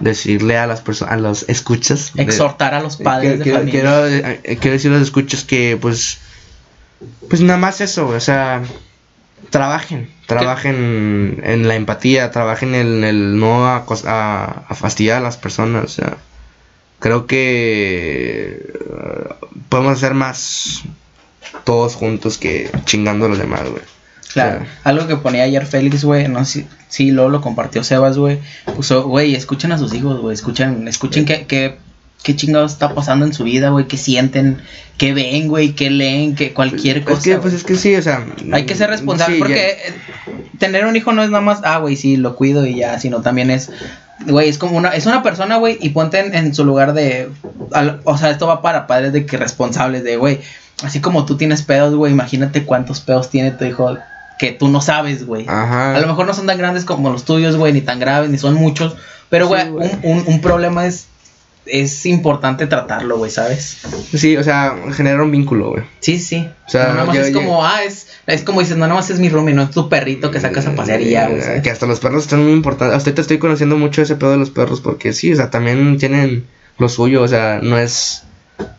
[0.00, 2.12] decirle a las personas, a los escuchas.
[2.14, 3.80] de- Exhortar a los padres que- de quiero, familia.
[3.82, 6.16] quiero, eh, eh, quiero decirle a los escuchas que, pues,
[7.28, 8.62] pues nada más eso, o sea,
[9.50, 15.36] trabajen, trabajen en la empatía, trabajen en el no acos- a, a fastidiar a las
[15.36, 16.16] personas, o sea,
[17.06, 19.28] creo que eh,
[19.68, 20.82] podemos hacer más
[21.62, 23.82] todos juntos que chingando a los demás, güey.
[24.32, 27.40] Claro, O sea, algo que ponía ayer Félix, güey, no sé si, sí, luego lo
[27.40, 28.40] compartió Sebas, güey,
[28.74, 31.76] puso, güey, escuchen a sus hijos, güey, escuchen, escuchen qué, qué,
[32.24, 34.60] qué chingados está pasando en su vida, güey, qué sienten,
[34.98, 37.18] qué ven, güey, qué leen, qué cualquier cosa.
[37.18, 38.26] Es que, pues es que sí, o sea.
[38.52, 39.60] Hay que ser responsable sí, porque ya-
[39.90, 39.94] eh,
[40.58, 43.22] tener un hijo no es nada más, ah, güey, sí, lo cuido y ya, sino
[43.22, 43.70] también es,
[44.26, 47.28] güey, es como una, es una persona, güey, y ponte en, en su lugar de,
[47.72, 50.40] al- o sea, esto va para padres de que responsables de, güey,
[50.82, 53.96] así como tú tienes pedos, güey, imagínate cuántos pedos tiene tu hijo
[54.38, 55.46] que tú no sabes, güey.
[55.48, 55.94] Ajá.
[55.96, 58.38] A lo mejor no son tan grandes como los tuyos, güey, ni tan graves, ni
[58.38, 58.96] son muchos,
[59.28, 59.68] pero, güey.
[59.68, 61.06] un, un, un problema es,
[61.66, 63.78] es importante tratarlo, güey, ¿sabes?
[64.14, 65.84] Sí, o sea, genera un vínculo, güey.
[66.00, 66.48] Sí, sí.
[66.66, 68.86] O sea, no nada más yo- es yo- como, ah, es, es como dices, no
[68.86, 71.28] nada más es mi roomie, no es tu perrito que sacas a pasear y ya,
[71.28, 71.40] güey.
[71.40, 71.60] Eh.
[71.62, 72.96] Que hasta los perros están muy importantes.
[72.96, 75.98] Hasta ahorita estoy conociendo mucho ese pedo de los perros porque sí, o sea, también
[75.98, 76.46] tienen
[76.78, 78.22] lo suyo, o sea, no es.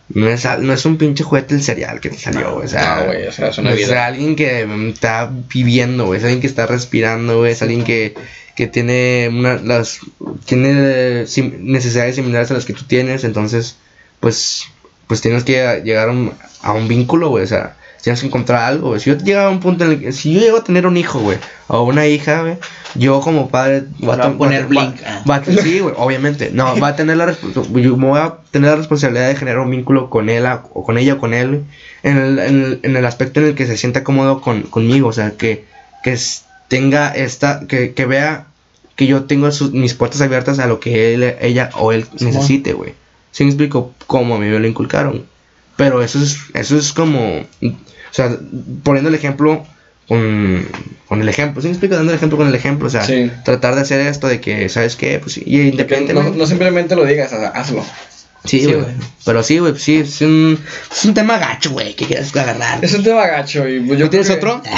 [0.09, 2.65] No es, no es un pinche juguete el cereal que te salió, güey.
[2.65, 6.17] O sea, No, güey, o sea, es una es alguien que mm, está viviendo, güey.
[6.19, 7.51] Es alguien que está respirando, güey.
[7.51, 8.13] Es alguien que,
[8.55, 9.99] que tiene una, las
[10.45, 13.25] tiene sim- necesidades similares a las que tú tienes.
[13.25, 13.75] Entonces,
[14.21, 14.65] pues,
[15.07, 16.31] pues tienes que llegar a un,
[16.61, 17.43] a un vínculo, güey.
[17.43, 18.99] O sea, tienes que encontrar algo, güey.
[18.99, 20.97] Si yo llego a un punto en el que, si yo llego a tener un
[20.97, 21.37] hijo, güey,
[21.67, 22.55] o una hija, güey,
[22.95, 26.49] yo como padre voy a to- poner va- Blink, va- va a- sí, güey, obviamente.
[26.53, 27.81] No, va a tener la responsabilidad.
[27.89, 30.83] Yo me voy a tener la responsabilidad de generar un vínculo con él a- o
[30.83, 31.61] con ella o con él, güey,
[32.03, 35.09] en el, en el, en el aspecto en el que se sienta cómodo con, conmigo.
[35.09, 35.65] O sea, que,
[36.03, 36.17] que
[36.67, 38.45] tenga esta, que, que vea
[38.95, 42.73] que yo tengo sus- mis puertas abiertas a lo que él, ella o él necesite,
[42.73, 42.93] güey.
[43.31, 45.25] ¿Sí me explico cómo a mí me lo inculcaron?
[45.77, 47.45] Pero eso es, eso es como, o
[48.11, 48.35] sea,
[48.83, 49.65] poniendo el ejemplo
[50.07, 50.67] con,
[51.07, 51.95] con el ejemplo, ¿sí me explico?
[51.95, 53.31] Dando el ejemplo con el ejemplo, o sea, Sí.
[53.45, 55.19] tratar de hacer esto de que, ¿sabes qué?
[55.19, 56.37] Pues sí, y De que no, independientemente.
[56.37, 57.83] no simplemente lo digas, o sea, hazlo.
[58.45, 58.81] sí, Sí, güey.
[58.81, 58.93] güey.
[59.25, 60.59] Pero sí, güey, sí, es un,
[60.91, 62.83] es un tema gacho, güey, que quieras agarrar.
[62.83, 64.61] Es un tema gacho y pues, yo ¿No tienes que- otro?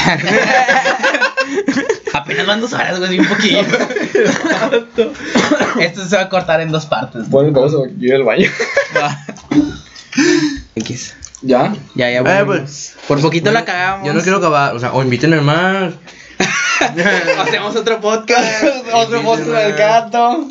[2.13, 3.61] Apenas van dos horas, güey, un poquillo.
[5.80, 7.27] Esto se va a cortar en dos partes.
[7.30, 8.49] Pon pausa, ir al baño.
[10.80, 11.15] X.
[11.41, 11.73] ¿Ya?
[11.95, 12.45] Ya, ya, Eh, volvimos.
[12.47, 14.06] pues, Por poquito la cagamos.
[14.07, 15.93] Yo no quiero acabar, o sea, o inviten más.
[17.39, 18.64] Hacemos otro podcast.
[18.93, 20.47] Otro monstruo del gato.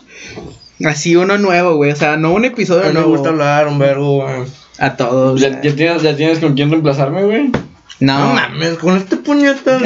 [0.84, 1.90] Así uno nuevo, güey.
[1.92, 3.10] O sea, no un A episodio mí me nuevo.
[3.10, 4.46] gusta hablar, un verbo, güey.
[4.78, 5.40] A todos.
[5.40, 7.50] ¿Ya, ya tienes, ¿Ya tienes con quién reemplazarme, güey?
[8.00, 9.84] No No, mames, con este puñetazo.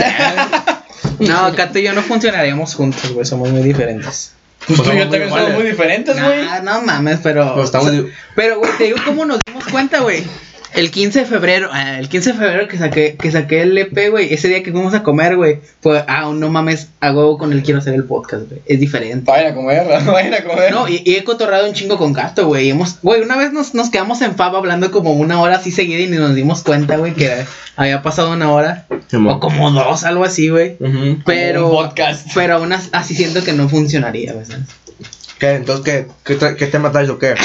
[1.20, 3.24] no, Cato y yo no funcionaríamos juntos, güey.
[3.24, 4.32] Somos muy diferentes.
[4.66, 6.44] Pues tú y somos yo muy también somos muy diferentes, güey.
[6.44, 7.55] Nah, no mames, pero.
[7.55, 10.24] Pues estamos o sea, di- pero, güey, te digo cómo nos dimos cuenta, güey.
[10.74, 14.11] El 15 de febrero, ah, el 15 de febrero que saqué, que saqué el EP,
[14.11, 17.62] güey, ese día que fuimos a comer, güey, fue, ah, no mames, hago con él
[17.62, 18.62] quiero hacer el podcast, güey.
[18.66, 19.31] Es diferente.
[19.31, 20.70] Vayan a comer, vayan a comer.
[20.73, 22.66] No, y, y he cotorrado un chingo con Cato, güey.
[22.66, 25.70] y Hemos, güey, una vez nos, nos quedamos en Fab hablando como una hora así
[25.70, 27.44] seguida y ni nos dimos cuenta, güey, que
[27.77, 28.86] había pasado una hora.
[29.28, 30.77] O como dos, algo así, güey.
[30.81, 31.19] Ujú.
[31.27, 32.28] Pero, un podcast.
[32.35, 34.47] pero aún as- así siento que no funcionaría, güey.
[34.47, 34.62] ¿sabes?
[35.39, 35.51] ¿Qué?
[35.57, 37.35] Entonces, ¿qué, qué, qué tema traes o qué?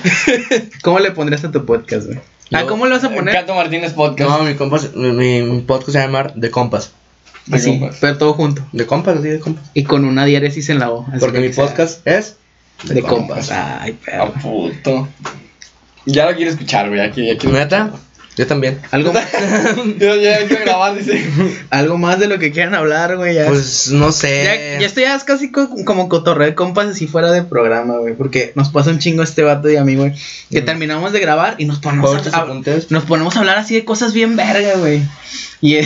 [0.82, 2.18] ¿Cómo le pondrías a tu podcast, güey?
[2.52, 3.34] Ah, ¿cómo le vas a poner?
[3.34, 4.30] Cato Martínez Podcast.
[4.30, 6.92] No, mi compas, mi, mi podcast se llama The Compas.
[7.46, 7.98] De Así, compas.
[8.00, 8.62] pero todo junto.
[8.72, 9.64] De compas, sí, de compas.
[9.74, 11.06] Y con una diéresis en la O.
[11.08, 12.36] así Porque que mi sea podcast es
[12.84, 13.50] De compas.
[13.50, 14.32] Ay, A perro.
[14.42, 15.08] puto.
[16.06, 17.00] Ya lo quiero escuchar, güey.
[17.00, 17.46] Aquí, aquí.
[17.48, 17.92] ¿Neta?
[18.36, 18.80] Yo también.
[18.90, 19.12] ¿Algo,
[19.98, 21.24] Yo ya quiero grabar, dice.
[21.70, 23.34] algo más de lo que quieran hablar, güey.
[23.34, 23.46] Ya.
[23.46, 24.44] Pues no sé.
[24.74, 27.98] Ya, ya estoy ya es casi co- como cotorreo de compas así fuera de programa,
[27.98, 28.14] güey.
[28.14, 30.12] Porque nos pasa un chingo este vato y a mí, güey.
[30.50, 30.64] Que Mm.
[30.64, 32.46] terminamos de grabar y nos ponemos, a, a-
[32.90, 35.02] nos ponemos a hablar así de cosas bien verga, güey.
[35.60, 35.78] Y,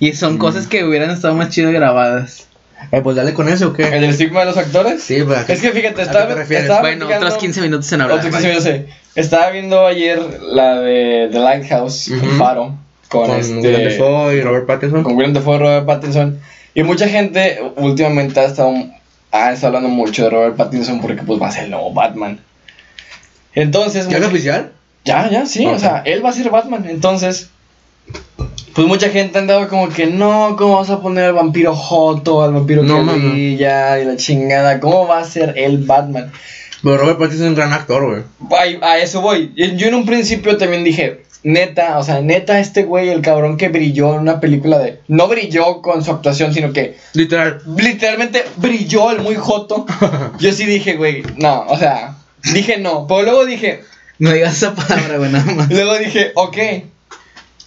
[0.00, 0.38] y son Mm.
[0.38, 2.46] cosas que hubieran estado más chido grabadas.
[2.92, 3.84] Eh, pues dale con eso o qué.
[3.84, 5.02] ¿El del estigma de los actores?
[5.02, 5.38] Sí, pues.
[5.38, 6.64] ¿a qué- Es que fíjate, ¿a estaba, qué te refieres?
[6.64, 8.18] estaba bueno, otros 15 minutos en hablar.
[8.18, 8.92] Otros 15 minutos, sí.
[9.14, 12.24] Estaba viendo ayer la de The Lighthouse, Ujú.
[12.24, 12.74] El Faro,
[13.08, 13.54] con, Con este.
[13.54, 15.02] Willem Dafoe y Robert Pattinson.
[15.02, 16.40] con Willem Dafoe y Robert Pattinson.
[16.74, 18.72] Y mucha gente últimamente ha estado,
[19.32, 22.38] ha estado hablando mucho de Robert Pattinson porque pues va a ser el nuevo Batman.
[23.54, 24.70] Entonces, ¿Ya es oficial?
[25.04, 25.78] ya, ya, sí, o Ok.
[25.78, 26.86] sea, él va a ser Batman.
[26.88, 27.50] Entonces,
[28.74, 32.42] pues mucha gente ha andado como que no, ¿cómo vas a poner al vampiro Joto,
[32.42, 34.80] al vampiro No, que brilla y la chingada?
[34.80, 36.30] ¿Cómo va a ser el Batman?
[36.82, 38.22] Pero Robert Pattinson es un gran actor, güey.
[38.58, 39.52] Ay, a eso voy.
[39.54, 43.68] Yo en un principio también dije, neta, o sea, neta, este güey, el cabrón que
[43.68, 45.00] brilló en una película de.
[45.08, 47.60] No brilló con su actuación, sino que Literal.
[47.76, 49.84] literalmente brilló el muy joto.
[50.38, 52.16] Yo sí dije, güey, no, o sea,
[52.54, 53.06] dije no.
[53.06, 53.82] Pero luego dije,
[54.18, 55.68] No digas esa palabra, güey, nada más.
[55.70, 56.56] luego dije, ok,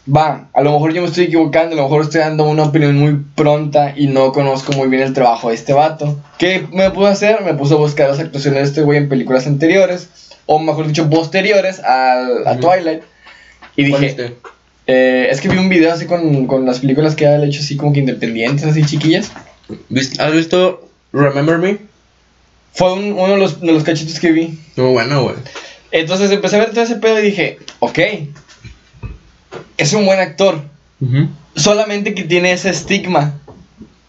[0.07, 2.95] va, a lo mejor yo me estoy equivocando, a lo mejor estoy dando una opinión
[2.97, 6.19] muy pronta y no conozco muy bien el trabajo de este vato.
[6.37, 7.41] ¿Qué me pude hacer?
[7.43, 10.09] Me puse a buscar las actuaciones de este güey en películas anteriores,
[10.45, 12.57] o mejor dicho, posteriores al, a.
[12.57, 13.03] Twilight.
[13.75, 14.33] Y ¿Cuál dije,
[14.87, 17.77] eh, es que vi un video así con, con las películas que ha hecho así
[17.77, 19.31] como que independientes, así chiquillas.
[19.89, 21.77] ¿Viste- ¿Has visto Remember Me?
[22.73, 24.59] Fue un- uno de los, de los cachitos que vi.
[24.75, 25.35] Muy bueno, güey.
[25.91, 27.99] Entonces empecé a ver todo ese pedo y dije, ok,
[29.77, 30.61] es un buen actor,
[31.55, 33.33] solamente que tiene ese estigma.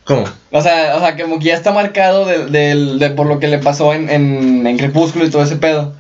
[0.05, 0.25] ¿Cómo?
[0.51, 3.49] O sea, o sea, como que ya está marcado de, del- de por lo que
[3.49, 5.95] le pasó en, en, en Crepúsculo y todo ese pedo.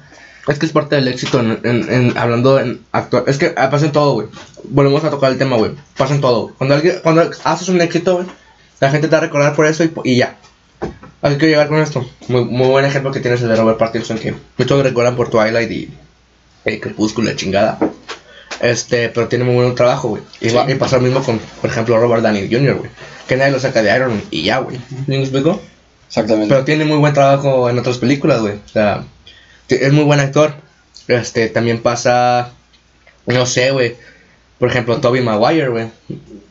[0.47, 3.25] Es que es parte del éxito en, en- en- hablando en actuar.
[3.27, 4.27] Es que ah, pasa en todo, güey.
[4.65, 5.71] Volvemos a tocar el tema, güey.
[5.97, 6.53] Pasa en todo.
[6.59, 8.27] Cuando, alguien, cuando haces un éxito, güey,
[8.81, 10.37] la gente te va a recordar por eso y, y ya.
[11.23, 12.07] ¿A qué quiero llegar con esto?
[12.29, 15.71] Muy, muy buen ejemplo que tienes el de Robert Pattinson, que muchos recuerdan por Twilight
[15.71, 15.89] y
[16.67, 17.79] eh, Crepúsculo, la chingada.
[18.61, 20.23] Este, pero tiene muy buen trabajo, güey.
[20.41, 20.73] Y, va- Sí.
[20.73, 22.91] y pasa lo mismo con, por ejemplo, Robert Downey Jr., güey.
[23.29, 24.77] Que nadie lo saca de Iron Man y ya, güey.
[24.77, 25.61] ¿Sí me explico?
[26.09, 26.49] Exactamente.
[26.55, 28.55] Pero tiene muy buen trabajo en otras películas, güey.
[28.55, 29.05] O sea,
[29.69, 30.55] es muy buen actor.
[31.09, 32.51] Este, también pasa,
[33.27, 33.97] no sé, güey.
[34.59, 35.89] Por ejemplo, Tobey Maguire, güey.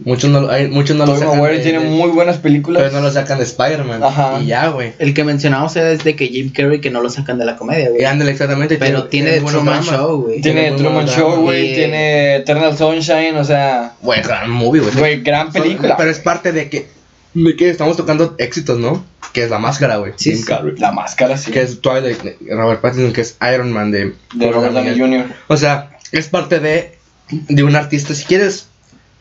[0.05, 2.83] Muchos no, lo- hay, muchos no lo sacan Maguire de- tiene de- muy buenas películas.
[2.83, 4.03] Pero no lo sacan de Spider-Man.
[4.03, 4.39] Ajá.
[4.41, 4.93] Y ya, güey.
[4.99, 7.89] El que mencionamos es de que Jim Carrey que no lo sacan de la comedia,
[7.89, 8.01] güey.
[8.01, 8.77] Y ándale exactamente.
[8.77, 9.83] Pero tiene The buenos Truman.
[9.83, 10.41] Show, güey.
[10.41, 11.71] tiene tiene Truman Show, güey.
[11.71, 14.93] Y- Tiene Eternal Sunshine, o sea, Güey, gran movie, güey.
[14.95, 15.95] güey, gran película.
[15.97, 16.87] Pero es parte de que,
[17.33, 19.05] de que estamos tocando éxitos, ¿no?
[19.31, 20.13] Que es la máscara, güey.
[20.17, 20.45] Sí, Jim.
[20.45, 20.73] Carrey.
[20.77, 21.49] La máscara, sí.
[21.51, 22.19] Que es Twilight,
[22.51, 25.25] Robert Pattinson, que es Iron Man de, de Robert Downey Jr.
[25.47, 26.97] O sea, es parte de,
[27.31, 28.13] de un artista.
[28.13, 28.67] Si quieres,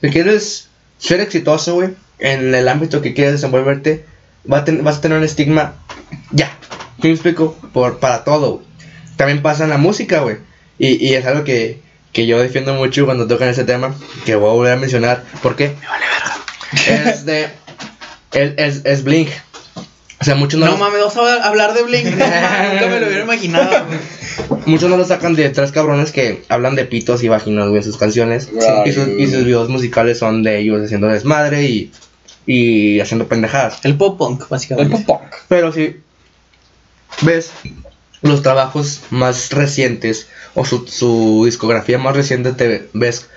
[0.03, 0.69] si quieres
[1.03, 4.05] ser exitoso, güey, en el ámbito que quieres desenvolverte,
[4.51, 5.75] va a ten- vas a tener un estigma.
[6.31, 6.51] Ya,
[7.01, 7.57] ¿qué me explico?
[7.73, 8.63] Por, para todo.
[9.17, 10.37] También pasa en la música, güey.
[10.79, 11.81] Y, y es algo que,
[12.13, 15.25] que yo defiendo mucho cuando tocan ese tema, que voy a volver a mencionar.
[15.43, 15.75] ¿Por qué?
[15.81, 17.11] Me vale verga.
[17.11, 17.49] Es de.
[18.33, 19.29] Es, es, es Blink.
[20.23, 22.07] O sea, muchos no, No los- mames, a hablar de Blink.
[22.07, 23.99] Nunca me lo hubiera imaginado, güey.
[24.67, 27.85] Muchos no lo sacan de tres cabrones que hablan de pitos y vaginas, güey, en
[27.85, 28.49] sus canciones.
[28.53, 28.87] Right.
[28.87, 31.93] Y, sus, y sus videos musicales son de ellos haciendo desmadre y,
[32.47, 33.81] y haciendo pendejadas.
[33.85, 34.97] El pop punk, El básicamente.
[34.99, 35.33] pop punk.
[35.49, 35.97] Pero si
[37.23, 37.51] ves
[38.23, 43.29] los trabajos más recientes o su, su discografía más reciente, te ves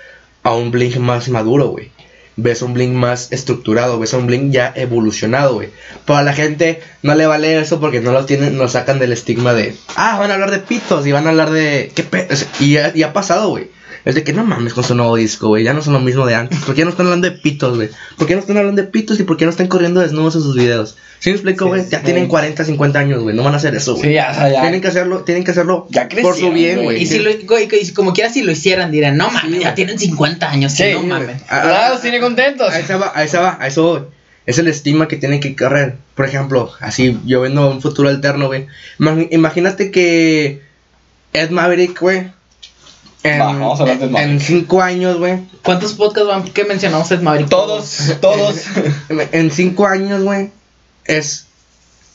[0.44, 1.90] a un Blink más maduro, güey.
[2.36, 5.70] Ves un Blink más estructurado, ves un Blink ya evolucionado, güey.
[6.04, 9.12] Pero a la gente no le vale eso porque no lo tienen, lo sacan del
[9.12, 12.28] estigma de, ah, van a hablar de pitos y van a hablar de, ¿qué pe-?"
[12.60, 13.70] Y ha pasado, güey.
[14.06, 15.64] Es de que no mames con su nuevo disco, güey.
[15.64, 16.60] Ya no son lo mismo de antes.
[16.60, 17.90] ¿Por qué no están hablando de pitos, güey?
[18.16, 20.42] ¿Por qué no están hablando de pitos y por qué no están corriendo desnudos en
[20.42, 20.96] sus videos?
[21.18, 21.82] ¿Sí me explico, güey?
[21.82, 22.04] sí, ya sí.
[22.04, 23.34] tienen 40, 50 años, güey.
[23.34, 24.06] No van a hacer eso, güey.
[24.10, 24.60] Sí, ya, o sea, ya.
[24.62, 26.84] Tienen que hacerlo, tienen que hacerlo Ya por su bien, güey.
[26.86, 27.02] güey.
[27.02, 29.58] Y si lo, güey, y si como quiera si lo hicieran, dirán, no mames, Sí,
[29.58, 29.74] ya güey.
[29.74, 31.06] tienen 50 años, Sí, no güey.
[31.08, 31.42] mames.
[31.48, 32.70] Ah, los tiene contentos.
[32.72, 34.00] A esa va, a esa va, a eso voy.
[34.46, 35.96] Es el estigma que tienen que correr.
[36.14, 38.66] Por ejemplo, así yo vendo un futuro alterno, güey.
[39.00, 40.62] Imag- Imagínate que
[41.32, 42.35] Ed Maverick, güey.
[43.34, 44.32] En, Va, vamos a hablar de en- Maverick.
[44.32, 45.38] en cinco años, güey.
[45.62, 47.48] ¿Cuántos podcasts van que mencionamos Ed Maverick?
[47.48, 48.56] Todos, todos.
[49.08, 50.50] En- En cinco años, güey.
[51.04, 51.46] Es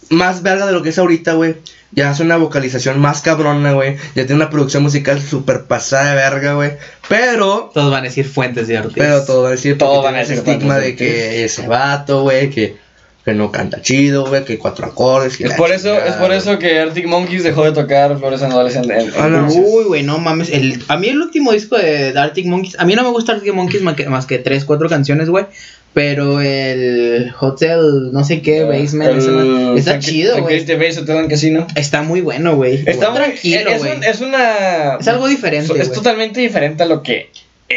[0.09, 1.55] más verga de lo que es ahorita, güey.
[1.93, 3.95] Ya hace una vocalización más cabrona, güey.
[4.15, 6.71] Ya tiene una producción musical súper pasada de verga, güey.
[7.09, 8.93] Pero Todos van a decir fuentes de Ortiz.
[8.95, 11.67] Pero todo va a decir, Todo porque van a decir estigma de cuántos que ese
[11.67, 12.77] vato, güey, que,
[13.23, 15.38] que no canta chido, güey, que cuatro acordes.
[15.38, 18.41] que Es por eso, chingada, es por eso que Arctic Monkeys dejó de tocar Flores
[18.41, 18.93] en Adolescente.
[18.93, 19.48] en- en Ah, no.
[19.53, 20.49] Uy, güey, no mames.
[20.49, 22.80] El, a mí el último disco de Arctic Monkeys.
[22.80, 25.45] A mí no me gusta Arctic Monkeys más que, más que 3, 4 canciones, güey.
[25.93, 30.60] Pero el Hotel, no sé qué, Basement, ese man, está chido, güey.
[30.65, 31.68] Base Hotel and Casino.
[31.76, 32.81] Está muy bueno, güey.
[32.88, 33.98] Está muy tranquilo, es, güey.
[33.98, 34.95] un- es una.
[34.99, 37.30] Es algo diferente, Es totalmente diferente a lo que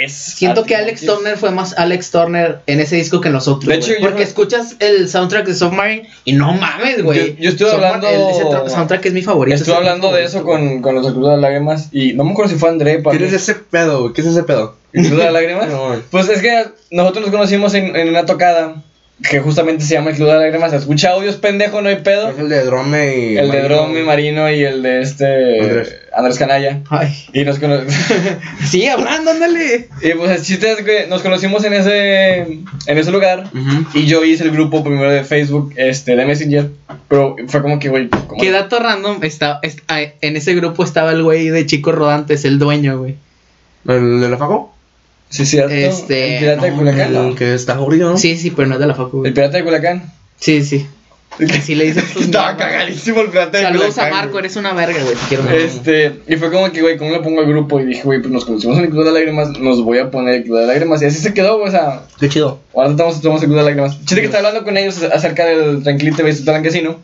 [0.03, 0.13] es.
[0.13, 1.07] Siento que Alex Monkeys.
[1.19, 3.67] Turner fue más Alex Turner en ese disco que en los otros.
[3.69, 7.37] De hecho, porque escuchas el soundtrack de Submarine y no mames, güey.
[7.37, 9.55] Yo- yo estuve hablando- el- ese soundtrack es mi favorito.
[9.57, 11.89] Estuve hablando de eso con, con los Club de Lágrimas.
[11.93, 12.99] Y no me acuerdo si fue André.
[12.99, 13.37] para ¿Qué es mí.
[13.37, 14.13] ese pedo, güey?
[14.13, 14.77] ¿Qué es ese pedo?
[14.93, 15.69] ¿El Club de Lágrimas?
[15.71, 15.97] No.
[16.11, 18.77] Pues es que nosotros nos conocimos en, en una tocada
[19.23, 20.73] que justamente se llama el Club de las Lágrimas.
[20.73, 22.31] Escucha audios, pendejo, no hay pedo.
[22.31, 23.37] Es el de Drome y.
[23.39, 23.69] El de Marino.
[23.77, 25.97] Dromi Marino y el de este Andrés.
[26.17, 26.81] Andrés, Canalla.
[26.91, 27.15] Ay.
[27.33, 27.81] Y nos cono-
[28.69, 29.89] Sigue hablando, ándale.
[30.03, 33.45] y pues el chiste es que nos conocimos en ese en ese lugar.
[33.95, 36.71] Y yo hice el grupo primero de Facebook, este, de Messenger.
[37.09, 38.09] Pero fue como que, güey.
[38.41, 39.23] Qué dato random.
[39.23, 43.15] Está, est- ah, en ese grupo estaba el güey de Chico Rodantes, el dueño, güey.
[43.87, 44.74] ¿El de la Faco?
[45.29, 45.73] Sí, cierto.
[45.75, 47.17] Este, El pirata de no, Culiacán.
[47.17, 47.35] El ¿no?
[47.35, 48.19] que está aburrido, ¿no?
[48.19, 49.29] Sí, sí, pero no es de la facu, güey.
[49.29, 50.13] El pirata de Culiacán.
[50.39, 50.87] Sí, sí.
[51.51, 54.45] Así le dicen Estaba cagadísimo el pirata de Saludos a Culiacán, Marco, güey.
[54.45, 55.15] eres una verga, güey.
[55.17, 55.51] Te quiero.
[55.51, 57.81] Este, y fue como que, güey, ¿cómo le pongo al grupo?
[57.81, 60.35] Y dije, güey, pues nos conocimos en el Club de Lágrimas, nos voy a poner
[60.37, 61.03] el Club de Lágrimas.
[61.03, 62.61] Y así se quedó, güey, o sea, Qué chido.
[62.75, 63.99] ahora estamos, estamos en el Club de Lágrimas.
[64.05, 67.01] Chiste que estaba hablando con ellos acerca del Hotel and Casino.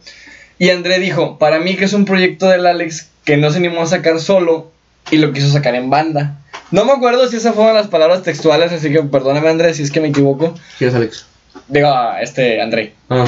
[0.60, 3.82] Y André dijo, para mí que es un proyecto del Alex que no se animó
[3.82, 4.70] a sacar solo
[5.10, 6.38] y lo quiso sacar en banda.
[6.70, 9.90] No me acuerdo si esas fueron las palabras textuales, así que perdóname André si es
[9.90, 10.54] que me equivoco.
[10.78, 11.26] ¿Quién es Alex?
[11.68, 12.94] Digo, a este, André.
[13.08, 13.26] Ah.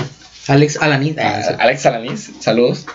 [0.48, 1.18] Alex Alanit.
[1.18, 1.54] A- Ah, sí.
[1.58, 2.86] Alex Alanis, saludos.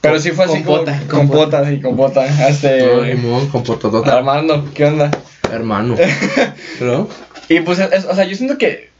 [0.00, 2.48] Pero sí fue así Compota, como, compota, sí, compota.
[2.48, 4.14] Este, No, portotota.
[4.14, 5.10] Armando, ¿qué onda?
[5.50, 5.96] Hermano.
[6.80, 7.08] ¿No?
[7.48, 8.90] Y pues, es- o sea, yo siento que.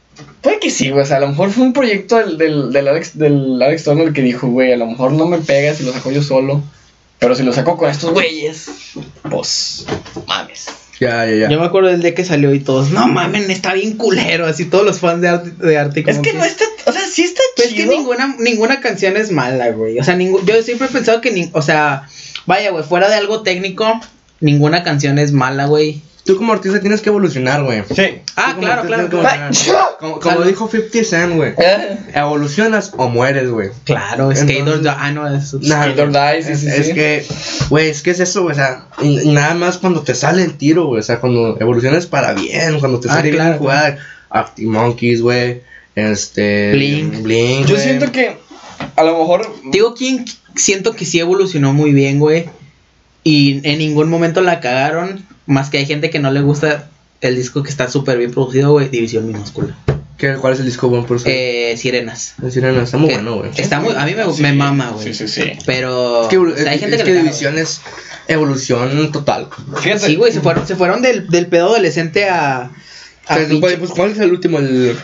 [0.41, 1.03] Puede que sí, güey.
[1.03, 4.13] O sea, a lo mejor fue un proyecto del, del, del Alex, del Alex Turner
[4.13, 6.61] que dijo, güey, a lo mejor no me pega si lo saco yo solo.
[7.19, 8.67] Pero si lo saco con estos güeyes,
[9.29, 9.85] pues,
[10.27, 10.67] mames.
[10.99, 11.49] Ya, ya, ya.
[11.49, 14.45] Yo me acuerdo del día que salió y todos, no mamen, está bien culero.
[14.45, 16.63] Así todos los fans de arte, de arte Es que no está.
[16.85, 17.91] O sea, sí está Pues es que chido.
[17.91, 19.99] ninguna, ninguna canción es mala, güey.
[19.99, 22.07] O sea, ningún, yo siempre he pensado que, ni, o sea,
[22.45, 23.99] vaya, güey, fuera de algo técnico,
[24.39, 26.01] ninguna canción es mala, güey.
[26.25, 27.83] Tú como artista tienes que evolucionar, güey.
[27.95, 28.21] Sí.
[28.35, 29.17] Ah, claro, claro, que.
[29.99, 31.53] Como, como dijo 50 Cent, güey.
[31.57, 33.69] Eh, Evolucionas o mueres, güey.
[33.83, 35.53] Claro, Skater, Die- ah, no, es...
[35.53, 36.93] Nah, Skate or Die, sí, es, sí, es sí.
[36.93, 37.25] que,
[37.69, 38.85] güey, es que es eso, güey, o sea,
[39.25, 42.99] nada más cuando te sale el tiro, güey, o sea, cuando evolucionas para bien, cuando
[42.99, 43.99] te Ah, sale claro, bien jugar,
[44.31, 45.61] Arctic Monkeys, güey,
[45.93, 47.21] este, Blink.
[47.21, 48.37] Blink, Yo siento que.
[48.95, 49.55] A lo mejor.
[49.71, 50.25] Digo, ¿quién
[50.55, 52.45] siento que sí evolucionó muy bien, güey?
[53.23, 56.89] Y en ningún momento la cagaron, más que hay gente que no le gusta
[57.21, 59.75] el disco que está súper bien producido, güey, División Minúscula.
[60.17, 61.19] ¿Qué- ¿Cuál es el disco bueno por?
[61.25, 62.35] Eh, Sirenas.
[62.41, 63.51] El Sirena, está muy Que bueno, güey.
[63.57, 65.13] Está muy, a mí me, Sí, me mama, güey.
[65.13, 65.51] Sí, sí, sí.
[65.65, 67.81] Pero Es que, o sea, hay gente es que, que le caga, División es
[68.27, 69.49] evolución total.
[69.81, 70.05] Fíjate.
[70.05, 72.71] Sí, güey, se fueron, se fueron del, del pedo adolescente a.
[73.27, 74.59] a Pues, pues, ¿Cuál es el último?
[74.59, 74.97] El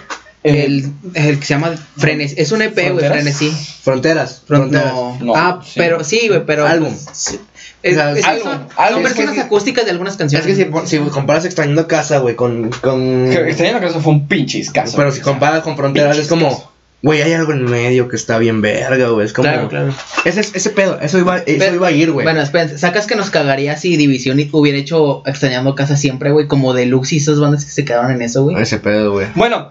[0.43, 2.33] el, el que se llama Frenes.
[2.37, 3.05] Es un EP, güey.
[3.07, 3.51] Frenesí.
[3.83, 4.41] Fronteras.
[4.47, 4.93] Fron- Fronteras.
[4.93, 5.17] no.
[5.21, 5.73] No, ah, sí.
[5.75, 6.65] pero sí, güey, pero.
[6.65, 6.95] Álbum.
[7.13, 7.39] sí.
[7.83, 8.67] Es, O sea, es que algo, son, algo.
[8.75, 10.45] son Es que versiones si- acústicas de algunas Es canciones.
[10.47, 12.69] que si, comparas extrañando casa, güey, con.
[12.69, 14.97] con la casa fue un pinche caso.
[14.97, 16.69] pero si comparas con fronteras, es como.
[17.03, 19.25] Güey, hay algo en medio que está bien verga, güey.
[19.25, 19.49] Es como.
[19.49, 19.91] Claro, claro.
[20.23, 22.23] Ese, ese pedo, eso iba, eso Pero- iba a ir, güey.
[22.23, 26.75] Bueno, espérense, sacas que nos cagaría si División hubiera hecho Extrañando Casa siempre, güey, como
[26.75, 28.61] Deluxe y esas bandas que se quedaron en eso, güey.
[28.61, 29.25] Ese pedo, güey.
[29.33, 29.69] Bueno,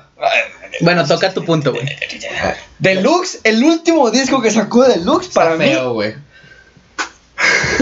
[0.80, 1.86] Bueno, toca tu punto, güey.
[2.80, 5.70] Deluxe, el último disco que sacó Deluxe para Está mí.
[5.70, 6.14] feo, güey.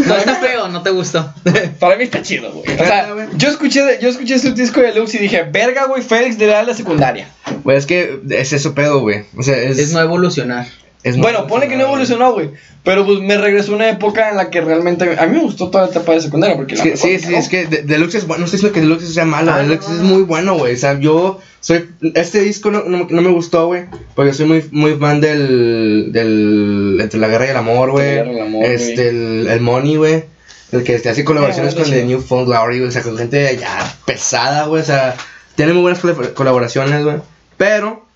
[0.06, 1.32] No está feo, no te gustó.
[1.80, 2.64] Para mí está chido, güey.
[2.74, 6.38] O sea, yo escuché, yo escuché ese disco de Deluxe y dije, verga, güey, Félix
[6.38, 7.28] de la secundaria.
[7.64, 9.24] Güey, es que es eso pedo, güey.
[9.36, 9.78] O sea, es.
[9.78, 10.66] Es no evolucionar.
[11.02, 12.50] es Bueno, pone que no evolucionó, güey.
[12.84, 15.16] Pero pues me regresó una época en la que realmente.
[15.18, 16.56] A mí me gustó toda la etapa de secundaria.
[16.56, 17.36] Porque la mejor sí, sí, cagó.
[17.38, 18.40] es que De- Deluxe es bueno.
[18.40, 19.52] No estoy diciendo que Deluxe sea malo.
[19.52, 20.08] Ah, Deluxe no, es no.
[20.08, 20.74] muy bueno, güey.
[20.74, 21.88] O sea, yo soy.
[22.14, 23.84] Este disco no, no, no me gustó, güey.
[24.14, 26.12] Porque soy muy, muy fan del.
[26.12, 28.18] del Entre la guerra y el amor, güey.
[28.18, 30.24] El Este, el, el Money, güey.
[30.72, 31.90] El que este, hace colaboraciones Ah, con.
[31.90, 32.88] The New Found Glory, güey.
[32.88, 34.82] O sea, con gente ya pesada, güey.
[34.82, 35.16] O sea,
[35.54, 37.16] tiene muy buenas colab- colaboraciones, güey.
[37.56, 38.06] Pero.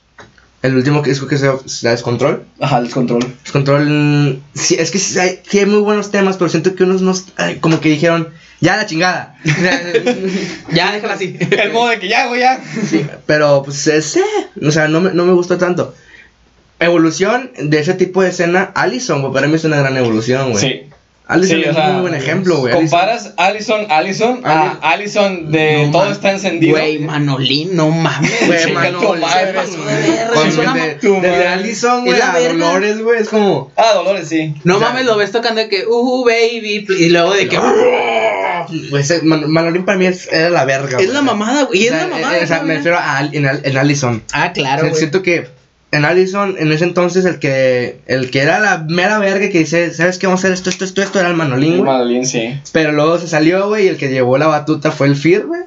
[0.62, 2.44] El último disco que se da Descontrol.
[2.60, 3.34] Ajá, descontrol.
[3.42, 4.41] Descontrol.
[4.55, 7.12] Sí, es que sí hay, sí hay muy buenos temas, pero siento que unos no.
[7.36, 8.28] ay, como que dijeron,
[8.60, 9.36] ya la chingada.
[10.73, 11.36] Ya, déjala así.
[11.50, 12.62] El modo de que ya, güey, ya.
[12.89, 14.23] Sí, pero pues ese,
[14.65, 15.94] o sea, no me, no me gustó tanto.
[16.78, 20.60] Evolución de ese tipo de escena, Allison, güey, para mí es una gran evolución, güey.
[20.60, 20.91] Sí.
[21.32, 22.74] Allison Sí, o es sea, un muy buen ejemplo, güey.
[22.74, 26.72] Comparas Allison, Allison a Allison de No Todo está encendido.
[26.78, 28.30] Güey, Manolín, no mames.
[28.46, 29.20] Güey, Manolín,
[31.22, 31.48] de Desde.
[31.48, 32.32] Allison, güey, a.
[32.32, 33.72] Dolores, güey, es como.
[33.76, 34.54] Ah, Dolores, sí.
[34.64, 37.58] No O sea, mames, lo ves tocando de que, uh, baby, y luego de que,
[38.90, 40.98] Güey, ese- Man- Manolín para mí es, era la verga.
[40.98, 42.38] es la mamada, güey, y es O sea, la mamada.
[42.38, 44.22] eh, O sea, me refiero a Al- en, Al- en Allison.
[44.32, 45.48] Ah, claro, siento que
[45.92, 49.92] en Allison, en ese entonces, el que el que era la mera verga que dice,
[49.94, 50.26] ¿sabes qué?
[50.26, 51.82] Vamos a hacer esto, esto, esto, esto, era el Manolín, güey.
[51.82, 52.58] Manolín, sí.
[52.72, 55.60] Pero luego se salió, güey, y el que llevó la batuta fue el Fear, güey.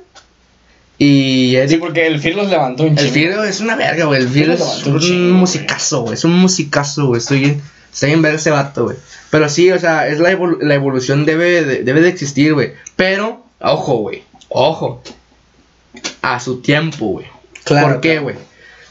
[0.98, 3.14] Y Sí, Eric, porque el Fir los levantó un el chingo.
[3.14, 4.22] Fear es una verga, güey.
[4.22, 5.32] El Fear Sí, es un un chingo, güey.
[5.34, 6.14] musicazo, güey.
[6.14, 7.20] Es un musicazo, güey.
[7.20, 8.98] Estoy bien, estoy bien ver ese vato, güey.
[9.30, 12.72] Pero sí, o sea, es la, evolu- la evolución debe de, debe de existir, güey.
[12.96, 14.24] Pero, ojo, güey.
[14.50, 15.02] Ojo.
[16.22, 17.26] A su tiempo, güey.
[17.66, 18.38] Claro, ¿Por qué, claro.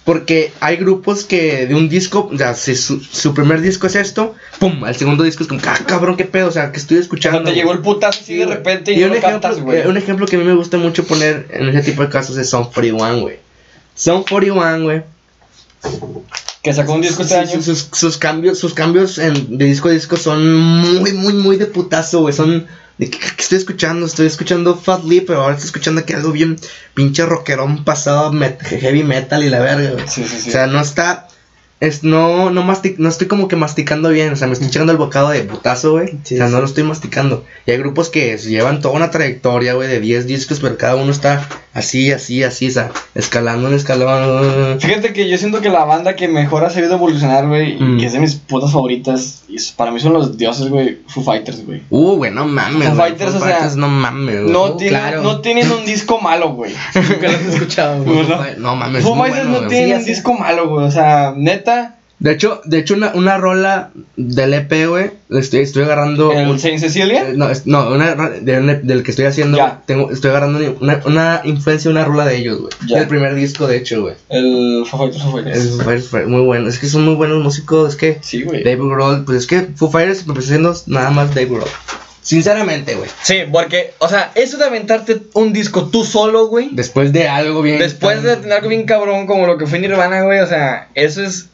[0.05, 3.97] Porque hay grupos que de un disco, o sea, si su, su primer disco es
[3.97, 6.99] esto, pum, al segundo disco es como, ah, cabrón, qué pedo, o sea, que estoy
[6.99, 7.39] escuchando.
[7.39, 9.57] Cuando te llegó el putazo así Sí, de repente y, Y no un lo ejemplo,
[9.63, 9.79] güey.
[9.81, 12.37] eh, un ejemplo que a mí me gusta mucho poner en ese tipo de casos
[12.37, 13.37] es Song 41, güey.
[13.95, 15.03] Song 41, güey.
[16.63, 17.51] Que sacó un disco este año.
[17.63, 21.57] sus, sus- sus cambios, sus cambios en- de disco a disco son muy, muy, muy
[21.57, 22.33] de putazo, güey.
[22.35, 22.67] Son
[22.99, 26.33] de que, que estoy escuchando, estoy escuchando Fat Lip, pero ahora estoy escuchando que algo
[26.33, 26.57] bien
[26.95, 30.09] pinche rockerón pasado met- heavy metal y la verga, güey.
[30.09, 30.49] Sí, sí, sí.
[30.51, 31.29] O sea, no está.
[31.85, 34.93] Es, no, no, mastic- no estoy como que masticando bien, o sea, me estoy echando
[34.93, 36.15] el bocado de putazo, güey.
[36.23, 37.45] Sí, o sea, no lo estoy masticando.
[37.67, 41.11] Y hay grupos que llevan toda una trayectoria, güey, de 10 discos, pero cada uno
[41.13, 44.81] está así, así, así, o sea, escalando un escalón.
[44.81, 47.97] Fíjate que yo siento que la banda que mejor ha sabido evolucionar, güey, Mm.
[47.97, 51.23] y que es de mis putas favoritas, y para mí son los dioses, güey, Foo
[51.25, 51.83] Fighters, güey.
[51.91, 52.97] Uh, güey, no mames, Foo.
[52.97, 54.53] Fighters, Foo o sea, no mames, güey.
[54.53, 55.23] No, Uh, tienen, claro.
[55.23, 56.73] no tienen un disco malo, güey.
[56.95, 58.27] Nunca lo he escuchado, güey.
[58.29, 58.45] No.
[58.59, 60.87] No mames, Foo Fighters bueno, no tienen Sí, un disco malo, güey.
[60.87, 61.74] O sea, neta,
[62.21, 66.33] De hecho, de hecho una, una rola del EP, güey, estoy, estoy agarrando...
[66.33, 67.29] el un- Saint Cecilia.
[67.29, 69.83] Eh, No, es- no una, de un- del que estoy haciendo, Ya.
[69.85, 72.73] tengo, estoy agarrando una, una influencia una rola de ellos, güey.
[72.89, 74.15] Del primer disco, de hecho, güey.
[74.31, 75.59] El Foo Fighters, Foo Fighters.
[75.59, 78.63] Es, fue- fue muy bueno, es que son muy buenos músicos, es que Sí, güey.
[78.63, 81.69] Dave Grohl, pues es que Foo Fighters me empezó siendo nada más Dave Grohl.
[82.25, 83.11] Sinceramente, güey.
[83.23, 86.71] Sí, porque, o sea, eso de aventarte un disco tú solo, güey.
[86.73, 87.79] Después de algo bien...
[87.79, 91.23] Después de tener algo bien cabrón como lo que fue Nirvana, güey, o sea, eso
[91.23, 91.51] es...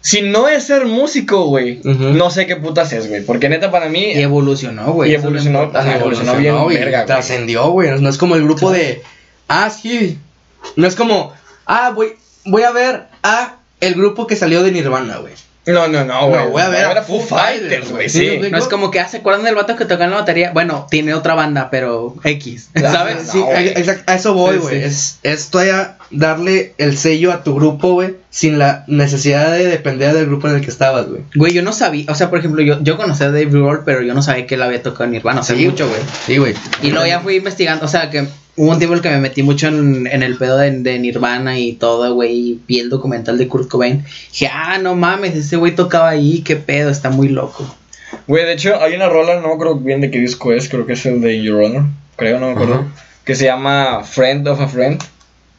[0.00, 3.24] Si no es ser músico, güey, no sé qué putas es, güey.
[3.24, 4.12] Porque neta para mí...
[4.12, 5.10] Y evolucionó, güey.
[5.10, 7.04] Y evolucionó, ajá, evolucionó bien, verga.
[7.04, 8.00] Trascendió, güey.
[8.00, 9.02] No, es como el grupo de.
[9.48, 10.18] Ah, sí.
[10.76, 11.32] No es como.
[11.64, 15.32] Ah, voy, voy a ver a el grupo que salió de Nirvana, güey.
[15.66, 16.44] No, no, no, güey.
[16.44, 18.38] No, voy a ver a Foo Foo Fighters, güey, sí.
[18.50, 20.50] No es como que, ah, ¿se acuerdan del vato que tocaba en la batería?
[20.52, 23.26] Bueno, tiene otra banda, pero X, ¿sabes?
[23.26, 24.80] No, Sí, exacto, a eso voy, güey.
[24.80, 24.84] sí.
[24.84, 30.12] Es, es todavía darle el sello a tu grupo, güey, sin la necesidad de depender
[30.14, 31.22] del grupo en el que estabas, güey.
[31.34, 34.02] Güey, yo no sabía, o sea, por ejemplo, yo, yo conocía a Dave Grohl, pero
[34.02, 36.00] yo no sabía que él había tocado en Nirvana, sea, Sí, mucho, güey.
[36.26, 36.54] Sí, güey.
[36.82, 38.26] Y luego ya fui investigando, o sea, que
[38.56, 40.98] hubo un tiempo en el que me metí mucho en, en el pedo de, de
[40.98, 44.04] Nirvana y todo, güey, y vi el documental de Kurt Cobain.
[44.30, 47.74] Dije, ah, no mames, ese güey tocaba ahí, qué pedo, está muy loco.
[48.28, 50.86] Güey, de hecho, hay una rola, no me acuerdo bien de qué disco es, creo
[50.86, 51.84] que es el de Your Honor,
[52.16, 52.84] creo, no me acuerdo,
[53.24, 55.02] que se llama Friend of a Friend.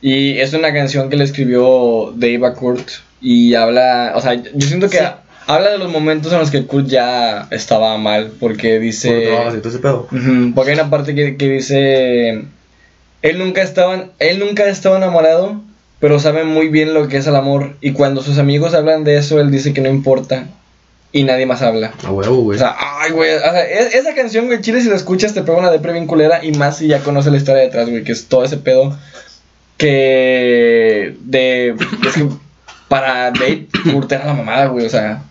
[0.02, 2.88] Y es una canción que le escribió Dave a Kurt
[3.22, 5.04] y habla, o sea, yo siento que Sí.
[5.48, 9.26] habla de los momentos en los que Kurt ya estaba mal, porque Por dice...
[9.26, 10.08] drogas y todo ese pedo.
[10.54, 12.44] Porque hay una parte que, que dice,
[13.26, 15.62] él nunca, estaba, él nunca estaba enamorado,
[16.00, 19.18] pero sabe muy bien lo que es el amor, y cuando sus amigos hablan de
[19.18, 20.46] eso, él dice que no importa,
[21.12, 21.94] y nadie más habla.
[22.04, 22.60] A huevo, O güey.
[22.60, 25.58] sea, ay, güey, o sea, es- esa canción, güey, chile, si la escuchas te pega
[25.58, 28.28] una depre bien culera y más si ya conoces la historia detrás, güey, que es
[28.28, 28.98] todo ese pedo
[29.78, 31.76] que de...
[32.08, 32.28] Es que
[32.88, 35.22] para Dave, Kurt era la mamada, güey, o sea...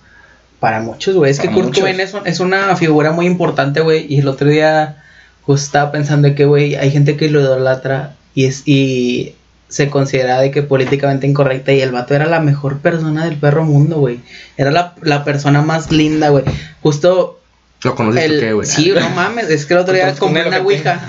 [0.60, 1.31] Para muchos, güey.
[1.31, 1.74] Es que Kurt.
[1.78, 4.06] Cobain es una figura muy importante, güey.
[4.08, 5.03] Y el otro día
[5.47, 9.34] justo estaba pensando que, güey, hay gente que lo idolatra y, es, y
[9.68, 11.73] se considera de que políticamente incorrecta.
[11.73, 14.20] Y el vato era la mejor persona del perro mundo, güey.
[14.56, 16.44] Era la, la persona más linda, güey.
[16.82, 17.40] Justo
[17.82, 18.66] ¿Lo conociste el, qué, güey?
[18.66, 21.00] sí, no mames, es que el otro día compré una ouija.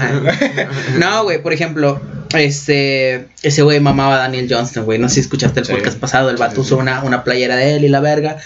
[0.99, 2.01] no, güey, por ejemplo,
[2.41, 4.99] este, ese güey mamaba a Daniel Johnston, güey.
[4.99, 5.73] No sé si escuchaste el Sí.
[5.73, 8.38] podcast pasado, el vato usó una, una playera de él y la verga.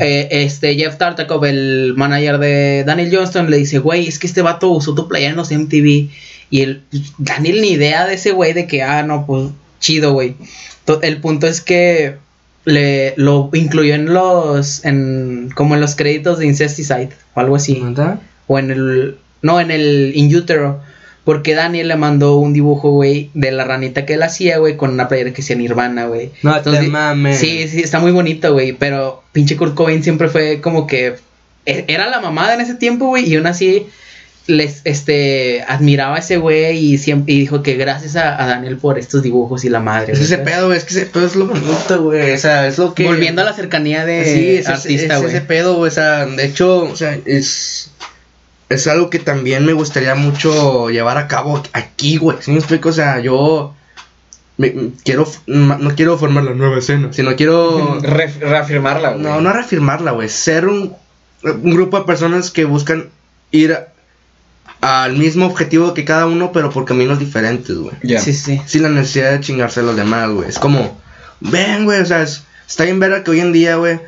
[0.00, 4.42] Eh, este, Jeff Tartakov, el manager de Daniel Johnston, le dice, güey, es que este
[4.42, 6.08] vato usó tu playera en los MTV.
[6.50, 6.82] Y el
[7.18, 9.50] Daniel ni idea de ese güey de que, ah, no, pues,
[9.80, 10.34] chido, güey.
[11.02, 12.16] El punto es que
[12.66, 17.82] le lo incluyó en los, en, como en los créditos de Incesticide o algo así.
[18.46, 19.16] O en el.
[19.42, 20.80] No, en el In Utero.
[21.24, 24.90] Porque Daniel le mandó un dibujo, güey, de la ranita que él hacía, güey, con
[24.90, 26.30] una playera que decía Nirvana, güey.
[26.42, 27.38] No te Entonces, mames.
[27.38, 28.72] Sí, sí, está muy bonito, güey.
[28.74, 31.14] Pero pinche Kurt Cobain siempre fue como que.
[31.64, 33.26] e- Era la mamada en ese tiempo, güey.
[33.26, 33.86] Y aún así
[34.46, 38.76] les este admiraba a ese güey y siempre y dijo que gracias a, a Daniel
[38.76, 40.12] por estos dibujos y la madre.
[40.12, 40.76] Es güey, ese pedo, güey.
[40.76, 42.32] Es que ese pedo es lo bonito, güey.
[42.32, 43.04] O sea, es lo que.
[43.04, 45.34] Volviendo a la cercanía de sí, es, artista, es güey.
[45.34, 45.88] ese pedo, güey.
[45.88, 47.90] O sea, de hecho, o sea, es.
[48.74, 52.38] Es algo que también me gustaría mucho llevar a cabo aquí, güey.
[52.40, 52.88] ¿Sí me explico?
[52.90, 53.74] O sea, yo.
[54.56, 55.26] me- me- quiero.
[55.46, 57.98] ma- No quiero formar la nueva escena, sino quiero.
[58.02, 59.22] Re- reafirmarla, güey.
[59.22, 60.28] No, no reafirmarla, güey.
[60.28, 60.94] Ser un,
[61.42, 63.08] un grupo de personas que buscan
[63.50, 63.76] ir
[64.80, 67.94] al mismo objetivo que cada uno, pero por caminos diferentes, güey.
[68.02, 68.20] Ya.
[68.20, 68.60] Sí, sí.
[68.66, 70.48] Sin la necesidad de chingarse a los demás, güey.
[70.48, 71.00] Es como,
[71.40, 73.98] ven, güey, o sea, es- está bien ver que hoy en día, güey,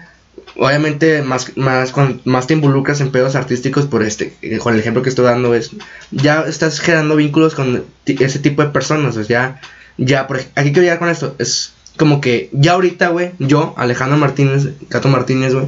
[0.59, 1.93] obviamente más, más,
[2.25, 5.55] más te involucras en pedos artísticos por este, eh, con el ejemplo que estoy dando,
[5.55, 5.71] es,
[6.11, 9.61] ya estás generando vínculos con ese tipo de personas, o sea,
[9.99, 13.75] ya, ya, por, aquí quiero llegar con esto, es como que ya ahorita, güey, yo,
[13.77, 15.67] Alejandro Martínez, Cato Martínez, güey,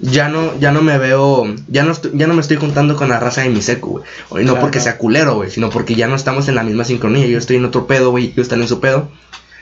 [0.00, 3.18] ya no, ya no me veo, ya no, ya no me estoy juntando con la
[3.18, 4.44] raza de mi seco, güey.
[4.44, 4.60] No Claro.
[4.60, 7.26] porque sea culero, güey, sino porque ya no estamos en la misma sincronía.
[7.26, 9.10] Yo estoy en otro pedo, güey, ellos están en su pedo.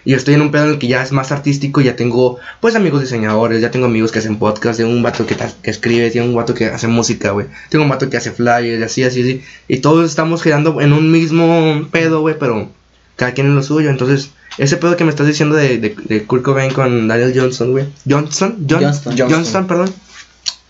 [0.06, 2.38] Y yo estoy en un pedo en el que ya es más artístico, ya tengo,
[2.60, 6.10] pues, amigos diseñadores, ya tengo amigos que hacen podcast, tengo un vato que, que escribe,
[6.10, 7.48] tengo un vato que hace música, güey.
[7.68, 9.42] Tengo un vato que hace flyers, y así, así, así.
[9.68, 12.70] Y todos estamos girando en un mismo pedo, güey, pero
[13.16, 13.90] cada quien en lo suyo.
[13.90, 17.72] Entonces, ese pedo que me estás diciendo de, de, de Kurt Cobain con Daniel Johnson,
[17.72, 17.86] güey.
[18.08, 19.12] Johnson, John- Johnston.
[19.18, 19.66] Johnston, Johnston.
[19.66, 19.92] perdón.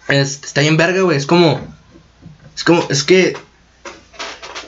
[0.09, 1.19] Es- está bien verga, güey.
[1.19, 1.61] Es como.
[2.57, 2.85] Es como.
[2.89, 3.37] Es que.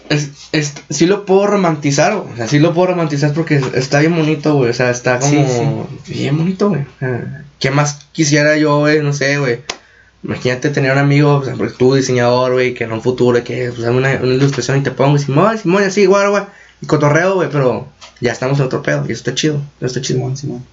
[0.09, 2.33] Es, es, sí lo puedo romantizar, güey.
[2.33, 4.71] O sea, sí lo puedo romantizar porque está bien bonito, güey.
[4.71, 5.89] O sea, está como.
[6.07, 6.83] Bien bonito, güey.
[6.83, 9.03] O sea, ¿Qué más quisiera yo, güey?
[9.03, 9.61] No sé, güey.
[10.23, 13.71] Imagínate tener un amigo, o sea, pues, tú diseñador, güey, que en un futuro, que
[13.75, 16.43] pues, una, una ilustración y te pongo, y Simón, Simón, así, igual, güey.
[16.81, 17.89] Y cotorreo, güey, pero
[18.21, 19.05] ya estamos en otro pedo.
[19.09, 19.61] Y eso está chido.
[19.79, 20.19] Eso está chido.
[20.19, 20.65] Simón, Simón.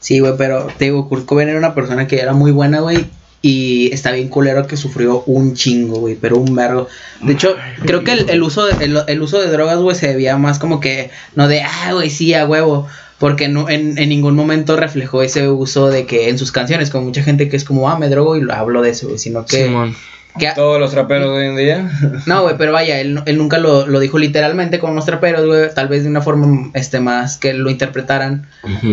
[0.00, 3.06] Sí, güey, pero te digo, Kurt Cobain era una persona que era muy buena, güey.
[3.46, 6.88] Y está bien culero que sufrió un chingo, güey, pero un vergo.
[7.20, 10.08] De hecho, creo que el, el uso, de, el, el uso de drogas, güey, se
[10.08, 12.88] debía más como que, no de, ah, güey, sí, a huevo.
[13.18, 17.04] Porque no, en, en ningún momento reflejó ese uso de que en sus canciones, como
[17.04, 19.44] mucha gente que es como, ah, me drogo y lo hablo de eso, güey, sino
[19.44, 19.64] que...
[19.64, 19.94] Simón.
[20.38, 21.90] Que Todos los traperos de hoy en día.
[22.26, 25.72] no, güey, pero vaya, él, él nunca lo, lo dijo literalmente como los traperos, güey,
[25.72, 28.46] tal vez de una forma este, más que lo interpretaran.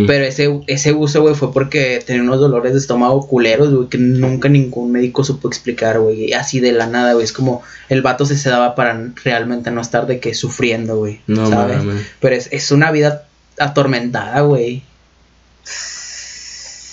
[0.08, 3.98] Pero ese, ese uso, güey, fue porque tenía unos dolores de estómago culeros, güey, que
[3.98, 6.34] nunca ningún médico supo explicar, güey.
[6.34, 7.26] Así de la nada, güey.
[7.26, 11.22] Es como el vato se sedaba para realmente no estar de que sufriendo, güey.
[11.28, 11.78] No ¿sabes?
[12.20, 13.26] Pero es, es una vida
[13.58, 14.84] atormentada, güey.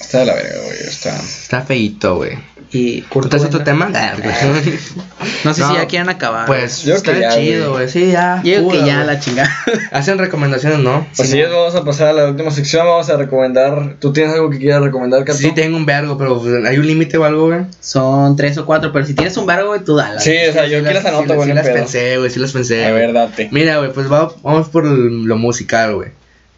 [0.01, 0.79] Está de la verga, güey.
[0.81, 1.17] Está.
[1.17, 2.39] Está feíto, güey.
[2.71, 3.89] Y Kurt ¿Cuál es otro tema?
[5.45, 6.47] No sé No, si ya quieren acabar.
[6.47, 7.89] Pues Yo está que ya, chido, güey.
[7.89, 8.43] Sí, ya.
[8.45, 9.07] Yo digo que pura, ya güey.
[9.07, 9.51] la chingada.
[9.93, 11.07] Hacen recomendaciones, ¿no?
[11.17, 12.87] Pues sí, vamos a pasar a la última sección.
[12.87, 13.97] Vamos a recomendar.
[14.01, 15.39] ¿Tú tienes algo que quieras recomendar, Cato?
[15.39, 17.61] Sí, tengo un vergo, pero pues, hay un límite o algo, güey.
[17.81, 20.21] Son tres o cuatro, pero si tienes un vergo, güey, tú dale.
[20.21, 21.49] Sí, o sea, yo sí aquí las anoto, güey.
[21.49, 22.85] sí no las pensé, güey, sí las pensé.
[22.85, 23.49] A ver, date.
[23.53, 26.11] Mira, güey, pues va- vamos por lo musical, güey.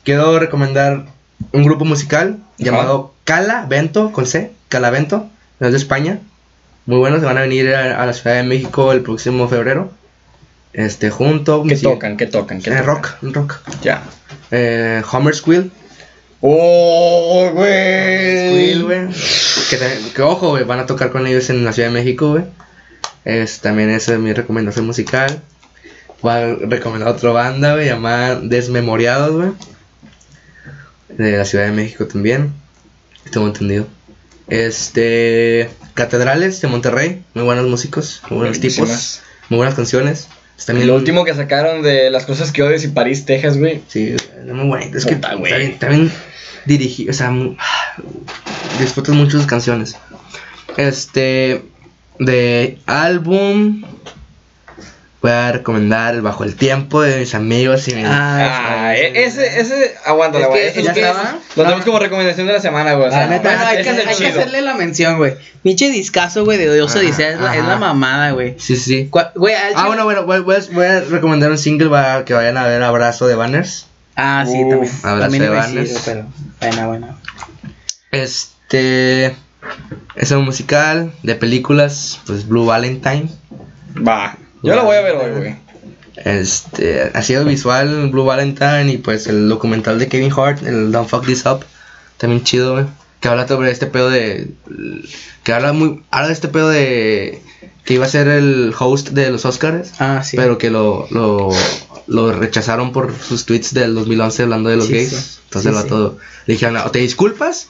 [0.04, 1.04] Quiero recomendar
[1.52, 5.28] un grupo musical llamado Cala Vento, con C, Calavento,
[5.60, 6.20] es de España.
[6.86, 9.92] Muy buenos, se van a venir a, a la Ciudad de México el próximo febrero.
[10.72, 11.64] Este, junto.
[11.64, 12.16] ¿Qué tocan?
[12.16, 12.60] ¿Qué tocan?
[12.60, 12.86] ¿Qué eh, tocan?
[12.86, 13.60] rock, rock.
[13.82, 14.04] Ya.
[14.50, 15.70] Eh, Homer Squill.
[16.40, 19.06] ¡Oh, Squill, güey!
[19.06, 19.08] güey.
[20.14, 22.44] Que, ojo, güey, van a tocar con ellos en la Ciudad de México, güey.
[23.24, 25.42] Es, también esa es mi recomendación musical.
[26.22, 29.50] Voy a recomendar otra banda, güey, llamada Desmemoriados, güey.
[31.08, 32.52] De la Ciudad de México también.
[33.30, 33.86] Tengo entendido.
[34.50, 35.70] Este.
[35.94, 37.22] Catedrales de Monterrey.
[37.34, 39.20] Muy buenos músicos, muy buenos tipos.
[39.48, 40.28] Muy buenas canciones.
[40.68, 43.80] Bien- lo último que sacaron de las cosas que odias y París, Texas, güey.
[43.88, 44.98] Sí, es muy bonito.
[44.98, 46.12] Es que Puta, está bien
[46.66, 47.10] dirigido.
[47.10, 47.32] O sea,
[48.78, 49.96] disfrutas mucho sus canciones.
[50.76, 51.62] Este.
[52.18, 53.82] De álbum.
[55.22, 59.60] Voy a recomendar el Bajo el Tiempo de mis amigos y mis- Ah, e- ese,
[59.60, 60.62] ese, aguántala, güey.
[60.62, 61.12] Es es que- que
[61.56, 63.08] lo tenemos como recomendación de la semana, güey.
[63.08, 65.34] O sea, Ah, neta, Bueno, hay, que, hay hacerle la mención, güey.
[65.62, 67.32] Pinche discazo, güey, de Odioso Odisea.
[67.34, 67.68] Es, la- es ajá.
[67.68, 68.54] la mamada, güey.
[68.58, 72.24] Sí, sí, al Ah, bueno, bueno, voy, voy a, voy a recomendar un single para
[72.24, 73.86] que vayan a ver Abrazo de Banners.
[74.16, 74.92] Ah, sí, Uf, también.
[75.02, 75.42] abrazo También
[75.74, 76.26] de decir, pero.
[76.60, 77.16] Buena, buena.
[78.10, 79.36] Este.
[80.16, 83.28] Es un musical de películas, pues Blue Valentine.
[83.96, 84.36] Va.
[84.62, 85.56] Yo lo voy a ver hoy, güey.
[86.16, 91.08] Este, ha sido visual Blue Valentine y pues el documental de Kevin Hart, el Don't
[91.08, 91.64] Fuck This Up,
[92.18, 92.84] también chido, güey.
[93.20, 94.50] Que habla sobre este pedo de.
[95.44, 96.02] Que habla muy.
[96.10, 97.42] Habla de este pedo de.
[97.84, 99.92] Que iba a ser el host de los Oscars.
[99.98, 100.36] Ah, sí.
[100.36, 101.50] Pero que lo, lo,
[102.06, 105.10] lo rechazaron por sus tweets del 2011 hablando de los Sí, gays.
[105.10, 105.38] sí.
[105.44, 107.68] Entonces Sí, vato le dijeron, o te disculpas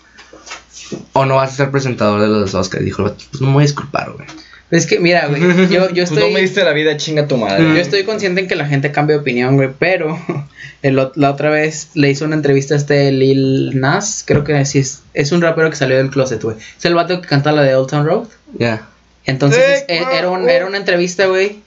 [1.12, 2.84] o no vas a ser presentador de los Oscars.
[2.84, 4.26] Dijo, pues no me voy a disculpar, güey.
[4.70, 5.40] Es que, mira, güey.
[5.70, 6.22] Yo, yo Pues estoy.
[6.22, 7.62] no me diste la vida, chinga tu madre.
[7.64, 10.16] Yo estoy consciente en que la gente cambia de opinión, güey, pero
[10.82, 14.78] el la otra vez le hizo una entrevista a este Lil Nas, creo que sí
[14.78, 16.56] es, es un rapero que salió del closet, güey.
[16.78, 18.28] Es el vato que canta la de Old Town Road.
[18.58, 18.86] Ya.
[19.26, 21.58] Entonces Eh, e- era, un- era una entrevista, güey.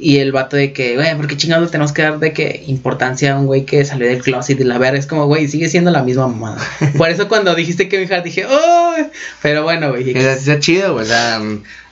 [0.00, 2.62] Y el vato de que, güey, ¿por qué chingados le tenemos que dar de que
[2.68, 4.96] importancia a un güey que salió del closet y la verga?
[4.96, 6.58] Es como, güey, sigue siendo la misma mamada.
[6.96, 8.94] Por eso cuando dijiste Kevin Hart dije, ¡oh!
[9.42, 10.04] Pero bueno, güey.
[10.12, 11.04] Que Está chido, güey.
[11.04, 11.40] O sea,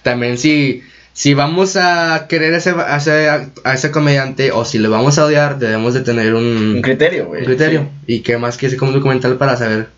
[0.07, 3.29] también si, si vamos a querer a ese, a, ese,
[3.65, 7.27] a ese comediante o si le vamos a odiar, debemos de tener un, Un criterio,
[7.27, 7.41] güey.
[7.41, 7.89] un criterio.
[8.07, 9.89] Y qué más que ese como documental para saber,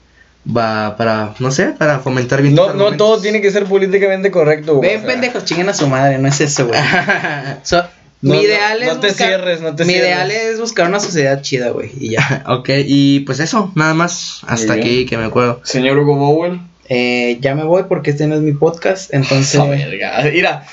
[0.46, 4.76] va para, no sé, para fomentar bien No, no todo tiene que ser políticamente correcto,
[4.76, 4.88] güey.
[4.90, 5.10] Ven, o sea.
[5.12, 6.80] pendejos, chinguen a su madre, no es eso, güey.
[7.62, 7.82] So,
[8.20, 10.08] No, mi no, ideal es no te buscar, cierres, no te Mi cierres.
[10.10, 12.42] ideal es buscar una sociedad chida, güey, y ya.
[12.48, 14.40] ok, y pues eso, nada más.
[14.46, 15.60] Hasta aquí que me acuerdo.
[15.64, 16.58] Señor Hugo Bowell.
[16.88, 19.54] Eh, ya me voy porque este no es mi podcast, entonces...
[19.54, 20.22] Esa verga.
[20.32, 20.64] Mira,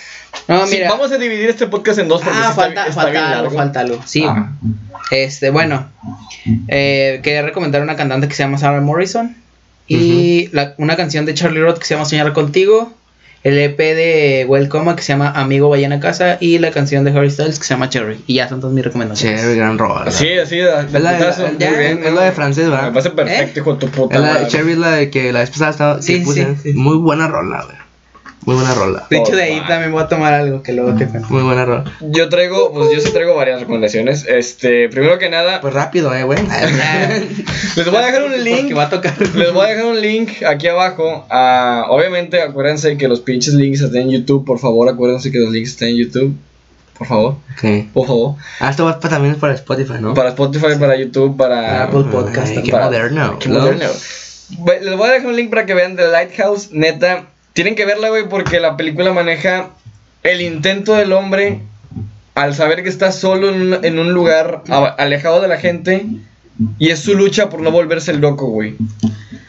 [0.48, 0.90] No, sí, mira.
[0.90, 3.24] vamos a dividir este podcast en dos porque sí Ah, está, falta, está falta bien
[3.24, 3.58] algo, largo.
[3.58, 4.02] falta algo.
[4.06, 4.24] Sí.
[4.27, 4.52] Ah.
[5.11, 5.90] Este, bueno.
[6.68, 9.35] Eh, quería recomendar una cantante que se llama Sarah Morrison.
[9.88, 12.92] Y la- una canción de Charlie Roth que se llama Soñar Contigo.
[13.45, 16.38] El EP de Welcome que se llama Amigo Vayan a Casa.
[16.40, 18.19] Y la canción de Harry Styles que se llama Cherry.
[18.25, 19.40] Y ya son todas mis recomendaciones.
[19.40, 20.06] Chévere, gran rola.
[20.07, 21.30] Así, así, Es la de-
[22.07, 22.85] es la de francés, ¿verdad?
[22.88, 24.48] Me parece perfecto, hijo de tu puta Es la.
[24.48, 26.01] Cherry es la de que la vez pasada estaba.
[26.01, 26.74] Sí, sí, sí.
[26.74, 27.77] Muy buena rola, güey.
[28.45, 29.07] Muy buena rola.
[29.09, 31.27] De hecho, de ahí Oh, también voy a tomar algo que luego te cuento.
[31.30, 31.83] Muy buena rola.
[32.01, 34.25] Yo traigo, pues yo sí traigo varias recomendaciones.
[34.27, 36.38] Este, primero que nada, Pues rápido, eh, güey.
[37.75, 38.75] les voy a dejar un link.
[38.77, 39.14] Va a tocar.
[39.35, 41.25] Les voy a dejar un link aquí abajo.
[41.30, 44.45] Ah, obviamente, acuérdense que los pinches links estén en YouTube.
[44.45, 46.35] Por favor, acuérdense que los links estén en YouTube.
[46.98, 47.88] Por favor, Ok.
[47.93, 48.35] por favor.
[48.61, 50.14] Ah, esto va también para Spotify, ¿no?
[50.14, 52.56] Para Spotify, para YouTube, para Apple Podcast.
[52.56, 53.38] Ay, qué para- moderno.
[53.38, 53.59] Qué ¿no?
[53.59, 53.85] moderno.
[54.82, 56.69] Les voy a dejar un link para que vean The Lighthouse.
[56.72, 57.25] Neta,
[57.56, 59.69] tienen que verla, güey, porque la película maneja
[60.22, 61.61] el intento del hombre
[62.35, 66.06] al saber que está solo en un, en un lugar a- alejado de la gente.
[66.80, 68.75] Y es su lucha por no volverse loco, güey.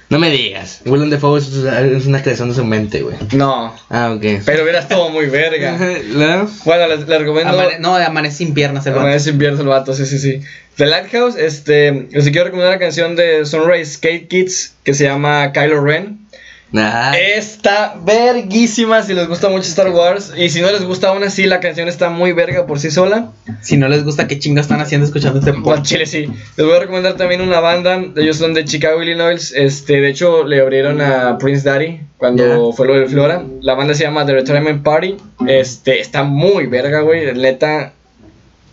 [0.08, 0.80] No me digas.
[0.86, 3.16] Willem Dafoe es, es una creación de su mente, güey.
[3.32, 4.42] No, Ah, ok.
[4.44, 5.78] pero hubiera estado muy verga.
[6.14, 6.48] ¿No?
[6.64, 7.52] Bueno, les, les recomiendo.
[7.52, 9.02] Amane- no, amanece sin piernas el vato.
[9.04, 10.40] Amanece invierno el vato, sí, sí, sí.
[10.76, 12.08] The Lighthouse, este.
[12.10, 16.25] Les quiero recomendar la canción de Sunrise Skate Kids que se llama Kylo Ren.
[16.72, 17.12] Nah.
[17.12, 20.32] Está verguísima si les gusta mucho Star Wars.
[20.36, 23.30] Y si no les gusta aún así, la canción está muy verga por sí sola.
[23.60, 25.86] Si no les gusta, ¿qué chingas están haciendo escuchando este podcast?
[25.86, 26.26] chile sí.
[26.56, 28.02] Les voy a recomendar también una banda.
[28.16, 29.52] Ellos son de Chicago, Illinois.
[29.54, 33.44] Este, de hecho, le abrieron a Prince Daddy cuando fue lo del Flora.
[33.60, 35.16] La banda se llama The Retirement Party.
[35.46, 37.32] Este, está muy verga, güey.
[37.34, 37.92] Neta,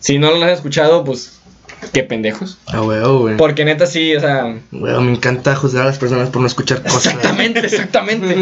[0.00, 1.40] si no lo has escuchado, pues
[1.92, 2.58] qué pendejos.
[2.66, 3.36] Ah, huevo, güey.
[3.36, 6.82] Porque neta sí, o sea, Huevo, me encanta juzgar a las personas por no escuchar
[6.82, 7.06] cosas.
[7.14, 8.36] Exactamente, exactamente.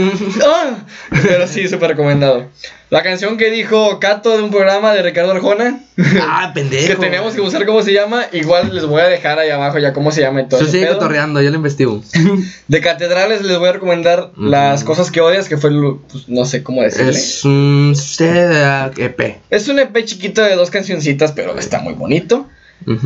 [0.45, 0.79] Ah,
[1.11, 2.47] Pero sí, súper recomendado.
[2.91, 5.81] La canción que dijo Cato de un programa de Ricardo Arjona,
[6.21, 6.89] Ah, pendejo.
[6.89, 9.95] que tenemos que buscar cómo se llama, igual les voy a dejar ahí abajo ya
[9.95, 10.61] cómo se llama y todo.
[10.61, 12.03] Yo sigue cotorreando, yo lo investigo.
[12.69, 15.71] De catedrales les voy a recomendar las cosas que odias, que fue,
[16.11, 17.13] pues, no sé cómo decirle.
[17.13, 17.95] Es, Es un
[18.99, 19.39] EP.
[19.69, 22.47] un EP chiquito de dos cancioncitas, pero está muy bonito.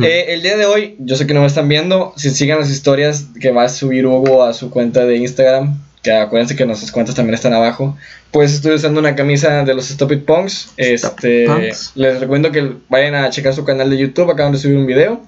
[0.03, 2.69] Eh, el día de hoy, yo sé que no me están viendo, si sigan las
[2.69, 6.91] historias que va a subir Hugo a su cuenta de Instagram, que acuérdense que nuestras
[6.91, 7.97] cuentas también están abajo.
[8.31, 10.73] Pues estoy usando una camisa de los Stop It Punks.
[10.77, 11.91] Este, Punks.
[11.95, 15.21] les recomiendo que vayan a checar su canal de YouTube, acaban de subir un video.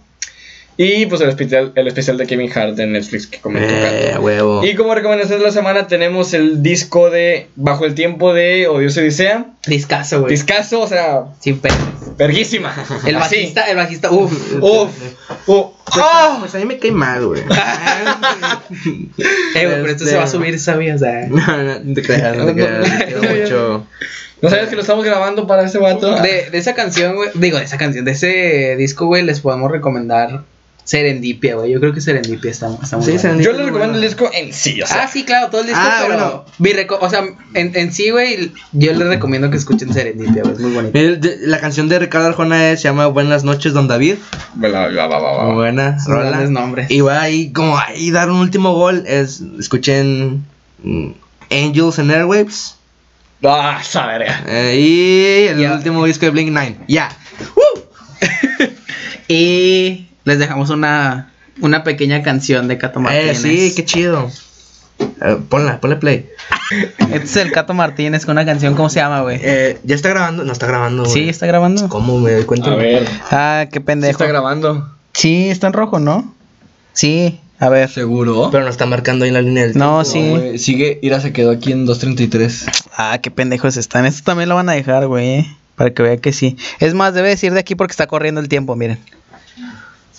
[0.82, 4.64] Y pues el especial, el especial de Kevin Hart de Netflix que comentó Eh, huevo.
[4.64, 9.01] Y como recomendación de la semana tenemos el disco de Bajo el Tiempo de Odioso
[9.01, 9.48] Odisea.
[9.67, 10.32] Discaso, güey.
[10.32, 11.59] Discazo, o sea, Sin
[12.17, 12.74] verguísima.
[13.06, 13.35] El Así.
[13.35, 14.32] bajista, el bajista, uff.
[14.61, 14.90] Uf,
[15.48, 15.66] uf.
[15.85, 16.06] Pues,
[16.40, 17.41] pues a mí me cae mal, güey.
[19.56, 21.01] Eh, güey, pero esto se va a subir, ¿sabías?
[21.01, 21.27] Eh.
[21.30, 22.99] No, no, no te creas, no te creas.
[22.99, 23.88] te quiero mucho.
[24.41, 26.16] ¿No sabes que lo estamos grabando para ese vato?
[26.22, 29.69] De, de esa canción, güey, digo, de esa canción, de ese disco, güey, les podemos
[29.69, 30.45] recomendar
[30.89, 31.71] Serendipia, güey.
[31.71, 33.21] Yo creo que Serendipia está, está muy Sí, bueno.
[33.21, 33.51] Serendipia.
[33.51, 35.03] Yo les recomiendo el disco en sí, o sea.
[35.03, 36.45] Ah, sí, claro, todo el disco, Ah, pero bueno.
[36.57, 40.55] mi reco- o sea, en, en sí, güey, yo les recomiendo que escuchen Serendipia, güey,
[40.55, 40.97] es muy bonito.
[40.97, 44.15] El de- la canción de Ricardo Arjona es- se llama Buenas noches, Don David.
[44.63, 45.45] Va, va, va, va, va.
[45.45, 46.41] Muy buena Son rola.
[46.47, 46.89] nombres.
[46.89, 50.43] Y va ahí, como ahí dar un último gol, es, escuchen
[50.81, 51.11] mm,
[51.51, 52.77] Angels and Airwaves.
[53.43, 54.43] Ah, esa verga.
[54.47, 56.77] eh, y el último disco de Blink 9.
[56.87, 57.09] Ya.
[59.27, 63.41] Y les dejamos una, una pequeña canción de Cato Eh, Martínez.
[63.41, 64.30] sí, qué chido.
[65.22, 66.30] Eh, ponla, ponle play.
[66.99, 69.40] Este es el Cato Martínez con una canción, ¿cómo se llama, güey?
[69.41, 70.43] Eh, ¿Ya está grabando?
[70.43, 71.06] No está grabando.
[71.06, 71.30] Sí, güey.
[71.30, 71.88] está grabando.
[71.90, 72.72] ¿Cómo me doy cuenta?
[72.72, 73.08] A ver.
[73.32, 74.11] Ah, qué ¿sí pendejo.
[74.11, 74.90] está grabando?
[75.14, 76.33] Sí, está en rojo, ¿no?
[76.93, 77.90] Sí, a ver.
[77.90, 78.49] ¿Seguro?
[78.51, 80.06] Pero no está marcando ahí la línea del No, tiempo.
[80.06, 80.30] sí.
[80.30, 82.69] güey, sigue, Ira se quedó aquí en 2.33.
[82.95, 84.06] Ah, qué pendejos están.
[84.06, 85.27] Esto también lo van a dejar, güey.
[85.40, 86.58] eh, Para que vea que sí.
[86.80, 88.99] Es más, debe decir de aquí porque está corriendo el tiempo, miren.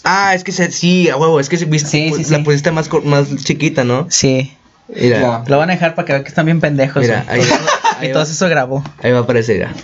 [0.05, 2.39] Ah, es que se, sí, a huevo, es que se, viste, Sí, pues, sí, la
[2.39, 2.45] sí.
[2.45, 4.07] pusiste más, más chiquita, ¿no?
[4.11, 4.53] Sí.
[4.89, 5.45] Mira, Ya.
[5.47, 7.03] Lo van a dejar para que vea que están bien pendejos.
[7.03, 7.43] mira, ahí,
[8.03, 8.85] y todo va, eso grabó.
[9.03, 9.75] ahí va a aparecer, mira.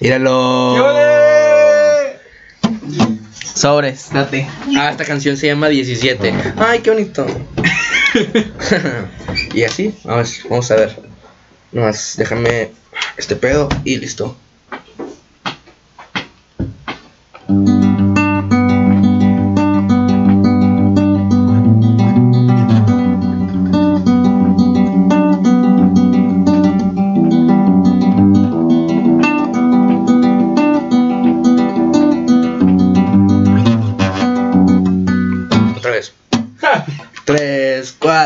[0.00, 0.76] Míralo.
[3.54, 4.48] Sobres, date.
[4.78, 6.34] Ah, esta canción se llama 17.
[6.56, 7.26] Ay, qué bonito.
[9.54, 10.96] y así, vamos, vamos a ver.
[11.72, 12.70] Nomás, déjame
[13.18, 14.34] este pedo y listo.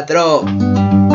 [0.07, 1.14] 4.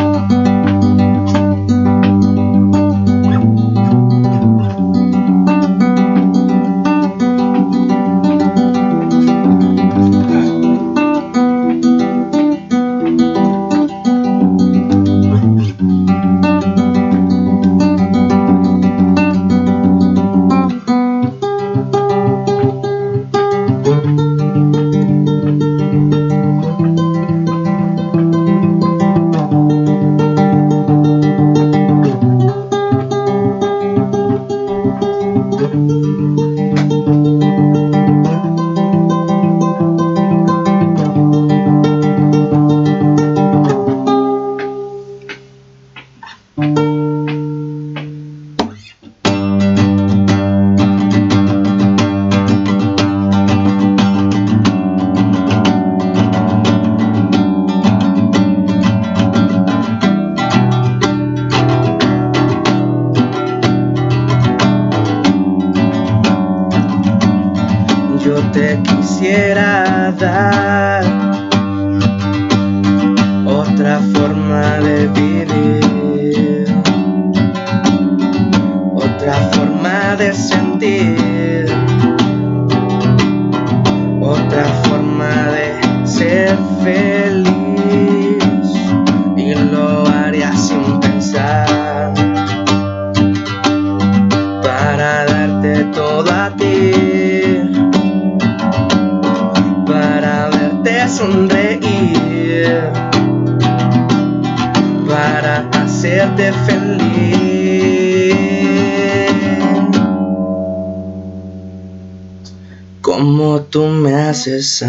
[114.47, 114.81] Me haces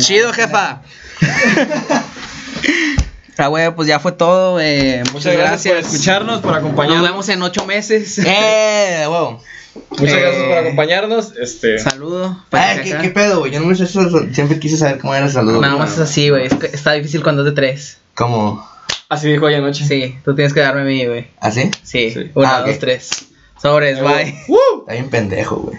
[0.00, 0.82] Chido, jefa.
[3.38, 4.60] Ah, güey, pues ya fue todo.
[4.60, 7.02] eh, Muchas gracias, por escucharnos, por Nos acompañarnos.
[7.08, 8.18] vemos en ocho meses.
[8.18, 9.42] ¡Eh, huevo!
[9.90, 11.32] Muchas Eh, gracias por acompañarnos.
[11.40, 12.44] Este, Saludo.
[12.50, 13.52] Ay, ¿qué, qué pedo, güey?
[13.52, 14.00] Yo no me sé eso.
[14.32, 15.60] Siempre quise saber cómo era el saludo.
[15.60, 16.48] Nada más es así, güey.
[16.72, 17.98] Está difícil cuando es de tres.
[18.14, 18.68] ¿Cómo?
[19.08, 19.86] así dijo ayer anoche.
[19.86, 21.28] Sí, tú tienes que darme a mí, güey.
[21.40, 21.70] ¿Así?
[21.82, 22.10] Sí.
[22.10, 22.30] Sí.
[22.34, 23.08] Una, Ah, dos, tres.
[23.60, 24.34] Sobres, bye.
[24.48, 24.80] ¡Uh!
[24.80, 25.78] Está bien pendejo, güey.